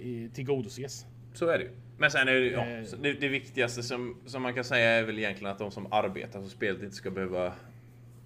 eh, 0.00 0.30
tillgodoses. 0.32 1.06
Så 1.34 1.48
är 1.48 1.58
det 1.58 1.64
ju. 1.64 1.70
Men 1.98 2.10
sen 2.10 2.28
är 2.28 2.32
det, 2.34 2.46
ja, 2.46 2.66
Eh. 2.66 2.84
det, 3.02 3.12
det 3.12 3.28
viktigaste 3.28 3.82
som, 3.82 4.16
som 4.26 4.42
man 4.42 4.54
kan 4.54 4.64
säga 4.64 4.90
är 4.90 5.02
väl 5.04 5.18
egentligen 5.18 5.52
att 5.52 5.58
de 5.58 5.70
som 5.70 5.92
arbetar 5.92 6.40
på 6.42 6.48
spelet 6.48 6.82
inte 6.82 6.96
ska 6.96 7.10
behöva 7.10 7.52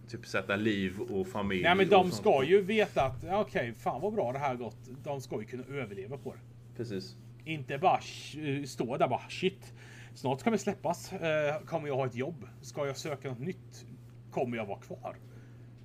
typ 0.09 0.27
sätta 0.27 0.57
liv 0.57 1.01
och 1.01 1.29
familj. 1.29 1.63
Nej, 1.63 1.75
men 1.75 1.89
de 1.89 2.11
ska 2.11 2.45
ju 2.45 2.61
veta 2.63 3.03
att 3.05 3.25
okej, 3.33 3.75
fan 3.79 4.01
vad 4.01 4.13
bra 4.15 4.33
det 4.33 4.39
här 4.39 4.55
gått. 4.55 4.77
De 5.05 5.21
ska 5.21 5.41
ju 5.41 5.45
kunna 5.47 5.65
överleva 5.71 6.17
på 6.17 6.33
det. 6.33 6.41
Precis. 6.77 7.17
Inte 7.45 7.79
bara 7.79 7.99
sh- 7.99 8.65
stå 8.67 8.97
där 8.97 9.09
bara 9.09 9.29
shit. 9.29 9.73
Snart 10.15 10.47
vi 10.47 10.59
släppas. 10.59 11.13
Eh, 11.13 11.61
kommer 11.61 11.89
jag 11.89 11.97
ha 11.97 12.07
ett 12.07 12.15
jobb? 12.15 12.49
Ska 12.63 12.87
jag 12.87 12.97
söka 12.97 13.29
något 13.29 13.39
nytt? 13.39 13.87
Kommer 14.31 14.57
jag 14.57 14.67
vara 14.67 14.79
kvar? 14.81 15.17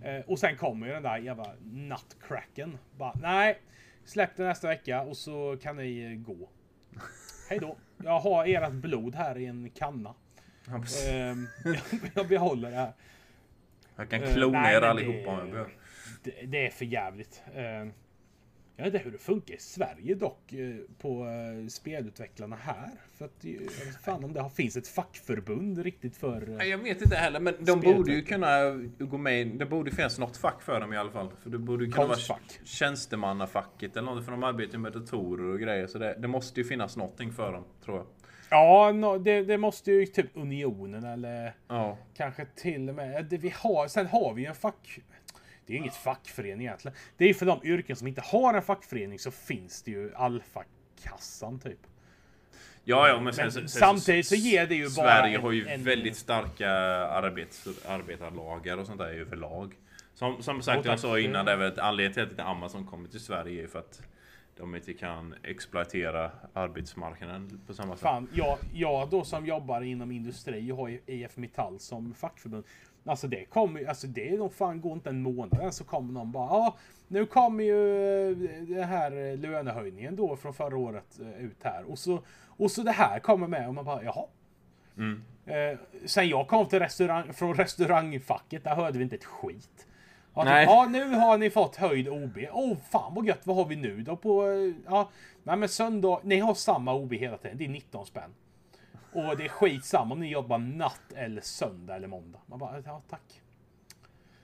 Eh, 0.04 0.22
och 0.26 0.40
sen 0.40 0.58
kommer 0.58 0.88
ju 0.88 0.94
den 0.94 1.04
där 1.04 1.18
jävla 1.18 1.54
nutcracken. 1.64 2.78
Bara 2.98 3.14
nej, 3.22 3.60
släpp 4.06 4.36
det 4.36 4.44
nästa 4.44 4.68
vecka 4.68 5.02
och 5.02 5.18
så 5.18 5.58
kan 5.62 5.76
ni 5.76 6.04
eh, 6.04 6.34
gå. 6.34 6.50
Hej 7.50 7.60
då. 7.60 7.78
Jag 8.04 8.20
har 8.20 8.46
ert 8.46 8.72
blod 8.72 9.16
här 9.16 9.38
i 9.38 9.46
en 9.46 9.70
kanna. 9.70 10.14
Ja, 10.68 10.80
precis. 10.80 11.08
Ehm, 11.10 11.48
jag 12.16 12.28
behåller 12.28 12.72
det 12.72 12.78
här. 12.78 12.94
jag 13.96 14.10
kan 14.10 14.24
eh, 14.24 14.34
klona 14.34 14.62
nej, 14.62 14.76
er 14.76 14.82
allihopa 14.82 15.32
om 15.32 15.38
jag 15.38 15.48
det, 15.48 15.52
behöver. 15.52 15.74
det, 16.24 16.46
det 16.46 16.68
är 16.68 16.70
för 16.70 16.86
jävligt. 16.86 17.44
Ehm, 17.56 17.94
jag 18.76 18.84
vet 18.86 18.94
inte 18.94 19.04
hur 19.06 19.12
det 19.12 19.18
funkar 19.18 19.54
i 19.56 19.60
Sverige 19.60 20.16
dock 20.16 20.54
eh, 20.54 20.76
på 20.98 21.26
eh, 21.26 21.68
spelutvecklarna 21.68 22.56
här. 22.56 22.90
För 23.14 23.26
att 23.26 23.46
eh, 23.46 23.52
jag 23.54 23.60
vet 23.86 24.02
fan 24.06 24.24
om 24.24 24.34
det 24.34 24.50
finns 24.56 24.78
ett 24.78 24.88
fackförbund 24.88 25.78
riktigt 25.78 26.18
för... 26.18 26.64
jag 26.64 26.78
vet 26.78 27.02
inte 27.02 27.16
heller, 27.16 27.40
men 27.40 27.54
de 27.60 27.82
borde 27.82 28.12
ju 28.14 28.22
kunna 28.22 28.72
gå 29.00 29.18
med 29.18 29.42
i- 29.42 29.44
Det 29.44 29.66
borde 29.66 29.92
finnas 29.92 30.20
något 30.20 30.38
fack 30.38 30.62
för 30.62 30.80
dem 30.80 30.94
i 30.94 30.98
alla 30.98 31.12
fall. 31.12 31.30
För 31.44 31.50
det 31.50 31.58
borde 31.58 31.86
ju 31.86 31.92
kunna 31.92 32.06
vara 32.08 32.16
Konstfack. 32.16 32.60
tjänstemannafacket 32.64 33.98
eller 33.98 34.12
något, 34.12 34.26
för 34.26 34.32
de 34.32 34.44
arbetar 34.44 34.74
ju 34.74 34.80
med 34.80 34.92
datorer 34.94 35.54
och 35.54 35.60
grejer. 35.60 35.88
Så 35.88 35.98
det, 35.98 36.16
det 36.20 36.28
måste 36.28 36.60
ju 36.60 36.64
finnas 36.66 36.98
någonting 36.98 37.32
för 37.32 37.52
dem, 37.54 37.64
tror 37.86 37.98
jag. 37.98 38.06
Ja, 38.50 38.92
nå- 38.92 39.18
det, 39.18 39.44
det 39.44 39.58
måste 39.58 39.92
ju 39.92 40.06
typ 40.06 40.26
Unionen 40.34 41.04
eller 41.04 41.54
Ja. 41.68 41.98
kanske 42.18 42.46
till 42.56 42.90
och 42.90 42.96
med... 42.96 43.26
Det 43.26 43.38
vi 43.38 43.50
har, 43.56 43.88
sen 43.88 44.08
har 44.08 44.34
vi 44.34 44.42
ju 44.42 44.48
en 44.48 44.56
fack... 44.56 45.00
Det 45.66 45.74
är 45.74 45.76
ju 45.76 45.80
inget 45.82 45.96
fackförening 45.96 46.68
egentligen. 46.68 46.98
Det 47.18 47.24
är 47.24 47.28
ju 47.28 47.34
för 47.34 47.46
de 47.46 47.60
yrken 47.64 47.96
som 47.96 48.08
inte 48.08 48.22
har 48.22 48.54
en 48.54 48.62
fackförening 48.62 49.20
så 49.20 49.32
finns 49.32 49.82
det 49.84 49.92
ju 49.92 50.14
Alfa-kassan 50.16 51.60
typ. 51.60 51.80
Ja, 52.84 53.08
ja, 53.08 53.20
men, 53.22 53.34
sen, 53.34 53.44
Men 53.46 53.52
sen, 53.52 53.70
samtidigt 53.70 54.28
så 54.28 54.36
ger 54.36 54.68
det 54.68 54.76
ju 54.76 54.84
bara 54.84 54.90
Sverige 54.92 55.38
har 55.38 55.52
ju 55.52 55.68
en- 55.68 55.84
väldigt 55.84 56.16
starka 56.18 56.70
arbets, 57.08 57.68
arbetarlagar 57.88 58.78
och 58.78 58.86
sånt 58.86 59.00
där 59.00 59.10
överlag. 59.14 59.76
Som, 60.14 60.44
som 60.44 60.62
sagt, 60.62 60.86
jag 60.86 61.00
sa 61.00 61.20
innan, 61.20 61.46
det 61.46 61.52
är 61.52 61.58
väl 61.58 61.72
ett 61.72 61.80
anledning 61.80 62.14
till 62.14 62.24
att 62.40 62.48
Amazon 62.48 62.86
kommer 62.88 63.10
till 63.10 63.20
Sverige 63.20 63.64
är 63.64 63.68
för 63.68 63.80
att 63.80 64.02
de 64.58 64.76
inte 64.76 64.94
kan 64.94 65.36
exploatera 65.44 66.32
arbetsmarknaden 66.54 67.62
på 67.68 67.74
samma 67.74 67.96
sätt. 67.96 68.02
Fan, 68.04 68.28
jag, 68.34 68.58
jag 68.74 69.10
då 69.10 69.24
som 69.24 69.46
jobbar 69.46 69.82
inom 69.82 70.12
industri 70.12 70.70
har 70.72 70.88
ju 70.88 71.00
IF 71.06 71.38
Metall 71.38 71.80
som 71.80 72.14
fackförbund. 72.14 72.64
Alltså 73.06 73.28
det 73.28 73.46
kommer 73.46 73.80
ju, 73.80 73.88
alltså 73.88 74.08
det 74.08 74.30
är 74.30 74.38
nog 74.38 74.54
fan 74.54 74.82
går 74.82 74.94
inte 74.94 75.10
en 75.10 75.22
månad 75.22 75.62
än 75.62 75.72
så 75.72 75.84
kommer 75.84 76.14
någon 76.14 76.32
bara 76.32 76.50
ja, 76.50 76.76
nu 77.08 77.26
kommer 77.26 77.64
ju 77.64 78.32
eh, 78.32 78.38
det 78.62 78.84
här 78.84 79.12
eh, 79.12 79.38
lönehöjningen 79.38 80.16
då 80.16 80.36
från 80.36 80.54
förra 80.54 80.78
året 80.78 81.20
eh, 81.20 81.46
ut 81.46 81.64
här 81.64 81.92
och 81.92 82.00
så 82.00 82.20
och 82.58 82.72
så 82.72 82.84
det 82.84 82.92
här 82.92 83.20
kommer 83.20 83.48
med 83.48 83.68
och 83.68 83.74
man 83.74 83.86
bara 83.86 84.04
jaha. 84.04 84.26
Mm. 84.98 85.24
Eh, 85.46 85.80
sen 86.06 86.30
jag 86.30 86.48
kom 86.48 86.66
till 86.66 86.80
restaurang, 86.80 87.34
från 87.34 87.54
restaurangfacket, 87.54 88.64
där 88.64 88.76
hörde 88.76 88.98
vi 88.98 89.04
inte 89.04 89.16
ett 89.16 89.26
skit. 89.26 89.88
Ja, 90.36 90.44
Nej. 90.44 90.66
ja, 90.66 90.88
nu 90.90 91.16
har 91.16 91.38
ni 91.38 91.50
fått 91.50 91.76
höjd 91.76 92.08
OB. 92.10 92.38
Åh, 92.52 92.72
oh, 92.72 92.78
fan 92.92 93.14
vad 93.16 93.26
gött. 93.26 93.42
Vad 93.44 93.56
har 93.56 93.66
vi 93.66 93.76
nu 93.76 94.02
då 94.02 94.16
på... 94.16 94.46
Ja, 94.86 95.10
nej 95.44 95.58
men 95.58 95.70
söndag. 95.70 96.20
Ni 96.24 96.40
har 96.40 96.54
samma 96.54 96.94
OB 96.94 97.14
hela 97.14 97.38
tiden. 97.38 97.58
Det 97.58 97.66
är 97.66 97.70
19 97.70 98.06
spänn. 98.06 98.34
Och 99.14 99.38
det 99.38 99.46
är 99.46 99.50
skitsamma 99.50 100.14
om 100.14 100.20
ni 100.20 100.32
jobbar 100.32 100.58
natt 100.58 101.12
eller 101.16 101.42
söndag 101.42 101.96
eller 101.96 102.08
måndag. 102.08 102.40
Man 102.46 102.60
bara, 102.60 102.82
ja 102.86 103.02
tack. 103.10 103.42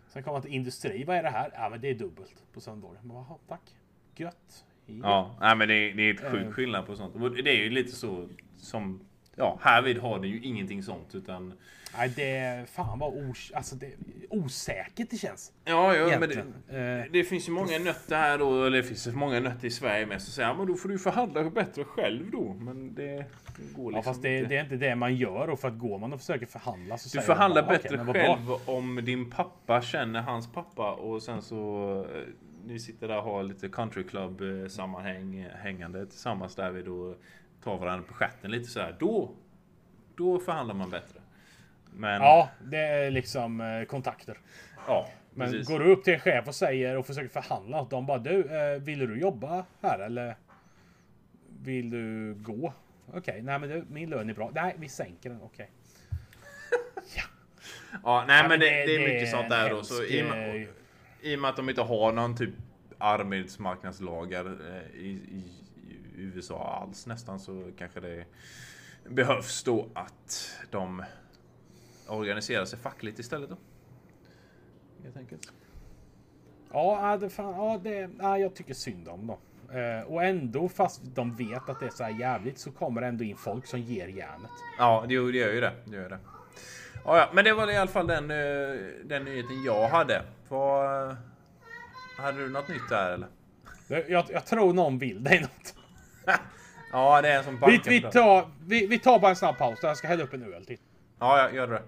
Sen 0.08 0.24
kommer 0.24 0.34
man 0.36 0.42
till 0.42 0.54
industri. 0.54 1.04
Vad 1.04 1.16
är 1.18 1.24
det 1.24 1.30
här? 1.30 1.52
Ja, 1.54 1.70
men 1.70 1.82
det 1.82 1.88
är 1.90 1.96
dubbelt 1.96 2.36
på 2.54 2.62
söndagar. 2.62 3.00
Man 3.04 3.16
bara, 3.16 3.26
ja, 3.30 3.38
tack. 3.48 3.76
Gött. 4.16 4.66
Ja, 5.04 5.36
nej, 5.40 5.56
men 5.56 5.68
det, 5.68 5.74
är- 5.74 5.94
det 5.94 6.04
är 6.10 6.14
ett 6.14 6.32
sjukt 6.32 6.46
Eh. 6.46 6.52
skillnad 6.52 6.86
på 6.86 6.96
sånt. 6.96 7.14
Det 7.44 7.52
är 7.52 7.64
ju 7.64 7.70
lite 7.70 7.92
så 7.92 8.28
som... 8.58 9.00
Ja, 9.36 9.60
härvid 9.62 9.98
har 9.98 10.20
det 10.20 10.28
ju 10.28 10.42
ingenting 10.44 10.84
sånt 10.84 11.16
utan... 11.16 11.54
Nej, 11.98 12.14
det 12.16 12.38
är 12.38 12.66
fan 12.66 13.00
vad 13.00 13.30
os 13.30 13.52
alltså, 13.56 13.76
det 13.76 13.92
osäkert 14.30 15.10
det 15.10 15.18
känns. 15.18 15.52
Ja, 15.66 15.96
ja 15.96 16.20
men 16.20 16.30
det. 16.30 16.78
Eh, 16.78 17.12
det 17.12 17.24
finns 17.24 17.48
ju 17.48 17.52
många 17.52 17.80
nötter 17.80 18.16
här 18.16 18.38
då, 18.38 18.66
eller 18.66 18.78
det 18.78 18.84
finns 18.84 19.08
ju 19.08 19.12
många 19.12 19.40
nötter 19.40 19.68
i 19.68 19.72
Sverige 19.72 20.06
med. 20.06 20.22
Så 20.22 20.32
säger 20.32 20.50
ja, 20.50 20.56
men 20.56 20.68
då 20.68 20.76
får 20.76 20.90
du 20.90 21.00
förhandla 21.00 21.50
bättre 21.50 21.84
själv 21.84 22.32
då. 22.32 22.54
Men 22.54 22.94
det, 22.96 23.06
det 23.06 23.74
går 23.76 23.92
liksom 23.92 23.94
Ja, 23.96 24.02
fast 24.02 24.22
det, 24.22 24.38
inte. 24.38 24.50
det 24.50 24.58
är 24.58 24.64
inte 24.64 24.76
det 24.76 24.96
man 24.96 25.16
gör 25.16 25.50
och 25.50 25.60
för 25.60 25.68
att 25.68 25.78
går 25.80 26.00
man 26.00 26.14
och 26.14 26.20
försöker 26.20 26.46
förhandla 26.46 26.98
så 26.98 27.04
Du 27.06 27.10
säger 27.10 27.26
förhandlar 27.26 27.62
man 27.62 27.70
bättre 27.72 27.88
"Okej, 27.88 27.98
men 27.98 28.06
vad 28.06 28.16
bra." 28.16 28.24
själv 28.36 28.70
om 28.78 29.06
din 29.06 29.30
pappa 29.30 29.82
känner 29.82 30.22
hans 30.22 30.52
pappa 30.52 30.92
och 30.94 31.24
sen 31.24 31.42
så 31.42 31.92
eh, 32.16 32.22
ni 32.66 32.80
sitter 32.80 33.08
där 33.08 33.18
och 33.18 33.24
har 33.24 33.44
lite 33.44 33.70
country 33.70 34.04
club 34.04 34.42
sammanhäng 34.70 35.40
eh, 35.40 35.52
hängande 35.56 36.06
tillsammans 36.06 36.56
där 36.56 36.72
vi 36.72 36.82
då 36.82 37.16
tar 37.64 37.78
varandra 37.78 38.08
på 38.08 38.14
stjärten 38.14 38.52
lite 38.52 38.70
så 38.70 38.80
här. 38.80 38.96
Då, 39.00 39.32
då 40.16 40.40
förhandlar 40.40 40.76
man 40.76 40.90
bättre. 40.90 41.19
Men 42.00 42.22
Ja, 42.22 42.50
det 42.64 42.78
är 42.78 43.12
liksom 43.12 43.62
eh, 43.62 43.84
kontakter. 43.84 44.38
ja 44.88 45.10
Men 45.34 45.52
precis. 45.52 45.68
går 45.68 45.80
du 45.80 45.92
upp 45.92 46.04
till 46.04 46.14
en 46.14 46.20
chef 46.20 46.48
och 46.48 46.56
säger 46.56 46.98
och 46.98 47.06
försöker 47.08 47.30
förhandla 47.30 47.84
de 47.90 48.06
bara 48.06 48.18
du, 48.18 48.58
eh, 48.58 48.80
vill 48.82 49.00
du 49.00 49.20
jobba 49.20 49.66
här 49.82 50.00
eller 50.00 50.36
vill 51.64 51.90
du 51.90 52.34
gå? 52.34 52.74
Okej, 53.14 53.42
nej 53.42 53.60
men 53.60 53.70
du, 53.70 53.86
min 53.90 54.10
lön 54.10 54.30
är 54.30 54.34
bra. 54.34 54.52
Nej, 54.54 54.76
vi 54.78 54.90
sänker 54.90 55.30
den. 55.30 55.42
Okej. 55.42 55.72
Ja, 58.04 58.24
nej 58.28 58.42
Ja, 58.42 58.48
men 58.48 58.60
det, 58.60 58.66
det 58.66 58.96
är 58.96 59.00
mycket 59.14 59.30
sånt 59.30 59.50
där 59.50 59.70
då. 59.70 59.84
Så 59.84 60.04
i, 60.04 60.68
I 61.22 61.36
och 61.36 61.40
med 61.40 61.50
att 61.50 61.56
de 61.56 61.70
inte 61.70 61.82
har 61.82 62.12
någon 62.12 62.36
typ 62.38 62.54
arbetsmarknadslagar 62.98 64.46
eh, 64.46 65.00
i, 65.00 65.08
i, 65.10 65.44
i 65.88 66.22
USA 66.22 66.80
alls 66.82 67.08
nästan 67.08 67.40
så 67.40 67.72
kanske 67.78 68.00
det 68.00 68.26
behövs 69.10 69.64
då 69.64 69.88
att 69.94 70.52
de 70.72 71.04
organiserar 72.10 72.66
sig 72.66 72.80
fackligt 72.80 73.20
istället 73.20 73.50
då. 73.50 73.58
Helt 75.04 75.18
enkelt. 75.18 75.54
Ja, 76.72 77.18
det, 77.22 77.30
fan, 77.30 77.54
ja, 77.54 77.80
det, 77.84 78.10
ja, 78.20 78.38
jag 78.38 78.56
tycker 78.56 78.74
synd 78.74 79.08
om 79.08 79.28
dem. 79.28 79.38
Eh, 79.72 80.08
och 80.08 80.24
ändå, 80.24 80.70
fast 80.70 81.02
de 81.04 81.36
vet 81.36 81.70
att 81.70 81.80
det 81.80 81.86
är 81.86 81.90
så 81.90 82.04
här 82.04 82.20
jävligt, 82.20 82.60
så 82.60 82.72
kommer 82.72 83.02
det 83.02 83.08
ändå 83.08 83.24
in 83.24 83.38
folk 83.38 83.68
som 83.68 83.80
ger 83.80 84.08
järnet. 84.08 84.52
Ja, 84.78 85.06
det, 85.10 85.32
det 85.32 85.38
gör 85.38 85.54
ju 85.54 85.62
det. 85.62 85.74
det, 85.86 85.96
gör 85.96 86.10
det. 86.10 86.20
Ja, 87.06 87.18
ja, 87.18 87.30
men 87.34 87.46
det 87.46 87.54
var 87.54 87.72
i 87.72 87.78
alla 87.78 87.92
fall 87.92 88.08
den, 88.08 88.32
eh, 88.32 88.78
den 89.04 89.26
nyheten 89.26 89.64
jag 89.64 89.90
hade. 89.90 90.24
Vad, 90.48 91.16
hade 92.18 92.38
du 92.38 92.50
något 92.50 92.70
nytt 92.70 92.90
där 92.90 93.12
eller? 93.12 93.28
Jag, 94.08 94.26
jag 94.30 94.46
tror 94.46 94.74
någon 94.74 95.00
vill 95.00 95.24
dig 95.24 95.42
något. 95.42 95.76
Ja, 96.92 97.22
det 97.22 97.30
är 97.30 97.38
en 97.38 97.44
som 97.44 97.56
Vi, 97.56 97.60
bankar 97.60 97.92
vi, 97.92 98.02
tar, 98.02 98.50
vi, 98.66 98.88
vi 98.88 99.00
tar 99.00 99.20
bara 99.20 99.30
en 99.30 99.36
snabb 99.36 99.58
paus. 99.58 99.80
Jag 99.82 99.98
ska 99.98 100.08
hälla 100.08 100.24
upp 100.24 100.34
en 100.34 100.54
öl 100.54 100.66
till. 100.66 100.78
Ja, 101.20 101.38
ja, 101.38 101.56
gör 101.56 101.68
det. 101.68 101.82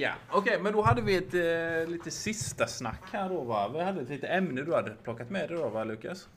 Ja, 0.00 0.12
okej, 0.30 0.58
men 0.62 0.72
då 0.72 0.82
hade 0.82 1.02
vi 1.02 1.16
ett 1.16 1.34
eh, 1.34 1.90
lite 1.92 2.10
sista 2.10 2.66
snack 2.66 3.02
här 3.12 3.28
då 3.28 3.44
va? 3.44 3.68
Vi 3.68 3.80
hade 3.82 4.00
ett 4.00 4.08
litet 4.08 4.30
ämne 4.30 4.62
du 4.62 4.74
hade 4.74 4.90
plockat 4.94 5.30
med 5.30 5.48
dig 5.48 5.56
då 5.58 5.68
va 5.68 5.84
Lukas? 5.84 6.28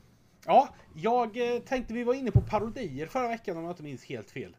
Ja, 0.46 0.70
jag 0.96 1.56
eh, 1.56 1.60
tänkte 1.62 1.94
vi 1.94 2.04
var 2.04 2.14
inne 2.14 2.32
på 2.32 2.42
parodier 2.42 3.08
förra 3.08 3.28
veckan 3.28 3.58
om 3.58 3.64
jag 3.64 3.72
inte 3.72 3.84
minns 3.84 4.06
helt 4.06 4.32
fel. 4.32 4.56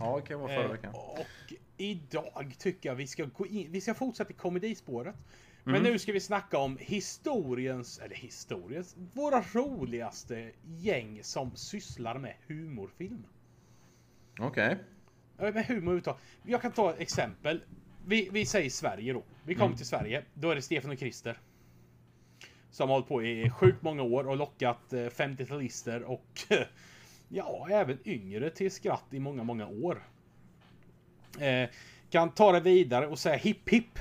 Ja, 0.00 0.16
det 0.16 0.26
kan 0.28 0.40
vara 0.40 0.48
förra 0.54 0.64
Eh, 0.64 0.70
veckan. 0.70 0.94
och 0.94 1.52
idag 1.76 2.54
tycker 2.58 2.88
jag 2.88 2.96
vi 2.96 3.06
ska 3.06 3.24
gå 3.24 3.46
in, 3.46 3.72
vi 3.72 3.80
ska 3.80 3.94
fortsätta 3.94 4.30
i 4.30 4.34
komedispåret. 4.34 5.14
Mm. 5.14 5.82
Men 5.82 5.92
nu 5.92 5.98
ska 5.98 6.12
vi 6.12 6.20
snacka 6.20 6.58
om 6.58 6.76
historiens, 6.80 7.98
eller 7.98 8.14
historiens, 8.16 8.96
våra 9.14 9.42
roligaste 9.54 10.50
gäng 10.64 11.20
som 11.22 11.56
sysslar 11.56 12.18
med 12.18 12.34
humorfilm. 12.46 13.24
Okej. 14.40 14.76
Ja, 15.38 15.44
Med 15.52 15.64
humor 15.66 15.78
överhuvudtaget. 15.80 16.20
Jag 16.42 16.62
kan 16.62 16.72
ta 16.72 16.90
ett 16.90 17.00
exempel. 17.00 17.62
Vi, 18.06 18.28
vi 18.32 18.46
säger 18.46 18.70
Sverige 18.70 19.12
då. 19.12 19.22
Vi 19.44 19.54
kommer 19.54 19.76
till 19.76 19.86
Sverige. 19.86 20.22
Då 20.34 20.50
är 20.50 20.54
det 20.54 20.62
Stefan 20.62 20.90
och 20.90 20.98
Christer. 20.98 21.38
Som 22.70 22.88
har 22.88 22.96
hållit 22.96 23.08
på 23.08 23.22
i 23.22 23.50
sjukt 23.50 23.82
många 23.82 24.02
år 24.02 24.28
och 24.28 24.36
lockat 24.36 24.92
eh, 24.92 24.96
50-talister 24.96 26.02
och 26.02 26.40
ja, 27.28 27.66
även 27.70 27.98
yngre 28.04 28.50
till 28.50 28.70
skratt 28.70 29.04
i 29.10 29.18
många, 29.18 29.42
många 29.44 29.66
år. 29.66 30.02
Eh, 31.40 31.68
kan 32.10 32.30
ta 32.30 32.52
det 32.52 32.60
vidare 32.60 33.06
och 33.06 33.18
säga 33.18 33.36
hipp 33.36 33.68
hipp. 33.68 33.98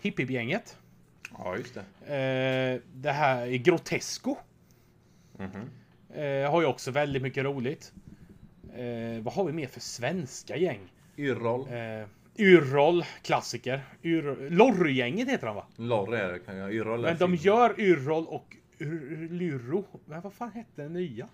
Hipp 0.00 0.20
hipp 0.20 0.30
gänget. 0.30 0.78
Ja, 1.38 1.56
just 1.56 1.74
det. 1.74 2.14
Eh, 2.14 2.80
det 2.94 3.12
här 3.12 3.46
är 3.46 3.56
Grotesco. 3.56 4.36
Mhm. 5.38 5.70
Eh, 6.14 6.50
har 6.50 6.60
ju 6.60 6.66
också 6.66 6.90
väldigt 6.90 7.22
mycket 7.22 7.44
roligt. 7.44 7.92
Eh, 8.74 9.22
vad 9.22 9.34
har 9.34 9.44
vi 9.44 9.52
mer 9.52 9.66
för 9.66 9.80
svenska 9.80 10.56
gäng? 10.56 10.92
Yrrol. 11.16 11.68
Eh, 12.38 12.44
Yrrol, 12.44 13.04
klassiker. 13.22 13.82
Yr 14.02 14.50
Lorrygänget 14.50 15.28
heter 15.28 15.46
han 15.46 15.56
va? 15.56 15.66
Lorry 15.76 16.18
är 16.18 16.32
det 16.32 16.38
kan 16.38 16.56
jag. 16.56 16.74
Yrrol 16.74 16.98
är 17.04 17.08
Men 17.08 17.18
de 17.18 17.30
film. 17.30 17.34
gör 17.42 17.80
Yrrol 17.80 18.26
och 18.26 18.56
Yr- 18.78 19.28
Lyro. 19.30 19.84
Men 20.04 20.20
vad 20.20 20.32
fan 20.32 20.50
hette 20.52 20.82
den 20.82 20.92
nya? 20.92 21.28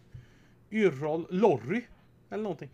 Yrrol 0.71 1.27
Lorry? 1.31 1.83
Eller 2.31 2.43
någonting. 2.43 2.71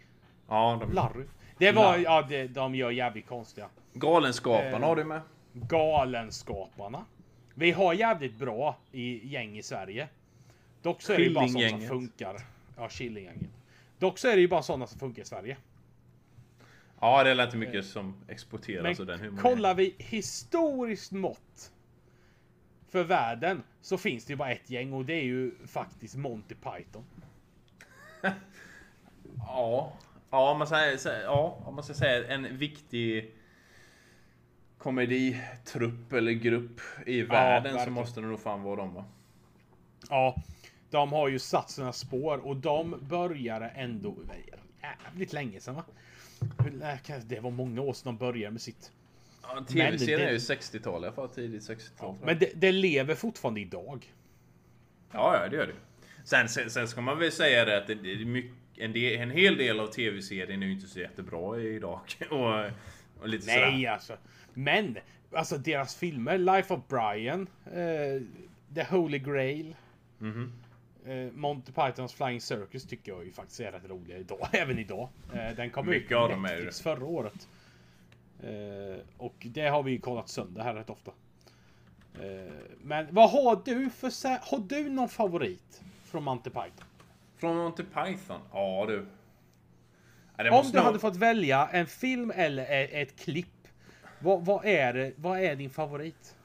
Ja, 0.48 0.78
de... 0.80 0.92
Larry. 0.92 1.24
Det 1.58 1.72
var, 1.72 1.96
La- 1.98 2.02
ja 2.02 2.26
det, 2.28 2.46
de 2.46 2.74
gör 2.74 2.90
jävligt 2.90 3.26
konstiga. 3.26 3.68
Galenskaparna 3.94 4.76
Eh. 4.76 4.80
har 4.88 4.96
du 4.96 5.04
med. 5.04 5.20
Galenskaparna. 5.52 7.04
Vi 7.54 7.70
har 7.70 7.94
jävligt 7.94 8.38
bra 8.38 8.76
i 8.92 9.28
gäng 9.28 9.58
i 9.58 9.62
Sverige. 9.62 10.08
Dock 10.82 11.02
så 11.02 11.12
är 11.12 11.16
det 11.16 11.22
ju 11.24 11.34
bara 11.34 11.48
sånt 11.48 11.70
som 11.70 11.80
funkar. 11.80 12.36
Ja, 12.76 12.88
Killinggänget. 12.88 13.50
Dock 13.98 14.18
så 14.18 14.28
är 14.28 14.34
det 14.34 14.40
ju 14.40 14.48
bara 14.48 14.62
sådana 14.62 14.86
som 14.86 14.98
funkar 15.00 15.22
i 15.22 15.24
Sverige. 15.24 15.56
Ja, 17.00 17.24
det 17.24 17.30
är 17.30 17.44
inte 17.44 17.56
mycket 17.56 17.84
som 17.86 18.14
exporteras 18.28 18.98
Men 18.98 19.06
den 19.06 19.20
humorn. 19.20 19.42
kollar 19.42 19.74
vi 19.74 19.94
historiskt 19.98 21.12
mått 21.12 21.72
för 22.88 23.04
världen 23.04 23.62
så 23.80 23.98
finns 23.98 24.24
det 24.24 24.32
ju 24.32 24.36
bara 24.36 24.52
ett 24.52 24.70
gäng 24.70 24.92
och 24.92 25.04
det 25.04 25.12
är 25.14 25.24
ju 25.24 25.52
faktiskt 25.66 26.16
Monty 26.16 26.54
Python. 26.54 27.04
Ja. 29.46 29.92
Ja, 30.30 30.54
man 30.54 30.66
säger, 30.66 30.96
säger- 30.96 31.24
ja, 31.24 31.58
om 31.64 31.74
man 31.74 31.84
ska 31.84 31.94
säga 31.94 32.28
en 32.34 32.58
viktig 32.58 33.34
komeditrupp 34.78 36.12
eller 36.12 36.32
grupp 36.32 36.80
i 37.06 37.22
världen 37.22 37.72
så 37.72 37.76
verkligen. 37.76 37.92
måste 37.94 38.20
det 38.20 38.26
nog 38.26 38.40
fan 38.40 38.62
vara 38.62 38.76
dem 38.76 38.94
va? 38.94 39.04
Ja, 40.10 40.42
de 40.90 41.12
har 41.12 41.28
ju 41.28 41.38
satt 41.38 41.70
sina 41.70 41.92
spår 41.92 42.38
och 42.38 42.56
de 42.56 42.94
började 43.08 43.68
ändå 43.68 44.14
jävligt 44.82 45.32
länge 45.32 45.60
sedan 45.60 45.74
va? 45.74 45.84
Det 47.26 47.40
var 47.40 47.50
många 47.50 47.80
år 47.80 47.92
sedan 47.92 48.04
de 48.04 48.16
började 48.16 48.50
med 48.52 48.60
sitt. 48.60 48.92
Ja, 49.42 49.64
Tv-serien 49.68 50.20
är 50.28 50.32
ju 50.32 50.38
60-tal, 50.38 51.02
i 51.02 51.06
alla 51.06 51.12
fall 51.14 51.28
tidigt 51.28 51.62
60-tal. 51.62 51.78
tror 51.98 52.16
jag. 52.20 52.26
Men 52.26 52.38
det, 52.38 52.50
det 52.54 52.72
lever 52.72 53.14
fortfarande 53.14 53.60
idag. 53.60 54.12
Ja, 55.12 55.36
ja, 55.42 55.48
det 55.48 55.56
gör 55.56 55.66
det. 55.66 55.74
Sen, 56.24 56.48
sen, 56.48 56.70
sen 56.70 56.88
ska 56.88 57.00
man 57.00 57.18
väl 57.18 57.32
säga 57.32 57.64
det 57.64 57.76
att 57.78 57.86
det, 57.86 57.94
det 57.94 58.12
är 58.12 58.24
mycket, 58.24 58.52
en, 58.76 58.92
del, 58.92 59.20
en 59.20 59.30
hel 59.30 59.56
del 59.56 59.80
av 59.80 59.86
tv-serien 59.86 60.62
är 60.62 60.66
ju 60.66 60.72
inte 60.72 60.86
så 60.86 61.00
jättebra 61.00 61.60
idag. 61.60 62.00
Och, 62.30 62.64
och 63.22 63.28
lite 63.28 63.46
Nej 63.46 63.72
sådär. 63.72 63.90
alltså. 63.92 64.16
Men 64.54 64.98
alltså 65.32 65.58
deras 65.58 65.96
filmer, 65.96 66.38
Life 66.38 66.74
of 66.74 66.80
Brian, 66.88 67.46
eh, 67.66 68.22
The 68.74 68.82
Holy 68.96 69.18
Grail, 69.18 69.76
Mhm. 70.18 70.52
Eh, 71.06 71.32
Monty 71.32 71.72
Pythons 71.72 72.12
Flying 72.14 72.40
Circus 72.40 72.84
tycker 72.86 73.12
jag 73.12 73.24
ju 73.24 73.32
faktiskt 73.32 73.60
är 73.60 73.72
rätt 73.72 73.84
roliga 73.90 74.18
idag, 74.18 74.48
även 74.52 74.78
idag. 74.78 75.08
Eh, 75.34 75.56
den 75.56 75.70
kom 75.70 75.86
Mycket 75.86 76.02
ut 76.12 76.18
på 76.18 76.36
Netflix 76.36 76.80
förra 76.80 77.04
året. 77.04 77.48
Eh, 78.42 79.00
och 79.16 79.34
det 79.38 79.68
har 79.68 79.82
vi 79.82 79.90
ju 79.92 79.98
kollat 80.00 80.28
sönder 80.28 80.62
här 80.62 80.74
rätt 80.74 80.90
ofta. 80.90 81.10
Eh, 82.20 82.52
men 82.82 83.06
vad 83.10 83.30
har 83.30 83.62
du 83.64 83.90
för 83.90 84.10
Har 84.50 84.58
du 84.68 84.88
någon 84.90 85.08
favorit 85.08 85.82
från 86.04 86.22
Monty 86.22 86.50
Python? 86.50 86.84
Från 87.36 87.56
Monty 87.56 87.82
Python? 87.82 88.40
Ja 88.52 88.84
du. 88.88 89.06
Ja, 90.36 90.58
Om 90.60 90.66
du 90.66 90.72
nog- 90.72 90.84
hade 90.86 90.98
fått 90.98 91.16
välja 91.16 91.68
en 91.72 91.86
film 91.86 92.32
eller 92.36 92.62
e- 92.62 93.00
ett 93.02 93.20
klipp. 93.20 93.46
Vad, 94.20 94.44
vad, 94.44 94.64
är, 94.64 95.12
vad 95.16 95.40
är 95.40 95.56
din 95.56 95.70
favorit? 95.70 96.36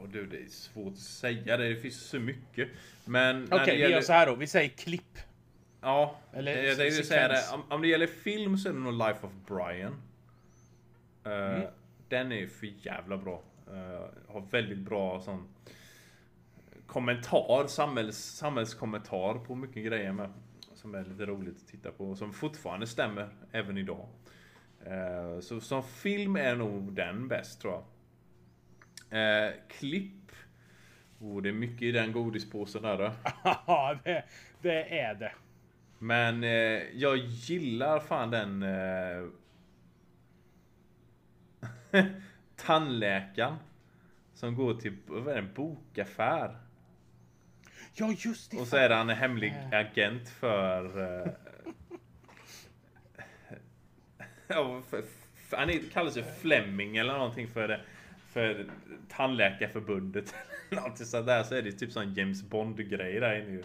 Ja, 0.00 0.06
du, 0.12 0.26
det 0.26 0.36
är 0.36 0.48
svårt 0.48 0.92
att 0.92 0.98
säga. 0.98 1.56
Det 1.56 1.76
finns 1.76 2.00
så 2.08 2.18
mycket. 2.20 2.68
Men 3.04 3.44
Okej, 3.44 3.66
det 3.66 3.72
vi 3.72 3.78
gäller... 3.78 3.94
gör 3.94 4.02
så 4.02 4.12
här 4.12 4.26
då. 4.26 4.34
Vi 4.34 4.46
säger 4.46 4.68
klipp. 4.68 5.18
Ja, 5.80 6.16
Eller 6.32 6.62
jag 6.62 6.76
tänkte 6.76 7.02
säga 7.02 7.28
det. 7.28 7.42
Om, 7.52 7.62
om 7.68 7.82
det 7.82 7.88
gäller 7.88 8.06
film 8.06 8.58
så 8.58 8.68
är 8.68 8.72
det 8.72 8.78
nog 8.78 8.92
Life 8.92 9.26
of 9.26 9.32
Brian. 9.46 10.02
Eh, 11.24 11.32
Mm. 11.32 11.66
Den 12.08 12.32
är 12.32 12.46
för 12.46 12.66
jävla 12.66 13.16
bra. 13.16 13.42
Eh, 13.66 14.32
har 14.32 14.40
väldigt 14.50 14.78
bra 14.78 15.20
sån 15.20 15.48
kommentar, 16.86 17.66
samhälls, 17.66 18.16
samhällskommentar 18.18 19.34
på 19.34 19.54
mycket 19.54 19.84
grejer 19.84 20.12
med. 20.12 20.32
Som 20.74 20.94
är 20.94 21.04
lite 21.04 21.26
roligt 21.26 21.56
att 21.56 21.68
titta 21.68 21.90
på 21.90 22.10
och 22.10 22.18
som 22.18 22.32
fortfarande 22.32 22.86
stämmer 22.86 23.28
även 23.52 23.78
idag. 23.78 24.06
Eh, 24.86 25.40
så 25.40 25.60
som 25.60 25.82
film 25.82 26.36
är 26.36 26.54
nog 26.56 26.92
den 26.92 27.28
bäst 27.28 27.60
tror 27.60 27.72
jag. 27.72 27.82
Eh, 29.10 29.50
klipp. 29.68 30.32
Oh, 31.18 31.42
det 31.42 31.48
är 31.48 31.52
mycket 31.52 31.82
i 31.82 31.92
den 31.92 32.12
godispåsen 32.12 32.82
där. 32.82 33.12
Ja, 33.44 33.98
det, 34.04 34.24
det 34.62 34.98
är 35.00 35.14
det. 35.14 35.32
Men 35.98 36.44
eh, 36.44 36.50
jag 36.94 37.16
gillar 37.16 38.00
fan 38.00 38.30
den... 38.30 38.62
Eh, 38.62 39.26
tandläkaren. 42.56 43.56
Som 44.34 44.54
går 44.54 44.74
till 44.74 44.96
vad 45.06 45.28
är 45.28 45.32
det, 45.32 45.38
en 45.38 45.54
bokaffär. 45.54 46.56
Ja, 47.94 48.14
just 48.18 48.50
det. 48.50 48.56
Och 48.56 48.66
så 48.66 48.76
är 48.76 48.90
han 48.90 49.10
en 49.10 49.16
hemlig 49.16 49.54
agent 49.72 50.28
för... 50.28 51.02
Eh, 51.02 51.32
ja, 54.46 54.82
för, 54.90 55.04
för, 55.48 55.56
han 55.56 55.70
är, 55.70 55.90
kallar 55.92 56.10
sig 56.10 56.24
Fleming 56.40 56.96
eller 56.96 57.12
någonting 57.12 57.48
för 57.48 57.68
det. 57.68 57.80
För 58.30 58.66
Tandläkarförbundet. 59.08 60.34
eller 60.70 60.80
Någonting 60.82 61.06
sådär. 61.06 61.42
Så 61.42 61.54
är 61.54 61.62
det 61.62 61.72
typ 61.72 61.92
sån 61.92 62.14
James 62.14 62.42
Bond-grej 62.42 63.20
där 63.20 63.40
inne 63.40 63.50
ju. 63.50 63.62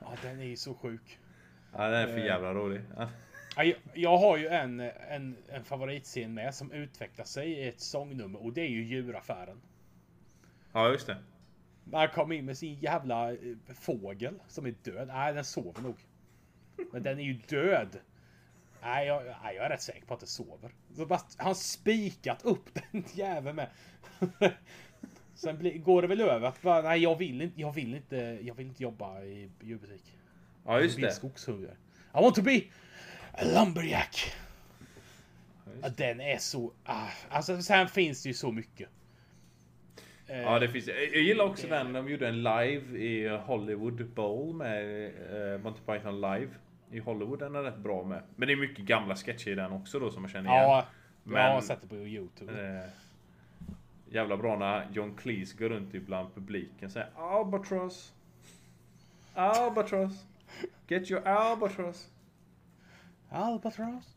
Ja, 0.00 0.12
den 0.22 0.40
är 0.40 0.44
ju 0.44 0.56
så 0.56 0.74
sjuk. 0.74 1.18
Ja, 1.72 1.88
den 1.88 2.00
är 2.00 2.06
för 2.06 2.18
Eh. 2.18 2.24
jävla 2.24 2.54
rolig. 2.54 2.80
Ja. 2.96 3.08
Ja, 3.56 3.64
jag, 3.64 3.76
jag 3.94 4.16
har 4.18 4.36
ju 4.36 4.46
en, 4.48 4.80
en, 4.80 5.36
en 5.48 5.64
favoritscen 5.64 6.34
med 6.34 6.54
som 6.54 6.72
utvecklar 6.72 7.24
sig 7.24 7.50
i 7.50 7.68
ett 7.68 7.80
sångnummer 7.80 8.42
och 8.42 8.52
det 8.52 8.60
är 8.60 8.68
ju 8.68 8.84
djuraffären. 8.84 9.60
Ja, 10.72 10.88
just 10.90 11.06
det. 11.06 11.16
När 11.84 11.98
han 11.98 12.08
kommer 12.08 12.34
in 12.34 12.44
med 12.44 12.58
sin 12.58 12.74
jävla 12.74 13.32
eh, 13.32 13.38
fågel 13.80 14.34
som 14.48 14.66
är 14.66 14.74
död. 14.82 15.08
Nej, 15.08 15.34
den 15.34 15.44
sover 15.44 15.82
nog. 15.82 15.96
Men 16.92 17.02
den 17.02 17.18
är 17.18 17.24
ju 17.24 17.32
död. 17.48 17.98
Nej, 18.84 19.06
jag, 19.06 19.22
nej, 19.42 19.56
jag 19.56 19.64
är 19.64 19.68
rätt 19.70 19.82
säker 19.82 20.06
på 20.06 20.14
att 20.14 20.20
det 20.20 20.26
sover. 20.26 20.70
Så 20.96 21.06
bara, 21.06 21.20
han 21.36 21.54
spikat 21.54 22.44
upp 22.44 22.68
den 22.92 23.04
jäveln 23.14 23.56
med. 23.56 23.68
Sen 25.34 25.58
blir, 25.58 25.78
går 25.78 26.02
det 26.02 26.08
väl 26.08 26.20
över 26.20 26.48
att 26.48 26.62
bara, 26.62 26.82
nej 26.82 27.02
jag 27.02 27.16
vill 27.18 27.42
inte, 27.42 27.60
jag 27.60 27.72
vill 27.72 27.94
inte, 27.94 28.38
jag 28.42 28.54
vill 28.54 28.66
inte 28.66 28.82
jobba 28.82 29.22
i 29.22 29.50
djurbutik. 29.62 30.16
Ja, 30.66 30.80
just 30.80 30.94
Jag 30.94 30.96
vill 30.96 31.04
det. 31.04 31.12
skogshuggare. 31.14 31.76
I 32.14 32.22
want 32.22 32.34
to 32.34 32.42
be 32.42 32.60
a 33.32 33.44
lumberjack. 33.44 34.32
Ja, 35.82 35.88
den 35.88 36.20
är 36.20 36.38
så... 36.38 36.72
Ah, 36.84 37.08
alltså 37.28 37.62
sen 37.62 37.88
finns 37.88 38.22
det 38.22 38.28
ju 38.28 38.34
så 38.34 38.52
mycket. 38.52 38.88
Eh, 40.26 40.40
Ja, 40.40 40.58
det 40.58 40.68
finns. 40.68 40.86
Jag 40.86 41.22
gillar 41.22 41.44
också 41.44 41.66
den 41.66 41.92
de 41.92 42.08
gjorde 42.08 42.28
en 42.28 42.42
live 42.42 42.98
i 42.98 43.28
Hollywood 43.28 44.06
Bowl 44.10 44.54
med 44.54 45.04
eh, 45.54 45.60
Monty 45.60 45.80
Python 45.86 46.20
live 46.20 46.48
i 46.90 46.98
Hollywood. 46.98 47.38
Den 47.38 47.54
är 47.54 47.62
rätt 47.62 47.78
bra 47.78 48.04
med. 48.04 48.22
Men 48.36 48.48
det 48.48 48.54
är 48.54 48.56
mycket 48.56 48.84
gamla 48.84 49.16
sketcher 49.16 49.48
i 49.48 49.54
den 49.54 49.72
också 49.72 49.98
då 49.98 50.10
som 50.10 50.22
man 50.22 50.30
känner 50.30 50.50
igen. 50.50 50.62
Ja, 50.62 50.86
Men- 51.24 51.42
jag 51.42 51.52
har 51.54 51.60
sett 51.60 51.80
det 51.80 51.88
på 51.88 51.94
Youtube. 51.96 52.78
Eh, 52.82 52.90
jävla 54.14 54.36
bra 54.36 54.58
när 54.58 54.88
John 54.92 55.14
Cleese 55.16 55.52
går 55.58 55.68
runt 55.68 55.94
ibland 55.94 56.34
publiken 56.34 56.86
och 56.86 56.92
säger 56.92 57.08
Albatross. 57.16 58.12
Albatross. 59.34 60.24
Get 60.88 61.10
your 61.10 61.28
albatross. 61.28 62.08
Albatross. 63.30 64.16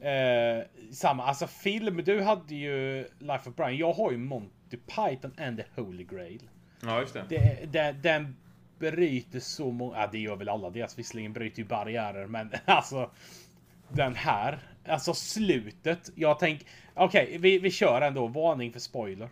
Eh, 0.00 0.64
samma, 0.92 1.24
alltså 1.24 1.46
film. 1.46 2.02
Du 2.04 2.22
hade 2.22 2.54
ju 2.54 3.04
Life 3.18 3.50
of 3.50 3.56
Brian. 3.56 3.76
Jag 3.76 3.92
har 3.92 4.10
ju 4.10 4.16
Monty 4.18 4.76
Python 4.76 5.32
and 5.38 5.56
the 5.56 5.82
Holy 5.82 6.04
Grail. 6.04 6.50
Ja, 6.82 7.00
just 7.00 7.14
det. 7.14 7.24
Det, 7.28 7.72
det, 7.72 7.92
den 8.02 8.36
bryter 8.80 9.40
så 9.40 9.70
många... 9.70 9.96
Ja, 10.00 10.08
det 10.12 10.18
gör 10.18 10.36
väl 10.36 10.48
alla 10.48 10.70
deras. 10.70 10.98
Visserligen 10.98 11.32
bryter 11.32 11.58
ju 11.58 11.64
barriärer, 11.64 12.26
men 12.26 12.50
alltså... 12.64 13.10
Den 13.88 14.14
här. 14.14 14.58
Alltså 14.86 15.14
slutet. 15.14 16.10
Jag 16.14 16.38
tänk... 16.38 16.66
Okej, 16.94 17.38
vi, 17.40 17.58
vi 17.58 17.70
kör 17.70 18.00
ändå. 18.00 18.26
Varning 18.26 18.72
för 18.72 18.80
spoiler. 18.80 19.28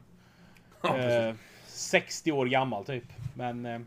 Ja, 0.83 0.89
precis. 0.93 1.13
Eh, 1.13 1.35
60 1.67 2.33
år 2.33 2.47
gammal 2.47 2.85
typ. 2.85 3.05
Men... 3.37 3.67
Eh, 3.67 3.81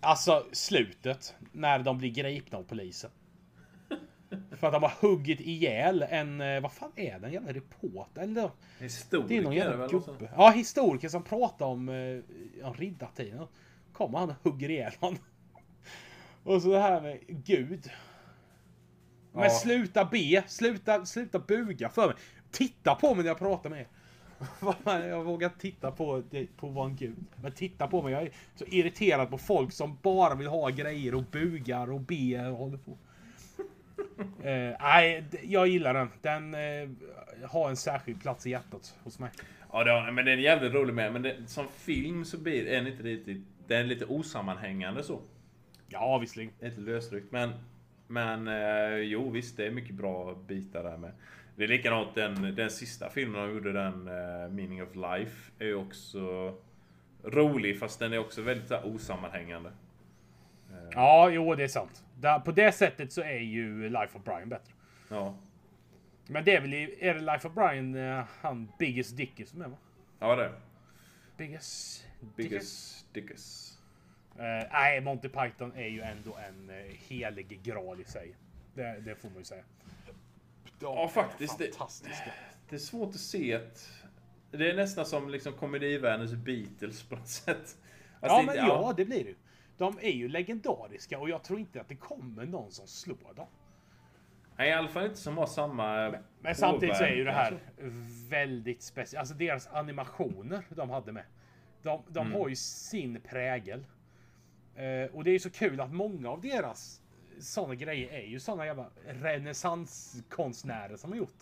alltså 0.00 0.46
slutet. 0.52 1.34
När 1.52 1.78
de 1.78 1.98
blir 1.98 2.10
gripna 2.10 2.58
av 2.58 2.62
polisen. 2.62 3.10
För 4.58 4.66
att 4.66 4.72
de 4.72 4.82
har 4.82 4.92
huggit 5.00 5.40
ihjäl 5.40 6.06
en... 6.10 6.40
eh, 6.40 6.60
Vad 6.60 6.72
fan 6.72 6.92
är 6.96 7.18
den? 7.18 7.32
Jävla 7.32 7.52
reporter? 7.52 8.22
Eller? 8.22 8.50
Historiker 8.80 9.28
Det 9.28 9.36
är 9.36 9.42
någon 9.42 9.54
jävla 9.54 9.86
gubbe. 9.88 10.30
Ja, 10.36 10.50
historiker 10.50 11.08
som 11.08 11.22
pratar 11.22 11.66
om, 11.66 11.88
om 12.62 12.74
riddartiden. 12.74 13.46
Kommer 13.94 14.18
han 14.18 14.30
och 14.30 14.36
hugger 14.42 14.70
ihjäl 14.70 14.92
honom. 15.00 15.18
Och 16.44 16.62
så 16.62 16.68
det 16.72 16.80
här 16.80 17.00
med 17.00 17.18
Gud. 17.28 17.90
Men 19.32 19.42
Ja. 19.44 19.50
sluta 19.50 20.04
be, 20.04 20.42
sluta, 20.46 21.06
sluta 21.06 21.38
buga 21.38 21.88
för 21.88 22.06
mig. 22.06 22.16
Titta 22.50 22.94
på 22.94 23.14
mig 23.14 23.24
när 23.24 23.30
jag 23.30 23.38
pratar 23.38 23.70
med 23.70 23.80
er. 23.80 23.86
Jag 25.08 25.24
vågar 25.24 25.48
titta 25.58 25.90
på, 25.90 26.22
på 26.56 26.68
vad 26.68 26.86
en 26.90 26.96
gud. 26.96 27.24
Men 27.42 27.52
titta 27.52 27.86
på 27.86 28.02
mig, 28.02 28.12
jag 28.12 28.22
är 28.22 28.30
så 28.54 28.64
irriterad 28.64 29.30
på 29.30 29.38
folk 29.38 29.72
som 29.72 29.98
bara 30.02 30.34
vill 30.34 30.46
ha 30.46 30.68
grejer 30.68 31.14
och 31.14 31.22
bugar 31.24 31.90
och 31.92 32.00
ber 32.00 32.50
och 32.50 32.56
håller 32.56 32.78
på. 32.78 32.98
Eh, 34.42 34.76
Nej, 34.80 35.24
d- 35.30 35.38
jag 35.42 35.68
gillar 35.68 35.94
den. 35.94 36.08
Den 36.22 36.54
eh, 36.54 36.88
har 37.48 37.70
en 37.70 37.76
särskild 37.76 38.22
plats 38.22 38.46
i 38.46 38.50
hjärtat 38.50 38.94
hos 39.04 39.18
mig. 39.18 39.30
Ja, 39.72 39.84
det 39.84 39.90
har, 39.90 40.10
men 40.12 40.24
den 40.24 40.38
är 40.38 40.42
jävligt 40.42 40.72
rolig 40.74 40.94
med. 40.94 41.12
Men 41.12 41.22
det, 41.22 41.36
som 41.46 41.66
film 41.68 42.24
så 42.24 42.38
blir 42.38 42.64
den 42.64 42.86
inte 42.86 43.02
riktigt... 43.02 43.42
Den 43.66 43.78
är 43.80 43.84
lite 43.84 44.04
osammanhängande 44.04 45.02
så. 45.02 45.20
Ja, 45.88 46.18
visserligen. 46.18 46.52
Lite 46.60 46.80
lösryckt. 46.80 47.32
Men, 47.32 47.50
men 48.06 48.48
eh, 48.48 48.96
jo 48.96 49.30
visst, 49.30 49.56
det 49.56 49.66
är 49.66 49.70
mycket 49.70 49.94
bra 49.94 50.34
bitar 50.34 50.82
där 50.84 50.96
med. 50.96 51.12
Det 51.56 51.64
är 51.64 51.68
likadant 51.68 52.14
den, 52.14 52.54
den 52.54 52.70
sista 52.70 53.10
filmen 53.10 53.40
de 53.48 53.54
gjorde, 53.54 53.72
den 53.72 54.08
eh, 54.08 54.48
Meaning 54.50 54.82
of 54.82 54.94
Life, 54.94 55.52
är 55.58 55.66
ju 55.66 55.74
också 55.74 56.54
rolig 57.24 57.78
fast 57.78 57.98
den 57.98 58.12
är 58.12 58.18
också 58.18 58.42
väldigt 58.42 58.68
så 58.68 58.74
här, 58.74 58.94
osammanhängande. 58.94 59.72
Eh, 60.70 60.88
Ja, 60.94 61.30
jo, 61.30 61.54
det 61.54 61.64
är 61.64 61.68
sant. 61.68 62.04
Där, 62.20 62.38
på 62.38 62.52
det 62.52 62.72
sättet 62.72 63.12
så 63.12 63.20
är 63.20 63.38
ju 63.38 63.88
Life 63.88 64.18
of 64.18 64.24
Brian 64.24 64.48
bättre. 64.48 64.72
ja. 65.08 65.34
Men 66.26 66.44
det 66.44 66.56
är 66.56 66.60
väl 66.60 66.74
i, 66.74 66.96
är 67.00 67.14
det 67.14 67.20
Life 67.20 67.48
of 67.48 67.54
Brian, 67.54 67.94
eh, 67.94 68.24
han 68.40 68.68
Biggest 68.78 69.16
Dickie 69.16 69.46
som 69.46 69.62
är 69.62 69.68
va? 69.68 69.76
ja, 70.18 70.36
det 70.36 70.44
är 70.44 70.52
Biggest? 71.36 72.03
Biggest 72.36 73.06
Dickes. 73.12 73.70
Eh, 74.38 74.68
Nej, 74.72 75.00
Monty 75.00 75.28
Python 75.28 75.72
är 75.76 75.88
ju 75.88 76.00
ändå 76.00 76.36
en 76.48 76.70
eh, 76.70 76.76
helig 77.08 77.60
graal 77.62 78.00
i 78.00 78.04
sig. 78.04 78.36
Det, 78.74 79.00
det 79.00 79.14
får 79.16 79.28
man 79.28 79.38
ju 79.38 79.44
säga. 79.44 79.64
De 80.78 80.96
Ja, 80.96 81.08
faktiskt, 81.08 81.60
är 81.60 81.64
det- 81.66 81.70
Fantastiska. 81.72 82.32
Det 82.68 82.74
är 82.76 82.80
svårt 82.80 83.08
att 83.14 83.20
se 83.20 83.54
att... 83.54 83.90
Det 84.50 84.70
är 84.70 84.76
nästan 84.76 85.06
som 85.06 85.28
liksom 85.30 85.52
komedivärldens 85.52 86.32
Beatles 86.34 87.02
på 87.02 87.16
något 87.16 87.28
sätt. 87.28 87.76
Ja, 88.20 88.28
Alltså, 88.28 88.36
men 88.46 88.46
det- 88.46 88.60
ja, 88.72 88.94
det 88.96 89.04
blir 89.04 89.24
det 89.24 89.30
ju. 89.30 89.36
De 89.76 89.98
är 90.02 90.12
ju 90.12 90.28
legendariska 90.28 91.18
och 91.18 91.28
jag 91.30 91.42
tror 91.44 91.58
inte 91.60 91.80
att 91.80 91.88
det 91.88 91.96
kommer 91.96 92.46
någon 92.46 92.72
som 92.72 92.86
slår 92.86 93.34
dem. 93.36 93.46
Nej, 94.56 94.68
i 94.68 94.72
alla 94.72 94.88
fall 94.88 95.04
inte 95.04 95.16
som 95.16 95.38
har 95.38 95.46
samma... 95.46 96.14
Men 96.40 96.54
samtidigt 96.54 96.96
så 96.96 97.04
är 97.04 97.14
ju 97.14 97.24
det 97.24 97.32
här 97.32 97.58
väldigt 98.30 98.82
speciellt. 98.82 99.20
Alltså 99.20 99.34
deras 99.34 99.66
animationer 99.66 100.62
de 100.70 100.90
hade 100.90 101.12
med. 101.12 101.24
De, 101.84 102.02
de 102.08 102.26
Mm. 102.26 102.32
har 102.40 102.48
ju 102.48 102.56
sin 102.56 103.20
prägel. 103.20 103.86
Eh, 104.74 105.14
och 105.14 105.24
det 105.24 105.30
är 105.30 105.32
ju 105.32 105.38
så 105.38 105.50
kul 105.50 105.80
att 105.80 105.92
många 105.92 106.30
av 106.30 106.40
deras 106.40 107.00
sådana 107.40 107.74
grejer 107.74 108.08
är 108.12 108.26
ju 108.26 108.40
sådana 108.40 108.66
jävla 108.66 108.90
renässanskonstnärer 109.06 110.96
som 110.96 111.10
har 111.10 111.18
gjort. 111.18 111.38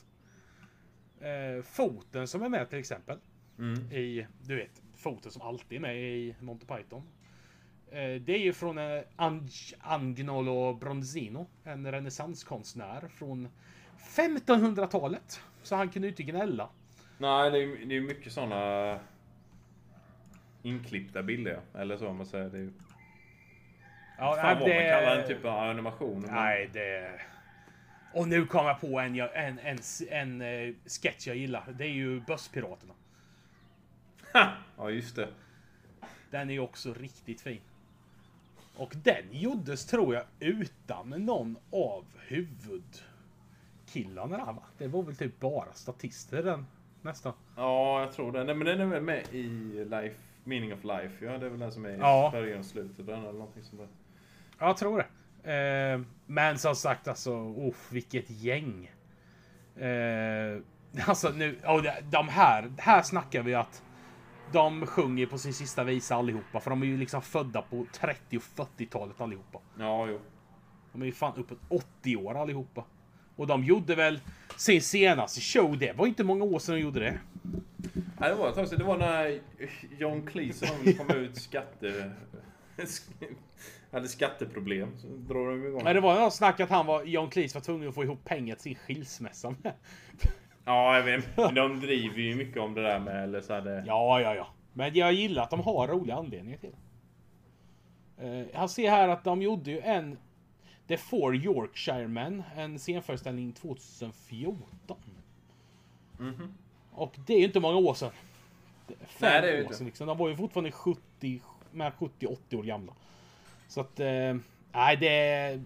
Eh, 1.20 1.62
foten 1.62 2.28
som 2.28 2.42
är 2.42 2.48
med 2.48 2.70
till 2.70 2.78
exempel. 2.78 3.18
Mm. 3.58 3.92
I, 3.92 4.26
du 4.42 4.56
vet, 4.56 4.82
foten 4.96 5.30
som 5.32 5.42
alltid 5.42 5.76
är 5.76 5.80
med 5.82 5.96
i 5.96 6.34
Monty 6.40 6.66
Python. 6.66 7.02
Eh, 7.90 8.14
det 8.20 8.32
är 8.34 8.38
ju 8.38 8.52
från 8.52 8.78
eh, 8.78 9.02
Ang- 9.16 9.74
Agnolo 9.80 10.74
Bronzino. 10.74 11.46
En 11.64 11.92
renässanskonstnär 11.92 13.08
från 13.08 13.48
1500-talet. 13.98 15.40
Så 15.62 15.76
han 15.76 15.88
kunde 15.90 16.08
ju 16.08 16.12
inte 16.12 16.22
gnälla. 16.22 16.68
Nej, 17.18 17.50
det 17.50 17.58
är, 17.58 17.86
det 17.86 17.96
är 17.96 18.00
mycket 18.00 18.32
såna 18.32 19.00
inklippta 20.62 21.22
bilder. 21.22 21.60
Eller 21.74 21.96
så 21.96 22.08
om 22.08 22.16
man 22.16 22.26
säger. 22.26 22.48
Det 22.50 22.58
är, 22.58 22.70
Ja, 24.18 24.36
fan 24.40 24.58
vad 24.58 24.68
det- 24.68 24.74
man 24.74 24.82
kallar 25.00 25.16
en 25.16 25.28
typ 25.28 25.44
av 25.44 25.58
animation. 25.58 26.20
men- 26.20 26.34
Nej, 26.34 26.70
det... 26.72 27.20
Och 28.14 28.28
nu 28.28 28.46
kom 28.46 28.66
jag 28.66 28.80
på 28.80 29.00
en, 29.00 29.20
en, 29.20 29.58
en, 29.58 29.78
en, 30.10 30.40
eh, 30.40 30.74
sketch 30.86 31.26
jag 31.26 31.36
gillar. 31.36 31.64
Det 31.78 31.84
är 31.84 31.88
ju 31.88 32.20
Bösspiraterna. 32.20 32.94
Ja, 34.76 34.90
just 34.90 35.16
det. 35.16 35.28
Den 36.30 36.50
är 36.50 36.54
ju 36.54 36.60
också 36.60 36.94
riktigt 36.94 37.40
fin. 37.40 37.60
Och 38.76 38.92
den 39.02 39.24
gjordes, 39.30 39.86
tror 39.86 40.14
jag, 40.14 40.24
utan 40.40 41.08
någon 41.10 41.56
av 41.72 42.04
huvudkillarna 42.26 44.36
där, 44.36 44.52
va? 44.52 44.62
Det 44.78 44.88
var 44.88 45.02
väl 45.02 45.16
typ 45.16 45.40
bara 45.40 45.72
statister 45.72 46.42
den, 46.42 46.66
nästan. 47.02 47.32
Ja, 47.56 48.00
jag 48.00 48.12
tror 48.12 48.32
det. 48.32 48.44
Nej, 48.44 48.54
men 48.54 48.66
den 48.66 48.80
är 48.80 48.86
väl 48.86 49.02
med 49.02 49.24
i 49.34 49.42
Life, 49.84 50.16
Meaning 50.44 50.72
of 50.74 50.84
Life. 50.84 51.24
Ja, 51.24 51.38
det 51.38 51.46
är 51.46 51.50
väl 51.50 51.58
den 51.58 51.72
som 51.72 51.84
är 51.84 51.96
Ja. 51.98 52.28
början 52.32 52.58
och 52.58 52.64
slutet. 52.64 53.06
Den 53.06 53.20
eller 53.20 53.32
någonting 53.32 53.62
sånt 53.64 53.80
där. 53.82 53.88
Ja, 54.58 54.66
jag 54.66 54.76
tror 54.76 54.98
det. 54.98 55.52
Eh, 55.52 56.00
men 56.26 56.58
som 56.58 56.74
sagt, 56.76 57.08
alltså, 57.08 57.32
oh, 57.32 57.74
vilket 57.90 58.30
gäng. 58.30 58.90
Eh, 59.76 60.58
alltså 61.06 61.28
nu, 61.30 61.58
de- 61.62 61.92
de 62.10 62.28
här, 62.28 62.72
här 62.78 63.02
snackar 63.02 63.42
vi 63.42 63.54
att 63.54 63.82
de 64.52 64.86
sjunger 64.86 65.26
på 65.26 65.38
sin 65.38 65.54
sista 65.54 65.84
visa 65.84 66.16
allihopa. 66.16 66.60
För 66.60 66.70
de 66.70 66.82
är 66.82 66.86
ju 66.86 66.96
liksom 66.96 67.22
födda 67.22 67.62
på 67.62 67.86
30 67.92 68.36
och 68.36 68.42
40-talet 68.42 69.20
allihopa. 69.20 69.58
Ja, 69.78 70.06
jo. 70.06 70.20
De 70.92 71.02
är 71.02 71.06
ju 71.06 71.12
fan 71.12 71.32
uppåt 71.36 71.58
80 71.68 72.16
år 72.16 72.34
allihopa. 72.34 72.84
Och 73.36 73.46
de 73.46 73.64
gjorde 73.64 73.94
väl 73.94 74.20
sin 74.56 74.82
senaste 74.82 75.40
show, 75.40 75.78
det 75.78 75.92
var 75.92 76.06
inte 76.06 76.24
många 76.24 76.44
år 76.44 76.58
sedan 76.58 76.74
de 76.74 76.80
gjorde 76.80 77.00
det. 77.00 77.18
Nej, 78.18 78.30
det 78.30 78.34
var 78.34 78.48
ett 78.48 78.54
tag 78.54 78.68
sedan. 78.68 78.78
Det 78.78 78.84
var 78.84 78.98
när 78.98 79.40
John 79.98 80.26
Cleese 80.26 80.62
och 80.62 80.96
kom 80.98 81.16
ut 81.16 81.36
skatte... 81.36 82.12
hade 83.92 84.08
skatteproblem. 84.08 84.98
Så 84.98 85.06
drar 85.06 85.50
de 85.50 85.66
igång. 85.66 85.84
Men 85.84 85.94
det 85.94 86.00
var 86.00 86.20
något 86.20 86.34
snack 86.34 86.60
att 86.60 86.70
han 86.70 86.86
var, 86.86 87.04
John 87.04 87.30
Cleese 87.30 87.54
var 87.54 87.62
tvungen 87.62 87.88
att 87.88 87.94
få 87.94 88.04
ihop 88.04 88.24
pengar 88.24 88.54
till 88.54 88.62
sin 88.62 88.74
skilsmässa 88.74 89.54
med. 89.62 89.72
Ja, 90.64 90.96
jag 90.96 91.04
vet. 91.04 91.36
Men 91.36 91.54
de 91.54 91.80
driver 91.80 92.18
ju 92.18 92.34
mycket 92.34 92.62
om 92.62 92.74
det 92.74 92.82
där 92.82 93.00
med... 93.00 93.24
Eller 93.24 93.40
så 93.40 93.54
hade... 93.54 93.84
Ja, 93.86 94.20
ja, 94.20 94.34
ja. 94.34 94.46
Men 94.72 94.94
jag 94.94 95.12
gillar 95.12 95.42
att 95.42 95.50
de 95.50 95.60
har 95.60 95.88
roliga 95.88 96.16
anledningar 96.16 96.58
till 96.58 96.70
det. 96.70 96.78
Uh, 98.24 98.46
jag 98.52 98.70
ser 98.70 98.90
här 98.90 99.08
att 99.08 99.24
de 99.24 99.42
gjorde 99.42 99.70
ju 99.70 99.80
en 99.80 100.18
The 100.88 100.96
Four 100.96 101.36
Yorkshiremen, 101.36 102.42
en 102.56 102.78
scenföreställning 102.78 103.52
2014. 103.52 104.96
Mhm. 106.18 106.54
Och 106.94 107.14
det 107.26 107.34
är 107.34 107.38
ju 107.38 107.44
inte 107.44 107.60
många 107.60 107.76
år 107.76 107.94
sedan. 107.94 108.10
Är 108.88 108.94
Fem 109.06 109.06
Nej, 109.20 109.40
det 109.42 109.48
är 109.48 109.56
ju 109.56 109.62
inte. 109.62 109.74
sedan 109.74 109.86
liksom. 109.86 110.06
De 110.06 110.18
var 110.18 110.28
ju 110.28 110.36
fortfarande 110.36 110.70
70, 110.72 111.40
mellan 111.72 111.92
70 111.92 112.26
och 112.26 112.32
80 112.32 112.56
år 112.56 112.62
gamla. 112.62 112.92
Så 113.68 113.80
att, 113.80 114.00
eh, 114.00 114.36
nej 114.72 114.96
det... 115.00 115.60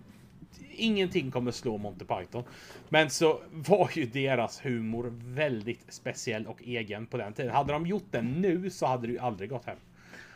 ingenting 0.76 1.30
kommer 1.30 1.50
slå 1.50 1.78
Monty 1.78 2.04
Python. 2.04 2.44
Men 2.88 3.10
så 3.10 3.40
var 3.52 3.90
ju 3.94 4.04
deras 4.06 4.64
humor 4.64 5.12
väldigt 5.16 5.92
speciell 5.92 6.46
och 6.46 6.62
egen 6.62 7.06
på 7.06 7.16
den 7.16 7.32
tiden. 7.32 7.52
Hade 7.54 7.72
de 7.72 7.86
gjort 7.86 8.06
den 8.10 8.26
nu 8.32 8.70
så 8.70 8.86
hade 8.86 9.06
det 9.06 9.12
ju 9.12 9.18
aldrig 9.18 9.50
gått 9.50 9.64
hem. 9.64 9.76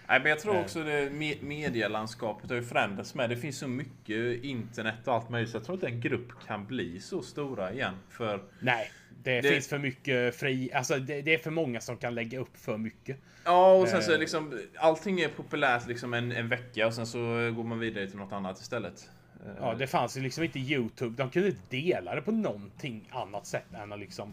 Nej, 0.08 0.20
men 0.20 0.30
jag 0.30 0.38
tror 0.40 0.54
Eh. 0.54 0.60
också 0.60 0.82
det 0.84 1.10
me- 1.10 1.42
medielandskapet 1.44 2.50
har 2.50 2.56
ju 2.56 2.62
förändrats 2.62 3.14
med. 3.14 3.30
Det 3.30 3.36
finns 3.36 3.58
så 3.58 3.68
mycket 3.68 4.44
internet 4.44 4.94
och 5.08 5.14
allt 5.14 5.30
möjligt. 5.30 5.50
Så 5.50 5.56
jag 5.56 5.64
tror 5.64 5.74
inte 5.76 5.86
en 5.86 6.00
grupp 6.00 6.28
kan 6.46 6.66
bli 6.66 7.00
så 7.00 7.22
stora 7.22 7.72
igen. 7.72 7.94
För 8.08 8.42
Nej, 8.60 8.90
det, 9.22 9.40
Det- 9.40 9.48
finns 9.48 9.68
för 9.68 9.78
mycket 9.78 10.34
fri... 10.36 10.70
Alltså 10.74 10.98
det, 10.98 11.22
det 11.22 11.34
är 11.34 11.38
för 11.38 11.50
många 11.50 11.80
som 11.80 11.96
kan 11.96 12.14
lägga 12.14 12.38
upp 12.38 12.56
för 12.56 12.76
mycket. 12.78 13.16
Ja, 13.44 13.74
och 13.74 13.88
sen 13.88 14.02
så 14.02 14.10
Eh. 14.10 14.14
är 14.14 14.18
liksom 14.20 14.60
allting 14.78 15.20
är 15.20 15.28
populärt 15.28 15.86
liksom 15.86 16.14
en, 16.14 16.32
en 16.32 16.48
vecka 16.48 16.86
och 16.86 16.94
sen 16.94 17.06
så 17.06 17.18
går 17.56 17.64
man 17.64 17.78
vidare 17.78 18.06
till 18.06 18.18
något 18.18 18.32
annat 18.32 18.60
istället. 18.60 19.10
Eh, 19.46 19.52
Ja, 19.60 19.74
det 19.74 19.86
fanns 19.86 20.16
ju 20.16 20.20
liksom 20.20 20.44
inte 20.44 20.58
YouTube. 20.58 21.16
De 21.22 21.30
kunde 21.30 21.48
inte 21.48 21.60
dela 21.76 22.14
det 22.14 22.22
på 22.22 22.32
någonting 22.32 23.08
annat 23.12 23.46
sätt 23.46 23.74
än 23.74 23.92
att 23.92 23.98
liksom... 24.00 24.32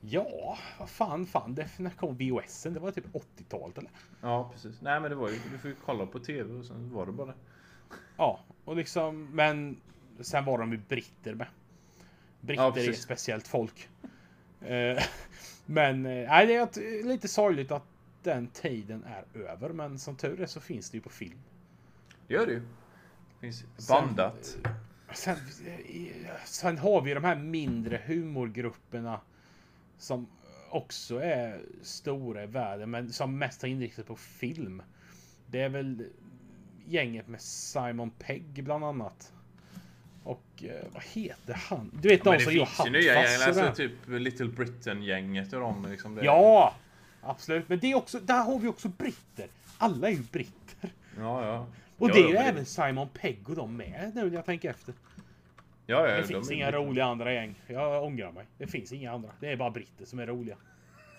Ja, 0.00 0.58
vad 0.78 0.88
fan, 0.90 1.26
fan. 1.26 1.54
Det, 1.54 1.68
när 1.78 1.90
kom 1.90 2.16
VHSen? 2.16 2.74
Det 2.74 2.80
var 2.80 2.90
typ 2.90 3.04
80-talet 3.12 3.78
eller? 3.78 3.90
ja, 4.20 4.50
precis. 4.54 4.80
Nej, 4.82 5.00
men 5.00 5.10
det 5.10 5.16
var 5.16 5.28
ju, 5.28 5.34
du 5.52 5.58
får 5.58 5.70
ju 5.70 5.76
kolla 5.84 6.06
på 6.06 6.18
TV 6.18 6.52
och 6.54 6.64
sen 6.64 6.90
var 6.94 7.06
det 7.06 7.12
bara. 7.12 7.34
Ja, 8.16 8.40
och 8.64 8.76
liksom, 8.76 9.28
men 9.32 9.76
sen 10.20 10.44
var 10.44 10.58
de 10.58 10.72
ju 10.72 10.78
britter 10.88 11.34
med. 11.34 11.46
Britter 12.46 12.62
Ja, 12.64 12.76
är 12.78 12.90
ett 12.90 12.98
speciellt 12.98 13.48
folk. 13.48 13.88
Eh, 14.60 15.02
men 15.66 16.06
eh, 16.06 16.28
nej, 16.28 16.46
det 16.46 16.54
är 16.54 16.62
ett- 16.62 17.04
lite 17.06 17.28
sorgligt 17.28 17.70
att 17.70 17.84
den 18.22 18.48
tiden 18.48 19.04
är 19.04 19.24
över. 19.48 19.68
Men 19.68 19.98
som 19.98 20.16
tur 20.16 20.40
är 20.40 20.46
så 20.46 20.60
finns 20.60 20.90
det 20.90 20.96
ju 20.96 21.00
på 21.02 21.10
film. 21.10 21.38
Det 22.26 22.34
gör 22.34 22.46
det 22.46 22.52
ju. 22.52 22.62
Finns 23.40 23.64
Sen- 23.76 23.96
bandat. 24.06 24.56
Sen, 25.14 25.36
eh, 25.66 26.26
sen 26.44 26.78
har 26.78 27.00
vi 27.02 27.14
de 27.14 27.24
här 27.24 27.36
mindre 27.36 28.00
humorgrupperna 28.06 29.20
som 29.98 30.26
också 30.70 31.18
är 31.22 31.60
stora 31.82 32.42
i 32.42 32.46
världen, 32.46 32.90
men 32.90 33.12
som 33.12 33.38
mest 33.38 33.62
har 33.62 33.68
inriktat 33.68 34.06
på 34.06 34.16
film. 34.16 34.82
Det 35.46 35.60
är 35.60 35.68
väl 35.68 36.06
gänget 36.86 37.28
med 37.28 37.40
Simon 37.40 38.10
Pegg 38.10 38.64
bland 38.64 38.84
annat. 38.84 39.32
Och 40.24 40.44
eh, 40.62 40.86
vad 40.92 41.02
heter 41.02 41.54
han? 41.54 41.90
Du 42.02 42.08
vet 42.08 42.24
Men 42.24 42.38
de 42.38 42.44
som 42.44 42.52
gör 42.52 42.62
och 42.62 43.46
alltså 43.46 43.72
typ 43.74 43.92
Little 44.06 44.46
Britain-gänget 44.46 45.52
och 45.52 45.60
de 45.60 45.86
liksom. 45.90 46.14
Det. 46.14 46.24
Ja! 46.24 46.74
Absolut, 47.22 47.68
men 47.68 47.78
det 47.78 47.92
är 47.92 47.94
också, 47.94 48.20
där 48.20 48.42
har 48.42 48.58
vi 48.58 48.68
också 48.68 48.88
britter. 48.88 49.46
Alla 49.78 50.08
är 50.08 50.12
ju 50.12 50.22
britter. 50.32 50.90
Ja, 51.18 51.46
ja. 51.46 51.66
Och 51.98 52.10
ja, 52.10 52.14
det 52.14 52.20
är 52.20 52.28
ju 52.28 52.36
även 52.36 52.66
Simon 52.66 53.08
Pegg 53.08 53.48
och 53.48 53.56
de 53.56 53.76
med 53.76 54.12
nu 54.14 54.24
när 54.24 54.34
jag 54.36 54.44
tänker 54.44 54.70
efter. 54.70 54.94
Ja, 55.86 56.08
ja, 56.08 56.14
Det 56.14 56.20
de 56.20 56.26
finns 56.26 56.50
är 56.50 56.54
inga 56.54 56.72
roliga 56.72 57.04
andra 57.04 57.32
gäng. 57.32 57.54
Jag 57.66 58.04
ångrar 58.04 58.32
mig. 58.32 58.44
Det 58.58 58.66
finns 58.66 58.92
inga 58.92 59.12
andra. 59.12 59.30
Det 59.40 59.52
är 59.52 59.56
bara 59.56 59.70
britter 59.70 60.04
som 60.04 60.18
är 60.18 60.26
roliga. 60.26 60.56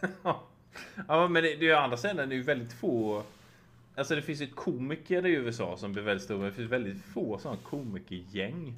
Ja, 1.08 1.28
men 1.28 1.44
det, 1.44 1.50
det 1.50 1.66
är 1.66 1.70
ju 1.70 1.74
andra 1.74 1.98
sidan, 1.98 2.30
det 2.30 2.36
är 2.36 2.38
ju 2.38 2.44
väldigt 2.44 2.74
få... 2.74 3.24
Alltså 3.96 4.16
det 4.16 4.22
finns 4.22 4.42
ju 4.42 4.48
komiker 4.48 5.26
i 5.26 5.30
USA 5.30 5.78
som 5.78 5.94
blir 5.94 6.04
väldigt 6.04 6.24
stora, 6.24 6.38
men 6.38 6.48
det 6.48 6.54
finns 6.54 6.72
väldigt 6.72 7.04
få 7.04 7.38
sådana 7.38 7.60
komikergäng 7.64 8.74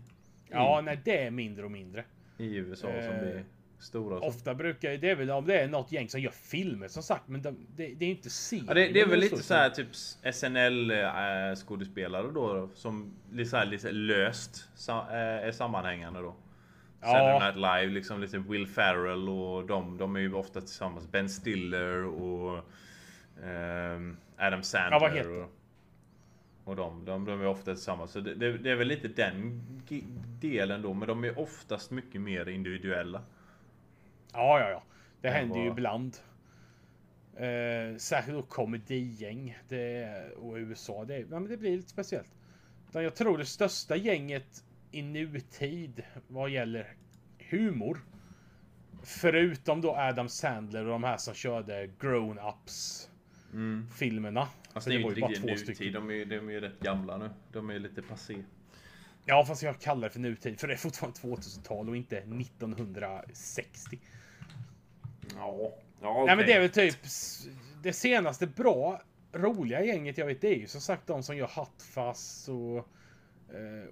Ja, 0.49 0.82
nej, 0.84 0.99
det 1.03 1.18
är 1.24 1.32
mindre 1.32 1.65
och 1.65 1.72
mindre. 1.72 2.03
i 2.38 2.56
USA 2.56 2.88
som 2.88 3.15
Eh, 3.15 3.22
blir 3.22 3.45
stora. 3.80 4.15
och 4.15 4.22
så. 4.22 4.28
Ofta 4.28 4.56
brukar 4.56 4.98
det 4.98 5.10
är 5.10 5.15
väl 5.15 5.32
om 5.32 5.45
det 5.45 5.60
är 5.60 5.68
något 5.68 5.91
gäng 5.91 6.10
som 6.10 6.22
gör 6.22 6.32
filmer 6.32 6.88
som 6.88 7.03
sagt, 7.03 7.28
men 7.28 7.41
de, 7.41 7.68
det, 7.76 7.88
det 7.88 8.06
är 8.06 8.10
inte 8.10 8.30
serier. 8.30 8.65
Ja, 8.68 8.74
det, 8.74 8.88
det 8.88 9.02
är 9.02 9.07
väl 9.07 9.19
lite 9.19 9.44
så 9.44 9.53
här 9.53 9.69
typ 9.69 9.88
SNL 10.34 10.91
äh, 10.91 11.56
skådespelare 11.56 12.32
då, 12.32 12.69
som 12.74 13.14
lite, 13.32 13.49
så 13.49 13.57
här, 13.57 13.65
lite 13.65 13.91
löst 13.91 14.69
sa, 14.76 15.07
äh, 15.11 15.18
är 15.48 15.52
sammanhängande 15.52 16.19
då. 16.19 16.36
Ja. 17.02 17.07
Saturday 17.07 17.40
Night 17.40 17.56
Live, 17.56 17.94
liksom 17.94 18.22
lite 18.22 18.38
Will 18.38 18.68
Ferrell 18.68 19.30
och 19.30 19.68
de, 19.68 19.98
de 19.98 20.15
är 20.15 20.19
ju 20.19 20.34
ofta 20.34 20.61
tillsammans. 20.61 21.11
Ben 21.11 21.30
Stiller 21.30 22.03
och 22.03 22.65
ehm, 23.44 24.18
Adam 24.38 24.64
Sandler. 24.64 24.91
Ja, 24.91 24.99
vad 24.99 25.11
heter 25.11 25.32
och, 25.44 25.52
och 26.68 26.76
de, 26.76 27.06
de, 27.06 27.26
de 27.26 27.41
är 27.41 27.48
ofta 27.48 27.73
tillsammans. 27.73 28.11
Så 28.11 28.19
det, 28.19 28.35
det, 28.35 28.57
det 28.57 28.72
är 28.72 28.76
väl 28.76 28.88
lite 28.88 29.07
den 29.07 29.61
delen 30.41 30.81
då, 30.81 30.94
men 30.94 31.07
de 31.07 31.23
är 31.23 31.39
oftast 31.39 31.91
mycket 31.91 32.22
mer 32.22 32.49
individuella. 32.49 33.22
Ja, 34.34 34.60
ja, 34.60 34.69
ja. 34.69 34.84
Det 35.22 35.30
händer 35.30 35.60
ju 35.60 35.68
ibland. 35.68 36.18
Eh, 37.35 37.98
särskilt 37.98 38.38
då 38.38 38.44
komedigäng. 38.44 39.57
Det, 39.68 40.31
och 40.38 40.56
USA. 40.56 41.06
Det, 41.06 41.19
ja, 41.19 41.26
men 41.30 41.48
det 41.48 41.57
blir 41.57 41.77
lite 41.77 41.89
speciellt. 41.89 42.35
Utan 42.89 43.03
jag 43.03 43.15
tror 43.15 43.38
det 43.38 43.45
största 43.45 43.95
gänget 43.95 44.64
i 44.91 45.02
nutid 45.02 46.03
vad 46.27 46.49
gäller 46.49 46.95
humor. 47.49 47.99
Förutom 49.03 49.81
då 49.81 49.95
Adam 49.95 50.30
Sandler 50.30 50.85
och 50.85 50.91
de 50.91 51.03
här 51.03 51.18
som 51.18 51.34
körde 51.34 51.88
grown-ups 53.52 53.94
filmerna. 53.94 54.48
Alltså 54.74 54.80
För 54.80 54.90
det 54.90 54.95
är 54.95 54.98
ju 54.98 55.03
var 55.03 55.10
inte 55.11 55.22
bara 55.22 55.28
riktigt 55.30 55.41
två 55.44 55.52
nutid, 55.52 55.76
stycken. 55.76 55.94
de 55.94 56.10
är, 56.10 56.14
ju- 56.14 56.26
de 56.26 56.48
är 56.48 56.52
ju 56.52 56.60
rätt 56.60 56.80
gamla 56.80 57.18
nu. 57.18 57.30
De 57.52 57.69
är 57.69 57.74
ju 57.74 57.80
lite 57.80 58.02
passé. 58.02 58.44
Ja, 59.26 59.45
fast 59.45 59.64
jag 59.64 59.80
kallar 59.80 60.02
det 60.07 60.10
för 60.14 60.19
nutid. 60.19 60.60
För 60.60 60.68
det 60.68 60.74
är 60.74 60.78
fortfarande 60.78 61.19
2000-tal 61.19 61.90
och 61.90 61.98
inte 61.98 62.18
1960. 62.18 63.99
Ja, 65.36 65.74
ja 66.02 66.24
Nej 66.28 66.36
men 66.36 66.45
det 66.45 66.53
är 66.53 66.60
väl 66.60 66.69
typ 66.69 66.95
det 67.84 67.94
senaste 67.94 68.48
bra 68.48 69.02
roliga 69.34 69.84
gänget 69.84 70.18
jag 70.18 70.26
vet 70.26 70.41
det 70.41 70.48
är 70.56 70.60
ju 70.60 70.68
som 70.68 70.82
sagt 70.82 71.07
de 71.07 71.24
som 71.24 71.38
gör 71.38 71.48
Hotfuss 71.56 72.49
och 72.49 72.78
eh, 73.56 73.86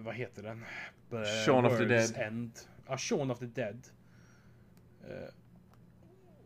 vad 0.00 0.14
heter 0.14 0.42
den? 0.42 0.64
B- 1.10 1.16
Shaun 1.46 1.64
of 1.64 1.78
the 1.78 1.84
World's 1.84 1.88
Dead. 1.88 2.26
End. 2.26 2.52
Ja, 2.88 2.96
Shaun 2.98 3.30
of 3.30 3.38
the 3.38 3.46
Dead. 3.46 3.86
Eh, 5.08 5.34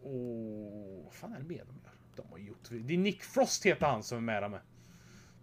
och 0.03 1.05
vad 1.05 1.15
fan 1.15 1.33
är 1.33 1.39
det 1.39 1.45
mer 1.45 1.65
de 1.65 1.81
gör? 1.85 1.86
De 2.17 2.23
har 2.31 2.39
gjort. 2.39 2.69
Det 2.71 2.95
är 2.95 2.99
Nick 2.99 3.23
Frost 3.23 3.67
heter 3.67 3.87
han 3.87 4.03
som 4.03 4.19
är 4.19 4.23
med 4.23 4.43
där 4.43 4.49
med. 4.49 4.61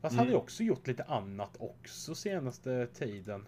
Fast 0.02 0.16
han 0.16 0.26
har 0.26 0.32
ju 0.32 0.38
också 0.38 0.64
gjort 0.64 0.88
lite 0.88 1.04
annat 1.04 1.56
också 1.60 2.16
senaste 2.16 2.88
tiden. 2.88 3.46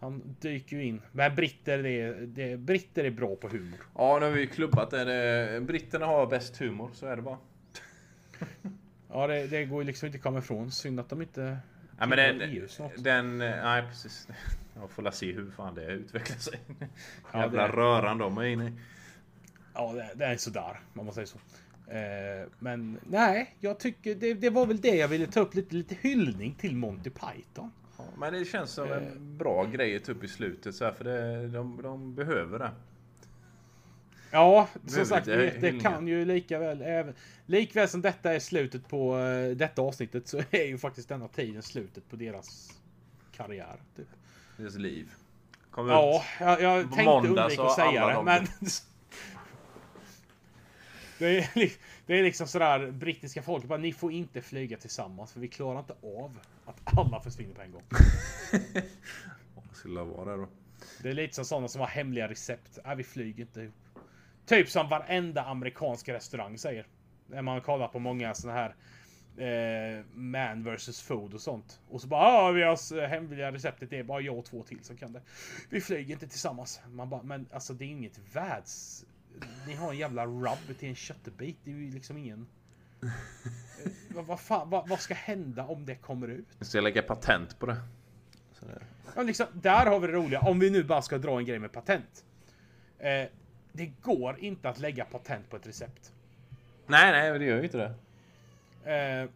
Han 0.00 0.36
dyker 0.40 0.76
ju 0.76 0.84
in. 0.84 1.00
Men 1.12 1.34
britter, 1.34 1.86
är, 1.86 2.14
det, 2.26 2.56
britter 2.56 3.04
är 3.04 3.10
bra 3.10 3.36
på 3.36 3.48
humor. 3.48 3.78
Ja, 3.94 4.18
nu 4.20 4.26
har 4.26 4.32
vi 4.32 4.40
ju 4.40 4.46
klubbat 4.46 4.90
det. 4.90 5.04
det. 5.04 5.60
Britterna 5.60 6.06
har 6.06 6.26
bäst 6.26 6.56
humor, 6.60 6.90
så 6.94 7.06
är 7.06 7.16
det 7.16 7.22
bara. 7.22 7.38
Ja, 9.10 9.26
det, 9.26 9.46
det 9.46 9.64
går 9.64 9.82
ju 9.82 9.86
liksom 9.86 10.06
inte 10.06 10.16
att 10.16 10.22
komma 10.22 10.38
ifrån. 10.38 10.70
Synd 10.70 11.00
att 11.00 11.08
de 11.08 11.22
inte 11.22 11.58
Ja, 11.98 12.06
men 12.06 12.18
den, 12.18 12.40
EU 12.50 12.68
snart. 12.68 12.92
den, 12.98 13.40
eh, 13.40 13.50
nej 13.64 13.82
precis. 13.88 14.28
Jag 14.80 14.90
får 14.90 15.02
la 15.02 15.12
se 15.12 15.32
hur 15.32 15.50
fan 15.50 15.74
det 15.74 15.86
utvecklar 15.86 16.36
sig. 16.36 16.60
Ja, 17.32 17.40
Jävla 17.40 17.68
det- 17.68 17.72
röran 17.76 18.18
de 18.18 18.38
är 18.38 18.42
inne 18.44 18.68
i. 18.68 18.72
Ja, 19.80 19.92
det, 19.92 20.10
det 20.14 20.24
är 20.24 20.36
sådär. 20.36 20.80
Man 20.92 21.06
måste 21.06 21.26
säga 21.26 21.38
så. 21.38 21.38
Eh, 21.92 22.46
men 22.58 22.98
nej, 23.06 23.54
jag 23.60 23.78
tycker 23.80 24.14
det, 24.14 24.34
det 24.34 24.50
var 24.50 24.66
väl 24.66 24.80
det 24.80 24.96
jag 24.96 25.08
ville 25.08 25.26
ta 25.26 25.40
upp 25.40 25.54
lite, 25.54 25.74
lite 25.74 25.94
hyllning 26.00 26.54
till 26.54 26.76
Monty 26.76 27.10
Python. 27.10 27.72
Ja, 27.98 28.04
men 28.18 28.32
det 28.32 28.44
känns 28.44 28.70
som 28.70 28.90
Eh. 28.92 28.96
en 28.96 29.36
bra 29.38 29.64
grej 29.64 29.96
att 29.96 30.04
ta 30.04 30.12
upp 30.12 30.24
i 30.24 30.28
slutet 30.28 30.74
så 30.74 30.84
här, 30.84 30.92
för 30.92 31.04
det, 31.04 31.48
de, 31.48 31.82
de 31.82 32.14
behöver 32.14 32.58
det. 32.58 32.70
Ja, 34.30 34.68
som 34.72 34.80
Behöver 34.82 35.04
sagt, 35.04 35.26
lite 35.26 35.38
det, 35.60 35.70
det 35.70 35.80
kan 35.80 36.08
ju 36.08 36.24
lika 36.24 36.58
väl 36.58 36.82
även... 36.82 37.14
Likväl 37.46 37.88
som 37.88 38.02
detta 38.02 38.32
är 38.34 38.38
slutet 38.40 38.88
på 38.88 39.18
eh, 39.18 39.56
detta 39.56 39.82
avsnittet 39.82 40.28
så 40.28 40.42
är 40.50 40.64
ju 40.64 40.78
faktiskt 40.78 41.08
denna 41.08 41.28
tiden 41.28 41.62
slutet 41.62 42.10
på 42.10 42.16
deras 42.16 42.70
karriär. 43.36 43.76
Typ. 43.96 44.08
Deras 44.56 44.74
liv. 44.74 45.08
Kommer 45.70 45.92
Ja, 45.92 46.16
ut. 46.16 46.22
jag, 46.40 46.62
jag 46.62 46.92
tänkte 46.92 47.12
undvika 47.28 47.62
att 47.62 47.74
säga 47.74 48.06
det, 48.06 48.12
de- 48.12 48.24
men... 48.24 48.46
det, 51.18 51.38
är, 51.38 51.72
det 52.06 52.18
är 52.18 52.22
liksom 52.22 52.46
sådär, 52.46 52.90
brittiska 52.90 53.42
folket 53.42 53.68
bara, 53.68 53.78
ni 53.78 53.92
får 53.92 54.12
inte 54.12 54.42
flyga 54.42 54.76
tillsammans 54.76 55.32
för 55.32 55.40
vi 55.40 55.48
klarar 55.48 55.78
inte 55.78 55.92
av 56.02 56.38
att 56.64 56.80
alla 56.98 57.20
försvinner 57.20 57.54
på 57.54 57.62
en 57.62 57.72
gång. 57.72 57.82
Vad 59.54 59.76
skulle 59.76 60.00
det 60.00 60.04
vara 60.04 60.36
då? 60.36 60.48
Det 61.02 61.08
är 61.08 61.14
lite 61.14 61.34
som 61.34 61.44
sådana 61.44 61.68
som 61.68 61.80
har 61.80 61.88
hemliga 61.88 62.28
recept. 62.28 62.78
Nej, 62.84 62.96
vi 62.96 63.04
flyger 63.04 63.40
inte 63.44 63.60
ihop. 63.60 63.74
Typ 64.46 64.68
som 64.70 64.88
varenda 64.88 65.42
amerikansk 65.44 66.08
restaurang 66.08 66.58
säger. 66.58 66.86
När 67.26 67.42
man 67.42 67.60
kollar 67.60 67.88
på 67.88 67.98
många 67.98 68.34
sådana 68.34 68.58
här 68.58 68.74
eh, 69.98 70.04
man 70.14 70.62
versus 70.64 71.02
food 71.02 71.34
och 71.34 71.40
sånt. 71.40 71.80
Och 71.88 72.00
så 72.00 72.06
bara, 72.08 72.20
ah, 72.22 72.50
vi 72.52 72.62
har 72.62 72.72
s- 72.74 72.92
hemliga 73.08 73.52
receptet, 73.52 73.90
det 73.90 73.98
är 73.98 74.02
bara 74.04 74.20
jag 74.20 74.38
och 74.38 74.44
två 74.44 74.62
till 74.62 74.84
som 74.84 74.96
kan 74.96 75.12
det. 75.12 75.22
Vi 75.70 75.80
flyger 75.80 76.12
inte 76.14 76.28
tillsammans. 76.28 76.80
Man 76.90 77.08
bara, 77.08 77.22
men 77.22 77.46
alltså 77.52 77.72
det 77.74 77.84
är 77.84 77.88
inget 77.88 78.18
världs... 78.32 79.04
Ni 79.66 79.74
har 79.74 79.90
en 79.90 79.98
jävla 79.98 80.26
rub 80.26 80.78
till 80.78 80.88
en 80.88 80.94
köttbit. 80.94 81.56
Det 81.64 81.70
är 81.70 81.74
ju 81.74 81.90
liksom 81.90 82.16
ingen... 82.18 82.46
Eh, 83.02 83.08
vad, 84.08 84.24
vad 84.24 84.40
fan, 84.40 84.70
vad, 84.70 84.88
vad 84.88 85.00
ska 85.00 85.14
hända 85.14 85.64
om 85.64 85.86
det 85.86 85.94
kommer 85.94 86.28
ut? 86.28 86.46
Jag 86.58 86.66
ska 86.66 86.80
lägga 86.80 87.02
patent 87.02 87.58
på 87.58 87.66
det. 87.66 87.76
Ja, 89.16 89.22
liksom, 89.22 89.46
där 89.52 89.86
har 89.86 90.00
vi 90.00 90.06
det 90.06 90.12
roliga. 90.12 90.40
Om 90.40 90.58
vi 90.58 90.70
nu 90.70 90.84
bara 90.84 91.02
ska 91.02 91.18
dra 91.18 91.38
en 91.38 91.44
grej 91.44 91.58
med 91.58 91.72
patent. 91.72 92.24
Eh, 92.98 93.28
det 93.72 93.86
går 94.02 94.38
inte 94.38 94.68
att 94.68 94.78
lägga 94.78 95.04
patent 95.04 95.50
på 95.50 95.56
ett 95.56 95.66
recept. 95.66 96.12
Nej, 96.86 97.12
nej, 97.12 97.38
det 97.38 97.44
gör 97.44 97.56
ju 97.56 97.64
inte 97.64 97.78
det. 97.78 97.94
Eh, 98.92 99.28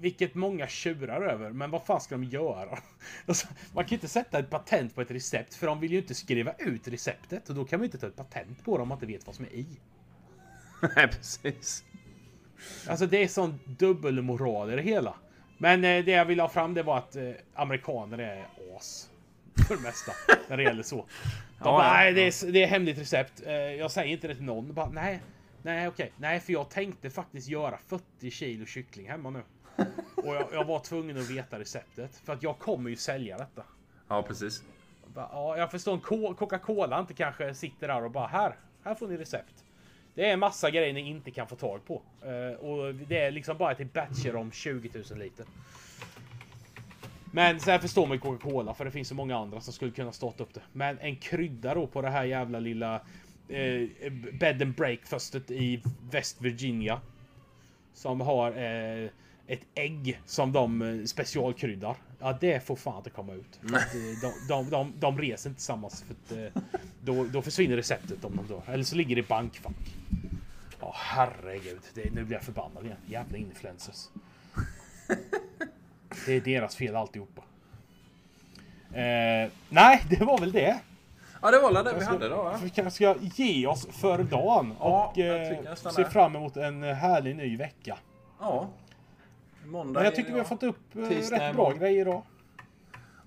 Vilket 0.00 0.34
många 0.34 0.68
tjurar 0.68 1.22
över, 1.22 1.50
men 1.50 1.70
vad 1.70 1.86
fan 1.86 2.00
ska 2.00 2.14
de 2.14 2.24
göra? 2.24 2.78
Alltså, 3.26 3.46
man 3.74 3.84
kan 3.84 3.90
ju 3.90 3.96
inte 3.96 4.08
sätta 4.08 4.38
ett 4.38 4.50
patent 4.50 4.94
på 4.94 5.00
ett 5.00 5.10
recept, 5.10 5.54
för 5.54 5.66
de 5.66 5.80
vill 5.80 5.92
ju 5.92 5.98
inte 5.98 6.14
skriva 6.14 6.52
ut 6.58 6.88
receptet. 6.88 7.48
Och 7.48 7.54
då 7.54 7.64
kan 7.64 7.78
man 7.78 7.84
ju 7.84 7.86
inte 7.86 7.98
ta 7.98 8.06
ett 8.06 8.16
patent 8.16 8.64
på 8.64 8.76
det 8.76 8.82
om 8.82 8.88
man 8.88 8.96
inte 8.96 9.06
vet 9.06 9.26
vad 9.26 9.34
som 9.34 9.44
är 9.44 9.52
i. 9.52 9.66
Nej, 10.96 11.08
precis. 11.08 11.84
Alltså 12.88 13.06
det 13.06 13.22
är 13.22 13.28
sån 13.28 13.60
dubbelmoral 13.64 14.72
i 14.72 14.76
det 14.76 14.82
hela. 14.82 15.14
Men 15.58 15.84
eh, 15.84 16.04
det 16.04 16.10
jag 16.10 16.24
ville 16.24 16.42
ha 16.42 16.48
fram 16.48 16.74
det 16.74 16.82
var 16.82 16.98
att 16.98 17.16
eh, 17.16 17.30
amerikaner 17.54 18.18
är 18.18 18.46
as. 18.76 19.10
För 19.68 19.76
det 19.76 19.82
mesta. 19.82 20.12
när 20.48 20.56
det 20.56 20.62
gäller 20.62 20.82
så. 20.82 20.96
De 20.96 21.04
Ja, 21.58 21.64
bara, 21.64 21.92
nej 21.92 22.12
det 22.12 22.20
är, 22.20 22.52
det 22.52 22.62
är 22.62 22.66
hemligt 22.66 22.98
recept. 22.98 23.42
Eh, 23.46 23.52
jag 23.54 23.90
säger 23.90 24.12
inte 24.12 24.28
det 24.28 24.34
till 24.34 24.44
någon. 24.44 24.74
Bara, 24.74 24.88
nej, 24.88 25.20
nej 25.62 25.88
okej. 25.88 26.12
Nej 26.16 26.40
för 26.40 26.52
jag 26.52 26.70
tänkte 26.70 27.10
faktiskt 27.10 27.48
göra 27.48 27.78
40 27.86 28.30
kilo 28.30 28.66
kyckling 28.66 29.08
hemma 29.08 29.30
nu. 29.30 29.42
Och 30.16 30.34
jag, 30.34 30.46
jag 30.52 30.64
var 30.64 30.78
tvungen 30.78 31.18
att 31.18 31.30
veta 31.30 31.58
receptet. 31.58 32.16
För 32.24 32.32
att 32.32 32.42
jag 32.42 32.58
kommer 32.58 32.90
ju 32.90 32.96
sälja 32.96 33.38
detta. 33.38 33.62
Ja, 34.08 34.22
precis. 34.22 34.62
Bara, 35.14 35.28
Ja, 35.32 35.56
jag 35.56 35.70
förstår 35.70 35.98
Coca-Cola 36.34 37.00
inte 37.00 37.14
kanske 37.14 37.54
sitter 37.54 37.88
där 37.88 38.04
och 38.04 38.10
bara 38.10 38.26
här, 38.26 38.56
här 38.84 38.94
får 38.94 39.08
ni 39.08 39.16
recept. 39.16 39.64
Det 40.14 40.28
är 40.28 40.32
en 40.32 40.38
massa 40.38 40.70
grejer 40.70 40.92
ni 40.92 41.00
inte 41.00 41.30
kan 41.30 41.46
få 41.46 41.56
tag 41.56 41.80
på. 41.86 42.02
Eh, 42.22 42.58
och 42.58 42.94
det 42.94 43.18
är 43.18 43.30
liksom 43.30 43.58
bara 43.58 43.74
till 43.74 43.86
batcher 43.86 44.36
om 44.36 44.52
20 44.52 44.90
000 45.10 45.18
liter. 45.18 45.46
Men 47.32 47.60
sen 47.60 47.80
förstår 47.80 48.06
man 48.06 48.16
ju 48.16 48.20
Coca-Cola 48.20 48.74
för 48.74 48.84
det 48.84 48.90
finns 48.90 49.08
så 49.08 49.14
många 49.14 49.38
andra 49.38 49.60
som 49.60 49.72
skulle 49.72 49.90
kunna 49.90 50.12
starta 50.12 50.42
upp 50.42 50.54
det. 50.54 50.62
Men 50.72 50.98
en 50.98 51.16
krydda 51.16 51.74
då 51.74 51.86
på 51.86 52.02
det 52.02 52.10
här 52.10 52.24
jävla 52.24 52.58
lilla 52.60 52.94
eh, 53.48 54.12
bed 54.32 54.62
and 54.62 54.74
breakfastet 54.74 55.50
i 55.50 55.82
West 56.10 56.40
Virginia. 56.42 57.00
Som 57.94 58.20
har 58.20 58.50
eh, 58.50 59.08
ett 59.46 59.60
ägg 59.74 60.20
som 60.26 60.52
de 60.52 60.82
eh, 60.82 61.04
specialkryddar. 61.04 61.96
Ja, 62.20 62.38
det 62.40 62.66
får 62.66 62.76
fan 62.76 62.96
inte 62.96 63.10
komma 63.10 63.32
ut. 63.32 63.60
Eh, 63.64 63.70
de, 64.22 64.32
de, 64.48 64.70
de, 64.70 64.92
de 64.98 65.18
reser 65.18 65.50
inte 65.50 65.58
tillsammans. 65.58 66.04
För 66.04 66.14
att, 66.14 66.54
eh, 66.54 66.62
då, 67.00 67.24
då 67.24 67.42
försvinner 67.42 67.76
receptet 67.76 68.24
om 68.24 68.36
de 68.36 68.46
dör. 68.46 68.62
Eller 68.66 68.84
så 68.84 68.96
ligger 68.96 69.16
det 69.16 69.20
i 69.20 69.24
bankfack. 69.24 69.76
Ja, 70.80 70.92
herregud. 70.96 71.80
Det, 71.94 72.14
nu 72.14 72.24
blir 72.24 72.36
jag 72.36 72.44
förbannad 72.44 72.84
igen. 72.84 72.96
Jävla 73.06 73.38
influencers. 73.38 74.08
Det 76.26 76.32
är 76.32 76.40
deras 76.40 76.76
fel 76.76 76.96
alltihopa. 76.96 77.42
Eh, 78.92 79.50
nej, 79.68 80.02
det 80.10 80.24
var 80.24 80.38
väl 80.38 80.52
det. 80.52 80.78
Ja, 81.42 81.50
det 81.50 81.58
var 81.58 81.72
väl 81.72 81.84
det 81.84 81.94
vi 81.98 82.04
hade 82.04 82.28
då, 82.28 82.42
va? 82.42 82.58
Vi 82.62 82.70
kanske 82.70 82.90
ska 82.90 83.14
ge 83.20 83.66
oss 83.66 83.88
för 83.90 84.22
dagen 84.22 84.74
Ja, 84.80 85.06
och 85.06 85.18
nästan 85.64 85.92
se 85.92 86.04
fram 86.04 86.36
emot 86.36 86.56
en 86.56 86.82
härlig 86.82 87.36
ny 87.36 87.56
vecka. 87.56 87.98
Ja. 88.40 88.68
Måndag 89.66 89.92
Men 90.00 90.04
jag 90.04 90.14
tycker 90.14 90.32
vi 90.32 90.38
har 90.38 90.44
fått 90.44 90.62
upp 90.62 90.96
eh, 90.96 91.08
Tisdag 91.08 91.48
rätt 91.48 91.56
bra 91.56 91.72
grejer 91.72 92.00
idag. 92.00 92.22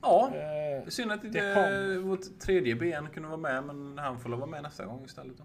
Ja. 0.01 0.31
Eh, 0.35 0.87
Synd 0.87 1.11
att 1.11 1.23
inte 1.23 1.53
kom. 1.55 2.09
vårt 2.09 2.39
tredje 2.39 2.75
ben 2.75 3.07
kunde 3.13 3.29
vara 3.29 3.37
med, 3.37 3.63
men 3.63 3.97
han 3.97 4.19
får 4.19 4.29
vara 4.29 4.45
med 4.45 4.63
nästa 4.63 4.85
gång 4.85 5.03
istället. 5.05 5.37
Då. 5.37 5.43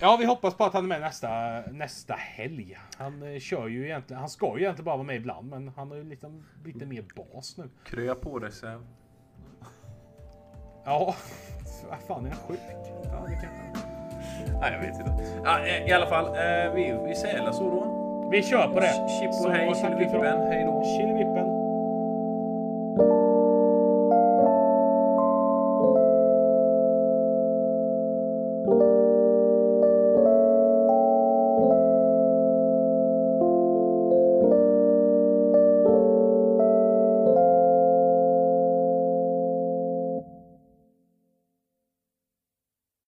Ja, 0.00 0.16
vi 0.16 0.24
hoppas 0.24 0.54
på 0.54 0.64
att 0.64 0.72
han 0.72 0.84
är 0.84 0.88
med 0.88 1.00
nästa, 1.00 1.60
nästa 1.72 2.14
helg. 2.14 2.78
Han 2.98 3.22
eh, 3.22 3.38
kör 3.38 3.68
ju 3.68 3.84
egentligen, 3.84 4.20
han 4.20 4.28
ska 4.28 4.58
ju 4.58 4.62
egentligen 4.62 4.84
bara 4.84 4.96
vara 4.96 5.06
med 5.06 5.16
ibland, 5.16 5.50
men 5.50 5.68
han 5.68 5.88
har 5.90 5.96
ju 5.96 6.04
liksom 6.04 6.44
lite 6.64 6.86
mer 6.86 7.04
bas 7.16 7.56
nu. 7.58 7.70
Krya 7.84 8.14
på 8.14 8.48
Säv. 8.50 8.86
Ja, 10.84 11.14
vad 11.88 12.00
fan 12.00 12.26
är 12.26 12.30
han 12.30 12.38
sjuk? 12.38 12.60
Ja, 13.04 13.26
det 13.28 13.32
kanske. 13.32 13.86
Nej, 14.60 14.72
jag 14.72 14.80
vet 14.80 15.00
inte. 15.00 15.40
Ja, 15.44 15.66
eh, 15.66 15.88
I 15.88 15.92
alla 15.92 16.06
fall, 16.06 16.34
vi, 16.74 16.98
vi 17.08 17.14
sälar 17.14 17.52
så 17.52 17.70
då. 17.70 17.99
Vi 18.30 18.42
kör 18.42 18.68
på 18.68 18.80
det. 18.80 19.08
Chip 19.08 19.30
och 19.46 19.52
hej, 19.52 19.74
Killevippen. 19.74 20.38
Hej 20.48 20.64
då. 20.64 20.82
Killevippen. 20.84 21.49